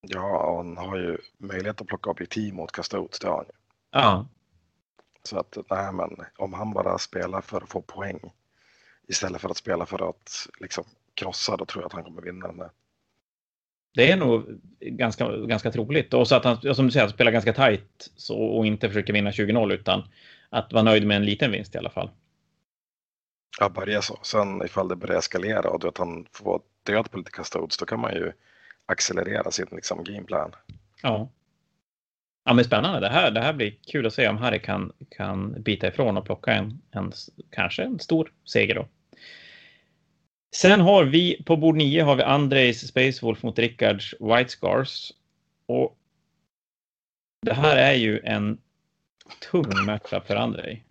Ja, 0.00 0.56
han 0.56 0.76
har 0.76 0.96
ju 0.96 1.18
möjlighet 1.38 1.80
att 1.80 1.86
plocka 1.86 2.10
objektiv 2.10 2.54
mot 2.54 2.72
Custodes, 2.72 3.18
det 3.18 3.28
har 3.28 3.36
han 3.36 3.46
ju. 3.46 3.52
Ja. 3.90 4.28
Så 5.22 5.38
att, 5.38 5.56
nej 5.70 5.92
men 5.92 6.16
om 6.36 6.52
han 6.52 6.72
bara 6.72 6.98
spelar 6.98 7.40
för 7.40 7.60
att 7.60 7.68
få 7.68 7.82
poäng 7.82 8.20
istället 9.08 9.40
för 9.40 9.48
att 9.48 9.56
spela 9.56 9.86
för 9.86 10.08
att 10.08 10.48
liksom 10.60 10.84
krossa, 11.14 11.56
då 11.56 11.64
tror 11.64 11.82
jag 11.82 11.86
att 11.86 11.92
han 11.92 12.04
kommer 12.04 12.22
vinna 12.22 12.46
den 12.46 12.56
där. 12.56 12.70
Det 13.94 14.10
är 14.10 14.16
nog 14.16 14.60
ganska, 14.80 15.36
ganska 15.36 15.70
troligt. 15.70 16.14
Och 16.14 16.28
så 16.28 16.34
att 16.34 16.44
han, 16.44 16.74
som 16.74 16.86
du 16.86 16.92
säger, 16.92 17.08
spelar 17.08 17.32
ganska 17.32 17.52
tajt 17.52 18.10
så, 18.16 18.36
och 18.38 18.66
inte 18.66 18.88
försöker 18.88 19.12
vinna 19.12 19.30
20-0 19.30 19.72
utan 19.72 20.02
att 20.50 20.72
vara 20.72 20.82
nöjd 20.82 21.06
med 21.06 21.16
en 21.16 21.24
liten 21.24 21.50
vinst 21.50 21.74
i 21.74 21.78
alla 21.78 21.90
fall. 21.90 22.10
Ja, 23.60 23.68
börja 23.68 24.02
så. 24.02 24.18
Sen 24.22 24.62
ifall 24.64 24.88
det 24.88 24.96
börjar 24.96 25.18
eskalera 25.18 25.70
och 25.70 25.84
att 25.84 25.98
han 25.98 26.26
får 26.32 26.60
död 26.82 27.10
på 27.10 27.18
lite 27.18 27.30
custodes, 27.30 27.76
då 27.76 27.84
kan 27.84 28.00
man 28.00 28.14
ju 28.14 28.32
accelerera 28.86 29.50
sin 29.50 29.66
liksom, 29.70 30.04
gameplan. 30.04 30.52
Ja. 31.02 31.30
Ja, 32.44 32.52
men 32.52 32.64
spännande. 32.64 33.00
Det 33.00 33.08
här, 33.08 33.30
det 33.30 33.40
här 33.40 33.52
blir 33.52 33.74
kul 33.86 34.06
att 34.06 34.14
se 34.14 34.28
om 34.28 34.36
Harry 34.36 34.58
kan, 34.58 34.92
kan 35.10 35.62
bita 35.62 35.88
ifrån 35.88 36.16
och 36.16 36.24
plocka 36.24 36.52
en, 36.52 36.82
en 36.90 37.12
kanske 37.50 37.82
en 37.82 37.98
stor 37.98 38.32
seger 38.44 38.74
då. 38.74 38.88
Sen 40.54 40.80
har 40.80 41.04
vi 41.04 41.42
på 41.42 41.56
bord 41.56 41.76
9 41.76 42.02
har 42.02 42.16
vi 42.16 42.22
Andrejs 42.22 42.88
Space 42.88 43.26
Wolf 43.26 43.42
mot 43.42 43.58
Rickards 43.58 44.14
White 44.20 44.48
Scars. 44.50 45.12
Och 45.66 45.96
det 47.42 47.54
här 47.54 47.76
är 47.76 47.92
ju 47.92 48.20
en 48.24 48.58
tung 49.50 49.84
matchup 49.86 50.26
för 50.26 50.36
Andrej. 50.36 50.84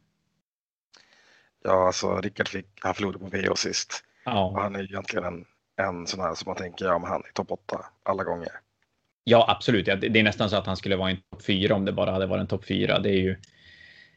Ja, 1.64 1.88
alltså 1.88 2.22
Rickard 2.22 2.48
fick, 2.48 2.66
han 2.80 2.94
förlorade 2.94 3.20
på 3.20 3.26
VO 3.26 3.56
sist. 3.56 4.04
Ja. 4.26 4.46
Och 4.46 4.62
han 4.62 4.76
är 4.76 4.80
ju 4.80 4.86
egentligen 4.86 5.26
en, 5.26 5.46
en 5.76 6.08
sån 6.08 6.20
här 6.20 6.36
som 6.36 6.50
man 6.50 6.56
tänker, 6.56 6.86
ja 6.86 7.00
men 7.00 7.10
han 7.10 7.24
är 7.26 7.32
topp 7.34 7.52
8 7.52 7.86
alla 8.04 8.24
gånger. 8.24 8.52
Ja, 9.24 9.46
absolut. 9.50 9.86
Det 9.86 10.20
är 10.20 10.24
nästan 10.24 10.50
så 10.50 10.56
att 10.56 10.66
han 10.66 10.78
skulle 10.78 10.96
vara 10.96 11.10
en 11.10 11.18
topp 11.32 11.44
fyra 11.44 11.76
om 11.76 11.86
det 11.86 11.92
bara 11.92 12.12
hade 12.12 12.26
varit 12.26 12.42
en 12.42 12.48
topp 12.48 12.66
fyra. 12.66 13.00
Det 13.00 13.10
är 13.10 13.22
ju 13.22 13.36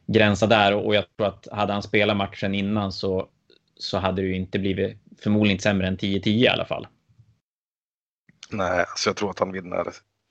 gränsa 0.06 0.46
där 0.46 0.74
och 0.74 0.94
jag 0.94 1.04
tror 1.16 1.26
att 1.26 1.48
hade 1.52 1.72
han 1.72 1.82
spelat 1.82 2.16
matchen 2.16 2.54
innan 2.54 2.92
så, 2.92 3.28
så 3.76 3.98
hade 3.98 4.22
det 4.22 4.28
ju 4.28 4.34
inte 4.34 4.58
blivit 4.58 4.98
förmodligen 5.18 5.54
inte 5.54 5.62
sämre 5.62 5.86
än 5.86 5.96
10-10 5.96 6.28
i 6.28 6.48
alla 6.48 6.64
fall. 6.64 6.86
Nej, 8.50 8.80
alltså 8.80 9.08
jag 9.08 9.16
tror 9.16 9.30
att 9.30 9.38
han 9.38 9.52
vinner 9.52 9.84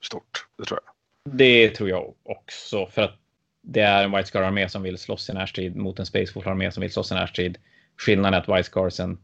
stort. 0.03 0.47
Det 0.57 0.65
tror 0.65 0.79
jag. 0.85 0.93
Det 1.37 1.69
tror 1.69 1.89
jag 1.89 2.13
också 2.23 2.87
för 2.87 3.01
att 3.01 3.19
det 3.61 3.81
är 3.81 4.03
en 4.03 4.11
White 4.11 4.27
Scar-armé 4.27 4.69
som 4.69 4.83
vill 4.83 4.97
slåss 4.97 5.29
i 5.29 5.33
närstrid 5.33 5.75
mot 5.75 5.99
en 5.99 6.05
Space 6.05 6.33
Force-armé 6.33 6.71
som 6.71 6.81
vill 6.81 6.91
slåss 6.91 7.11
i 7.11 7.15
närstrid. 7.15 7.57
Skillnaden 7.97 8.33
är 8.33 8.37
att 8.37 8.49
White 8.49 8.69
Scarsen 8.69 9.17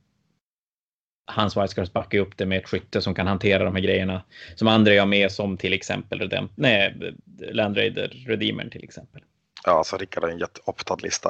hans 1.32 1.57
White 1.57 1.67
Scars 1.67 1.93
backar 1.93 2.19
upp 2.19 2.38
det 2.38 2.45
med 2.45 2.57
ett 2.57 2.69
skytte 2.69 3.01
som 3.01 3.15
kan 3.15 3.28
hantera 3.28 3.63
de 3.63 3.76
här 3.76 3.84
grejerna 3.84 4.24
som 4.55 4.67
andra 4.67 4.99
har 4.99 5.05
med 5.05 5.32
som 5.32 5.57
till 5.57 5.74
exempel 5.74 6.19
Redem 6.19 6.49
nej, 6.55 7.13
Land 7.51 7.78
Raider 7.78 8.07
Redeemer 8.28 8.69
till 8.69 8.84
exempel. 8.84 9.22
Ja, 9.63 9.72
alltså 9.72 9.97
Rickard 9.97 10.24
har 10.24 10.30
en 10.30 10.39
jätteoptad 10.39 11.01
lista. 11.01 11.30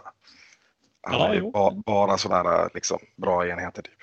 Han 1.02 1.20
ja, 1.20 1.28
har 1.28 1.34
ju 1.34 1.52
ba, 1.52 1.72
bara 1.86 2.18
sådana 2.18 2.50
här 2.50 2.70
liksom, 2.74 3.00
bra 3.16 3.48
enheter. 3.48 3.82
Typ. 3.82 3.94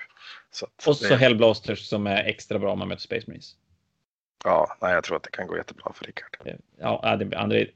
Så 0.51 0.67
och 0.85 0.97
så 0.97 1.07
det... 1.07 1.15
Hellblasters 1.15 1.87
som 1.87 2.07
är 2.07 2.23
extra 2.23 2.59
bra 2.59 2.71
om 2.71 2.79
man 2.79 2.87
möter 2.87 3.01
Space 3.01 3.23
Marines. 3.27 3.55
Ja, 4.43 4.77
nej, 4.81 4.93
jag 4.93 5.03
tror 5.03 5.17
att 5.17 5.23
det 5.23 5.31
kan 5.31 5.47
gå 5.47 5.57
jättebra 5.57 5.93
för 5.93 6.05
Rickard. 6.05 6.57
Ja, 6.79 7.15
det, 7.15 7.37
André, 7.37 7.67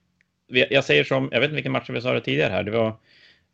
jag 0.47 0.83
säger 0.83 1.03
som, 1.03 1.29
jag 1.31 1.39
vet 1.39 1.47
inte 1.47 1.55
vilken 1.55 1.71
match 1.71 1.89
vi 1.89 2.01
sa 2.01 2.13
det 2.13 2.21
tidigare 2.21 2.51
här, 2.51 2.63
det 2.63 2.71
var, 2.71 2.87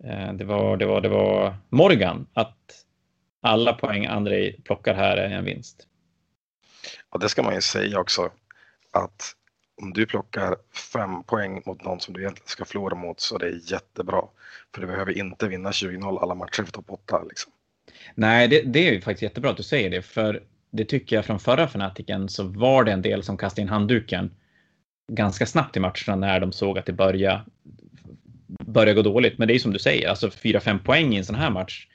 eh, 0.03 0.33
det 0.33 0.45
var, 0.45 0.77
det 0.77 0.85
var, 0.85 1.01
det 1.01 1.09
var 1.09 1.55
Morgan, 1.69 2.27
att 2.33 2.85
alla 3.41 3.73
poäng 3.73 4.05
André 4.05 4.53
plockar 4.63 4.93
här 4.93 5.17
är 5.17 5.29
en 5.29 5.45
vinst. 5.45 5.87
Ja, 7.11 7.17
det 7.17 7.29
ska 7.29 7.43
man 7.43 7.55
ju 7.55 7.61
säga 7.61 7.99
också 7.99 8.31
att 8.91 9.35
om 9.81 9.93
du 9.93 10.05
plockar 10.05 10.55
fem 10.93 11.23
poäng 11.23 11.61
mot 11.65 11.83
någon 11.83 11.99
som 11.99 12.13
du 12.13 12.21
egentligen 12.21 12.47
ska 12.47 12.65
förlora 12.65 12.95
mot 12.95 13.19
så 13.19 13.37
det 13.37 13.45
är 13.45 13.71
jättebra. 13.71 14.21
För 14.73 14.81
du 14.81 14.87
behöver 14.87 15.17
inte 15.17 15.47
vinna 15.47 15.71
20-0 15.71 16.19
alla 16.21 16.35
matcher 16.35 16.63
för 16.63 16.71
topp 16.71 16.85
8. 16.87 17.23
Liksom. 17.29 17.51
Nej, 18.15 18.47
det, 18.47 18.61
det, 18.61 18.87
är 18.87 18.93
ju 18.93 19.01
faktiskt 19.01 19.23
jättebra 19.23 19.51
att 19.51 19.57
du 19.57 19.63
säger 19.63 19.89
det. 19.89 20.01
För 20.01 20.43
det 20.71 20.85
tycker 20.85 21.15
jag 21.15 21.25
från 21.25 21.39
förra 21.39 21.67
fanatiken 21.67 22.29
så 22.29 22.43
var 22.43 22.83
det 22.83 22.91
en 22.91 23.01
del 23.01 23.23
som 23.23 23.37
kastade 23.37 23.61
in 23.61 23.69
handduken 23.69 24.31
ganska 25.11 25.45
snabbt 25.45 25.77
i 25.77 25.79
matcherna 25.79 26.15
när 26.15 26.39
de 26.39 26.51
såg 26.51 26.79
att 26.79 26.85
det 26.85 26.93
började, 26.93 27.41
började 28.65 28.93
gå 28.93 29.01
dåligt. 29.01 29.37
Men 29.37 29.47
det 29.47 29.55
är 29.55 29.59
som 29.59 29.73
du 29.73 29.79
säger, 29.79 30.09
alltså 30.09 30.27
4-5 30.27 30.79
poäng 30.83 31.13
i 31.13 31.17
en 31.17 31.25
sån 31.25 31.35
här 31.35 31.49
match 31.49 31.87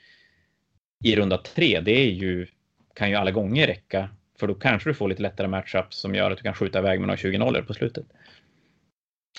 i 1.03 1.15
runda 1.15 1.37
tre, 1.37 1.81
det 1.81 1.91
är 1.91 2.11
ju, 2.11 2.47
kan 2.95 3.09
ju 3.09 3.15
alla 3.15 3.31
gånger 3.31 3.67
räcka. 3.67 4.09
För 4.39 4.47
då 4.47 4.53
kanske 4.53 4.89
du 4.89 4.93
får 4.93 5.09
lite 5.09 5.21
lättare 5.21 5.47
matchup 5.47 5.93
som 5.93 6.15
gör 6.15 6.31
att 6.31 6.37
du 6.37 6.43
kan 6.43 6.53
skjuta 6.53 6.79
iväg 6.79 6.99
med 6.99 7.07
några 7.07 7.17
20 7.17 7.37
nollor 7.37 7.61
på 7.61 7.73
slutet. 7.73 8.05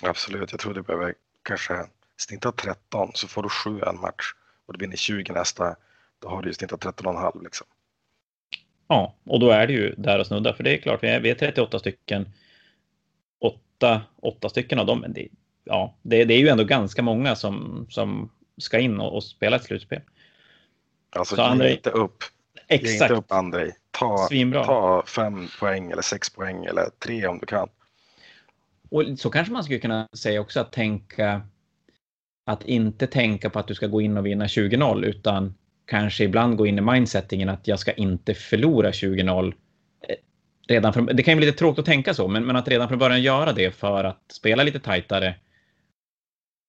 Absolut, 0.02 0.52
jag 0.52 0.60
tror 0.60 0.74
du 0.74 0.82
behöver 0.82 1.14
kanske 1.42 1.74
snitta 2.16 2.52
13 2.52 3.10
så 3.14 3.28
får 3.28 3.42
du 3.42 3.48
7 3.48 3.80
en 3.80 4.00
match 4.00 4.34
och 4.66 4.72
du 4.72 4.84
vinner 4.84 4.96
20 4.96 5.32
nästa. 5.32 5.76
Då 6.18 6.28
har 6.28 6.42
du 6.42 6.48
ju 6.48 6.54
snittat 6.54 6.84
13,5 6.84 7.42
liksom. 7.44 7.66
Ja, 8.88 9.14
och 9.24 9.40
då 9.40 9.50
är 9.50 9.66
det 9.66 9.72
ju 9.72 9.94
där 9.98 10.18
och 10.18 10.26
snudda. 10.26 10.54
För 10.54 10.64
det 10.64 10.74
är 10.74 10.78
klart, 10.78 11.02
vi 11.02 11.08
är, 11.08 11.20
vi 11.20 11.30
är 11.30 11.34
38 11.34 11.78
stycken. 11.78 12.28
8, 13.40 14.02
8 14.16 14.48
stycken 14.48 14.78
av 14.78 14.86
dem, 14.86 15.00
men 15.00 15.12
det, 15.12 15.28
ja, 15.64 15.94
det, 16.02 16.24
det 16.24 16.34
är 16.34 16.38
ju 16.38 16.48
ändå 16.48 16.64
ganska 16.64 17.02
många 17.02 17.36
som, 17.36 17.86
som 17.90 18.30
ska 18.58 18.78
in 18.78 19.00
och, 19.00 19.14
och 19.14 19.24
spela 19.24 19.56
ett 19.56 19.64
slutspel. 19.64 20.00
Alltså, 21.10 21.36
ge 21.36 21.42
Andrei... 21.42 21.72
inte 21.72 21.90
upp. 21.90 22.24
Exakt. 22.68 23.00
Ge 23.00 23.04
inte 23.04 23.14
upp 23.14 23.32
Andrei. 23.32 23.72
Ta, 23.90 24.28
ta 24.64 25.04
fem 25.06 25.48
poäng 25.60 25.90
eller 25.90 26.02
sex 26.02 26.30
poäng 26.30 26.64
eller 26.64 26.90
tre 26.98 27.26
om 27.26 27.38
du 27.38 27.46
kan. 27.46 27.68
Och 28.90 29.04
så 29.18 29.30
kanske 29.30 29.52
man 29.52 29.64
skulle 29.64 29.78
kunna 29.78 30.08
säga 30.12 30.40
också 30.40 30.60
att 30.60 30.72
tänka 30.72 31.42
att 32.46 32.62
inte 32.62 33.06
tänka 33.06 33.50
på 33.50 33.58
att 33.58 33.68
du 33.68 33.74
ska 33.74 33.86
gå 33.86 34.00
in 34.00 34.16
och 34.16 34.26
vinna 34.26 34.46
20-0 34.46 35.04
utan 35.04 35.54
kanske 35.86 36.24
ibland 36.24 36.56
gå 36.56 36.66
in 36.66 36.78
i 36.78 36.80
mindsettingen 36.80 37.48
att 37.48 37.68
jag 37.68 37.78
ska 37.78 37.92
inte 37.92 38.34
förlora 38.34 38.90
20-0. 38.90 39.54
Eh, 40.08 40.14
redan 40.68 40.92
från, 40.92 41.06
det 41.06 41.22
kan 41.22 41.32
ju 41.32 41.36
bli 41.36 41.46
lite 41.46 41.58
tråkigt 41.58 41.78
att 41.78 41.84
tänka 41.84 42.14
så, 42.14 42.28
men, 42.28 42.44
men 42.44 42.56
att 42.56 42.68
redan 42.68 42.88
från 42.88 42.98
början 42.98 43.22
göra 43.22 43.52
det 43.52 43.70
för 43.70 44.04
att 44.04 44.32
spela 44.32 44.62
lite 44.62 44.80
tajtare 44.80 45.34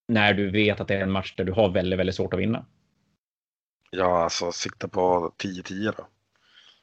när 0.08 0.34
du 0.34 0.50
vet 0.50 0.80
att 0.80 0.88
det 0.88 0.96
är 0.96 1.02
en 1.02 1.12
match 1.12 1.34
där 1.36 1.44
du 1.44 1.52
har 1.52 1.70
väldigt, 1.70 2.00
väldigt 2.00 2.16
svårt 2.16 2.34
att 2.34 2.40
vinna. 2.40 2.66
Ja, 3.90 4.24
alltså 4.24 4.52
sikta 4.52 4.88
på 4.88 5.34
10-10 5.38 5.94
då. 5.98 6.08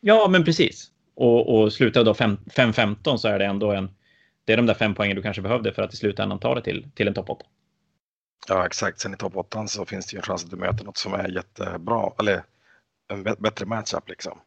Ja, 0.00 0.28
men 0.30 0.44
precis. 0.44 0.90
Och, 1.14 1.54
och 1.54 1.72
slutar 1.72 2.04
då 2.04 2.12
5-15 2.12 3.16
så 3.16 3.28
är 3.28 3.38
det 3.38 3.44
ändå 3.44 3.72
en... 3.72 3.90
Det 4.44 4.52
är 4.52 4.56
de 4.56 4.66
där 4.66 4.74
fem 4.74 4.94
poängen 4.94 5.16
du 5.16 5.22
kanske 5.22 5.42
behövde 5.42 5.72
för 5.72 5.82
att 5.82 5.94
i 5.94 5.96
slutändan 5.96 6.38
ta 6.38 6.54
det 6.54 6.62
till, 6.62 6.90
till 6.94 7.08
en 7.08 7.14
topp 7.14 7.30
8. 7.30 7.46
Ja, 8.48 8.66
exakt. 8.66 9.00
Sen 9.00 9.14
i 9.14 9.16
topp 9.16 9.36
8 9.36 9.66
så 9.66 9.86
finns 9.86 10.06
det 10.06 10.14
ju 10.14 10.18
en 10.18 10.22
chans 10.22 10.44
att 10.44 10.50
du 10.50 10.56
möter 10.56 10.84
något 10.84 10.96
som 10.96 11.14
är 11.14 11.28
jättebra, 11.28 12.12
eller 12.18 12.44
en 13.08 13.22
bättre 13.22 13.66
matchup 13.66 14.08
liksom. 14.08 14.38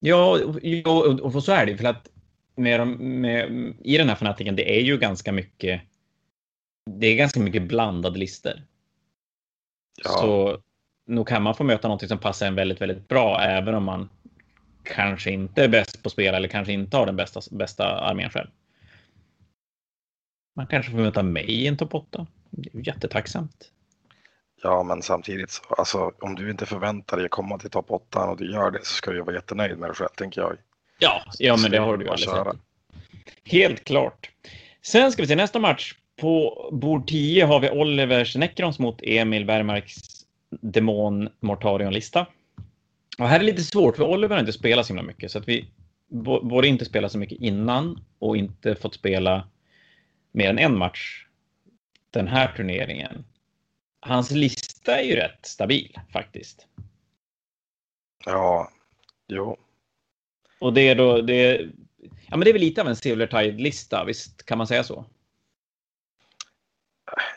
Ja, 0.00 0.38
och, 0.84 1.34
och 1.34 1.44
så 1.44 1.52
är 1.52 1.66
det 1.66 1.76
för 1.76 1.84
att 1.84 2.08
med, 2.56 2.88
med, 3.00 3.74
i 3.84 3.98
den 3.98 4.08
här 4.08 4.16
fanatiken, 4.16 4.56
det 4.56 4.78
är 4.78 4.80
ju 4.80 4.98
ganska 4.98 5.32
mycket. 5.32 5.80
Det 6.90 7.06
är 7.06 7.16
ganska 7.16 7.40
mycket 7.40 7.62
blandade 7.62 8.18
listor. 8.18 8.52
Ja. 10.04 10.10
Så 10.10 10.62
nog 11.08 11.28
kan 11.28 11.42
man 11.42 11.54
få 11.54 11.64
möta 11.64 11.88
något 11.88 12.08
som 12.08 12.18
passar 12.18 12.46
en 12.46 12.54
väldigt, 12.54 12.80
väldigt 12.80 13.08
bra, 13.08 13.40
även 13.40 13.74
om 13.74 13.84
man 13.84 14.08
kanske 14.82 15.30
inte 15.30 15.64
är 15.64 15.68
bäst 15.68 16.02
på 16.02 16.10
spel 16.10 16.34
eller 16.34 16.48
kanske 16.48 16.72
inte 16.72 16.96
har 16.96 17.06
den 17.06 17.16
bästa, 17.16 17.40
bästa 17.50 17.84
armén 17.84 18.30
själv. 18.30 18.48
Man 20.56 20.66
kanske 20.66 20.92
får 20.92 20.98
möta 20.98 21.22
mig 21.22 21.44
i 21.44 21.66
en 21.66 21.76
topp 21.76 21.94
8. 21.94 22.26
Det 22.50 22.74
är 22.74 22.86
jättetacksamt. 22.86 23.70
Ja, 24.62 24.82
men 24.82 25.02
samtidigt 25.02 25.50
så, 25.50 25.62
alltså 25.78 26.12
om 26.20 26.34
du 26.34 26.50
inte 26.50 26.66
förväntar 26.66 27.16
dig 27.16 27.26
att 27.26 27.30
komma 27.30 27.58
till 27.58 27.70
topp 27.70 27.86
8 27.88 28.24
och 28.24 28.36
du 28.36 28.52
gör 28.52 28.70
det 28.70 28.78
så 28.78 28.94
ska 28.94 29.10
du 29.10 29.20
vara 29.20 29.34
jättenöjd 29.34 29.78
med 29.78 29.88
dig 29.88 29.96
själv, 29.96 30.08
tänker 30.16 30.40
jag. 30.40 30.56
Ja, 30.98 31.22
ja 31.38 31.56
men 31.56 31.70
det 31.70 31.78
har 31.78 31.96
du 31.96 32.04
ju 32.04 32.10
alldeles 32.10 32.56
Helt 33.44 33.84
klart. 33.84 34.30
Sen 34.82 35.12
ska 35.12 35.22
vi 35.22 35.28
se 35.28 35.36
nästa 35.36 35.58
match. 35.58 35.94
På 36.20 36.68
bord 36.72 37.08
10 37.08 37.44
har 37.44 37.60
vi 37.60 37.70
Olivers 37.70 38.36
Necrons 38.36 38.78
mot 38.78 39.00
Emil 39.02 39.44
Bergmarks 39.44 40.17
Demon 40.50 41.28
Mortarion-lista. 41.40 42.26
Och 43.18 43.28
här 43.28 43.40
är 43.40 43.44
lite 43.44 43.62
svårt, 43.62 43.96
för 43.96 44.04
Oliver 44.04 44.34
har 44.34 44.40
inte 44.40 44.52
spelat 44.52 44.86
så 44.86 44.92
himla 44.92 45.02
mycket, 45.02 45.30
så 45.30 45.38
att 45.38 45.48
vi 45.48 45.70
både 46.42 46.68
inte 46.68 46.84
spelat 46.84 47.12
så 47.12 47.18
mycket 47.18 47.40
innan 47.40 48.04
och 48.18 48.36
inte 48.36 48.74
fått 48.74 48.94
spela 48.94 49.48
mer 50.32 50.50
än 50.50 50.58
en 50.58 50.78
match 50.78 51.26
den 52.10 52.28
här 52.28 52.52
turneringen. 52.56 53.24
Hans 54.00 54.30
lista 54.30 55.00
är 55.00 55.04
ju 55.04 55.16
rätt 55.16 55.46
stabil 55.46 55.98
faktiskt. 56.12 56.66
Ja, 58.24 58.70
jo. 59.28 59.56
Och 60.60 60.72
det 60.72 60.88
är 60.88 60.94
då, 60.94 61.20
det 61.20 61.34
är, 61.34 61.70
ja 62.00 62.36
men 62.36 62.40
det 62.40 62.50
är 62.50 62.52
väl 62.52 62.62
lite 62.62 62.80
av 62.80 62.88
en 62.88 62.96
Silvertide-lista, 62.96 64.04
visst 64.04 64.46
kan 64.46 64.58
man 64.58 64.66
säga 64.66 64.84
så? 64.84 65.04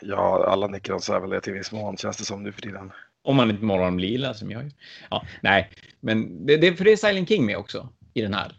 Ja, 0.00 0.46
alla 0.46 0.66
Nickrons 0.66 1.08
är 1.08 1.20
väl 1.20 1.30
det 1.30 1.40
till 1.40 1.52
viss 1.52 1.72
mån 1.72 1.96
känns 1.96 2.16
det 2.16 2.24
som 2.24 2.42
nu 2.42 2.52
för 2.52 2.60
tiden. 2.60 2.92
Om 3.22 3.36
man 3.36 3.50
inte 3.50 3.64
målar 3.64 3.84
dem 3.84 3.98
lila 3.98 4.34
som 4.34 4.50
jag. 4.50 4.70
Ja, 5.10 5.26
nej, 5.42 5.70
men 6.00 6.46
det, 6.46 6.56
det, 6.56 6.76
för 6.76 6.84
det 6.84 6.92
är 6.92 6.96
Silent 6.96 7.28
King 7.28 7.46
med 7.46 7.56
också 7.56 7.88
i 8.14 8.22
den 8.22 8.34
här. 8.34 8.58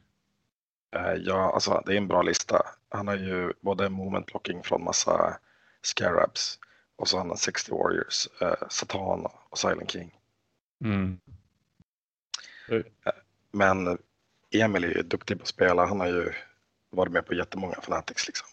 Eh, 0.95 1.13
ja, 1.13 1.51
alltså 1.53 1.83
det 1.85 1.93
är 1.93 1.97
en 1.97 2.07
bra 2.07 2.21
lista. 2.21 2.61
Han 2.89 3.07
har 3.07 3.15
ju 3.15 3.53
både 3.61 3.89
moment 3.89 4.25
blocking 4.25 4.63
från 4.63 4.83
massa 4.83 5.37
Scarabs 5.81 6.59
och 6.95 7.07
så 7.07 7.17
har 7.17 7.25
han 7.25 7.37
60 7.37 7.71
Warriors, 7.71 8.27
eh, 8.41 8.67
Satan 8.69 9.27
och 9.49 9.59
Silent 9.59 9.91
King. 9.91 10.11
Mm. 10.83 11.19
Eh, 12.69 12.81
men 13.51 13.97
Emil 14.51 14.83
är 14.83 14.87
ju 14.87 15.01
duktig 15.01 15.37
på 15.37 15.41
att 15.41 15.47
spela. 15.47 15.85
Han 15.85 15.99
har 15.99 16.07
ju 16.07 16.31
varit 16.89 17.11
med 17.11 17.25
på 17.25 17.33
jättemånga 17.33 17.75
Fanatics 17.81 18.27
liksom. 18.27 18.47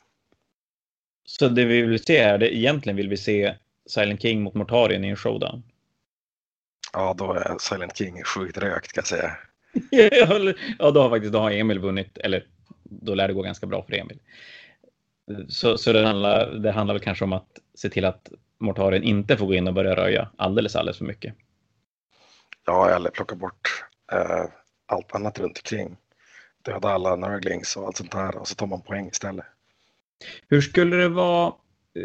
Så 1.38 1.48
det 1.48 1.64
vi 1.64 1.82
vill 1.82 2.04
se 2.04 2.16
är 2.16 2.38
det 2.38 2.56
egentligen 2.56 2.96
vill 2.96 3.08
vi 3.08 3.16
se 3.16 3.54
Silent 3.86 4.22
King 4.22 4.42
mot 4.42 4.54
Mortarien 4.54 5.04
i 5.04 5.08
en 5.08 5.16
showdown? 5.16 5.62
Ja, 6.92 7.14
då 7.18 7.32
är 7.32 7.56
Silent 7.58 7.96
King 7.96 8.22
sjukt 8.22 8.58
rökt 8.58 8.92
kan 8.92 9.00
jag 9.00 9.06
säga. 9.06 9.36
ja, 10.78 10.90
då 10.90 11.02
har 11.02 11.10
faktiskt 11.10 11.32
då 11.32 11.38
har 11.38 11.50
Emil 11.50 11.78
vunnit, 11.78 12.18
eller 12.18 12.46
då 12.84 13.14
lär 13.14 13.28
det 13.28 13.34
gå 13.34 13.42
ganska 13.42 13.66
bra 13.66 13.82
för 13.82 13.92
Emil. 13.92 14.18
Så, 15.48 15.78
så 15.78 15.92
det, 15.92 16.06
handlar, 16.06 16.50
det 16.50 16.72
handlar 16.72 16.94
väl 16.94 17.02
kanske 17.02 17.24
om 17.24 17.32
att 17.32 17.58
se 17.74 17.88
till 17.88 18.04
att 18.04 18.30
Mortarien 18.58 19.02
inte 19.02 19.36
får 19.36 19.46
gå 19.46 19.54
in 19.54 19.68
och 19.68 19.74
börja 19.74 19.96
röja 19.96 20.30
alldeles, 20.36 20.76
alldeles 20.76 20.98
för 20.98 21.04
mycket. 21.04 21.34
Ja, 22.66 22.90
eller 22.90 23.10
plocka 23.10 23.34
bort 23.34 23.84
eh, 24.12 24.44
allt 24.86 25.14
annat 25.14 25.38
runt 25.38 25.58
omkring. 25.58 25.96
Döda 26.62 26.88
alla 26.88 27.16
nörglings 27.16 27.76
och 27.76 27.86
allt 27.86 27.96
sånt 27.96 28.12
där 28.12 28.36
och 28.36 28.48
så 28.48 28.54
tar 28.54 28.66
man 28.66 28.82
poäng 28.82 29.08
istället. 29.08 29.46
Hur 30.48 30.60
skulle 30.60 30.96
det 30.96 31.08
vara? 31.08 31.54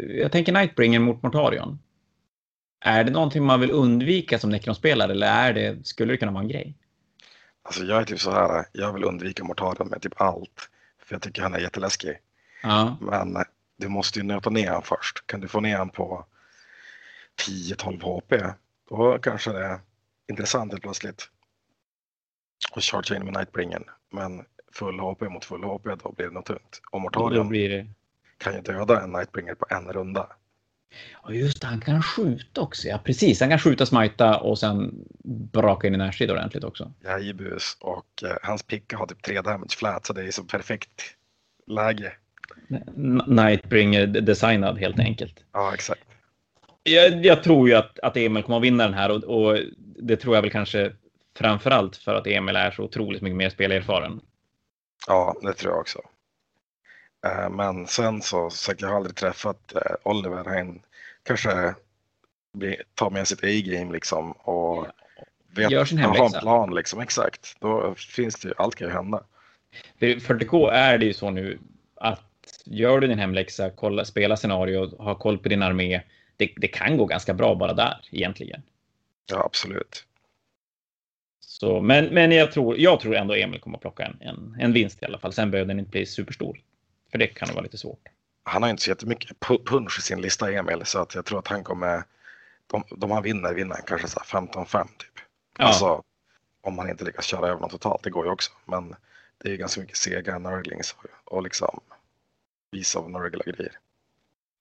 Jag 0.08 0.32
tänker 0.32 0.52
Nightbringer 0.52 0.98
mot 0.98 1.22
Mortarion. 1.22 1.78
Är 2.80 3.04
det 3.04 3.10
någonting 3.10 3.44
man 3.44 3.60
vill 3.60 3.70
undvika 3.70 4.38
som 4.38 4.50
Necron-spelare 4.50 5.12
eller 5.12 5.26
är 5.26 5.52
det, 5.52 5.86
skulle 5.86 6.12
det 6.12 6.16
kunna 6.16 6.32
vara 6.32 6.42
en 6.42 6.48
grej? 6.48 6.74
Alltså 7.62 7.84
jag 7.84 8.00
är 8.00 8.04
typ 8.04 8.20
så 8.20 8.30
här, 8.30 8.64
jag 8.72 8.92
vill 8.92 9.04
undvika 9.04 9.44
Mortarion 9.44 9.88
med 9.88 10.02
typ 10.02 10.20
allt. 10.20 10.70
för 11.06 11.14
jag 11.14 11.22
tycker 11.22 11.42
han 11.42 11.54
är 11.54 11.58
jätteläskig. 11.58 12.18
Ja. 12.62 12.96
Men 13.00 13.36
du 13.76 13.88
måste 13.88 14.18
ju 14.18 14.24
nöta 14.24 14.50
ner 14.50 14.70
han 14.70 14.82
först. 14.82 15.26
Kan 15.26 15.40
du 15.40 15.48
få 15.48 15.60
ner 15.60 15.76
han 15.76 15.90
på 15.90 16.26
10-12 17.48 18.02
HP, 18.02 18.54
då 18.88 19.18
kanske 19.18 19.52
det 19.52 19.64
är 19.64 19.80
intressant 20.28 20.72
helt 20.72 20.82
plötsligt. 20.82 21.30
Och 22.72 22.82
charge 22.82 23.16
in 23.16 23.24
med 23.24 23.34
Nightbringen. 23.34 23.84
Men 24.12 24.44
full 24.72 25.00
HP 25.00 25.22
mot 25.22 25.44
full 25.44 25.64
HP, 25.64 25.84
då 26.02 26.12
blir 26.12 26.26
det 26.26 26.32
nog 26.32 26.44
tungt. 26.44 26.80
Och 26.90 26.98
Då 26.98 26.98
Mortarion 26.98 27.48
blir 27.48 27.68
det... 27.68 27.86
kan 28.38 28.54
ju 28.54 28.60
döda 28.60 29.00
en 29.00 29.12
Nightbringer 29.12 29.54
på 29.54 29.66
en 29.70 29.92
runda. 29.92 30.26
Ja, 31.22 31.32
just 31.32 31.60
det, 31.60 31.66
han 31.66 31.80
kan 31.80 32.02
skjuta 32.02 32.60
också. 32.60 32.88
Ja, 32.88 32.98
precis. 33.04 33.40
Han 33.40 33.48
kan 33.48 33.58
skjuta, 33.58 33.86
smita 33.86 34.38
och 34.38 34.58
sen 34.58 34.94
braka 35.52 35.86
in 35.86 35.94
i 35.94 35.98
närstrid 35.98 36.30
ordentligt 36.30 36.64
också. 36.64 36.92
Jajebus. 37.04 37.76
Och 37.80 38.22
eh, 38.22 38.36
hans 38.42 38.62
picka 38.62 38.96
har 38.96 39.06
typ 39.06 39.22
3 39.22 39.40
damage 39.40 39.76
flat, 39.76 40.06
så 40.06 40.12
det 40.12 40.22
är 40.22 40.30
så 40.30 40.44
perfekt 40.44 41.02
läge. 41.66 42.12
Nightbringer 43.26 44.06
designad 44.06 44.78
helt 44.78 44.98
enkelt. 44.98 45.44
Ja, 45.52 45.74
exakt. 45.74 46.04
Jag, 46.82 47.24
jag 47.24 47.42
tror 47.42 47.68
ju 47.68 47.74
att, 47.74 47.98
att 47.98 48.16
Emil 48.16 48.42
kommer 48.42 48.56
att 48.56 48.62
vinna 48.62 48.84
den 48.84 48.94
här 48.94 49.10
och, 49.10 49.24
och 49.24 49.58
det 49.78 50.16
tror 50.16 50.34
jag 50.34 50.42
väl 50.42 50.50
kanske 50.50 50.92
framför 51.38 51.70
allt 51.70 51.96
för 51.96 52.14
att 52.14 52.26
Emil 52.26 52.56
är 52.56 52.70
så 52.70 52.82
otroligt 52.82 53.22
mycket 53.22 53.36
mer 53.36 53.50
spelerfaren. 53.50 54.20
Ja, 55.06 55.36
det 55.42 55.52
tror 55.52 55.72
jag 55.72 55.80
också. 55.80 56.00
Eh, 57.26 57.50
Men 57.50 57.86
sen 57.86 58.22
så, 58.22 58.50
så 58.50 58.72
jag 58.78 58.88
har 58.88 58.96
aldrig 58.96 59.16
träffat 59.16 59.74
eh, 59.74 59.96
Oliver. 60.02 60.44
Han 60.44 60.80
kanske 61.22 61.74
tar 62.94 63.10
med 63.10 63.28
sitt 63.28 63.44
A-game 63.44 63.92
liksom 63.92 64.32
och 64.32 64.86
vet, 65.56 65.70
Gör 65.70 65.84
sin 65.84 65.98
har 65.98 66.24
en 66.24 66.40
plan 66.40 66.74
liksom. 66.74 67.00
Exakt. 67.00 67.56
Då 67.60 67.94
finns 67.94 68.34
det 68.34 68.48
ju, 68.48 68.54
allt 68.56 68.74
kan 68.74 68.88
ju 68.88 68.94
hända. 68.94 69.22
För 69.98 70.06
40K 70.06 70.70
är 70.70 70.98
det 70.98 71.06
ju 71.06 71.14
så 71.14 71.30
nu 71.30 71.58
att 71.94 72.22
gör 72.64 73.00
du 73.00 73.06
din 73.06 73.18
hemläxa, 73.18 73.70
kolla, 73.70 74.04
spela 74.04 74.36
scenario, 74.36 75.02
ha 75.02 75.14
koll 75.14 75.38
på 75.38 75.48
din 75.48 75.62
armé. 75.62 76.00
Det, 76.36 76.52
det 76.56 76.68
kan 76.68 76.96
gå 76.96 77.06
ganska 77.06 77.34
bra 77.34 77.54
bara 77.54 77.72
där 77.72 78.00
egentligen. 78.10 78.62
Ja, 79.30 79.44
absolut. 79.44 80.04
Så, 81.40 81.80
men 81.80 82.04
men 82.04 82.32
jag, 82.32 82.52
tror, 82.52 82.78
jag 82.78 83.00
tror 83.00 83.16
ändå 83.16 83.34
Emil 83.34 83.60
kommer 83.60 83.76
att 83.76 83.82
plocka 83.82 84.04
en, 84.04 84.16
en, 84.20 84.56
en 84.60 84.72
vinst 84.72 85.02
i 85.02 85.06
alla 85.06 85.18
fall. 85.18 85.32
Sen 85.32 85.50
behöver 85.50 85.68
den 85.68 85.78
inte 85.78 85.90
bli 85.90 86.06
superstor. 86.06 86.60
För 87.16 87.18
det 87.18 87.26
kan 87.26 87.54
vara 87.54 87.62
lite 87.62 87.78
svårt. 87.78 88.08
Han 88.42 88.62
har 88.62 88.70
inte 88.70 88.82
så 88.82 88.90
jättemycket 88.90 89.38
pu- 89.38 89.64
punch 89.66 89.98
i 89.98 90.02
sin 90.02 90.20
lista, 90.20 90.52
Emil, 90.52 90.82
så 90.84 90.98
att 90.98 91.14
jag 91.14 91.24
tror 91.24 91.38
att 91.38 91.48
han 91.48 91.64
kommer, 91.64 92.02
de, 92.66 92.84
de 92.90 93.10
han 93.10 93.22
vinner, 93.22 93.54
vinner 93.54 93.74
han 93.74 93.84
kanske 93.86 94.08
så 94.08 94.20
här 94.20 94.40
15-5 94.40 94.86
typ. 94.98 95.24
Ja. 95.58 95.64
Alltså, 95.64 96.02
om 96.60 96.78
han 96.78 96.90
inte 96.90 97.04
lyckas 97.04 97.24
köra 97.24 97.48
över 97.48 97.60
någon 97.60 97.70
totalt, 97.70 98.02
det 98.02 98.10
går 98.10 98.24
ju 98.26 98.32
också. 98.32 98.52
Men 98.64 98.94
det 99.38 99.48
är 99.48 99.52
ju 99.52 99.56
ganska 99.56 99.80
mycket 99.80 99.96
sega 99.96 100.38
nurglings 100.38 100.96
och, 100.98 101.34
och 101.34 101.42
liksom 101.42 101.80
visa 102.70 102.98
av 102.98 103.10
nurgla 103.10 103.44
grejer. 103.44 103.72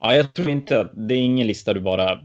Ja, 0.01 0.15
jag 0.15 0.33
tror 0.33 0.49
inte 0.49 0.79
att 0.79 0.91
det 0.93 1.13
är 1.13 1.21
ingen 1.21 1.47
lista 1.47 1.73
du 1.73 1.79
bara 1.79 2.15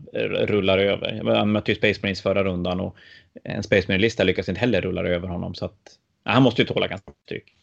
rullar 0.47 0.78
över. 0.78 1.22
Jag 1.24 1.49
mötte 1.49 1.70
ju 1.70 1.76
Space 1.76 2.01
Marines 2.03 2.22
förra 2.22 2.45
rundan 2.45 2.81
och 2.81 2.97
en 3.45 3.62
Space 3.62 3.89
Marine-lista 3.89 4.24
lyckas 4.24 4.49
inte 4.49 4.61
heller 4.61 4.81
rulla 4.81 5.03
över 5.03 5.28
honom. 5.28 5.55
Så 5.55 5.64
att, 5.64 5.99
ja, 6.24 6.31
han 6.31 6.43
måste 6.43 6.62
ju 6.62 6.68
tåla 6.68 6.89
ganska 6.89 7.11
mycket 7.11 7.28
tryck. 7.28 7.55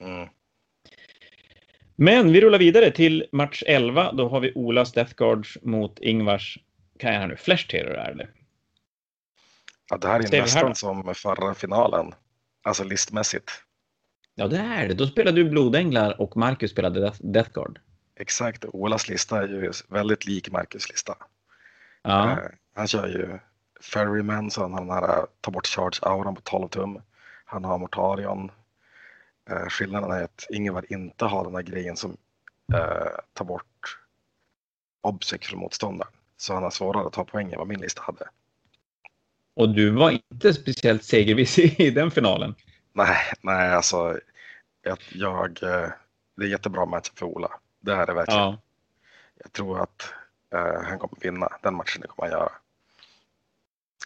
Mm. 0.00 0.28
Men 1.96 2.32
vi 2.32 2.40
rullar 2.40 2.58
vidare 2.58 2.90
till 2.90 3.26
match 3.32 3.62
11. 3.66 4.12
Då 4.12 4.28
har 4.28 4.40
vi 4.40 4.52
Olas 4.54 4.92
Death 4.92 5.14
Guards 5.14 5.58
mot 5.62 5.98
Ingvars, 5.98 6.58
kan 6.98 7.12
jag 7.12 7.20
här 7.20 7.26
nu, 7.26 7.36
Flash 7.36 7.68
Terror 7.68 7.94
är 7.94 8.14
det. 8.14 8.28
Ja, 9.90 9.96
det 9.96 10.08
här 10.08 10.20
är 10.20 10.36
här 10.36 10.42
nästan 10.42 10.68
då? 10.68 10.74
som 10.74 11.14
förra 11.14 11.54
finalen, 11.54 12.14
alltså 12.62 12.84
listmässigt. 12.84 13.50
Ja, 14.34 14.48
det 14.48 14.58
är 14.58 14.88
det. 14.88 14.94
Då 14.94 15.06
spelade 15.06 15.36
du 15.42 15.50
Blodänglar 15.50 16.20
och 16.20 16.36
Marcus 16.36 16.70
spelade 16.70 17.00
Death, 17.00 17.18
Death 17.22 17.50
Guard. 17.52 17.78
Exakt, 18.16 18.64
Olas 18.64 19.08
lista 19.08 19.42
är 19.42 19.48
ju 19.48 19.72
väldigt 19.88 20.26
lik 20.26 20.50
Marcus 20.50 20.88
lista. 20.88 21.14
Ja, 22.02 22.30
Eh, 22.30 22.38
han 22.74 22.88
kör 22.88 23.08
ju 23.08 23.38
Ferryman, 23.80 24.50
så 24.50 24.62
han 24.62 24.72
har 24.72 24.80
den 24.80 24.90
här 24.90 25.26
ta 25.40 25.50
bort 25.50 25.66
charge-auran 25.66 26.34
på 26.34 26.40
12 26.40 26.68
tum. 26.68 27.02
Han 27.44 27.64
har 27.64 27.78
Mortarion. 27.78 28.50
Eh, 29.50 29.66
skillnaden 29.68 30.10
är 30.10 30.22
att 30.22 30.46
Ingvar 30.50 30.92
inte 30.92 31.24
har 31.24 31.44
den 31.44 31.54
här 31.54 31.62
grejen 31.62 31.96
som 31.96 32.16
eh, 32.74 33.18
tar 33.32 33.44
bort 33.44 33.98
obsec 35.00 35.46
från 35.46 35.60
motståndaren. 35.60 36.12
Så 36.36 36.54
han 36.54 36.62
har 36.62 36.70
svårare 36.70 37.06
att 37.06 37.12
ta 37.12 37.24
poäng 37.24 37.52
än 37.52 37.58
vad 37.58 37.68
min 37.68 37.80
lista 37.80 38.02
hade. 38.02 38.28
och 39.54 39.68
du 39.74 39.90
var 39.90 40.10
inte 40.10 40.54
speciellt 40.54 41.04
segerviss 41.04 41.58
i 41.58 41.90
den 41.90 42.10
finalen. 42.10 42.54
Nej, 42.92 43.16
nej 43.40 43.74
alltså. 43.74 44.20
Jag, 44.82 44.98
jag, 45.12 45.62
eh, 45.62 45.88
det 46.36 46.44
är 46.44 46.48
jättebra 46.48 46.86
match 46.86 47.10
för 47.14 47.26
Ola. 47.26 47.50
Det 47.80 47.94
här 47.94 48.10
är 48.10 48.14
verkligen. 48.14 48.40
Ja, 48.40 48.60
Jag 49.42 49.52
tror 49.52 49.80
att 49.82 50.12
eh, 50.52 50.82
han 50.82 50.98
kommer 50.98 51.20
vinna 51.20 51.48
den 51.62 51.74
matchen. 51.74 52.00
Det 52.02 52.08
kommer 52.08 52.30
han 52.30 52.40
göra. 52.40 52.52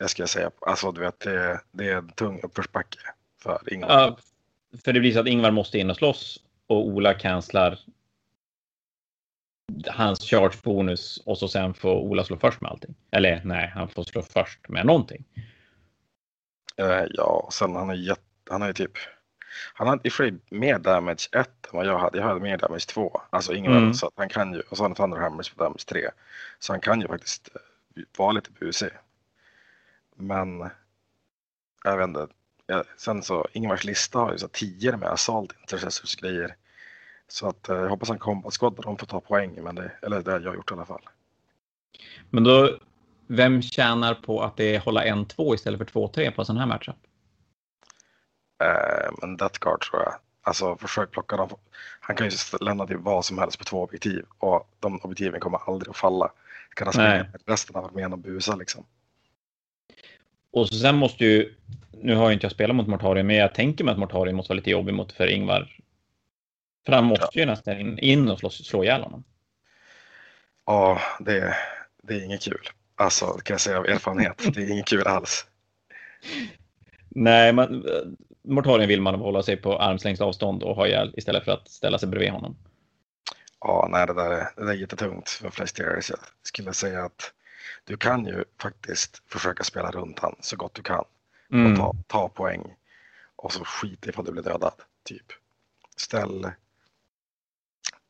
Jag 0.00 0.10
ska 0.10 0.26
säga. 0.26 0.50
Alltså 0.60 0.92
du 0.92 1.00
vet, 1.00 1.20
det, 1.20 1.60
det 1.70 1.88
är 1.88 1.96
en 1.96 2.08
tung 2.08 2.40
uppförsbacke 2.42 2.98
för 3.42 3.72
Ingvar. 3.72 3.90
Ja, 3.90 4.18
för 4.84 4.92
det 4.92 5.00
blir 5.00 5.12
så 5.12 5.20
att 5.20 5.26
Ingvar 5.26 5.50
måste 5.50 5.78
in 5.78 5.90
och 5.90 5.96
slåss 5.96 6.42
och 6.66 6.86
Ola 6.86 7.14
cancelar 7.14 7.78
hans 9.86 10.20
charge-bonus 10.20 11.22
och 11.26 11.38
så 11.38 11.48
sen 11.48 11.74
får 11.74 11.94
Ola 11.94 12.24
slå 12.24 12.36
först 12.36 12.60
med 12.60 12.70
allting. 12.70 12.94
Eller 13.10 13.40
nej, 13.44 13.72
han 13.74 13.88
får 13.88 14.02
slå 14.04 14.22
först 14.22 14.68
med 14.68 14.86
någonting. 14.86 15.24
Eh, 16.76 17.04
ja, 17.10 17.48
sen 17.52 17.76
han 17.76 17.88
har 17.88 17.94
jätte, 17.94 18.22
han 18.50 18.60
har 18.60 18.68
ju 18.68 18.74
typ. 18.74 18.92
Han 19.74 19.88
har 19.88 20.00
i 20.04 20.08
och 20.08 20.12
för 20.12 20.24
sig 20.24 20.38
mer 20.50 20.78
damage 20.78 21.28
1 21.32 21.36
än 21.36 21.70
vad 21.72 21.86
jag 21.86 21.98
hade. 21.98 22.18
Jag 22.18 22.24
hade 22.24 22.40
mer 22.40 22.58
damage 22.58 22.86
2. 22.88 23.20
Alltså 23.30 23.54
Ingvar, 23.54 23.76
Mm. 23.76 23.94
så 23.94 24.06
att 24.06 24.12
han 24.16 24.28
kan 24.28 24.52
ju. 24.54 24.60
Och 24.60 24.76
så 24.76 24.82
har 24.82 24.88
han 24.88 24.94
Thunderhammers 24.94 25.50
på 25.50 25.64
damage 25.64 25.84
3. 25.86 26.10
Så 26.58 26.72
han 26.72 26.80
kan 26.80 27.00
ju 27.00 27.08
faktiskt 27.08 27.48
eh, 27.54 28.02
vara 28.18 28.32
lite 28.32 28.50
busig. 28.50 28.90
Men. 30.16 30.70
Jag 31.84 31.96
vet 31.96 32.08
inte. 32.08 32.26
Ja, 32.70 32.84
sen 32.96 33.22
så 33.22 33.46
Ingvars 33.52 33.84
lista 33.84 34.18
har 34.18 34.32
ju 34.32 34.38
så 34.38 34.48
10 34.48 34.96
med 34.96 35.08
assault 35.08 35.52
intercessors 35.60 36.16
grejer. 36.16 36.56
Så 37.28 37.48
att 37.48 37.68
eh, 37.68 37.76
jag 37.76 37.88
hoppas 37.88 38.08
han 38.08 38.18
combat 38.18 38.54
squad 38.54 38.78
och 38.78 38.84
de 38.84 38.98
får 38.98 39.06
ta 39.06 39.20
poäng. 39.20 39.62
Men 39.62 39.74
det, 39.74 39.92
eller 40.02 40.22
det 40.22 40.32
har 40.32 40.40
jag 40.40 40.54
gjort 40.54 40.70
i 40.70 40.74
alla 40.74 40.84
fall. 40.84 41.08
Men 42.30 42.44
då, 42.44 42.78
vem 43.26 43.62
tjänar 43.62 44.14
på 44.14 44.42
att 44.42 44.56
det 44.56 44.74
är 44.74 44.80
hålla 44.80 45.04
1-2 45.04 45.54
istället 45.54 45.90
för 45.90 46.00
2-3 46.00 46.30
på 46.30 46.42
en 46.42 46.46
sån 46.46 46.56
här 46.56 46.66
matchup? 46.66 46.96
Eh, 48.62 49.10
men 49.20 49.36
Death 49.36 49.58
Guard 49.60 49.80
tror 49.80 50.02
jag. 50.02 50.14
Alltså 50.42 50.76
försök 50.76 51.10
plocka 51.10 51.36
dem. 51.36 51.48
Han 52.00 52.16
kan 52.16 52.28
ju 52.28 52.36
lämna 52.60 52.86
till 52.86 52.96
vad 52.96 53.24
som 53.24 53.38
helst 53.38 53.58
på 53.58 53.64
två 53.64 53.82
objektiv 53.82 54.24
och 54.38 54.68
de 54.80 54.98
objektiven 54.98 55.40
kommer 55.40 55.60
aldrig 55.66 55.90
att 55.90 55.96
falla. 55.96 56.32
Kan 56.74 56.86
han 56.86 56.92
springa 56.92 57.26
resten 57.46 57.76
av 57.76 57.84
armén 57.84 58.12
och 58.12 58.18
busa 58.18 58.56
liksom. 58.56 58.84
Och 60.50 60.68
så 60.68 60.74
sen 60.74 60.96
måste 60.96 61.24
ju, 61.24 61.54
nu 61.92 62.14
har 62.14 62.28
ju 62.28 62.34
inte 62.34 62.44
jag 62.44 62.52
spelat 62.52 62.76
mot 62.76 62.86
Mortarion, 62.86 63.26
men 63.26 63.36
jag 63.36 63.54
tänker 63.54 63.84
mig 63.84 63.92
att 63.92 63.98
Mortarion 63.98 64.36
måste 64.36 64.50
vara 64.50 64.56
lite 64.56 64.70
jobbig 64.70 64.94
mot 64.94 65.12
för 65.12 65.26
Ingvar. 65.26 65.76
För 66.86 66.92
han 66.92 67.04
måste 67.04 67.38
ju 67.38 67.46
nästan 67.46 67.80
in, 67.80 67.98
in 67.98 68.28
och 68.28 68.38
slå, 68.38 68.50
slå 68.50 68.84
ihjäl 68.84 69.02
honom. 69.02 69.24
Ja, 70.66 71.00
det, 71.20 71.56
det 72.02 72.14
är 72.14 72.24
inget 72.24 72.42
kul. 72.42 72.68
Alltså 72.96 73.26
kan 73.26 73.54
jag 73.54 73.60
säga 73.60 73.78
av 73.78 73.86
erfarenhet. 73.86 74.42
Det 74.54 74.62
är 74.62 74.70
inget 74.70 74.88
kul 74.88 75.06
alls. 75.06 75.46
Nej, 77.08 77.52
man, 77.52 77.84
Mortarion 78.44 78.88
vill 78.88 79.00
man 79.00 79.14
hålla 79.14 79.42
sig 79.42 79.56
på 79.56 79.78
armslängds 79.78 80.20
avstånd 80.20 80.62
och 80.62 80.76
ha 80.76 80.86
ihjäl 80.86 81.14
istället 81.16 81.44
för 81.44 81.52
att 81.52 81.68
ställa 81.68 81.98
sig 81.98 82.08
bredvid 82.08 82.30
honom. 82.30 82.56
Ja, 83.60 83.88
nej, 83.90 84.06
det 84.06 84.14
där, 84.14 84.30
är- 84.30 84.48
det 84.56 84.64
där 84.64 84.72
är 84.72 84.76
jättetungt 84.76 85.28
för 85.28 85.50
flest 85.50 85.78
Jag 85.78 86.02
skulle 86.42 86.72
säga 86.72 87.04
att 87.04 87.32
du 87.90 87.96
kan 87.96 88.26
ju 88.26 88.44
faktiskt 88.58 89.22
försöka 89.26 89.64
spela 89.64 89.90
runt 89.90 90.18
han 90.18 90.36
så 90.40 90.56
gott 90.56 90.74
du 90.74 90.82
kan. 90.82 91.04
Mm. 91.52 91.72
och 91.72 91.78
ta, 91.78 91.94
ta 92.06 92.28
poäng. 92.28 92.74
Och 93.36 93.52
så 93.52 93.64
skit 93.64 94.06
ifall 94.06 94.24
du 94.24 94.32
blir 94.32 94.42
dödad. 94.42 94.74
Typ. 95.04 95.26
Ställ, 95.96 96.50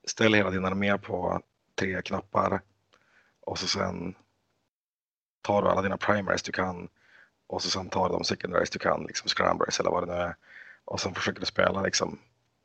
ställ 0.04 0.34
hela 0.34 0.50
din 0.50 0.64
armé 0.64 0.98
på 0.98 1.42
tre 1.74 2.02
knappar. 2.02 2.60
Och 3.40 3.58
så 3.58 3.66
sen 3.66 4.14
tar 5.42 5.62
du 5.62 5.68
alla 5.68 5.82
dina 5.82 5.96
primaries 5.96 6.42
du 6.42 6.52
kan. 6.52 6.88
Och 7.46 7.62
så 7.62 7.70
sen 7.70 7.88
tar 7.88 8.08
du 8.08 8.14
de 8.14 8.24
secondaries 8.24 8.70
du 8.70 8.78
kan, 8.78 9.02
liksom 9.02 9.28
scramblers 9.28 9.80
eller 9.80 9.90
vad 9.90 10.08
det 10.08 10.14
nu 10.14 10.20
är. 10.20 10.36
Och 10.84 11.00
sen 11.00 11.14
försöker 11.14 11.40
du 11.40 11.46
spela 11.46 11.82
liksom 11.82 12.18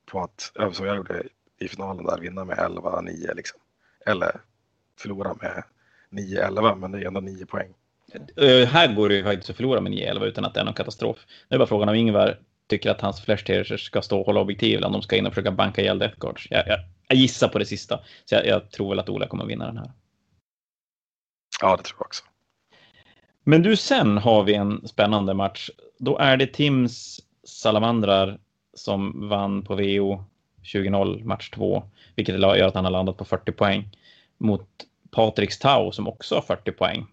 på 0.05 0.24
att, 0.24 0.51
som 0.74 0.86
jag 0.86 0.95
gjorde 0.95 1.24
i 1.57 1.68
finalen 1.68 2.05
där, 2.05 2.18
vinna 2.18 2.45
med 2.45 2.57
11-9 2.57 3.36
liksom. 3.36 3.59
Eller 4.05 4.41
förlora 4.95 5.34
med 5.41 5.63
9-11, 6.12 6.76
men 6.76 6.91
det 6.91 7.01
är 7.01 7.08
ändå 7.08 7.20
9 7.20 7.45
poäng. 7.45 7.74
Uh, 8.41 8.66
här 8.66 8.93
går 8.93 9.10
det 9.10 9.16
ju 9.16 9.24
faktiskt 9.24 9.49
att 9.49 9.56
förlora 9.56 9.82
med 9.82 9.91
9-11 9.91 10.26
utan 10.26 10.45
att 10.45 10.53
det 10.53 10.60
är 10.60 10.66
någon 10.66 10.74
katastrof. 10.74 11.18
Det 11.49 11.56
är 11.56 11.60
bara 11.60 11.68
frågan 11.68 11.89
om 11.89 11.95
Ingvar 11.95 12.39
tycker 12.68 12.91
att 12.91 13.01
hans 13.01 13.22
Flash 13.22 13.78
ska 13.78 14.01
stå 14.01 14.20
och 14.20 14.26
hålla 14.26 14.39
objektiv 14.39 14.78
eller 14.78 14.88
om 14.88 14.93
de 14.93 15.01
ska 15.01 15.16
in 15.16 15.26
och 15.26 15.34
försöka 15.34 15.51
banka 15.51 15.82
ihjäl 15.82 15.99
Death 15.99 16.20
Guards. 16.20 16.47
Jag, 16.49 16.68
jag, 16.68 16.80
jag 17.08 17.18
gissar 17.18 17.47
på 17.47 17.60
det 17.60 17.66
sista. 17.66 17.99
Så 18.26 18.36
jag, 18.36 18.45
jag 18.45 18.72
tror 18.72 18.89
väl 18.89 18.99
att 18.99 19.10
Ola 19.10 19.28
kommer 19.28 19.45
vinna 19.45 19.66
den 19.66 19.78
här. 19.78 19.91
Ja, 21.62 21.78
det 21.78 21.84
tror 21.84 21.97
jag 21.99 22.06
också. 22.06 22.24
Men 23.43 23.62
du, 23.62 23.76
sen 23.76 24.18
har 24.18 24.43
vi 24.43 24.53
en 24.53 24.88
spännande 24.88 25.34
match. 25.34 25.70
Då 25.99 26.18
är 26.18 26.38
det 26.38 26.47
Tims 26.47 27.22
Salamandrar 27.43 28.39
som 28.74 29.30
vann 29.30 29.62
på 29.64 29.76
VO 29.76 30.24
20-0 30.64 31.24
match 31.24 31.49
2, 31.49 31.84
vilket 32.16 32.39
gör 32.39 32.68
att 32.68 32.76
han 32.76 32.84
har 32.84 32.91
landat 32.91 33.18
på 33.18 33.26
40 33.26 33.51
poäng 33.51 33.89
mot 34.38 34.68
Patriks 35.16 35.59
Tau 35.59 35.91
som 35.91 36.07
också 36.07 36.36
har 36.36 36.41
40 36.41 36.72
poäng. 36.72 37.07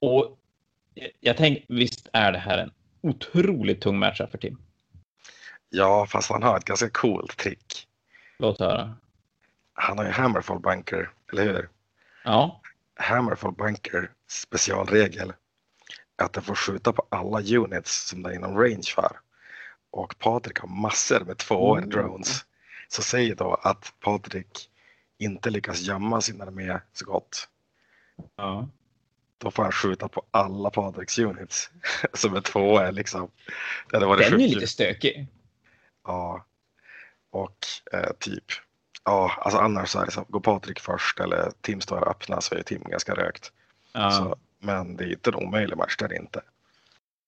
Och 0.00 0.38
jag 1.20 1.36
tänker, 1.36 1.64
visst 1.68 2.08
är 2.12 2.32
det 2.32 2.38
här 2.38 2.58
en 2.58 2.72
otroligt 3.00 3.80
tung 3.80 3.98
match 3.98 4.20
för 4.30 4.38
Tim? 4.38 4.58
Ja, 5.68 6.06
fast 6.06 6.30
han 6.30 6.42
har 6.42 6.56
ett 6.56 6.64
ganska 6.64 6.90
coolt 6.90 7.36
trick. 7.36 7.88
Låt 8.38 8.60
höra. 8.60 8.96
Han 9.74 9.98
har 9.98 10.04
ju 10.04 10.10
Hammerfall 10.10 10.60
Bunker, 10.60 11.10
eller 11.32 11.44
hur? 11.44 11.68
Ja. 12.24 12.60
Hammerfall 12.96 13.52
Bunker 13.52 14.10
specialregel 14.28 15.32
är 16.16 16.24
att 16.24 16.32
den 16.32 16.42
får 16.42 16.54
skjuta 16.54 16.92
på 16.92 17.06
alla 17.08 17.40
units 17.40 18.08
som 18.08 18.22
det 18.22 18.30
är 18.30 18.34
inom 18.34 18.58
range 18.58 18.92
för. 18.94 19.20
Och 19.90 20.18
Patrik 20.18 20.58
har 20.58 20.68
massor 20.68 21.20
med 21.20 21.38
tvåor 21.38 21.78
mm. 21.78 21.90
drones. 21.90 22.44
Så 22.88 23.02
säg 23.02 23.34
då 23.34 23.54
att 23.54 23.92
Patrik 24.00 24.70
inte 25.24 25.50
lyckas 25.50 25.80
gömma 25.80 26.20
sin 26.20 26.42
armé 26.42 26.80
så 26.92 27.04
gott. 27.04 27.48
Ja. 28.36 28.68
Då 29.38 29.50
får 29.50 29.62
han 29.62 29.72
skjuta 29.72 30.08
på 30.08 30.22
alla 30.30 30.70
Patriks 30.70 31.18
units 31.18 31.70
som 32.12 32.36
är 32.36 32.40
tvåor 32.40 32.92
liksom. 32.92 33.30
Det 33.90 33.96
hade 33.96 34.06
varit 34.06 34.30
Den 34.30 34.40
är 34.40 34.48
lite 34.48 34.66
stökig. 34.66 35.26
Ja. 36.04 36.44
Och 37.30 37.58
eh, 37.92 38.10
typ, 38.18 38.44
ja 39.04 39.32
alltså 39.38 39.58
annars 39.58 39.88
så 39.88 40.00
är 40.00 40.06
det 40.06 40.12
så, 40.12 40.24
går 40.28 40.40
Patrik 40.40 40.80
först 40.80 41.20
eller 41.20 41.52
Tim 41.60 41.80
står 41.80 42.08
öppna 42.08 42.40
så 42.40 42.54
är 42.54 42.62
Tim 42.62 42.82
ganska 42.82 43.14
rökt. 43.14 43.52
Ja. 43.92 44.10
Så, 44.10 44.36
men 44.58 44.96
det 44.96 45.04
är 45.04 45.12
inte 45.12 45.30
en 45.30 45.34
omöjlig 45.34 45.76
match, 45.76 45.96
det 45.96 46.04
är 46.04 46.08
det 46.08 46.16
inte. 46.16 46.42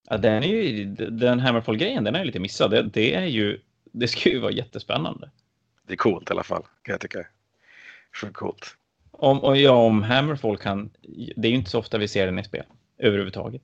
Ja, 0.09 0.16
den, 0.16 0.42
är 0.42 0.47
ju, 0.47 0.84
den 1.11 1.40
Hammerfall-grejen, 1.40 2.05
den 2.05 2.14
är 2.14 2.24
lite 2.24 2.40
missad. 2.40 2.70
Det, 2.70 2.82
det, 2.82 3.14
är 3.14 3.26
ju, 3.26 3.61
det 3.92 4.09
ska 4.09 4.28
ju 4.28 4.38
vara 4.38 4.53
jättespännande. 4.53 5.30
Det 5.86 5.92
är 5.92 5.97
coolt 5.97 6.30
i 6.30 6.32
alla 6.32 6.42
fall, 6.42 6.62
kan 6.82 6.92
jag 6.92 7.01
tycka. 7.01 7.26
Sjukt 8.21 8.37
coolt. 8.37 8.77
Om, 9.11 9.41
och 9.41 9.57
ja, 9.57 9.73
om 9.73 10.03
Hammerfall 10.03 10.59
kan, 10.59 10.91
det 11.37 11.49
är 11.49 11.51
ju 11.51 11.57
inte 11.57 11.71
så 11.71 11.79
ofta 11.79 11.99
vi 11.99 12.09
ser 12.09 12.27
den 12.27 12.39
i 12.39 12.45
spel 12.45 12.64
överhuvudtaget. 12.99 13.62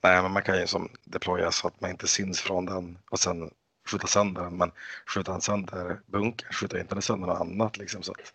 Nej, 0.00 0.22
men 0.22 0.32
man 0.32 0.42
kan 0.42 0.60
ju 0.60 0.66
som 0.66 0.88
deploya 1.04 1.50
så 1.50 1.66
att 1.66 1.80
man 1.80 1.90
inte 1.90 2.06
syns 2.06 2.40
från 2.40 2.64
den 2.64 2.98
och 3.10 3.18
sen 3.18 3.50
skjuta 3.90 4.06
sönder 4.06 4.42
den. 4.42 4.56
Men 4.56 4.70
skjuter 5.06 5.32
han 5.32 5.40
sönder 5.40 6.00
bunkern 6.06 6.52
skjuter 6.52 6.80
inte 6.80 7.02
sönder 7.02 7.26
något 7.26 7.40
annat 7.40 7.78
liksom. 7.78 8.02
Så 8.02 8.12
att, 8.12 8.34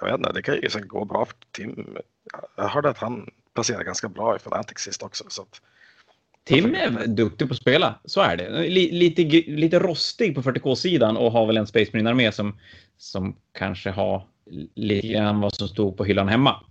jag 0.00 0.06
vet 0.06 0.16
inte, 0.16 0.32
det 0.32 0.42
kan 0.42 0.54
ju 0.54 0.86
gå 0.86 1.04
bra 1.04 1.24
för 1.24 1.36
Tim. 1.50 1.96
Jag 2.56 2.68
hörde 2.68 2.88
att 2.90 2.98
han 2.98 3.30
placerar 3.54 3.84
ganska 3.84 4.08
bra 4.08 4.36
i 4.36 4.36
Fnatic 4.36 4.78
sist 4.78 5.02
också. 5.02 5.24
Så 5.28 5.42
att, 5.42 5.60
Tim 6.44 6.74
är 6.74 7.06
duktig 7.06 7.48
på 7.48 7.54
att 7.54 7.60
spela, 7.60 8.00
så 8.04 8.20
är 8.20 8.36
det. 8.36 8.68
Lite, 8.68 9.22
lite 9.50 9.78
rostig 9.78 10.34
på 10.34 10.42
40K-sidan 10.42 11.16
och 11.16 11.32
har 11.32 11.46
väl 11.46 11.56
en 11.56 11.66
Space 11.66 11.90
Marine-armé 11.92 12.32
som, 12.32 12.58
som 12.96 13.36
kanske 13.52 13.90
har 13.90 14.26
lite 14.74 15.08
grann 15.08 15.40
vad 15.40 15.54
som 15.54 15.68
stod 15.68 15.96
på 15.96 16.04
hyllan 16.04 16.28
hemma. 16.28 16.64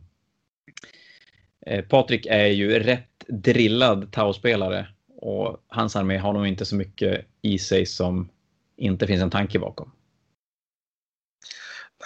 Eh, 1.65 1.85
Patrik 1.85 2.25
är 2.25 2.47
ju 2.47 2.79
rätt 2.79 3.23
drillad 3.27 4.11
Tau-spelare 4.11 4.87
och 5.17 5.63
hans 5.67 5.95
armé 5.95 6.17
har 6.17 6.33
nog 6.33 6.47
inte 6.47 6.65
så 6.65 6.75
mycket 6.75 7.25
i 7.41 7.59
sig 7.59 7.85
som 7.85 8.29
inte 8.75 9.07
finns 9.07 9.21
en 9.21 9.29
tanke 9.29 9.59
bakom. 9.59 9.91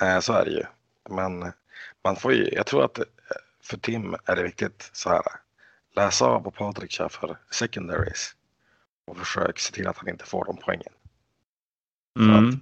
Nej, 0.02 0.22
så 0.22 0.34
är 0.34 0.46
det 0.46 0.52
ju. 0.52 0.64
Men 1.10 1.52
man 2.04 2.16
får 2.16 2.34
ju, 2.34 2.50
jag 2.52 2.66
tror 2.66 2.86
att 2.86 3.00
för 3.64 3.78
Tim 3.78 4.16
är 4.26 4.36
det 4.36 4.44
viktigt 4.44 4.90
så 4.94 5.10
här. 5.10 5.22
Läsa 5.96 6.26
av 6.26 6.44
vad 6.44 6.54
Patrik 6.54 6.92
kör 6.92 7.10
för 7.10 7.38
secondaries 7.52 8.36
och 9.08 9.18
försök 9.18 9.60
se 9.60 9.74
till 9.74 9.88
att 9.88 9.98
han 9.98 10.10
inte 10.10 10.26
får 10.26 10.46
de 10.46 10.58
poängen. 10.58 10.94
Mm. 12.20 12.60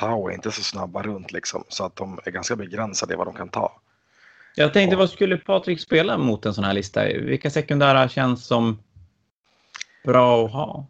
Tau 0.00 0.28
är 0.28 0.32
inte 0.34 0.52
så 0.52 0.62
snabba 0.62 1.02
runt 1.02 1.32
liksom 1.32 1.64
så 1.68 1.84
att 1.84 1.96
de 1.96 2.20
är 2.24 2.30
ganska 2.30 2.56
begränsade 2.56 3.14
i 3.14 3.16
vad 3.16 3.26
de 3.26 3.34
kan 3.34 3.48
ta. 3.48 3.80
Jag 4.54 4.72
tänkte, 4.72 4.96
och, 4.96 5.00
vad 5.00 5.10
skulle 5.10 5.36
Patrik 5.36 5.80
spela 5.80 6.18
mot 6.18 6.46
en 6.46 6.54
sån 6.54 6.64
här 6.64 6.72
lista? 6.72 7.04
Vilka 7.04 7.50
sekundära 7.50 8.08
känns 8.08 8.46
som 8.46 8.82
bra 10.04 10.44
att 10.44 10.52
ha? 10.52 10.86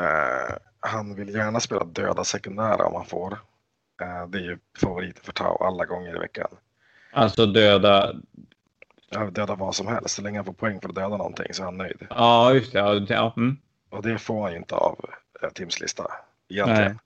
Uh, 0.00 0.56
han 0.80 1.14
vill 1.14 1.34
gärna 1.34 1.60
spela 1.60 1.84
döda 1.84 2.24
sekundära 2.24 2.86
om 2.86 2.94
han 2.94 3.06
får. 3.06 3.32
Uh, 4.02 4.28
det 4.28 4.38
är 4.38 4.42
ju 4.42 4.58
favoriten 4.80 5.24
för 5.24 5.32
Tau 5.32 5.64
alla 5.64 5.84
gånger 5.84 6.16
i 6.16 6.18
veckan. 6.18 6.48
Alltså 7.12 7.46
döda? 7.46 8.12
Döda 9.30 9.54
vad 9.54 9.74
som 9.74 9.86
helst. 9.86 10.14
Så 10.14 10.22
länge 10.22 10.38
han 10.38 10.44
får 10.44 10.52
poäng 10.52 10.80
för 10.80 10.88
att 10.88 10.94
döda 10.94 11.16
någonting 11.16 11.54
så 11.54 11.62
är 11.62 11.64
han 11.64 11.76
nöjd. 11.76 12.06
Ja, 12.10 12.54
just 12.54 12.72
det. 12.72 13.06
Ja. 13.08 13.34
Mm. 13.36 13.56
Och 13.90 14.02
det 14.02 14.18
får 14.18 14.42
han 14.42 14.52
ju 14.52 14.58
inte 14.58 14.74
av 14.74 15.10
uh, 15.42 15.50
Tims 15.50 15.80
lista. 15.80 16.06
Egentligen. 16.48 16.82
Nej. 16.82 16.98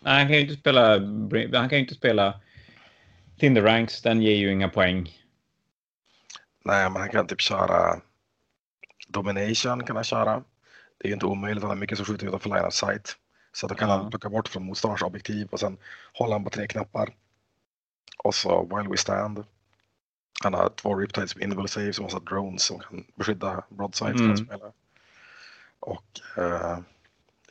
Nej, 0.00 0.18
han 0.18 0.26
kan 0.26 0.36
ju 0.36 0.42
inte 0.42 0.54
spela. 0.54 0.98
Han 1.58 1.68
kan 1.68 1.70
ju 1.70 1.78
inte 1.78 1.94
spela 1.94 2.40
Tinder 3.38 3.62
Ranks. 3.62 4.02
Den 4.02 4.22
ger 4.22 4.36
ju 4.36 4.52
inga 4.52 4.68
poäng. 4.68 5.12
Nej, 6.64 6.90
men 6.90 7.00
han 7.02 7.10
kan 7.10 7.26
typ 7.26 7.40
köra 7.40 8.00
Domination 9.08 9.84
kan 9.84 9.96
han 9.96 10.04
köra. 10.04 10.42
Det 10.98 11.08
är 11.08 11.12
inte 11.12 11.26
omöjligt, 11.26 11.62
han 11.62 11.70
har 11.70 11.76
mycket 11.76 11.98
som 11.98 12.06
skjuter 12.06 12.26
utanför 12.26 12.50
line 12.50 12.64
of 12.64 12.74
sight. 12.74 13.16
Så 13.52 13.66
då 13.66 13.74
kan 13.74 13.88
ja. 13.88 13.96
han 13.96 14.10
plocka 14.10 14.28
bort 14.28 14.48
från 14.48 14.64
motståndarens 14.64 15.02
objektiv 15.02 15.48
och 15.50 15.60
sen 15.60 15.78
håller 16.12 16.32
han 16.32 16.44
på 16.44 16.50
tre 16.50 16.66
knappar. 16.66 17.14
Och 18.24 18.34
så 18.34 18.76
While 18.76 18.90
We 18.90 18.96
Stand. 18.96 19.44
Han 20.42 20.54
har 20.54 20.68
två 20.68 20.94
Riptides 20.94 21.36
med 21.36 21.44
Invisible 21.44 21.68
Save 21.68 21.92
som 21.92 22.04
har 22.04 22.20
drones 22.20 22.62
som 22.62 22.78
kan 22.78 23.04
beskydda 23.14 23.64
broadside 23.68 24.20
mm. 24.20 24.46
Och 25.80 26.04
jag 26.36 26.84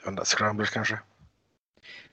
undrar, 0.03 0.23
Scramblers 0.23 0.69
kanske? 0.69 0.99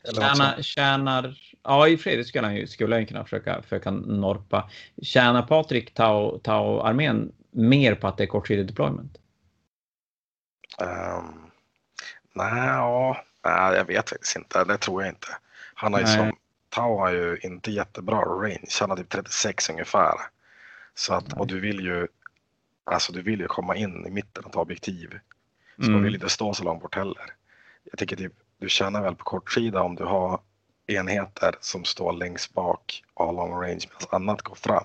Tjänar, 0.05 0.63
tjänar, 0.63 1.35
ja 1.63 1.89
i 1.89 1.97
Fredrik 1.97 2.27
skulle 2.27 2.47
han 2.47 2.57
ju, 2.57 2.67
skulle 2.67 2.95
han 2.95 3.07
kunna 3.07 3.25
försöka, 3.25 3.63
försöka 3.63 3.91
norpa. 3.91 4.71
Tjänar 5.03 5.43
Patrik 5.43 5.95
Tau-armén 5.95 7.29
Tau 7.29 7.33
mer 7.51 7.95
på 7.95 8.09
att 8.09 8.17
det 8.17 8.23
är 8.23 8.27
kortsidig 8.27 8.67
deployment? 8.67 9.19
Um, 10.81 11.51
nej, 12.33 12.69
ja, 12.69 13.25
nej, 13.45 13.77
jag 13.77 13.85
vet 13.85 14.11
faktiskt 14.11 14.37
inte. 14.37 14.65
Det 14.65 14.79
tror 14.79 15.03
jag 15.03 15.11
inte. 15.11 15.29
Han 15.75 15.93
har 15.93 16.01
ju 16.01 16.07
som, 16.07 16.33
Tau 16.69 16.99
har 16.99 17.11
ju 17.11 17.39
inte 17.43 17.71
jättebra 17.71 18.21
range. 18.21 18.69
Han 18.81 18.91
har 18.91 18.97
typ 18.97 19.09
36 19.09 19.71
ungefär. 19.71 20.15
Så 20.95 21.15
att, 21.15 21.33
och 21.33 21.47
du 21.47 21.61
vill 21.61 21.81
ju, 21.81 22.09
alltså 22.85 23.13
du 23.13 23.23
vill 23.23 23.41
ju 23.41 23.47
komma 23.47 23.77
in 23.77 24.07
i 24.07 24.11
mitten 24.11 24.45
och 24.45 24.53
ta 24.53 24.61
objektiv. 24.61 25.19
Så 25.77 25.83
mm. 25.83 25.93
man 25.93 26.03
vill 26.03 26.15
inte 26.15 26.29
stå 26.29 26.55
så 26.55 26.65
långt 26.65 26.83
bort 26.83 26.95
heller. 26.95 27.35
Jag 27.85 27.99
tycker 27.99 28.17
typ, 28.17 28.33
du 28.63 28.69
tjänar 28.69 29.03
väl 29.03 29.15
på 29.15 29.25
kortsida 29.25 29.83
om 29.83 29.95
du 29.95 30.05
har 30.05 30.41
enheter 30.87 31.55
som 31.61 31.85
står 31.85 32.13
längst 32.13 32.55
bak 32.55 33.05
har 33.15 33.33
long 33.33 33.53
range 33.53 33.89
medan 33.91 34.23
annat 34.23 34.43
går 34.43 34.55
fram. 34.55 34.85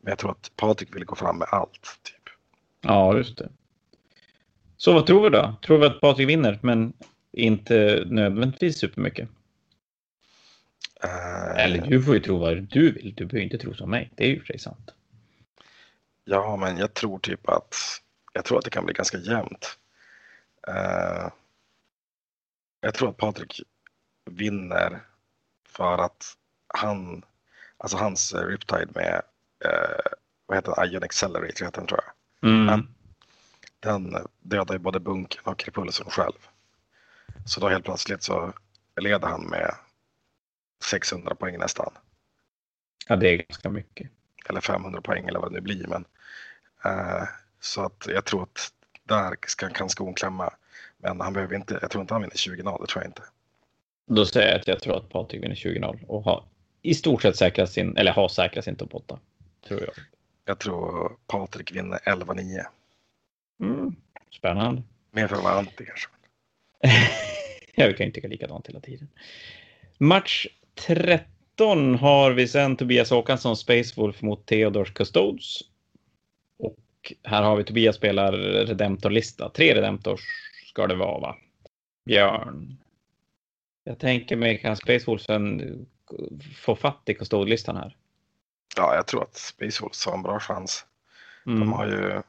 Men 0.00 0.10
jag 0.10 0.18
tror 0.18 0.30
att 0.30 0.52
Patrik 0.56 0.96
vill 0.96 1.04
gå 1.04 1.14
fram 1.14 1.38
med 1.38 1.48
allt. 1.50 1.98
Typ. 2.02 2.34
Ja, 2.80 3.16
just 3.16 3.38
det. 3.38 3.48
Så 4.76 4.92
vad 4.92 5.06
tror 5.06 5.22
vi 5.22 5.30
då? 5.30 5.54
Tror 5.62 5.78
vi 5.78 5.86
att 5.86 6.00
Patrik 6.00 6.28
vinner, 6.28 6.58
men 6.62 6.92
inte 7.32 8.04
nödvändigtvis 8.06 8.78
supermycket? 8.78 9.28
Uh, 11.04 11.64
Eller 11.64 11.86
du 11.86 12.02
får 12.02 12.14
ju 12.14 12.20
tro 12.20 12.38
vad 12.38 12.62
du 12.62 12.92
vill. 12.92 13.14
Du 13.16 13.26
behöver 13.26 13.44
inte 13.44 13.58
tro 13.58 13.74
som 13.74 13.90
mig. 13.90 14.10
Det 14.14 14.24
är 14.24 14.28
ju 14.28 14.40
för 14.40 14.46
sig 14.46 14.58
sant. 14.58 14.94
Ja, 16.24 16.56
men 16.56 16.76
jag 16.76 16.94
tror 16.94 17.18
typ 17.18 17.48
att 17.48 17.74
jag 18.32 18.44
tror 18.44 18.58
att 18.58 18.64
det 18.64 18.70
kan 18.70 18.84
bli 18.84 18.94
ganska 18.94 19.18
jämnt. 19.18 19.78
Uh, 20.68 21.28
jag 22.80 22.94
tror 22.94 23.10
att 23.10 23.16
Patrik 23.16 23.60
vinner 24.24 25.00
för 25.66 25.98
att 25.98 26.36
han, 26.66 27.24
alltså 27.76 27.96
hans 27.96 28.34
Riptide 28.34 28.94
med, 28.94 29.22
uh, 29.64 30.12
vad 30.46 30.58
heter 30.58 30.74
den, 30.76 30.92
Ion 30.92 31.02
Accelerator 31.02 31.64
heter 31.64 31.80
den 31.80 31.86
tror 31.86 32.00
jag. 32.04 32.50
Mm. 32.50 32.68
Han, 32.68 32.94
den 33.80 34.26
dödar 34.40 34.74
ju 34.74 34.78
både 34.78 35.00
bunkern 35.00 35.44
och 35.44 35.64
repulsen 35.64 36.06
själv. 36.10 36.48
Så 37.46 37.60
då 37.60 37.68
helt 37.68 37.84
plötsligt 37.84 38.22
så 38.22 38.52
leder 38.96 39.28
han 39.28 39.46
med 39.46 39.74
600 40.84 41.34
poäng 41.34 41.58
nästan. 41.58 41.92
Ja, 43.06 43.16
det 43.16 43.28
är 43.28 43.36
ganska 43.36 43.70
mycket. 43.70 44.10
Eller 44.48 44.60
500 44.60 45.00
poäng 45.00 45.28
eller 45.28 45.40
vad 45.40 45.50
det 45.50 45.54
nu 45.54 45.60
blir. 45.60 45.86
Men, 45.86 46.04
uh, 46.86 47.28
så 47.60 47.82
att 47.82 48.06
jag 48.06 48.24
tror 48.24 48.42
att 48.42 48.72
där 49.04 49.36
ska, 49.46 49.68
kan 49.68 49.88
skon 49.88 50.14
klämma. 50.14 50.54
Men 51.00 51.20
han 51.20 51.32
behöver 51.32 51.56
inte, 51.56 51.78
jag 51.82 51.90
tror 51.90 52.02
inte 52.02 52.14
han 52.14 52.22
vinner 52.22 52.34
20-0, 52.34 52.80
det 52.80 52.86
tror 52.86 53.02
jag 53.02 53.10
inte. 53.10 53.22
Då 54.06 54.26
säger 54.26 54.48
jag 54.48 54.60
att 54.60 54.68
jag 54.68 54.80
tror 54.80 54.96
att 54.96 55.08
Patrik 55.08 55.42
vinner 55.42 55.54
20-0 55.54 56.04
och 56.06 56.22
har 56.22 56.44
i 56.82 56.94
stort 56.94 57.22
sett 57.22 57.36
säkrat 57.36 57.70
sin, 57.70 57.96
eller 57.96 58.12
har 58.12 58.28
säkrat 58.28 58.64
sin 58.64 58.76
topp 58.76 58.94
8. 58.94 59.18
Tror 59.68 59.80
jag. 59.80 59.94
Jag 60.44 60.58
tror 60.58 61.12
Patrik 61.26 61.72
vinner 61.72 61.98
11-9. 61.98 62.64
Mm, 63.60 63.96
spännande. 64.30 64.82
Mer 65.10 65.26
för 65.26 65.36
att 65.36 65.42
vara 65.42 65.54
anti 65.54 65.84
kanske. 65.86 66.08
jag 67.74 67.96
kan 67.96 68.06
ju 68.06 68.12
tycka 68.12 68.28
likadant 68.28 68.68
hela 68.68 68.80
tiden. 68.80 69.08
Match 69.98 70.46
13 70.74 71.94
har 71.94 72.30
vi 72.30 72.48
sen 72.48 72.76
Tobias 72.76 73.10
Håkansson 73.10 73.56
Space 73.56 73.94
Wolf 73.96 74.22
mot 74.22 74.46
Theodors 74.46 74.92
Custodes. 74.92 75.58
Och 76.58 77.12
här 77.22 77.42
har 77.42 77.56
vi 77.56 77.64
Tobias 77.64 77.96
spelar 77.96 78.32
Redemptor-lista. 78.66 79.48
Tre 79.48 79.74
Redemptors 79.74 80.20
ska 80.80 80.86
det 80.86 80.94
vara 80.94 81.20
va? 81.20 81.36
Björn. 82.04 82.78
Jag 83.84 83.98
tänker 83.98 84.36
mig 84.36 84.58
kan 84.58 84.76
Space 84.76 85.06
Wolfen 85.06 85.86
få 86.56 86.76
fatt 86.76 87.02
i 87.06 87.14
kustodlistan 87.14 87.76
här? 87.76 87.96
Ja, 88.76 88.94
jag 88.94 89.06
tror 89.06 89.22
att 89.22 89.36
Space 89.36 89.82
Wolves 89.82 90.06
har 90.06 90.14
en 90.14 90.22
bra 90.22 90.40
chans. 90.40 90.86
Mm. 91.46 91.60
De 91.60 91.72
har 91.72 91.86
ju, 91.86 92.22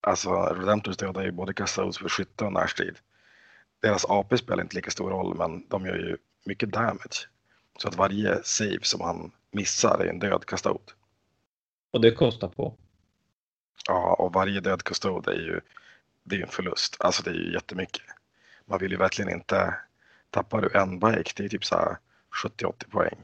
alltså 0.00 0.30
Redemptors 0.30 0.96
dödar 0.96 1.24
ju 1.24 1.32
både 1.32 1.52
Custodes 1.52 1.98
för 1.98 2.08
skytte 2.08 2.44
och 2.44 2.52
närstrid. 2.52 2.96
Deras 3.82 4.04
AP 4.04 4.38
spelar 4.38 4.62
inte 4.62 4.76
lika 4.76 4.90
stor 4.90 5.10
roll, 5.10 5.36
men 5.36 5.68
de 5.68 5.86
gör 5.86 5.96
ju 5.96 6.16
mycket 6.44 6.70
damage. 6.70 7.28
Så 7.78 7.88
att 7.88 7.96
varje 7.96 8.42
save 8.44 8.82
som 8.82 9.00
han 9.00 9.32
missar 9.50 9.98
är 9.98 10.10
en 10.10 10.18
död 10.18 10.46
Custode. 10.46 10.92
Och 11.90 12.00
det 12.00 12.10
kostar 12.10 12.48
på. 12.48 12.74
Ja, 13.88 14.14
och 14.18 14.32
varje 14.32 14.60
död 14.60 14.82
Custode 14.82 15.32
är 15.32 15.40
ju 15.40 15.60
det 16.28 16.36
är 16.36 16.42
en 16.42 16.48
förlust. 16.48 16.96
Alltså 17.00 17.22
det 17.22 17.30
är 17.30 17.34
ju 17.34 17.52
jättemycket. 17.52 18.02
Man 18.66 18.78
vill 18.78 18.90
ju 18.90 18.96
verkligen 18.96 19.30
inte, 19.32 19.74
tappar 20.30 20.62
du 20.62 20.78
en 20.78 20.98
bike, 20.98 21.32
det 21.36 21.44
är 21.44 21.48
typ 21.48 21.64
så 21.64 21.76
här 21.76 21.96
70-80 22.44 22.90
poäng. 22.90 23.18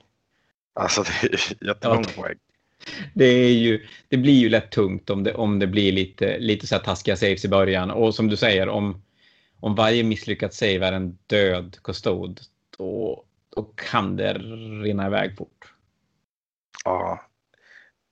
Alltså 0.74 1.02
det 1.02 1.32
är 1.32 1.64
jättemånga 1.66 2.08
ja. 2.16 2.22
poäng. 2.22 2.38
Det, 3.14 3.24
är 3.24 3.52
ju, 3.52 3.86
det 4.08 4.16
blir 4.16 4.34
ju 4.34 4.48
lätt 4.48 4.70
tungt 4.70 5.10
om 5.10 5.24
det, 5.24 5.34
om 5.34 5.58
det 5.58 5.66
blir 5.66 5.92
lite, 5.92 6.38
lite 6.38 6.66
så 6.66 6.74
här 6.74 6.82
taskiga 6.82 7.16
saves 7.16 7.44
i 7.44 7.48
början. 7.48 7.90
Och 7.90 8.14
som 8.14 8.28
du 8.28 8.36
säger, 8.36 8.68
om, 8.68 9.02
om 9.60 9.74
varje 9.74 10.04
misslyckat 10.04 10.54
save 10.54 10.86
är 10.86 10.92
en 10.92 11.18
död 11.26 11.76
custod, 11.82 12.40
då, 12.78 13.24
då 13.56 13.62
kan 13.62 14.16
det 14.16 14.32
rinna 14.82 15.06
iväg 15.06 15.36
fort. 15.36 15.72
Ja, 16.84 17.26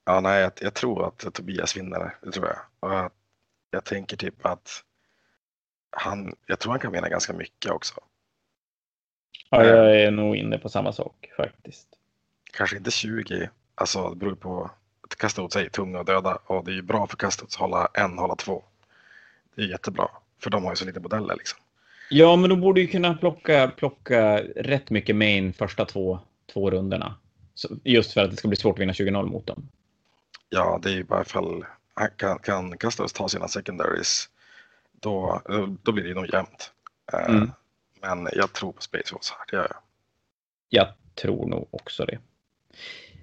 ja 0.04 0.20
nej, 0.20 0.40
jag, 0.40 0.52
jag 0.60 0.74
tror 0.74 1.06
att 1.06 1.34
Tobias 1.34 1.76
vinner, 1.76 2.14
det 2.22 2.32
tror 2.32 2.46
jag. 2.46 2.58
Och 2.80 2.96
jag, 2.96 3.10
jag 3.72 3.84
tänker 3.84 4.16
typ 4.16 4.46
att 4.46 4.84
han, 5.90 6.36
jag 6.46 6.58
tror 6.58 6.70
han 6.72 6.80
kan 6.80 6.92
vinna 6.92 7.08
ganska 7.08 7.32
mycket 7.32 7.70
också. 7.70 7.94
Ja, 9.50 9.64
jag 9.64 10.00
är 10.00 10.10
nog 10.10 10.36
inne 10.36 10.58
på 10.58 10.68
samma 10.68 10.92
sak 10.92 11.30
faktiskt. 11.36 11.88
Kanske 12.52 12.76
inte 12.76 12.90
20, 12.90 13.50
alltså 13.74 14.10
det 14.10 14.16
beror 14.16 14.34
på 14.34 14.70
åt 15.38 15.52
sig 15.52 15.70
tunga 15.70 15.98
och 15.98 16.04
döda 16.04 16.38
och 16.46 16.64
det 16.64 16.70
är 16.70 16.74
ju 16.74 16.82
bra 16.82 17.06
för 17.06 17.16
kastet 17.16 17.44
att 17.44 17.54
hålla 17.54 17.88
en, 17.94 18.18
hålla 18.18 18.36
två. 18.36 18.64
Det 19.54 19.62
är 19.62 19.66
jättebra, 19.66 20.08
för 20.42 20.50
de 20.50 20.64
har 20.64 20.72
ju 20.72 20.76
så 20.76 20.84
lite 20.84 21.00
modeller 21.00 21.36
liksom. 21.36 21.58
Ja, 22.10 22.36
men 22.36 22.50
de 22.50 22.60
borde 22.60 22.80
ju 22.80 22.86
kunna 22.86 23.14
plocka, 23.14 23.72
plocka 23.76 24.38
rätt 24.56 24.90
mycket 24.90 25.16
main 25.16 25.52
första 25.52 25.84
två, 25.84 26.18
två 26.52 26.70
rundorna. 26.70 27.14
just 27.84 28.12
för 28.12 28.24
att 28.24 28.30
det 28.30 28.36
ska 28.36 28.48
bli 28.48 28.56
svårt 28.56 28.76
att 28.76 28.80
vinna 28.80 28.92
20-0 28.92 29.26
mot 29.26 29.46
dem. 29.46 29.68
Ja, 30.48 30.80
det 30.82 30.88
är 30.88 30.92
ju 30.92 31.00
i 31.00 31.06
alla 31.08 31.24
fall, 31.24 31.64
kan, 32.16 32.38
kan 32.38 32.78
Kastos 32.78 33.12
ta 33.12 33.28
sina 33.28 33.48
secondaries, 33.48 34.28
då, 35.00 35.42
då 35.82 35.92
blir 35.92 36.04
det 36.04 36.14
nog 36.14 36.32
jämnt. 36.32 36.72
Eh, 37.12 37.30
mm. 37.30 37.50
Men 38.00 38.28
jag 38.32 38.52
tror 38.52 38.72
på 38.72 38.82
Space 38.82 39.14
Wars 39.14 39.30
här, 39.30 39.46
det 39.50 39.56
gör 39.56 39.68
jag. 39.70 39.78
Jag 40.68 40.88
tror 41.14 41.46
nog 41.46 41.68
också 41.70 42.04
det. 42.04 42.18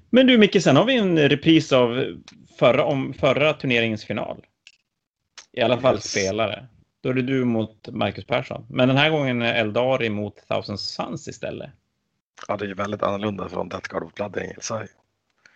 Men 0.10 0.28
du 0.28 0.38
Micke, 0.38 0.64
sen 0.64 0.76
har 0.76 0.86
vi 0.86 0.98
en 0.98 1.30
repris 1.30 1.72
av 1.72 2.18
förra, 2.60 2.84
om 2.84 3.14
förra 3.14 3.54
turneringens 3.54 4.06
final. 4.06 4.46
I 5.52 5.62
alla 5.62 5.82
fall 5.82 5.96
yes. 5.96 6.12
spelare. 6.12 6.68
Då 7.02 7.10
är 7.10 7.14
det 7.14 7.22
du 7.22 7.46
mot 7.46 7.88
Marcus 7.92 8.26
Persson. 8.26 8.66
Men 8.70 8.88
den 8.88 8.98
här 8.98 9.10
gången 9.10 9.42
är 9.42 9.54
Eldari 9.54 10.10
mot 10.10 10.48
Thousand 10.48 10.80
Suns 10.80 11.28
istället. 11.28 11.70
Ja, 12.48 12.58
det 12.58 12.66
är 12.66 12.74
väldigt 12.74 13.04
annorlunda 13.04 13.50
från 13.50 13.70
Death 13.70 13.90
Guard 13.90 14.04
of 14.04 14.14
Blood 14.14 14.38
Angel 14.38 14.88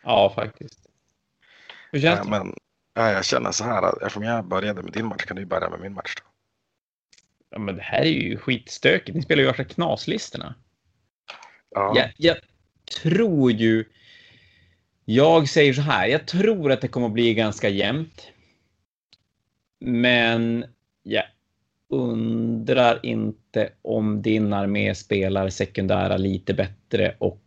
Ja, 0.03 0.33
faktiskt. 0.35 0.79
Hur 1.91 1.99
känns 1.99 2.17
ja, 2.17 2.23
det? 2.23 2.29
Men, 2.29 2.55
ja, 2.93 3.11
jag 3.11 3.25
känner 3.25 3.51
så 3.51 3.63
här, 3.63 4.03
eftersom 4.03 4.23
jag 4.23 4.45
började 4.45 4.83
med 4.83 4.93
din 4.93 5.05
match 5.05 5.25
kan 5.25 5.37
du 5.37 5.45
börja 5.45 5.69
med 5.69 5.79
min 5.79 5.93
match. 5.93 6.15
Då. 6.15 6.23
Ja, 7.49 7.59
men 7.59 7.75
det 7.75 7.81
här 7.81 8.01
är 8.01 8.05
ju 8.05 8.37
skitstökigt. 8.37 9.15
Ni 9.15 9.21
spelar 9.21 9.41
ju 9.41 9.47
värsta 9.47 9.63
knaslistorna. 9.63 10.55
Ja. 11.69 11.93
Jag, 11.95 12.13
jag 12.17 12.37
tror 13.01 13.51
ju... 13.51 13.85
Jag 15.05 15.49
säger 15.49 15.73
så 15.73 15.81
här, 15.81 16.07
jag 16.07 16.27
tror 16.27 16.71
att 16.71 16.81
det 16.81 16.87
kommer 16.87 17.07
att 17.07 17.13
bli 17.13 17.33
ganska 17.33 17.69
jämnt. 17.69 18.31
Men 19.79 20.65
jag 21.03 21.23
undrar 21.89 23.05
inte 23.05 23.73
om 23.81 24.21
din 24.21 24.53
armé 24.53 24.95
spelar 24.95 25.49
sekundära 25.49 26.17
lite 26.17 26.53
bättre 26.53 27.15
och 27.19 27.41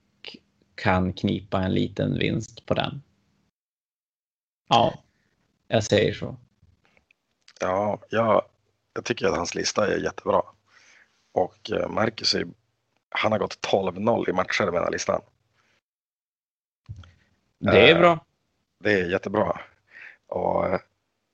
kan 0.74 1.12
knipa 1.12 1.62
en 1.62 1.74
liten 1.74 2.18
vinst 2.18 2.66
på 2.66 2.74
den. 2.74 3.02
Ja, 4.68 5.02
jag 5.68 5.84
säger 5.84 6.14
så. 6.14 6.36
Ja, 7.60 7.98
jag, 8.08 8.42
jag 8.94 9.04
tycker 9.04 9.26
att 9.26 9.36
hans 9.36 9.54
lista 9.54 9.86
är 9.86 9.98
jättebra. 9.98 10.42
Och 11.32 11.70
eh, 11.70 11.88
Marcus 11.88 12.34
är, 12.34 12.46
han 13.08 13.32
har 13.32 13.38
gått 13.38 13.66
12-0 13.72 14.30
i 14.30 14.32
matcher 14.32 14.64
med 14.64 14.74
den 14.74 14.84
här 14.84 14.90
listan. 14.90 15.20
Det 17.58 17.90
är 17.90 17.98
bra. 17.98 18.12
Eh, 18.12 18.18
det 18.78 18.92
är 18.92 19.10
jättebra. 19.10 19.60
Och 20.26 20.66
eh, 20.66 20.80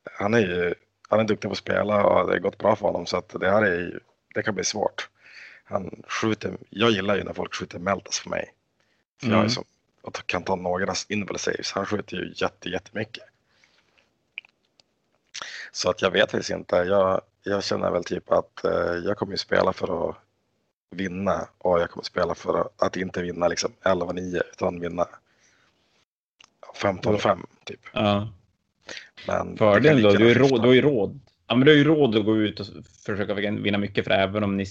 han 0.05 0.35
är 0.35 0.39
ju 0.39 0.75
han 1.09 1.21
är 1.21 1.25
duktig 1.25 1.49
på 1.49 1.53
att 1.53 1.59
spela 1.59 2.05
och 2.05 2.27
det 2.27 2.33
har 2.33 2.39
gått 2.39 2.59
bra 2.59 2.77
för 2.77 2.87
honom 2.87 3.07
så 3.07 3.17
att 3.17 3.29
det 3.41 3.51
här 3.51 3.63
är 3.63 4.01
det 4.35 4.43
kan 4.43 4.55
bli 4.55 4.65
svårt. 4.65 5.09
Han 5.65 6.03
skjuter, 6.09 6.57
jag 6.71 6.91
gillar 6.91 7.17
ju 7.17 7.25
när 7.25 7.33
folk 7.33 7.55
skjuter 7.55 7.79
Meltas 7.79 8.19
för 8.19 8.31
mig. 8.31 8.55
För 9.21 9.27
mm. 9.27 9.39
jag 9.39 9.45
är 9.45 9.49
som, 9.49 9.65
och 10.03 10.27
kan 10.27 10.43
ta 10.43 10.57
några 10.57 10.95
invul 11.09 11.39
saves. 11.39 11.73
Han 11.73 11.87
skjuter 11.87 12.17
ju 12.17 12.33
jätte, 12.37 12.69
jättemycket. 12.69 13.25
Så 15.73 15.91
att 15.91 16.03
jag 16.03 16.11
vet 16.11 16.31
faktiskt 16.31 16.51
inte. 16.51 16.77
Jag, 16.77 17.21
jag 17.43 17.65
känner 17.65 17.91
väl 17.91 18.05
typ 18.05 18.33
att 18.33 18.65
eh, 18.65 18.95
jag 19.05 19.17
kommer 19.17 19.33
ju 19.33 19.39
spela 19.39 19.73
för 19.73 20.09
att 20.09 20.17
vinna 20.91 21.49
och 21.59 21.81
jag 21.81 21.91
kommer 21.91 22.05
spela 22.05 22.35
för 22.35 22.69
att, 22.77 22.97
inte 22.97 23.23
vinna 23.23 23.49
liksom 23.49 23.73
11-9 23.83 24.43
utan 24.53 24.81
vinna 24.81 25.07
15-5 26.83 27.39
typ. 27.65 27.81
Ja. 27.93 28.29
Men 29.27 29.57
Fördelen 29.57 30.03
då, 30.03 30.13
du, 30.13 30.31
är 30.31 30.35
råd, 30.35 30.63
du 30.63 30.67
har 30.67 30.75
ju 30.75 30.83
råd. 30.83 31.21
Ja, 31.47 31.55
men 31.55 31.67
du 31.67 31.73
har 31.73 31.77
ju 31.77 31.85
råd 31.85 32.17
att 32.17 32.25
gå 32.25 32.37
ut 32.37 32.61
och 32.61 32.67
försöka 33.07 33.35
vinna 33.35 33.79
mycket 33.79 34.05
för 34.05 34.11
även 34.11 34.45
om 34.45 34.57
ni, 34.57 34.67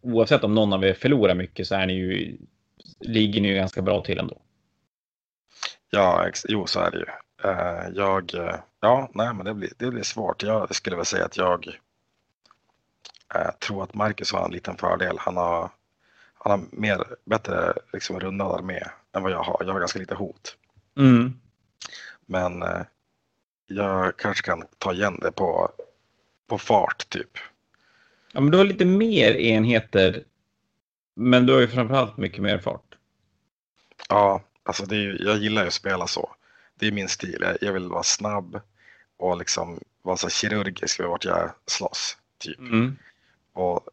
oavsett 0.00 0.44
om 0.44 0.54
någon 0.54 0.72
av 0.72 0.84
er 0.84 0.94
förlorar 0.94 1.34
mycket 1.34 1.66
så 1.66 1.74
är 1.74 1.86
ni 1.86 1.92
ju, 1.92 2.36
ligger 3.00 3.40
ni 3.40 3.48
ju 3.48 3.54
ganska 3.54 3.82
bra 3.82 4.04
till 4.04 4.18
ändå. 4.18 4.40
Ja, 5.90 6.30
jo 6.48 6.66
så 6.66 6.80
är 6.80 6.90
det 6.90 6.98
ju. 6.98 7.04
Uh, 7.50 7.96
jag, 7.96 8.34
uh, 8.34 8.54
ja, 8.80 9.10
nej 9.14 9.34
men 9.34 9.44
det 9.44 9.54
blir, 9.54 9.72
det 9.76 9.90
blir 9.90 10.02
svårt. 10.02 10.42
Jag 10.42 10.74
skulle 10.74 10.96
väl 10.96 11.04
säga 11.04 11.24
att 11.24 11.36
jag 11.36 11.66
uh, 13.36 13.50
tror 13.58 13.82
att 13.82 13.94
Marcus 13.94 14.32
har 14.32 14.44
en 14.44 14.52
liten 14.52 14.76
fördel. 14.76 15.16
Han 15.18 15.36
har, 15.36 15.70
han 16.34 16.50
har 16.50 16.60
mer, 16.70 17.04
bättre 17.24 17.72
liksom 17.92 18.20
rundad 18.20 18.54
armé 18.54 18.80
än 19.12 19.22
vad 19.22 19.32
jag 19.32 19.42
har. 19.42 19.56
Jag 19.60 19.72
har 19.72 19.80
ganska 19.80 19.98
lite 19.98 20.14
hot. 20.14 20.56
Mm. 20.96 21.40
Men 22.26 22.64
jag 23.66 24.16
kanske 24.16 24.42
kan 24.42 24.64
ta 24.78 24.92
igen 24.92 25.18
det 25.22 25.32
på, 25.32 25.70
på 26.46 26.58
fart 26.58 27.08
typ. 27.08 27.38
Ja, 28.32 28.40
men 28.40 28.50
du 28.50 28.58
har 28.58 28.64
lite 28.64 28.84
mer 28.84 29.36
enheter. 29.36 30.24
Men 31.14 31.46
du 31.46 31.52
har 31.52 31.60
ju 31.60 31.68
framförallt 31.68 32.16
mycket 32.16 32.42
mer 32.42 32.58
fart. 32.58 32.94
Ja, 34.08 34.42
alltså 34.62 34.86
det 34.86 34.96
är, 34.96 35.24
jag 35.26 35.38
gillar 35.38 35.62
ju 35.62 35.68
att 35.68 35.74
spela 35.74 36.06
så. 36.06 36.34
Det 36.78 36.86
är 36.86 36.92
min 36.92 37.08
stil. 37.08 37.56
Jag, 37.60 37.72
vill 37.72 37.88
vara 37.88 38.02
snabb 38.02 38.60
och 39.16 39.38
liksom 39.38 39.80
vara 40.02 40.16
så 40.16 40.28
kirurgisk 40.28 41.00
vid 41.00 41.06
vart 41.06 41.24
jag 41.24 41.50
slåss. 41.66 42.16
Typ. 42.38 42.58
Mm. 42.58 42.96
Och 43.52 43.88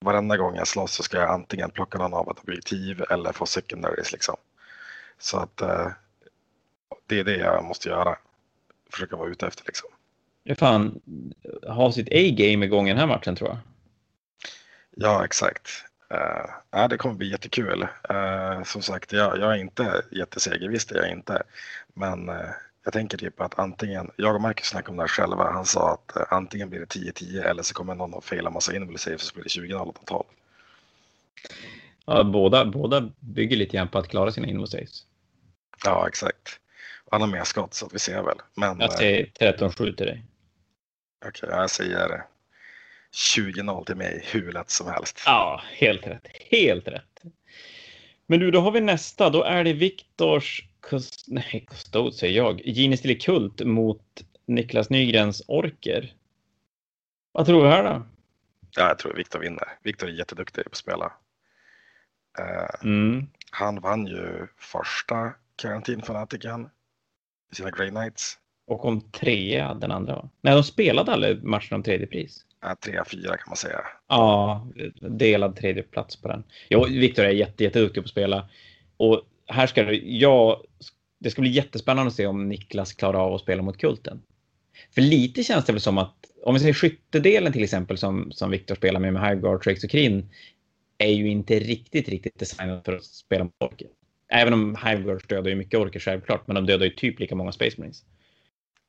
varenda 0.00 0.36
gång 0.36 0.56
jag 0.56 0.68
slåss 0.68 0.92
så 0.92 1.02
ska 1.02 1.18
jag 1.18 1.30
antingen 1.30 1.70
plocka 1.70 1.98
någon 1.98 2.14
av 2.14 2.30
ett 2.30 2.42
objektiv 2.42 3.02
eller 3.10 3.32
få 3.32 3.46
secondaries 3.46 4.12
liksom. 4.12 4.36
Så 5.18 5.38
att 5.38 5.60
eh, 5.60 5.88
det 7.06 7.18
är 7.18 7.24
det 7.24 7.36
jag 7.36 7.64
måste 7.64 7.88
göra 7.88 8.18
försöka 8.90 9.16
vara 9.16 9.28
ute 9.30 9.46
efter. 9.46 9.64
Liksom. 9.66 9.88
Fan, 10.56 11.00
ha 11.62 11.92
sitt 11.92 12.08
A-game 12.08 12.66
igång 12.66 12.86
i 12.86 12.90
den 12.90 12.98
här 12.98 13.06
matchen 13.06 13.36
tror 13.36 13.48
jag. 13.48 13.58
Ja, 14.90 15.24
exakt. 15.24 15.68
Uh, 16.12 16.88
det 16.88 16.96
kommer 16.96 17.14
bli 17.14 17.30
jättekul. 17.30 17.86
Uh, 18.10 18.62
som 18.64 18.82
sagt, 18.82 19.12
jag, 19.12 19.38
jag 19.38 19.52
är 19.52 19.56
inte 19.56 20.02
jätteseger, 20.10 20.68
visst 20.68 20.92
är 20.92 20.96
jag 20.96 21.10
inte. 21.10 21.42
Men 21.94 22.28
uh, 22.28 22.50
jag 22.84 22.92
tänker 22.92 23.18
typ 23.18 23.40
att 23.40 23.58
antingen, 23.58 24.10
jag 24.16 24.34
och 24.34 24.40
Marcus 24.40 24.66
snackade 24.66 24.90
om 24.90 24.96
det 24.96 25.02
här 25.02 25.08
själva, 25.08 25.52
han 25.52 25.66
sa 25.66 25.92
att 25.92 26.16
uh, 26.16 26.22
antingen 26.28 26.70
blir 26.70 26.80
det 26.80 26.86
10-10 26.86 27.42
eller 27.42 27.62
så 27.62 27.74
kommer 27.74 27.94
någon 27.94 28.14
att 28.14 28.24
faila 28.24 28.50
massa 28.50 28.76
invul 28.76 28.98
saves 28.98 29.22
så 29.22 29.34
blir 29.34 29.44
det 29.44 29.74
20-0 29.74 29.92
totalt. 29.92 30.26
Ja, 32.04 32.24
båda, 32.24 32.64
båda 32.64 33.10
bygger 33.20 33.56
lite 33.56 33.76
grann 33.76 33.88
på 33.88 33.98
att 33.98 34.08
klara 34.08 34.32
sina 34.32 34.46
invul 34.46 34.68
saves. 34.68 35.06
Ja, 35.84 36.08
exakt. 36.08 36.58
Han 37.10 37.20
har 37.20 37.28
mer 37.28 37.44
skott 37.44 37.74
så 37.74 37.88
vi 37.92 37.98
ser 37.98 38.22
väl. 38.22 38.38
Men, 38.54 38.80
jag 38.80 38.92
säger 38.92 39.26
13-7 39.26 39.96
till 39.96 40.06
dig. 40.06 40.24
Okej, 41.26 41.48
okay, 41.48 41.60
jag 41.60 41.70
säger 41.70 42.24
20-0 43.12 43.84
till 43.84 43.96
mig 43.96 44.22
hur 44.32 44.52
lätt 44.52 44.70
som 44.70 44.86
helst. 44.86 45.22
Ja, 45.26 45.62
helt 45.72 46.06
rätt. 46.06 46.26
Helt 46.50 46.88
rätt. 46.88 47.22
Men 48.26 48.40
du, 48.40 48.50
då 48.50 48.60
har 48.60 48.70
vi 48.70 48.80
nästa. 48.80 49.30
Då 49.30 49.42
är 49.42 49.64
det 49.64 49.72
Viktors 49.72 50.64
Kust... 50.80 51.24
Nej, 51.28 51.66
Kustod 51.68 52.14
säger 52.14 52.36
jag. 52.36 52.60
Gini 52.64 52.96
Kult 52.96 53.60
mot 53.64 54.22
Niklas 54.46 54.90
Nygrens 54.90 55.42
Orker. 55.48 56.14
Vad 57.32 57.46
tror 57.46 57.62
vi 57.62 57.68
här 57.68 57.84
då? 57.84 58.02
Ja, 58.76 58.88
jag 58.88 58.98
tror 58.98 59.14
Viktor 59.14 59.38
vinner. 59.38 59.68
Viktor 59.82 60.08
är 60.08 60.12
jätteduktig 60.12 60.64
på 60.64 60.68
att 60.70 60.76
spela. 60.76 61.12
Eh, 62.38 62.84
Mm. 62.84 63.26
Han 63.50 63.80
vann 63.80 64.06
ju 64.06 64.46
första 64.58 65.32
Quarantine 65.56 66.02
Fanatiken 66.02 66.68
i 67.52 67.54
sina 67.54 67.70
Grey 67.70 67.90
Knights. 67.90 68.38
Och 68.66 68.80
kom 68.80 69.00
trea 69.00 69.74
den 69.74 69.90
andra. 69.92 70.14
va? 70.14 70.28
Nej, 70.40 70.54
de 70.54 70.62
spelade 70.62 71.12
aldrig 71.12 71.42
matchen 71.44 71.74
om 71.74 71.82
tredje 71.82 72.06
pris. 72.06 72.44
Äh, 72.64 72.74
trea, 72.74 73.04
fyra 73.04 73.36
kan 73.36 73.44
man 73.48 73.56
säga. 73.56 73.80
Ja, 74.08 74.66
delad 75.00 75.56
tredje 75.56 75.82
plats 75.82 76.16
på 76.16 76.28
den. 76.28 76.44
Jo, 76.70 76.84
Viktor 76.84 77.24
är 77.24 77.30
jätte, 77.30 77.64
jätteduktig 77.64 78.02
på 78.02 78.06
att 78.06 78.10
spela. 78.10 78.48
Och 78.96 79.22
här 79.46 79.66
ska 79.66 79.82
det, 79.82 79.94
ja, 79.94 80.62
det 81.18 81.30
ska 81.30 81.42
bli 81.42 81.50
jättespännande 81.50 82.08
att 82.08 82.14
se 82.14 82.26
om 82.26 82.48
Niklas 82.48 82.92
klarar 82.92 83.18
av 83.18 83.34
att 83.34 83.40
spela 83.40 83.62
mot 83.62 83.78
Kulten. 83.78 84.22
För 84.94 85.02
lite 85.02 85.44
känns 85.44 85.64
det 85.64 85.72
väl 85.72 85.80
som 85.80 85.98
att, 85.98 86.14
om 86.42 86.54
vi 86.54 86.60
säger 86.60 86.74
skyttedelen 86.74 87.52
till 87.52 87.64
exempel 87.64 87.98
som, 87.98 88.32
som 88.32 88.50
Viktor 88.50 88.74
spelar 88.74 89.00
med 89.00 89.12
med 89.12 89.28
Highguard, 89.28 89.62
Trix 89.62 89.84
och 89.84 89.90
Krin, 89.90 90.28
är 90.98 91.12
ju 91.12 91.28
inte 91.28 91.58
riktigt, 91.58 92.08
riktigt 92.08 92.38
designad 92.38 92.84
för 92.84 92.92
att 92.92 93.04
spela 93.04 93.44
mot 93.44 93.54
orker. 93.58 93.88
Även 94.28 94.52
om 94.52 94.76
Highguard 94.84 95.28
dödar 95.28 95.50
ju 95.50 95.56
mycket 95.56 95.80
orker 95.80 96.00
självklart, 96.00 96.46
men 96.46 96.54
de 96.54 96.66
dödar 96.66 96.84
ju 96.86 96.92
typ 96.92 97.20
lika 97.20 97.34
många 97.34 97.52
Space 97.52 97.74
Marines. 97.78 98.04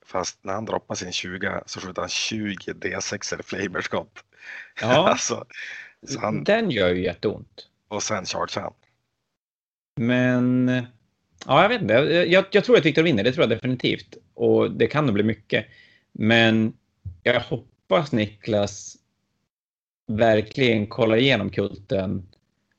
Fast 0.05 0.43
när 0.43 0.53
han 0.53 0.65
droppar 0.65 0.95
sin 0.95 1.11
20 1.11 1.63
så 1.65 1.79
skjuter 1.79 2.01
han 2.01 2.09
20 2.09 2.55
D6 2.73 3.33
eller 3.33 3.43
flamerskott. 3.43 4.23
Ja, 4.81 4.87
alltså, 5.09 5.45
så 6.07 6.19
han, 6.19 6.43
den 6.43 6.71
gör 6.71 6.89
ju 6.89 7.03
jätteont. 7.03 7.67
och 7.87 8.03
sen 8.03 8.25
charge 8.25 8.61
han. 8.61 8.73
Men 9.95 10.67
ja, 11.45 11.61
jag 11.61 11.69
vet 11.69 11.81
inte. 11.81 11.93
Jag, 11.93 12.45
jag 12.51 12.63
tror 12.63 12.77
att 12.77 12.85
Viktor 12.85 13.03
vinner, 13.03 13.23
det 13.23 13.31
tror 13.31 13.43
jag 13.43 13.49
definitivt. 13.49 14.17
Och 14.33 14.71
det 14.71 14.87
kan 14.87 15.05
nog 15.05 15.13
bli 15.13 15.23
mycket. 15.23 15.65
Men 16.11 16.73
jag 17.23 17.39
hoppas 17.39 18.11
Niklas 18.11 18.97
verkligen 20.07 20.87
kollar 20.87 21.17
igenom 21.17 21.49
kulten 21.49 22.27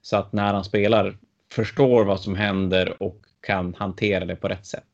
så 0.03 0.17
att 0.17 0.33
när 0.33 0.53
han 0.53 0.65
spelar 0.65 1.17
förstår 1.51 2.05
vad 2.05 2.21
som 2.21 2.35
händer 2.35 3.03
och 3.03 3.21
kan 3.41 3.75
hantera 3.75 4.25
det 4.25 4.37
på 4.37 4.49
rätt 4.49 4.67
sätt. 4.67 4.85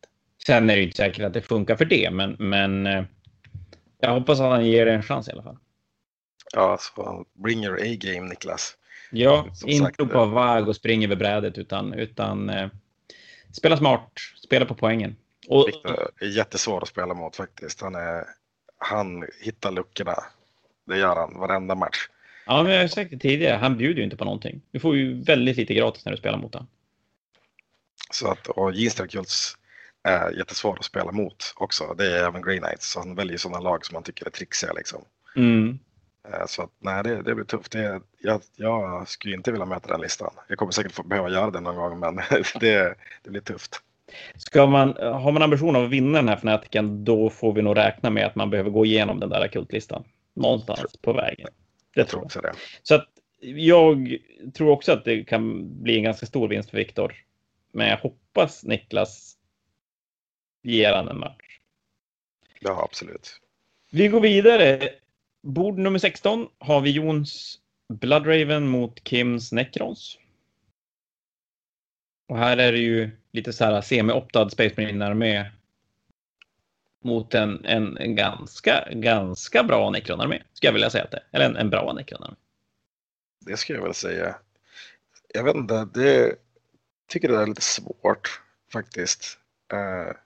Sen 0.46 0.70
är 0.70 0.76
det 0.76 0.82
inte 0.82 0.96
säkert 0.96 1.24
att 1.24 1.32
det 1.32 1.42
funkar 1.42 1.76
för 1.76 1.84
det, 1.84 2.10
men, 2.10 2.36
men 2.38 2.86
eh, 2.86 3.04
jag 4.00 4.10
hoppas 4.10 4.40
att 4.40 4.50
han 4.50 4.66
ger 4.66 4.86
det 4.86 4.92
en 4.92 5.02
chans 5.02 5.28
i 5.28 5.32
alla 5.32 5.42
fall. 5.42 5.58
Ja, 6.52 6.78
så 6.80 7.24
bring 7.34 7.64
your 7.64 7.80
A-game 7.80 8.28
Niklas. 8.28 8.76
Ja, 9.10 9.48
Som 9.54 9.68
inte 9.68 10.02
ropa 10.02 10.24
vag 10.24 10.68
och 10.68 10.76
springa 10.76 11.06
över 11.06 11.16
brädet 11.16 11.58
utan, 11.58 11.94
utan 11.94 12.50
eh, 12.50 12.68
spela 13.52 13.76
smart, 13.76 14.12
spela 14.36 14.66
på 14.66 14.74
poängen. 14.74 15.16
Och, 15.48 15.68
Victor 15.68 16.10
är 16.20 16.26
jättesvår 16.26 16.82
att 16.82 16.88
spela 16.88 17.14
mot 17.14 17.36
faktiskt. 17.36 17.80
Han, 17.80 17.94
är, 17.94 18.24
han 18.78 19.24
hittar 19.40 19.72
luckorna. 19.72 20.14
Det 20.86 20.98
gör 20.98 21.16
han 21.16 21.38
varenda 21.38 21.74
match. 21.74 22.08
ja, 22.46 22.62
men 22.62 22.72
jag 22.72 22.80
har 22.80 22.88
sagt 22.88 23.10
det 23.10 23.18
tidigare, 23.18 23.56
han 23.56 23.76
bjuder 23.76 23.98
ju 23.98 24.04
inte 24.04 24.16
på 24.16 24.24
någonting. 24.24 24.62
Du 24.70 24.80
får 24.80 24.96
ju 24.96 25.22
väldigt 25.22 25.56
lite 25.56 25.74
gratis 25.74 26.04
när 26.04 26.12
du 26.12 26.18
spelar 26.18 26.38
mot 26.38 26.54
honom. 26.54 26.68
Så 28.12 28.28
att, 28.28 28.46
och 28.46 28.72
Jeanstrekults 28.72 29.56
är 30.02 30.30
jättesvår 30.30 30.76
att 30.78 30.84
spela 30.84 31.12
mot 31.12 31.54
också. 31.56 31.94
Det 31.98 32.18
är 32.18 32.24
även 32.26 32.42
Grey 32.42 32.58
Knights. 32.58 32.92
Så 32.92 32.98
han 33.00 33.14
väljer 33.14 33.38
sådana 33.38 33.60
lag 33.60 33.86
som 33.86 33.94
han 33.94 34.02
tycker 34.02 34.26
är 34.26 34.30
trixiga 34.30 34.72
liksom. 34.72 35.04
Mm. 35.36 35.78
Eh, 36.28 36.46
Så 36.46 36.62
att, 36.62 36.70
nej, 36.78 37.02
det, 37.04 37.22
det 37.22 37.34
blir 37.34 37.44
tufft. 37.44 37.72
Det, 37.72 38.00
jag, 38.18 38.40
jag 38.56 39.08
skulle 39.08 39.34
inte 39.34 39.52
vilja 39.52 39.66
möta 39.66 39.88
den 39.88 40.00
listan. 40.00 40.30
Jag 40.48 40.58
kommer 40.58 40.72
säkert 40.72 40.92
få 40.92 41.02
behöva 41.02 41.30
göra 41.30 41.50
det 41.50 41.60
någon 41.60 41.76
gång, 41.76 42.00
men 42.00 42.16
det, 42.60 42.94
det 43.22 43.30
blir 43.30 43.40
tufft. 43.40 43.80
Ska 44.36 44.66
man, 44.66 44.94
har 44.98 45.32
man 45.32 45.42
ambition 45.42 45.76
att 45.76 45.90
vinna 45.90 46.18
den 46.18 46.28
här 46.28 46.36
Fanatiken, 46.36 47.04
då 47.04 47.30
får 47.30 47.52
vi 47.52 47.62
nog 47.62 47.76
räkna 47.76 48.10
med 48.10 48.26
att 48.26 48.34
man 48.34 48.50
behöver 48.50 48.70
gå 48.70 48.84
igenom 48.84 49.20
den 49.20 49.28
där 49.28 49.48
kultlistan. 49.48 50.04
Någonstans 50.34 50.96
på 51.02 51.12
vägen. 51.12 51.48
Det 51.94 52.00
Jag 52.00 52.08
tror 52.08 52.20
tror 52.20 52.20
jag. 52.20 52.26
också 52.26 52.40
det. 52.40 52.52
Så 52.82 52.94
att 52.94 53.08
jag 53.40 54.16
tror 54.54 54.70
också 54.70 54.92
att 54.92 55.04
det 55.04 55.24
kan 55.24 55.68
bli 55.82 55.96
en 55.96 56.02
ganska 56.02 56.26
stor 56.26 56.48
vinst 56.48 56.70
för 56.70 56.76
Viktor. 56.76 57.14
Men 57.72 57.88
jag 57.88 57.96
hoppas 57.96 58.64
Niklas 58.64 59.36
ger 60.62 60.92
han 60.92 61.08
en 61.08 61.18
match. 61.18 61.60
Ja, 62.60 62.82
absolut. 62.84 63.40
Vi 63.90 64.08
går 64.08 64.20
vidare. 64.20 64.88
Bord 65.42 65.78
nummer 65.78 65.98
16 65.98 66.48
har 66.58 66.80
vi 66.80 66.90
Jons 66.90 67.58
Bloodraven 67.88 68.68
mot 68.68 69.08
Kims 69.08 69.52
Necrons. 69.52 70.18
Och 72.28 72.38
här 72.38 72.56
är 72.56 72.72
det 72.72 72.78
ju 72.78 73.10
lite 73.32 73.52
så 73.52 73.64
här 73.64 73.80
semi-optad 73.80 74.50
Space 74.50 74.74
Marine 74.76 75.14
med 75.14 75.50
mot 77.04 77.34
en, 77.34 77.64
en, 77.64 77.96
en 77.96 78.16
ganska, 78.16 78.88
ganska 78.92 79.62
bra 79.62 79.90
Necron-armé. 79.90 80.42
Ska 80.52 80.66
jag 80.66 80.72
vilja 80.72 80.90
säga 80.90 81.04
att 81.04 81.10
det 81.10 81.22
Eller 81.32 81.44
en, 81.44 81.56
en 81.56 81.70
bra 81.70 81.92
Necron-armé. 81.92 82.36
Det 83.46 83.56
skulle 83.56 83.78
jag 83.78 83.84
väl 83.84 83.94
säga. 83.94 84.36
Jag 85.34 85.44
vet 85.44 85.56
inte, 85.56 85.88
det 85.94 86.36
tycker 87.08 87.28
det 87.28 87.42
är 87.42 87.46
lite 87.46 87.62
svårt 87.62 88.42
faktiskt. 88.72 89.38
Eh, 89.72 90.16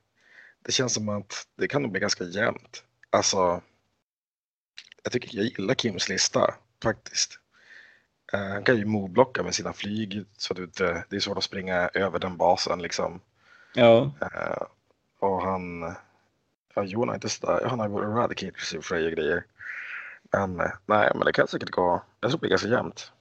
Det 0.65 0.73
känns 0.73 0.95
som 0.95 1.09
att 1.09 1.47
det 1.57 1.69
kan 1.69 1.83
nog 1.83 1.91
bli 1.91 2.01
ganska 2.01 2.25
jämnt. 2.25 2.85
Alltså, 3.11 3.63
jag 5.03 5.13
tycker 5.13 5.37
jag 5.37 5.45
gillar 5.45 5.75
Kims 5.75 6.09
lista 6.09 6.55
faktiskt. 6.83 7.39
Eh, 8.33 8.41
Han 8.41 8.65
kan 8.65 8.77
ju 8.77 8.85
moveblocka 8.85 9.43
med 9.43 9.55
sina 9.55 9.73
flyg 9.73 10.25
så 10.37 10.53
att 10.53 10.59
inte, 10.59 11.05
det 11.11 11.17
är 11.17 11.21
svårt 11.21 11.39
att 11.39 11.45
springa 11.45 11.91
över 11.95 12.19
den 12.19 12.37
basen 12.37 12.83
liksom. 12.83 13.21
Ja, 13.75 14.13
Eh, 14.21 14.63
Och 15.19 15.43
han, 15.43 15.95
ja 16.75 16.85
Jon 16.85 17.09
har 17.09 17.15
inte 17.15 17.29
sådär, 17.29 17.67
han 17.67 17.79
har 17.81 17.89
ju 17.89 17.95
eradicators 17.95 18.75
i 18.75 18.79
och 18.79 19.13
grejer. 19.13 19.45
Men 20.33 20.61
eh, 20.61 20.71
nej, 20.87 21.13
men 21.15 21.25
det 21.25 21.33
kan 21.33 21.49
säkert 21.49 21.71
gå, 21.71 22.03
jag 22.21 22.31
tror 22.31 22.39
det 22.39 22.41
blir 22.41 22.51
ganska 22.51 22.69
jämnt. 22.69 23.13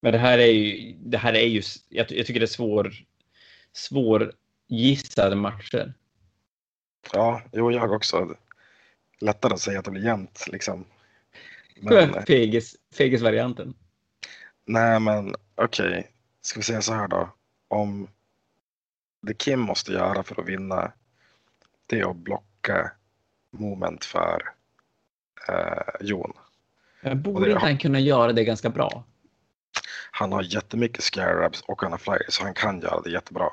men 0.00 0.12
det 0.12 0.18
här 0.18 0.38
är 0.38 0.46
ju, 0.46 0.94
det 0.98 1.18
här 1.18 1.34
är 1.34 1.46
ju, 1.46 1.62
jag, 1.88 2.12
jag 2.12 2.26
tycker 2.26 2.40
det 2.40 2.44
är 2.44 2.46
svår, 2.46 2.92
svår 3.72 4.32
gissade 4.68 5.36
matcher. 5.36 5.94
Ja, 7.12 7.42
jo 7.52 7.70
jag 7.72 7.92
också. 7.92 8.34
Lättare 9.20 9.54
att 9.54 9.60
säga 9.60 9.78
att 9.78 9.84
det 9.84 9.90
blir 9.90 10.04
jämnt 10.04 10.44
liksom. 10.48 10.84
Men, 11.80 12.14
eh, 12.14 12.24
Fegis, 12.24 12.76
Fegis-varianten. 12.94 13.74
nej 14.64 15.00
men 15.00 15.34
okej, 15.54 16.10
ska 16.40 16.58
vi 16.58 16.64
säga 16.64 16.82
så 16.82 16.92
här 16.92 17.08
då. 17.08 17.28
Om 17.68 18.08
det 19.20 19.34
Kim 19.34 19.60
måste 19.60 19.92
göra 19.92 20.22
för 20.22 20.40
att 20.40 20.48
vinna 20.48 20.92
det 21.86 22.00
är 22.00 22.10
att 22.10 22.16
blocka 22.16 22.90
moment 23.50 24.04
för 24.04 24.42
eh, 25.48 25.82
Jon. 26.06 26.32
Men 27.02 27.22
Borde 27.22 27.44
det- 27.44 27.50
inte 27.52 27.64
han 27.64 27.78
kunna 27.78 28.00
göra 28.00 28.32
det 28.32 28.44
ganska 28.44 28.70
bra? 28.70 29.04
Han 30.10 30.32
har 30.32 30.42
jättemycket 30.42 31.04
scarabs 31.04 31.60
och 31.62 31.82
han 31.82 31.90
har 31.92 31.98
flyers 31.98 32.32
så 32.34 32.44
han 32.44 32.54
kan 32.54 32.80
göra 32.80 33.00
det 33.00 33.10
jättebra. 33.10 33.48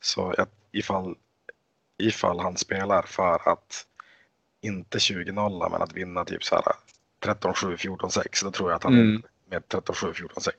Så 0.00 0.30
att 0.30 0.50
ifall, 0.72 1.16
ifall 1.98 2.40
han 2.40 2.56
spelar 2.56 3.02
för 3.02 3.48
att 3.48 3.86
inte 4.60 4.98
20-0 4.98 5.70
men 5.70 5.82
att 5.82 5.92
vinna 5.92 6.24
typ 6.24 6.44
så 6.44 6.54
här 6.54 6.64
13-7, 7.34 7.76
14-6 7.76 8.44
då 8.44 8.50
tror 8.50 8.70
jag 8.70 8.76
att 8.76 8.84
han 8.84 8.92
Mm. 8.92 9.06
vinner 9.06 9.22
med 9.50 9.62
13-7, 9.62 10.12
14-6. 10.12 10.50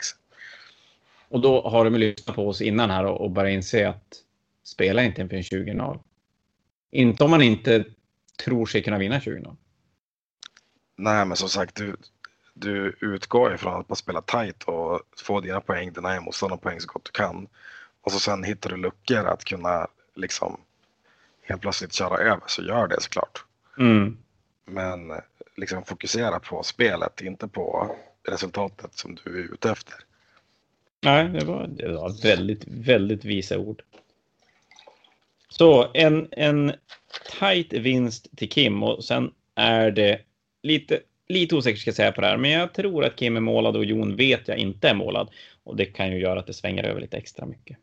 Och 1.29 1.39
då 1.41 1.69
har 1.69 1.85
de 1.85 1.95
lyssnat 1.95 2.35
på 2.35 2.47
oss 2.49 2.61
innan 2.61 2.89
här 2.89 3.05
och, 3.05 3.31
bara 3.31 3.49
inse 3.49 3.89
att 3.89 4.21
spela 4.63 5.03
inte 5.03 5.21
inför 5.21 5.35
en 5.35 5.43
20-0. 5.43 5.99
Inte 6.91 7.23
om 7.23 7.31
man 7.31 7.41
inte 7.41 7.85
tror 8.43 8.65
sig 8.65 8.83
kunna 8.83 8.97
vinna 8.97 9.19
20-0. 9.19 9.55
Nej 10.95 11.25
men 11.25 11.37
som 11.37 11.49
sagt 11.49 11.75
du, 11.75 11.95
du 12.53 12.97
utgår 13.01 13.53
ifrån 13.53 13.79
att 13.81 13.89
man 13.89 13.95
spelar 13.95 14.21
tight 14.21 14.63
och 14.63 15.01
får 15.17 15.41
dina 15.41 15.61
poäng, 15.61 15.93
dina 15.93 16.21
motståndarna 16.21 16.61
poäng 16.61 16.79
så 16.79 16.87
gott 16.87 17.05
du 17.05 17.11
kan. 17.11 17.47
Och 18.01 18.11
så 18.11 18.19
sen 18.19 18.43
hittar 18.43 18.69
du 18.69 18.77
luckor 18.77 19.25
att 19.25 19.43
kunna 19.45 19.87
liksom 20.15 20.61
helt 21.45 21.61
plötsligt 21.61 21.93
köra 21.93 22.17
över 22.17 22.43
så 22.47 22.63
gör 22.63 22.87
det 22.87 23.01
såklart. 23.01 23.43
Mm. 23.77 24.17
Men 24.65 25.11
eh, 25.11 25.17
liksom 25.55 25.83
fokusera 25.83 26.39
på 26.39 26.63
spelet, 26.63 27.21
inte 27.21 27.47
på 27.47 27.95
resultatet 28.27 28.93
som 28.93 29.17
du 29.23 29.39
är 29.39 29.53
ute 29.53 29.71
efter. 29.71 29.95
Nej, 31.01 31.29
det 31.29 31.45
var, 31.45 31.67
det 31.67 31.87
var 31.87 32.21
väldigt, 32.23 32.63
väldigt 32.67 33.25
visa 33.25 33.57
ord. 33.57 33.81
Så 35.49 35.91
en, 35.93 36.27
en 36.31 36.73
tight 37.39 37.73
vinst 37.73 38.37
till 38.37 38.49
Kim 38.49 38.83
och 38.83 39.03
sen 39.03 39.31
är 39.55 39.91
det 39.91 40.21
lite, 40.63 40.99
lite 41.27 41.55
osäkert 41.55 41.81
ska 41.81 41.89
jag 41.89 41.95
säga 41.95 42.11
på 42.11 42.21
det 42.21 42.27
här, 42.27 42.37
men 42.37 42.51
jag 42.51 42.73
tror 42.73 43.05
att 43.05 43.15
Kim 43.15 43.35
är 43.35 43.41
målad 43.41 43.75
och 43.75 43.85
Jon 43.85 44.15
vet 44.15 44.47
jag 44.47 44.57
inte 44.57 44.89
är 44.89 44.93
målad. 44.93 45.29
Och 45.63 45.75
det 45.75 45.85
kan 45.85 46.11
ju 46.11 46.19
göra 46.19 46.39
att 46.39 46.47
det 46.47 46.53
svänger 46.53 46.83
över 46.83 47.01
lite 47.01 47.17
extra 47.17 47.45
mycket. 47.45 47.77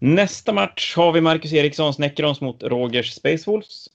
Nästa 0.00 0.52
match 0.52 0.96
har 0.96 1.12
vi 1.12 1.20
Marcus 1.20 1.52
Erikssons 1.52 1.98
Necrons 1.98 2.40
mot 2.40 2.62
Rogers 2.62 3.14
Space 3.14 3.50
Wolves. 3.50 3.88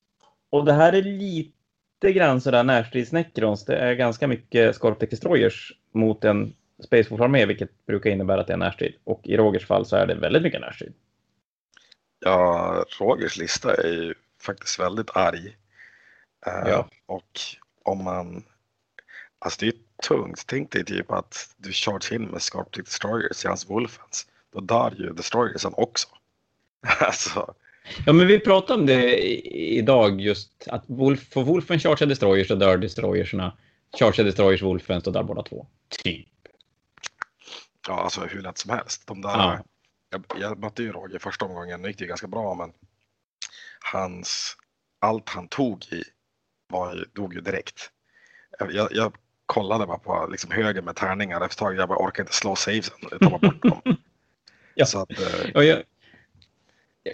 Och 0.50 0.66
det 0.66 0.74
här 0.74 0.94
är 0.94 1.02
lite 1.02 2.14
grann 2.14 2.42
sådär 2.42 2.64
närstrids-Necrons. 2.64 3.66
Det 3.68 3.78
är 3.78 3.94
ganska 3.94 4.28
mycket 4.28 4.76
Scorptec 4.76 5.10
Destroyers 5.10 5.74
mot 5.92 6.24
en 6.24 6.54
Space 6.84 7.10
Wolf-armé, 7.10 7.46
vilket 7.46 7.86
brukar 7.86 8.10
innebära 8.10 8.42
att 8.42 8.48
det 8.48 8.54
är 8.54 8.58
närstrid. 8.58 8.94
Och 9.04 9.22
i 9.24 9.38
Rogers 9.38 9.66
fall 9.66 9.86
så 9.86 9.96
är 9.96 10.08
det 10.08 10.16
väldigt 10.16 10.44
mycket 10.44 10.62
närstrid. 10.62 10.94
Ja, 12.20 12.86
Rogers 13.00 13.38
lista 13.38 13.76
är 13.76 13.94
ju 13.94 14.14
faktiskt 14.42 14.80
väldigt 14.80 15.10
arg. 15.16 15.58
Eh, 16.46 16.70
Ja. 16.70 16.90
Och 17.06 17.40
om 17.84 18.04
man, 18.04 18.44
alltså 19.40 19.66
det 19.66 19.68
är, 19.68 19.74
tungt. 20.04 20.44
Tänk 20.48 20.72
dig 20.72 20.86
typ 20.86 21.12
att 21.12 21.56
du 21.58 21.72
charge 21.72 22.16
in 22.16 22.24
med 22.24 22.42
Scarptic 22.42 22.86
Destroyers 22.86 23.46
i 23.46 23.48
hans 23.48 23.70
Wolfens. 23.70 24.28
Då 24.58 24.62
dör 24.62 24.94
ju 24.98 25.14
Destroyersen 25.14 25.74
också. 25.78 26.08
alltså. 27.00 27.54
Ja, 28.06 28.14
men 28.14 28.28
vi 28.28 28.40
pratade 28.40 28.80
om 28.80 28.86
det 28.86 29.18
idag 29.78 30.22
just 30.22 30.68
att 30.68 30.84
Wolf, 30.88 31.34
får 31.34 31.44
Wolfen 31.44 31.80
charge 31.80 32.06
Destroyers 32.06 32.48
så 32.48 32.56
dör 32.56 32.78
Destroyerserna. 32.78 33.58
Charge 34.00 34.24
Destroyers 34.24 34.62
Wolfen 34.62 35.02
så 35.02 35.12
dör 35.12 35.24
båda 35.24 35.44
två. 35.44 35.68
Typ. 36.04 36.28
Ja, 37.88 38.02
alltså 38.02 38.22
hur 38.22 38.42
lätt 38.42 38.58
som 38.58 38.72
helst. 38.72 39.08
De 39.08 39.22
där, 39.22 39.30
ja. 39.30 39.60
jag, 40.10 40.24
jag 40.42 40.60
mötte 40.60 40.84
ju 40.84 40.92
Roger 40.92 41.20
första 41.20 41.46
omgången, 41.46 41.82
det 41.82 41.88
gick 41.88 42.00
det 42.00 42.06
ganska 42.06 42.28
bra 42.28 42.56
men 42.56 42.74
hans, 43.92 44.58
allt 45.00 45.30
han 45.30 45.48
tog 45.48 45.84
i 45.84 46.04
var, 46.68 47.06
dog 47.14 47.34
ju 47.34 47.42
direkt. 47.42 47.92
Jag, 48.60 48.88
jag 48.92 49.16
kollade 49.46 49.86
bara 49.86 49.98
på 49.98 50.28
liksom 50.32 50.52
höger 50.52 50.82
med 50.82 50.96
tärningar 50.96 51.42
efter 51.42 51.46
ett 51.46 51.58
tag. 51.58 51.76
Jag 51.76 51.90
bara 51.90 52.08
orkar 52.08 52.24
inte 52.24 52.34
slå 52.34 52.56
savesen. 52.56 52.98
Tar 53.20 53.40
bort 53.40 53.64
dem. 53.64 53.98
ja. 54.78 54.86
Så 54.86 55.00
att, 55.00 55.12
eh, 55.20 55.64
jag, 55.66 55.84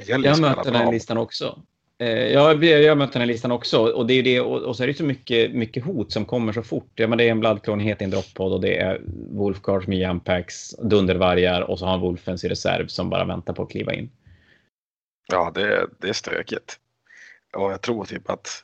jag, 0.07 0.25
jag 0.25 0.41
mötte 0.41 0.71
den 0.71 0.75
här 0.75 0.91
listan 0.91 1.17
också. 1.17 1.61
Eh, 1.97 2.07
jag, 2.07 2.63
jag 2.63 2.97
mötte 2.97 3.13
den 3.13 3.21
här 3.21 3.27
listan 3.27 3.51
också 3.51 3.79
och 3.79 4.07
det 4.07 4.13
är 4.13 4.23
det 4.23 4.41
och, 4.41 4.61
och 4.61 4.75
så 4.75 4.83
är 4.83 4.87
det 4.87 4.93
så 4.93 5.03
mycket, 5.03 5.51
mycket 5.51 5.83
hot 5.83 6.11
som 6.11 6.25
kommer 6.25 6.53
så 6.53 6.63
fort. 6.63 6.91
Ja, 6.95 7.07
men 7.07 7.17
det 7.17 7.23
är 7.23 7.31
en 7.31 7.39
Bloodclone 7.39 7.83
i 7.83 7.95
en 7.99 8.09
droppod 8.09 8.53
och 8.53 8.61
det 8.61 8.77
är 8.77 9.01
Wolfguards 9.29 9.87
med 9.87 9.97
Jampacks, 9.97 10.69
Dundervargar 10.69 11.61
och 11.61 11.79
så 11.79 11.85
har 11.85 11.91
han 11.91 12.01
Wolfens 12.01 12.43
i 12.43 12.49
reserv 12.49 12.87
som 12.87 13.09
bara 13.09 13.25
väntar 13.25 13.53
på 13.53 13.63
att 13.63 13.71
kliva 13.71 13.93
in. 13.93 14.09
Ja, 15.27 15.51
det, 15.55 15.87
det 15.99 16.09
är 16.09 16.13
stökigt. 16.13 16.79
Och 17.53 17.71
jag 17.71 17.81
tror 17.81 18.05
typ 18.05 18.29
att 18.29 18.63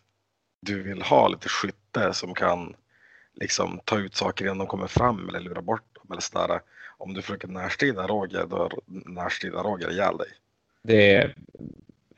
du 0.61 0.83
vill 0.83 1.01
ha 1.01 1.27
lite 1.27 1.49
skytte 1.49 2.13
som 2.13 2.33
kan 2.33 2.75
liksom 3.33 3.79
ta 3.85 3.99
ut 3.99 4.15
saker 4.15 4.45
innan 4.45 4.57
de 4.57 4.67
kommer 4.67 4.87
fram 4.87 5.29
eller 5.29 5.39
lura 5.39 5.61
bort 5.61 5.95
dem 5.95 6.05
eller 6.11 6.21
sådär. 6.21 6.59
Om 6.99 7.13
du 7.13 7.21
försöker 7.21 7.47
närstrida 7.47 8.07
Roger, 8.07 8.45
då 8.45 8.69
närstrida 8.85 9.63
Roger 9.63 9.91
ihjäl 9.91 10.17
dig. 10.17 10.27
Det 10.83 11.33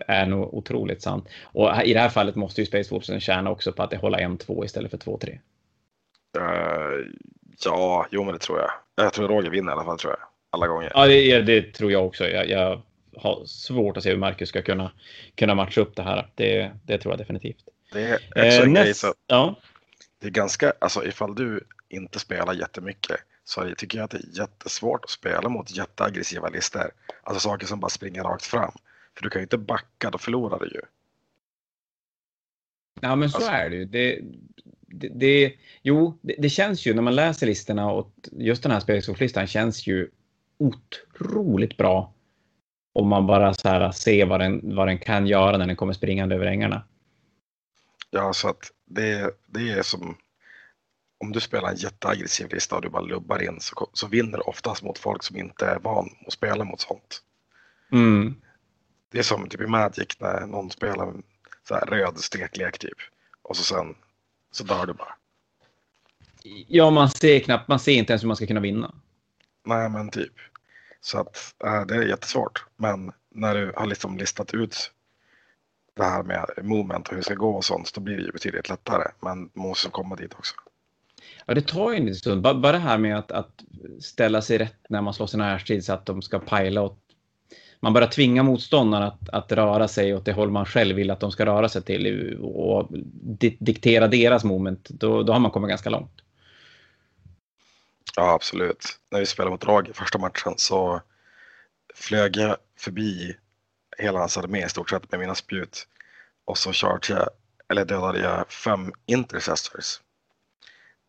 är 0.07 0.25
nog 0.25 0.53
otroligt 0.53 1.01
sant. 1.01 1.27
Och 1.43 1.83
i 1.83 1.93
det 1.93 1.99
här 1.99 2.09
fallet 2.09 2.35
måste 2.35 2.61
ju 2.61 2.67
Space 2.67 2.91
Wolfsen 2.91 3.19
tjäna 3.19 3.51
också 3.51 3.71
på 3.71 3.83
att 3.83 3.89
det 3.89 3.97
håller 3.97 4.19
1-2 4.19 4.65
istället 4.65 4.91
för 4.91 4.97
2-3. 4.97 5.39
Uh, 6.37 6.43
eh, 6.43 7.05
ja, 7.65 8.07
jo 8.11 8.23
men 8.23 8.33
det 8.33 8.39
tror 8.39 8.59
jag. 8.59 8.71
Jag 8.95 9.13
tror 9.13 9.27
Roger 9.27 9.49
vinner 9.49 9.71
i 9.71 9.73
alla 9.73 9.83
fall 9.83 9.99
tror 9.99 10.15
jag. 10.19 10.27
Alla 10.49 10.67
gånger. 10.67 10.91
Ja, 10.95 11.07
det, 11.07 11.41
det 11.41 11.61
tror 11.73 11.91
jag 11.91 12.05
också. 12.05 12.27
Jag, 12.27 12.49
jag, 12.49 12.81
har 13.17 13.45
svårt 13.45 13.97
att 13.97 14.03
se 14.03 14.09
hur 14.09 14.17
Marcus 14.17 14.49
ska 14.49 14.61
kunna, 14.61 14.91
kunna 15.35 15.55
matcha 15.55 15.81
upp 15.81 15.95
det 15.95 16.03
här. 16.03 16.29
Det, 16.35 16.71
det 16.83 16.97
tror 16.97 17.11
jag 17.11 17.19
definitivt. 17.19 17.63
Det 17.93 18.01
är 18.01 18.15
också 18.15 18.39
eh, 18.39 18.63
en 18.63 18.73
grej 18.73 18.93
så 18.93 19.13
ja. 19.27 19.55
Det 20.19 20.27
är 20.27 20.31
ganska, 20.31 20.73
alltså 20.79 21.05
ifall 21.05 21.35
du 21.35 21.67
inte 21.89 22.19
spelar 22.19 22.53
jättemycket 22.53 23.17
så 23.43 23.73
tycker 23.77 23.97
jag 23.97 24.05
att 24.05 24.11
det 24.11 24.17
är 24.17 24.39
jättesvårt 24.39 25.03
att 25.03 25.09
spela 25.09 25.49
mot 25.49 25.71
jätteaggressiva 25.71 26.49
listor. 26.49 26.91
Alltså 27.23 27.49
saker 27.49 27.67
som 27.67 27.79
bara 27.79 27.89
springer 27.89 28.23
rakt 28.23 28.45
fram. 28.45 28.71
För 29.15 29.23
du 29.23 29.29
kan 29.29 29.39
ju 29.39 29.43
inte 29.43 29.57
backa, 29.57 30.09
då 30.09 30.17
förlorar 30.17 30.59
du 30.59 30.65
ju. 30.65 30.81
Ja, 33.01 33.15
men 33.15 33.29
så 33.29 33.37
alltså. 33.37 33.51
är 33.51 33.69
det 33.69 33.75
ju. 33.75 33.85
Det, 33.85 34.19
det, 34.87 35.07
det, 35.07 35.53
jo, 35.81 36.19
det, 36.21 36.35
det, 36.37 36.49
känns 36.49 36.85
ju 36.85 36.93
när 36.93 37.01
man 37.01 37.15
läser 37.15 37.47
listorna 37.47 37.91
och 37.91 38.13
just 38.31 38.63
den 38.63 38.71
här 38.71 38.79
spelexportlistan 38.79 39.47
känns 39.47 39.87
ju 39.87 40.09
otroligt 40.57 41.77
bra. 41.77 42.13
Om 42.93 43.07
man 43.07 43.27
bara 43.27 43.53
så 43.53 43.67
här 43.67 43.91
ser 43.91 44.25
vad 44.25 44.39
den, 44.39 44.75
vad 44.75 44.87
den 44.87 44.97
kan 44.97 45.27
göra 45.27 45.57
när 45.57 45.67
den 45.67 45.75
kommer 45.75 45.93
springande 45.93 46.35
över 46.35 46.45
ängarna. 46.45 46.83
Ja, 48.09 48.33
så 48.33 48.49
att 48.49 48.71
det, 48.85 49.31
det 49.47 49.71
är 49.71 49.81
som 49.81 50.17
om 51.21 51.31
du 51.31 51.39
spelar 51.39 51.69
en 51.69 51.75
jätteaggressiv 51.75 52.53
lista 52.53 52.75
och 52.75 52.81
du 52.81 52.89
bara 52.89 53.01
lubbar 53.01 53.43
in 53.43 53.59
så, 53.59 53.89
så 53.93 54.07
vinner 54.07 54.37
du 54.37 54.43
oftast 54.43 54.83
mot 54.83 54.99
folk 54.99 55.23
som 55.23 55.37
inte 55.37 55.65
är 55.65 55.79
van 55.79 56.09
att 56.27 56.33
spela 56.33 56.63
mot 56.63 56.81
sånt. 56.81 57.21
Mm. 57.91 58.35
Det 59.11 59.19
är 59.19 59.23
som 59.23 59.49
typ 59.49 59.61
i 59.61 59.67
Magic 59.67 60.19
när 60.19 60.47
någon 60.47 60.71
spelar 60.71 61.13
så 61.67 61.73
här 61.73 61.85
röd 61.85 62.19
steklek 62.19 62.79
typ 62.79 62.97
och 63.41 63.57
så 63.57 63.63
sen 63.63 63.95
så 64.51 64.63
dör 64.63 64.85
du 64.85 64.93
bara. 64.93 65.15
Ja, 66.67 66.89
man 66.89 67.09
ser 67.09 67.39
knappt, 67.39 67.67
man 67.67 67.79
ser 67.79 67.91
inte 67.91 68.13
ens 68.13 68.23
hur 68.23 68.27
man 68.27 68.35
ska 68.35 68.47
kunna 68.47 68.59
vinna. 68.59 68.95
Nej, 69.65 69.89
men 69.89 70.09
typ. 70.09 70.33
Så 71.01 71.19
att 71.19 71.55
äh, 71.63 71.85
det 71.85 71.95
är 71.95 72.01
jättesvårt. 72.01 72.65
Men 72.75 73.11
när 73.29 73.55
du 73.55 73.73
har 73.75 73.85
liksom 73.85 74.17
listat 74.17 74.53
ut 74.53 74.91
det 75.93 76.03
här 76.03 76.23
med 76.23 76.45
moment 76.63 77.07
och 77.07 77.11
hur 77.11 77.17
det 77.17 77.23
ska 77.23 77.35
gå 77.35 77.55
och 77.55 77.65
sånt, 77.65 77.93
då 77.93 78.01
blir 78.01 78.17
det 78.17 78.23
ju 78.23 78.31
betydligt 78.31 78.69
lättare. 78.69 79.11
Men 79.19 79.39
man 79.39 79.49
måste 79.53 79.89
komma 79.89 80.15
dit 80.15 80.33
också. 80.33 80.55
Ja, 81.51 81.55
det 81.55 81.67
tar 81.67 81.91
ju 81.91 81.97
en 81.97 82.05
liten 82.05 82.15
stund. 82.15 82.41
Bara 82.41 82.71
det 82.71 82.77
här 82.77 82.97
med 82.97 83.17
att, 83.17 83.31
att 83.31 83.63
ställa 83.99 84.41
sig 84.41 84.57
rätt 84.57 84.85
när 84.89 85.01
man 85.01 85.13
slår 85.13 85.27
sina 85.27 85.43
härstid 85.43 85.85
så 85.85 85.93
att 85.93 86.05
de 86.05 86.21
ska 86.21 86.39
pajla 86.39 86.81
åt 86.81 86.99
man 87.79 87.93
börjar 87.93 88.07
tvinga 88.07 88.43
motståndarna 88.43 89.07
att, 89.07 89.29
att 89.29 89.51
röra 89.51 89.87
sig 89.87 90.15
åt 90.15 90.25
det 90.25 90.33
håll 90.33 90.51
man 90.51 90.65
själv 90.65 90.95
vill 90.95 91.11
att 91.11 91.19
de 91.19 91.31
ska 91.31 91.45
röra 91.45 91.69
sig 91.69 91.81
till 91.81 92.37
och 92.41 92.89
diktera 93.59 94.07
deras 94.07 94.43
moment, 94.43 94.89
då, 94.89 95.23
då 95.23 95.33
har 95.33 95.39
man 95.39 95.51
kommit 95.51 95.69
ganska 95.69 95.89
långt. 95.89 96.21
Ja, 98.15 98.33
absolut. 98.33 98.99
När 99.11 99.19
vi 99.19 99.25
spelade 99.25 99.51
mot 99.51 99.65
Roger 99.65 99.93
första 99.93 100.17
matchen 100.17 100.53
så 100.57 101.01
flög 101.95 102.37
jag 102.37 102.57
förbi 102.77 103.35
hela 103.97 104.19
hans 104.19 104.37
armé 104.37 104.65
i 104.65 104.69
stort 104.69 104.89
sett 104.89 105.11
med 105.11 105.19
mina 105.19 105.35
spjut. 105.35 105.87
Och 106.45 106.57
så 106.57 106.71
körde 106.71 107.07
jag, 107.09 107.29
eller 107.69 107.85
dödade 107.85 108.19
jag 108.19 108.51
fem 108.51 108.91
intercessors. 109.05 109.99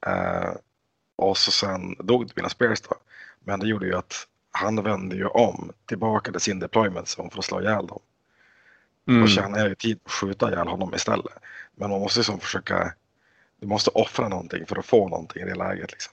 Uh, 0.07 0.57
och 1.17 1.39
så 1.39 1.51
sen 1.51 1.97
dog 1.99 2.31
mina 2.37 2.49
spears 2.49 2.81
då. 2.81 2.95
Men 3.41 3.61
det 3.61 3.67
gjorde 3.67 3.87
ju 3.87 3.95
att 3.95 4.15
han 4.51 4.83
vände 4.83 5.17
ju 5.17 5.27
om 5.27 5.73
tillbaka 5.87 6.33
till 6.33 6.41
sin 6.41 6.59
deployment 6.59 7.07
zone 7.07 7.31
för 7.31 7.39
att 7.39 7.45
slå 7.45 7.61
ihjäl 7.61 7.87
dem. 7.87 8.01
Mm. 9.09 9.21
Då 9.21 9.27
tjänar 9.27 9.59
jag 9.59 9.69
ju 9.69 9.75
tid 9.75 10.01
att 10.05 10.13
skjuta 10.13 10.53
ihjäl 10.53 10.69
honom 10.69 10.95
istället. 10.95 11.33
Men 11.75 11.91
man 11.91 12.01
måste 12.01 12.21
liksom 12.21 12.41
försöka, 12.41 12.95
du 13.61 13.67
måste 13.67 13.91
offra 13.91 14.29
någonting 14.29 14.67
för 14.67 14.79
att 14.79 14.87
få 14.87 15.09
någonting 15.09 15.43
i 15.43 15.47
det 15.47 15.55
läget. 15.55 15.93
Liksom. 15.93 16.13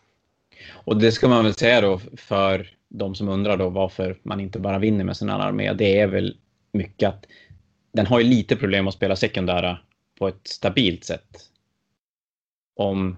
Och 0.72 0.98
det 0.98 1.12
ska 1.12 1.28
man 1.28 1.44
väl 1.44 1.54
säga 1.54 1.82
då 1.82 2.00
för 2.18 2.76
de 2.90 3.16
som 3.16 3.30
undrar 3.30 3.58
då 3.58 3.70
varför 3.70 4.20
man 4.24 4.40
inte 4.40 4.60
bara 4.60 4.80
vinner 4.80 5.04
med 5.04 5.18
sin 5.18 5.30
armé. 5.30 5.74
Det 5.74 6.00
är 6.00 6.08
väl 6.08 6.38
mycket 6.72 7.10
att 7.10 7.26
den 7.92 8.06
har 8.06 8.20
ju 8.20 8.26
lite 8.26 8.56
problem 8.56 8.88
att 8.88 8.94
spela 8.94 9.16
sekundära 9.16 9.80
på 10.20 10.28
ett 10.28 10.48
stabilt 10.48 11.04
sätt. 11.04 11.40
Om, 12.76 13.18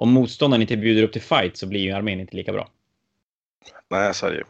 om 0.00 0.12
motståndaren 0.12 0.62
inte 0.62 0.76
bjuder 0.76 1.02
upp 1.02 1.12
till 1.12 1.22
fight 1.22 1.56
så 1.56 1.66
blir 1.66 1.80
ju 1.80 1.92
armén 1.92 2.20
inte 2.20 2.36
lika 2.36 2.52
bra. 2.52 2.68
Nej, 3.88 4.14
så 4.14 4.26
är 4.26 4.30
det 4.30 4.36
ju. 4.36 4.44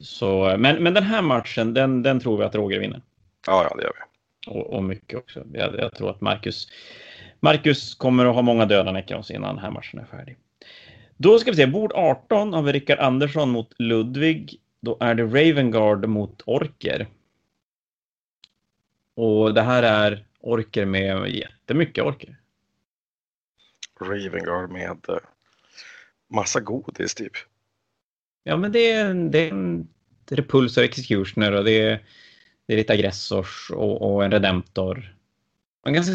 Så, 0.00 0.56
men, 0.58 0.82
men 0.82 0.94
den 0.94 1.02
här 1.02 1.22
matchen, 1.22 1.74
den, 1.74 2.02
den 2.02 2.20
tror 2.20 2.38
vi 2.38 2.44
att 2.44 2.54
Roger 2.54 2.80
vinner. 2.80 3.02
Ja, 3.46 3.68
ja 3.70 3.76
det 3.76 3.82
gör 3.82 3.92
vi. 3.94 4.50
Och, 4.52 4.72
och 4.72 4.84
mycket 4.84 5.18
också. 5.18 5.44
Jag, 5.52 5.74
jag, 5.78 5.94
tror 5.94 6.10
att 6.10 6.20
Marcus, 6.20 6.68
Marcus 7.40 7.94
kommer 7.94 8.26
att 8.26 8.34
ha 8.34 8.42
många 8.42 8.66
döda 8.66 8.92
Necrons 8.92 9.30
innan 9.30 9.54
den 9.54 9.64
här 9.64 9.70
matchen 9.70 10.00
är 10.00 10.04
färdig. 10.04 10.36
Då 11.16 11.38
ska 11.38 11.50
vi 11.50 11.56
se, 11.56 11.66
bord 11.66 11.92
18 11.94 12.52
har 12.52 12.62
vi 12.62 12.72
Rickard 12.72 12.98
Andersson 12.98 13.50
mot 13.50 13.72
Ludvig. 13.78 14.60
Då 14.80 14.96
är 15.00 15.14
det 15.14 15.22
Ravengard 15.22 16.08
mot 16.08 16.42
Orker. 16.46 17.06
Och 19.14 19.54
det 19.54 19.62
här 19.62 19.82
är 19.82 20.24
orker 20.40 20.84
med 20.84 21.28
jättemycket 21.28 22.04
orker. 22.04 22.37
Ravengard 24.00 24.70
med 24.70 25.08
eh, 25.08 25.16
massa 26.30 26.60
godis 26.60 27.14
typ. 27.14 27.32
Ja, 28.42 28.56
men 28.56 28.72
det 28.72 28.92
är, 28.92 29.14
det 29.14 29.38
är 29.38 29.50
en 29.50 29.88
repulsor 30.30 30.84
executioner 30.84 31.52
och 31.52 31.64
det 31.64 31.80
är, 31.80 32.04
det 32.66 32.72
är 32.72 32.76
lite 32.76 32.92
aggressors 32.92 33.70
och, 33.70 34.14
och 34.14 34.24
en 34.24 34.30
redemptor. 34.30 35.14
En 35.86 35.92
ganska, 35.92 36.12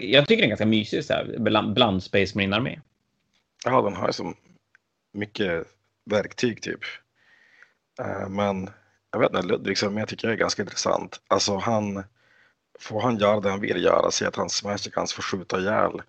jag 0.00 0.28
tycker 0.28 0.42
det 0.42 0.46
är 0.46 0.48
ganska 0.48 0.66
mysig 0.66 1.04
så 1.04 1.12
här, 1.12 1.36
bland, 1.38 1.74
bland 1.74 2.02
Space 2.02 2.38
Marine-armé. 2.38 2.80
Ja, 3.64 3.82
den 3.82 3.94
har 3.94 4.12
så 4.12 4.34
mycket 5.12 5.66
verktyg 6.04 6.62
typ. 6.62 6.80
Uh, 8.00 8.28
men 8.28 8.70
jag 9.10 9.20
vet 9.20 9.30
inte, 9.30 9.46
Ludvigs 9.46 9.82
armé 9.82 10.06
tycker 10.06 10.28
jag 10.28 10.34
är 10.34 10.38
ganska 10.38 10.62
intressant. 10.62 11.20
Alltså 11.28 11.56
han, 11.56 12.04
får 12.78 13.00
han 13.00 13.18
göra 13.18 13.40
det 13.40 13.50
han 13.50 13.60
vill 13.60 13.84
göra, 13.84 14.10
se 14.10 14.26
att 14.26 14.36
hans 14.36 14.54
smashicans 14.54 15.12
får 15.12 15.22
skjuta 15.22 15.60
ihjäl 15.60 16.02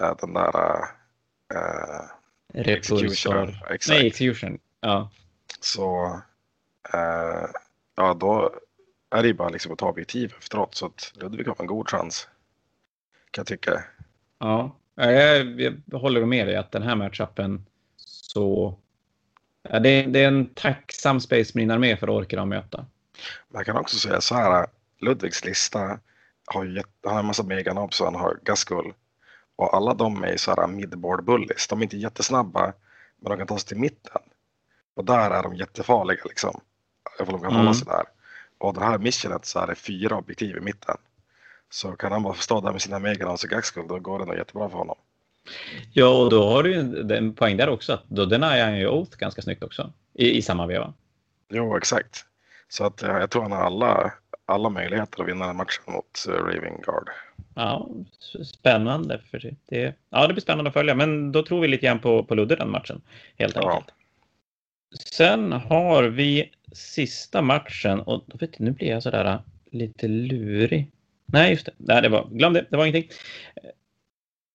uh, 0.00 0.16
den 0.20 0.34
där 0.34 0.80
uh, 1.54 2.08
Repulsor. 2.54 3.58
Nej, 3.88 4.06
execution. 4.06 4.58
Ja. 4.80 5.10
Så 5.60 6.20
eh, 6.94 7.48
ja, 7.96 8.14
då 8.14 8.54
är 9.10 9.22
det 9.22 9.28
ju 9.28 9.34
bara 9.34 9.48
liksom 9.48 9.72
att 9.72 9.78
ta 9.78 9.88
objektiv 9.88 10.34
efteråt 10.38 10.74
så 10.74 10.86
att 10.86 11.12
Ludvig 11.14 11.46
har 11.46 11.56
en 11.58 11.66
god 11.66 11.88
chans. 11.88 12.28
Kan 13.30 13.42
jag 13.42 13.46
tycka. 13.46 13.84
Ja, 14.38 14.76
jag, 14.94 15.60
jag 15.84 15.98
håller 15.98 16.26
med 16.26 16.46
dig 16.46 16.56
att 16.56 16.72
den 16.72 16.82
här 16.82 16.96
matchupen 16.96 17.66
så 17.96 18.78
ja, 19.62 19.78
det, 19.78 20.02
det, 20.02 20.24
är 20.24 20.28
en 20.28 20.54
tacksam 20.54 21.20
Space 21.20 21.52
Marine-armé 21.54 21.96
för 21.96 22.10
Orker 22.10 22.38
att 22.38 22.48
möta. 22.48 22.86
Man 23.48 23.64
kan 23.64 23.76
också 23.76 23.96
säga 23.96 24.20
så 24.20 24.34
här. 24.34 24.66
Ludvigs 25.00 25.44
lista 25.44 26.00
har 26.46 26.64
ju 26.64 26.82
han 27.04 27.12
har 27.12 27.20
en 27.20 27.26
massa 27.26 27.42
meganobs 27.42 28.00
och 28.00 28.06
han 28.06 28.14
har 28.14 28.38
Gaskull. 28.42 28.92
Och 29.58 29.74
alla 29.74 29.94
de 29.94 30.24
är 30.24 30.36
så 30.36 30.54
här 30.54 30.66
midboard 30.66 31.24
bullies. 31.24 31.68
De 31.68 31.78
är 31.78 31.82
inte 31.82 31.96
jättesnabba, 31.96 32.72
men 33.20 33.30
de 33.30 33.38
kan 33.38 33.46
ta 33.46 33.58
sig 33.58 33.68
till 33.68 33.76
mitten. 33.78 34.22
Och 34.94 35.04
där 35.04 35.30
är 35.30 35.42
de 35.42 35.54
jättefarliga 35.56 36.20
liksom. 36.24 36.60
Ifall 37.20 37.32
de 37.32 37.40
kan 37.40 37.50
Mm. 37.50 37.56
hålla 37.60 37.74
sig 37.74 37.86
där. 37.86 38.04
Och 38.58 38.74
det 38.74 38.80
här 38.84 38.98
missionet 38.98 39.44
så 39.46 39.58
är 39.58 39.66
det 39.66 39.74
fyra 39.74 40.16
objektiv 40.16 40.56
i 40.56 40.60
mitten. 40.60 40.96
Så 41.70 41.92
kan 41.92 42.12
han 42.12 42.22
bara 42.22 42.34
stå 42.34 42.60
där 42.60 42.72
med 42.72 42.82
sina 42.82 42.98
megalons 42.98 43.44
och 43.44 43.50
gaxkull, 43.50 43.88
då 43.88 43.98
går 43.98 44.18
det 44.18 44.24
nog 44.24 44.36
jättebra 44.36 44.68
för 44.70 44.78
honom. 44.78 44.96
Ja, 45.92 46.08
och 46.08 46.30
då 46.30 46.48
har 46.50 46.62
du 46.62 46.72
ju 46.74 47.12
en 47.16 47.34
poäng 47.34 47.56
där 47.56 47.68
också. 47.68 47.92
Att 47.92 48.04
då 48.08 48.24
denar 48.24 48.60
han 48.60 48.78
ju 48.78 48.88
Oath 48.88 49.16
ganska 49.16 49.42
snyggt 49.42 49.62
också. 49.62 49.92
I, 50.14 50.36
i 50.38 50.42
samma 50.42 50.66
veva. 50.66 50.94
Jo, 51.48 51.76
exakt. 51.76 52.24
Så 52.68 52.84
att 52.84 53.02
jag 53.02 53.30
tror 53.30 53.42
han 53.42 53.52
har 53.52 53.58
alla, 53.62 54.12
alla 54.48 54.68
möjligheter 54.70 55.22
att 55.22 55.28
vinna 55.28 55.46
den 55.46 55.56
matchen 55.56 55.82
mot 55.86 56.24
uh, 56.28 56.34
Raving 56.34 56.80
Guard. 56.82 57.08
Ja, 57.54 57.88
spännande. 58.44 59.20
För 59.30 59.54
det. 59.68 59.94
ja, 60.10 60.26
det 60.26 60.32
blir 60.34 60.42
spännande 60.42 60.68
att 60.68 60.74
följa. 60.74 60.94
Men 60.94 61.32
då 61.32 61.42
tror 61.42 61.60
vi 61.60 61.68
lite 61.68 61.86
grann 61.86 61.98
på, 61.98 62.24
på 62.24 62.34
Ludde 62.34 62.56
den 62.56 62.70
matchen. 62.70 63.00
Helt 63.38 63.56
Ja. 63.56 63.70
enkelt. 63.70 63.94
Sen 65.12 65.52
har 65.52 66.02
vi 66.02 66.52
sista 66.72 67.42
matchen. 67.42 68.00
Och 68.00 68.24
då 68.26 68.36
vet 68.36 68.58
nu 68.58 68.70
blir 68.70 68.88
jag 68.88 69.02
sådär 69.02 69.24
äh, 69.24 69.40
lite 69.70 70.08
lurig. 70.08 70.90
Nej, 71.26 71.50
just 71.50 71.66
det. 71.66 71.72
Nej, 71.76 72.02
det 72.02 72.08
var, 72.08 72.28
glöm 72.30 72.52
det. 72.52 72.66
Det 72.70 72.76
var 72.76 72.86
ingenting. 72.86 73.10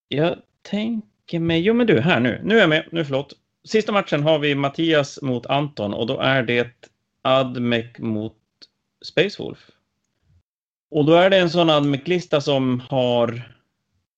Jag 0.08 0.38
tänker 0.62 1.40
mig... 1.40 1.62
Jo, 1.62 1.74
men 1.74 1.88
du, 1.88 2.00
här 2.00 2.20
nu. 2.20 2.42
Nu 2.44 2.56
är 2.56 2.60
jag 2.60 2.70
med. 2.70 2.88
Nu, 2.92 3.06
förlåt. 3.06 3.34
Sista 3.64 3.92
matchen 3.92 4.24
har 4.24 4.40
vi 4.40 4.56
Mattias 4.56 5.22
mot 5.22 5.46
Anton 5.46 5.94
och 5.94 6.08
då 6.08 6.20
är 6.20 6.44
det 6.44 6.88
Admec 7.22 7.86
mot 7.98 8.36
Space 9.06 9.44
Wolf. 9.44 9.70
Och 10.94 11.06
då 11.06 11.14
är 11.14 11.30
det 11.30 11.38
en 11.38 11.50
sån 11.50 11.70
Admec-lista 11.70 12.42
som 12.42 12.80
har... 12.90 13.52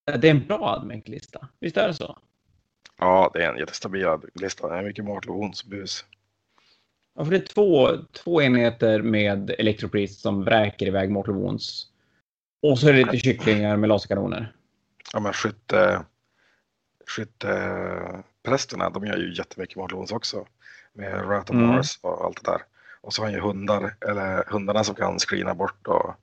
Det 0.05 0.27
är 0.27 0.31
en 0.31 0.47
bra 0.47 0.75
Admec-lista. 0.75 1.47
Visst 1.59 1.77
är 1.77 1.87
det 1.87 1.93
så? 1.93 2.17
Ja, 2.99 3.31
det 3.33 3.43
är 3.43 3.51
en 3.51 3.57
jättestabil 3.57 4.07
lista. 4.33 4.67
Det 4.67 4.75
är 4.75 4.83
mycket 4.83 5.05
Mortal 5.05 5.35
Wounds 5.35 5.65
bus. 5.65 6.05
Ja, 7.15 7.23
för 7.23 7.31
det 7.31 7.37
är 7.37 7.45
två, 7.45 7.89
två 8.11 8.41
enheter 8.41 9.01
med 9.01 9.49
Electropriest 9.49 10.19
som 10.19 10.43
vräker 10.43 10.87
iväg 10.87 11.13
Wounds. 11.13 11.87
Och 12.61 12.79
så 12.79 12.89
är 12.89 12.93
det 12.93 12.99
lite 12.99 13.17
kycklingar 13.17 13.77
med 13.77 13.89
laserkanoner. 13.89 14.53
Ja, 15.13 15.19
men 15.19 15.33
skytte, 15.33 16.05
skytteprästerna, 17.07 18.89
de 18.89 19.05
gör 19.05 19.17
ju 19.17 19.33
jättemycket 19.33 19.77
Wounds 19.77 20.11
också. 20.11 20.47
Med 20.93 21.29
Rat 21.29 21.49
of 21.49 21.55
Mm. 21.55 21.81
Och 22.01 22.25
allt 22.25 22.43
det 22.43 22.51
där. 22.51 22.61
Och 23.01 23.13
så 23.13 23.21
har 23.21 23.27
han 23.27 23.33
ju 23.33 23.41
hundar, 23.41 23.95
eller 24.09 24.43
hundarna 24.47 24.83
som 24.83 24.95
kan 24.95 25.19
screena 25.19 25.55
bort 25.55 25.87
och... 25.87 26.15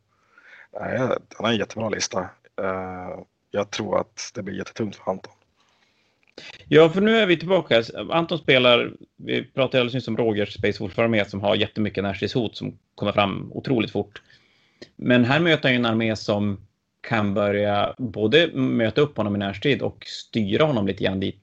Nej, 0.80 0.98
han 0.98 1.18
har 1.38 1.48
en 1.48 1.56
jättebra 1.56 1.88
lista. 1.88 2.20
Eh, 2.62 3.18
jag 3.50 3.70
tror 3.70 4.00
att 4.00 4.30
det 4.34 4.42
blir 4.42 4.54
jättetungt 4.54 4.96
för 4.96 5.10
Anton. 5.10 5.32
Ja, 6.68 6.88
för 6.88 7.00
nu 7.00 7.16
är 7.16 7.26
vi 7.26 7.36
tillbaka. 7.36 7.82
Anton 8.10 8.38
spelar, 8.38 8.92
vi 9.16 9.44
pratade 9.44 9.80
alldeles 9.80 9.94
nyss 9.94 10.08
om 10.08 10.16
Rogers 10.16 10.54
Space 10.54 10.82
Wolf-armé 10.82 11.24
som 11.24 11.40
har 11.40 11.56
jättemycket 11.56 12.04
närstridshot 12.04 12.56
som 12.56 12.78
kommer 12.94 13.12
fram 13.12 13.52
otroligt 13.52 13.90
fort. 13.90 14.22
Men 14.96 15.24
här 15.24 15.40
möter 15.40 15.62
han 15.62 15.72
ju 15.72 15.78
en 15.78 15.86
armé 15.86 16.16
som 16.16 16.66
kan 17.00 17.34
börja 17.34 17.94
både 17.98 18.50
möta 18.54 19.00
upp 19.00 19.16
honom 19.16 19.36
i 19.36 19.38
närstrid 19.38 19.82
och 19.82 20.04
styra 20.06 20.64
honom 20.64 20.86
lite 20.86 21.04
grann 21.04 21.20
dit, 21.20 21.40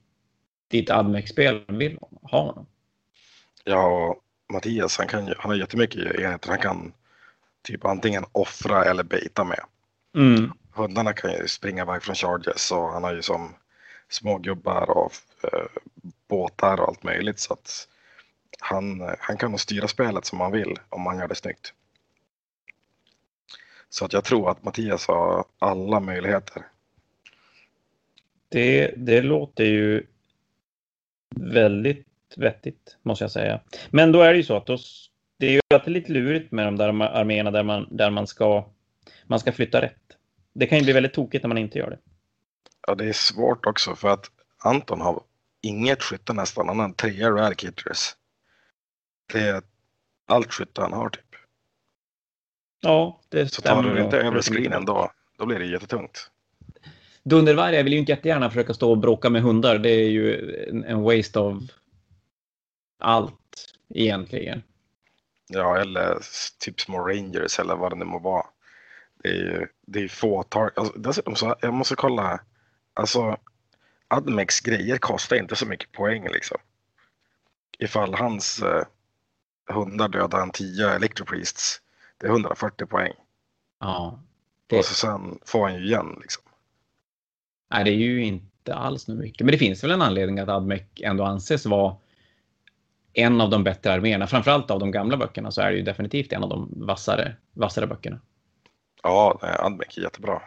dit 0.70 0.90
Admec-spel 0.90 1.60
vill 1.68 1.98
ha 2.22 2.38
honom. 2.40 2.66
Ja, 3.64 4.16
Mattias, 4.52 4.98
han, 4.98 5.06
kan 5.06 5.34
han 5.38 5.50
har 5.50 5.54
jättemycket 5.54 6.20
enheter. 6.20 6.48
Han 6.48 6.58
kan 6.58 6.92
typ 7.62 7.84
antingen 7.84 8.24
offra 8.32 8.84
eller 8.84 9.02
baita 9.02 9.44
med. 9.44 9.60
Mm. 10.14 10.52
Hundarna 10.72 11.12
kan 11.12 11.32
ju 11.32 11.48
springa 11.48 11.82
iväg 11.82 12.02
från 12.02 12.14
charges 12.14 12.72
och 12.72 12.92
han 12.92 13.04
har 13.04 13.14
ju 13.14 13.22
som 13.22 13.54
små 14.08 14.38
gubbar 14.38 14.90
och 14.90 15.12
eh, 15.42 15.66
båtar 16.28 16.80
och 16.80 16.88
allt 16.88 17.02
möjligt 17.02 17.38
så 17.38 17.52
att 17.52 17.88
han, 18.60 19.14
han 19.18 19.36
kan 19.36 19.50
nog 19.50 19.60
styra 19.60 19.88
spelet 19.88 20.24
som 20.24 20.40
han 20.40 20.52
vill 20.52 20.76
om 20.88 21.06
han 21.06 21.18
gör 21.18 21.28
det 21.28 21.34
snyggt. 21.34 21.74
Så 23.88 24.04
att 24.04 24.12
jag 24.12 24.24
tror 24.24 24.50
att 24.50 24.64
Mattias 24.64 25.08
har 25.08 25.44
alla 25.58 26.00
möjligheter. 26.00 26.66
Det, 28.48 28.94
det 28.96 29.22
låter 29.22 29.64
ju 29.64 30.06
väldigt 31.36 32.06
vettigt, 32.36 32.96
måste 33.02 33.24
jag 33.24 33.30
säga. 33.30 33.60
Men 33.90 34.12
då 34.12 34.22
är 34.22 34.32
det 34.32 34.36
ju 34.36 34.44
så 34.44 34.56
att 34.56 34.66
då, 34.66 34.78
s- 35.74 35.82
det 35.84 35.90
är 35.90 35.90
lite 35.90 36.12
lurigt 36.12 36.52
med 36.52 36.66
de 36.66 36.76
där 36.76 36.88
arm- 36.88 37.02
arméerna 37.12 37.50
där 37.50 37.62
man, 37.62 37.86
där 37.90 38.10
man 38.10 38.26
ska, 38.26 38.70
man 39.26 39.40
ska 39.40 39.52
flytta 39.52 39.82
rätt. 39.82 39.96
Det 40.52 40.66
kan 40.66 40.78
ju 40.78 40.84
bli 40.84 40.92
väldigt 40.92 41.14
tokigt 41.14 41.44
när 41.44 41.48
man 41.48 41.58
inte 41.58 41.78
gör 41.78 41.90
det. 41.90 41.98
Ja, 42.86 42.94
det 42.94 43.04
är 43.08 43.12
svårt 43.12 43.66
också 43.66 43.94
för 43.94 44.08
att 44.08 44.30
Anton 44.64 45.00
har 45.00 45.22
inget 45.62 46.02
skytte 46.02 46.32
nästan. 46.32 46.68
Han 46.68 46.78
har 46.80 46.90
tre 46.92 47.30
rare 47.30 47.54
kitters. 47.54 48.14
Det 49.32 49.38
är 49.40 49.62
allt 50.26 50.52
skytte 50.52 50.80
han 50.80 50.92
har 50.92 51.08
typ. 51.08 51.24
Ja, 52.80 53.20
det 53.28 53.48
Så 53.48 53.62
tar 53.62 53.82
du 53.82 54.02
inte 54.02 54.18
över 54.18 54.42
screenen 54.42 54.84
då, 54.84 55.10
då 55.38 55.46
blir 55.46 55.58
det 55.58 55.66
jättetungt. 55.66 56.30
Dundervargar 57.22 57.82
vill 57.82 57.92
ju 57.92 57.98
inte 57.98 58.12
jättegärna 58.12 58.50
försöka 58.50 58.74
stå 58.74 58.90
och 58.90 58.98
bråka 58.98 59.30
med 59.30 59.42
hundar. 59.42 59.78
Det 59.78 59.90
är 59.90 60.08
ju 60.08 60.54
en, 60.68 60.84
en 60.84 61.02
waste 61.02 61.40
of 61.40 61.62
allt 62.98 63.74
egentligen. 63.94 64.62
Ja, 65.52 65.78
eller 65.78 66.18
typ 66.58 66.80
små 66.80 66.98
rangers 67.08 67.58
eller 67.58 67.76
vad 67.76 67.92
det 67.92 67.96
nu 67.96 68.04
må 68.04 68.18
vara. 68.18 68.46
Det 69.22 69.28
är 69.28 69.34
ju 69.34 69.66
det 69.86 70.00
är 70.00 70.08
få 70.08 70.42
tar- 70.42 70.72
alltså, 70.76 70.98
Dessutom 70.98 71.36
så, 71.36 71.56
jag 71.60 71.74
måste 71.74 71.94
kolla. 71.96 72.40
Alltså, 72.94 73.36
Admex 74.08 74.60
grejer 74.60 74.98
kostar 74.98 75.36
inte 75.36 75.56
så 75.56 75.66
mycket 75.66 75.92
poäng 75.92 76.28
liksom. 76.28 76.58
Ifall 77.78 78.14
hans 78.14 78.62
eh, 78.62 78.84
hundar 79.74 80.08
dödar 80.08 80.42
en 80.42 80.50
10 80.50 80.88
Electropriests, 80.90 81.80
det 82.18 82.26
är 82.26 82.30
140 82.30 82.86
poäng. 82.86 83.12
Ja. 83.80 84.20
Det, 84.66 84.78
Och 84.78 84.84
så 84.84 84.94
sen 84.94 85.38
får 85.44 85.68
han 85.68 85.74
ju 85.78 85.86
igen 85.86 86.18
liksom. 86.20 86.42
nej, 87.70 87.84
det 87.84 87.90
är 87.90 87.94
ju 87.94 88.24
inte 88.24 88.74
alls 88.74 89.08
mycket. 89.08 89.44
Men 89.44 89.52
det 89.52 89.58
finns 89.58 89.84
väl 89.84 89.90
en 89.90 90.02
anledning 90.02 90.38
att 90.38 90.48
Admec 90.48 90.82
ändå 91.00 91.24
anses 91.24 91.66
vara 91.66 91.96
en 93.12 93.40
av 93.40 93.50
de 93.50 93.64
bättre 93.64 93.92
arméerna. 93.92 94.26
Framförallt 94.26 94.70
av 94.70 94.78
de 94.80 94.90
gamla 94.90 95.16
böckerna 95.16 95.50
så 95.50 95.60
är 95.60 95.70
det 95.70 95.76
ju 95.76 95.82
definitivt 95.82 96.32
en 96.32 96.42
av 96.42 96.48
de 96.48 96.86
vassare, 96.86 97.36
vassare 97.52 97.86
böckerna. 97.86 98.20
Ja, 99.02 99.38
nej, 99.42 99.56
Admex 99.58 99.98
är 99.98 100.02
jättebra. 100.02 100.42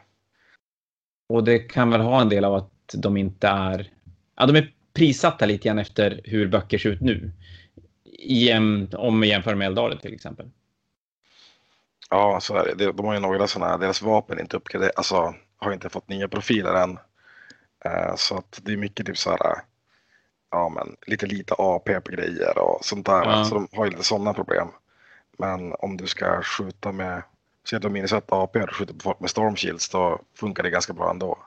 Och 1.30 1.44
det 1.44 1.60
kan 1.60 1.90
väl 1.90 2.02
ha 2.02 2.22
en 2.22 2.30
del 2.30 2.46
av 2.46 2.54
att 2.54 2.72
de 2.94 3.18
inte 3.18 3.48
är... 3.48 3.92
Ja, 4.36 4.46
de 4.46 4.56
är 4.56 4.74
prissatta 4.94 5.46
lite 5.46 5.68
grann 5.68 5.80
efter 5.80 6.22
hur 6.24 6.48
böcker 6.48 6.78
ser 6.78 6.90
ut 6.90 7.02
nu. 7.02 7.32
I, 8.20 8.54
om 8.98 9.20
vi 9.22 9.28
jämför 9.28 9.56
med 9.56 9.66
Eldaren 9.68 9.98
till 9.98 10.14
exempel. 10.14 10.50
Ja, 12.10 12.40
så 12.42 12.56
är 12.56 12.66
det. 12.66 12.76
De- 12.86 12.92
De 12.92 13.06
har 13.06 13.14
ju 13.14 13.20
några 13.20 13.48
sådana, 13.48 13.78
deras 13.78 14.02
vapen 14.02 14.38
är 14.38 14.42
inte 14.42 14.58
uppgraderade, 14.58 14.94
alltså 14.96 15.36
har 15.58 15.74
inte 15.74 15.90
fått 15.90 16.10
nya 16.10 16.28
profiler 16.28 16.74
än. 16.74 16.98
Eh, 17.86 18.16
Så 18.16 18.38
att 18.38 18.60
det 18.64 18.74
är 18.74 18.78
mycket 18.78 19.06
typ 19.06 19.18
så 19.18 19.30
här, 19.30 19.40
ja 20.54 20.70
men 20.70 20.96
lite 21.06 21.26
lite 21.26 21.56
AP 21.58 22.00
på 22.02 22.12
grejer 22.12 22.58
och 22.58 22.86
sånt 22.86 23.06
där. 23.06 23.26
Ja. 23.26 23.46
Så 23.46 23.56
de 23.56 23.68
har 23.72 23.86
ju 23.86 23.92
lite 23.92 24.04
sådana 24.04 24.34
problem. 24.34 24.68
Men 25.38 25.74
om 25.80 25.98
du 25.98 26.08
ska 26.08 26.42
skjuta 26.42 26.92
med, 26.92 27.24
säg 27.70 27.78
att 27.78 27.82
du 27.82 27.88
har 27.88 27.94
minus 27.94 28.14
ett 28.14 28.32
AP 28.32 28.64
och 28.64 28.76
skjuter 28.76 28.94
på 28.94 29.00
folk 29.00 29.20
med 29.20 29.30
storm 29.30 29.56
shields 29.56 29.90
då 29.90 30.20
funkar 30.36 30.64
det 30.64 30.70
ganska 30.70 30.94
bra 30.94 31.10
ändå. 31.10 31.38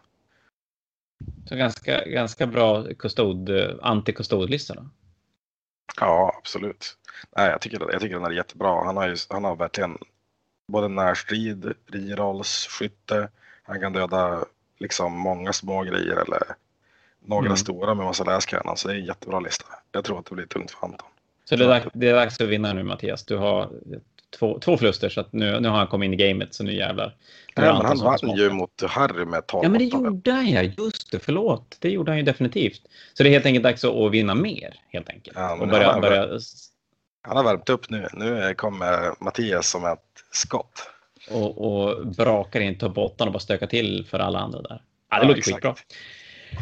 Så 1.49 1.57
ganska, 1.57 2.05
ganska 2.05 2.47
bra 2.47 2.85
kustod, 2.99 3.51
anti-kustodlista 3.83 4.75
då. 4.75 4.87
Ja, 6.01 6.35
absolut. 6.39 6.97
Nej, 7.37 7.51
jag 7.51 7.61
tycker, 7.61 7.93
jag 7.93 8.01
tycker 8.01 8.15
den 8.15 8.25
är 8.25 8.31
jättebra. 8.31 8.85
Han 8.85 8.97
har, 8.97 9.09
ju, 9.09 9.17
han 9.29 9.45
har 9.45 9.57
verkligen 9.57 9.99
både 10.69 10.89
närstrid, 10.89 11.75
rerolls, 11.87 12.67
skytte. 12.67 13.29
Han 13.63 13.81
kan 13.81 13.93
döda 13.93 14.45
liksom 14.79 15.13
många 15.13 15.53
små 15.53 15.83
grejer 15.83 16.17
eller 16.17 16.43
några 17.27 17.47
Mm. 17.47 17.57
stora 17.57 17.95
med 17.95 18.07
massa 18.07 18.25
läskanon. 18.25 18.77
Så 18.77 18.89
det 18.89 18.95
är 18.95 18.99
en 18.99 19.05
jättebra 19.05 19.41
lista. 19.41 19.65
Jag 19.93 20.05
tror 20.05 20.19
att 20.19 20.27
det 20.27 20.35
blir 20.35 20.47
tungt 20.47 20.71
för 20.71 20.87
Anton. 20.87 21.09
Så 21.45 21.57
det 21.57 21.65
är, 21.65 21.69
dags, 21.69 21.87
det 21.95 22.09
är 22.09 22.15
dags 22.15 22.41
att 22.41 22.49
vinna 22.49 22.73
nu 22.73 22.83
Mattias. 22.83 23.25
Du 23.25 23.37
har 23.37 23.71
två, 24.39 24.59
två 24.61 24.77
förluster 24.77 25.09
så 25.09 25.21
att 25.21 25.33
nu, 25.33 25.61
nu 25.61 25.69
har 25.69 25.77
han 25.77 25.87
kommit 25.87 26.07
in 26.07 26.15
i 26.15 26.17
gamet 26.17 26.55
så 26.55 26.65
nu 26.65 26.75
jävlar. 26.75 27.15
Nej, 27.57 27.73
men 27.73 27.87
han 27.87 27.99
vann 27.99 28.37
ju 28.37 28.51
mot 28.51 28.83
Harry 28.83 29.25
med 29.25 29.47
12 29.47 29.65
Ja 29.65 29.69
men 29.71 29.79
det 29.79 29.85
gjorde 29.85 30.33
han 30.33 30.51
ja, 30.51 30.63
just 30.63 31.11
det, 31.11 31.19
förlåt. 31.19 31.77
Det 31.81 31.91
gjorde 31.91 32.11
han 32.11 32.19
ju 32.19 32.23
definitivt. 32.25 32.83
Så 33.15 33.23
det 33.23 33.29
är 33.29 33.31
helt 33.31 33.47
enkelt 33.47 33.63
dags 33.65 33.85
att 33.85 34.11
vinna 34.13 34.35
mer 34.35 34.75
helt 34.89 35.09
enkelt. 35.09 35.37
Ja, 35.37 35.53
och 35.61 35.69
börja, 35.69 35.87
han 35.87 35.95
har 35.95 36.01
börja 36.11 36.39
Han 37.23 37.37
har 37.37 37.45
värmt 37.45 37.69
upp 37.69 37.91
nu. 37.91 38.09
Nu 38.13 38.55
kommer 38.55 39.25
Mattias 39.25 39.69
som 39.71 39.85
ett 39.85 39.99
skott. 40.33 40.91
och, 41.31 41.67
och 41.89 42.07
brakar 42.07 42.61
in 42.61 42.79
8 42.95 43.25
och 43.25 43.33
bara 43.33 43.39
stöka 43.39 43.67
till 43.67 44.07
för 44.11 44.19
alla 44.19 44.39
andra 44.39 44.63
där. 44.63 44.83
Ja, 45.11 45.17
det 45.17 45.23
Ja, 45.23 45.29
låter 45.29 45.39
exakt. 45.39 45.55
skitbra. 45.55 45.75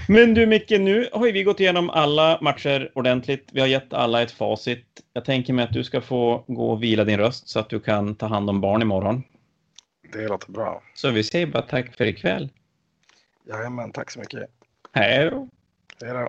Men 0.09 0.35
du 0.35 0.47
Micke, 0.47 0.71
nu 0.71 1.09
har 1.13 1.27
ju 1.27 1.33
vi 1.33 1.43
gått 1.43 1.61
igenom 1.61 1.91
alla 1.91 2.39
matcher 2.41 2.91
ordentligt. 2.95 3.49
Vi 3.53 3.61
har 3.61 3.67
gett 3.67 3.93
alla 3.93 4.23
ett 4.23 4.33
facit. 4.33 4.87
Jag 5.13 5.25
tänker 5.25 5.53
mig 5.53 5.65
att 5.65 5.73
du 5.73 5.85
ska 5.85 6.01
få 6.01 6.45
gå 6.47 6.71
och 6.71 6.83
vila 6.83 7.05
din 7.05 7.19
röst 7.19 7.49
så 7.49 7.61
att 7.61 7.71
du 7.71 7.81
kan 7.81 8.15
ta 8.15 8.27
hand 8.27 8.51
om 8.51 8.61
barn 8.61 8.83
imorgon. 8.83 9.23
Det 10.13 10.29
låter 10.29 10.53
bra. 10.53 10.83
Så 10.95 11.11
vi 11.11 11.25
säger 11.25 11.47
bara 11.47 11.63
tack 11.63 11.97
för 11.97 12.05
ikväll. 12.05 12.49
Jajamän, 13.49 13.93
tack 13.93 14.11
så 14.11 14.19
mycket. 14.19 14.51
Hej 14.93 15.31
då. 15.31 15.49
Hej 16.01 16.15
då. 16.15 16.29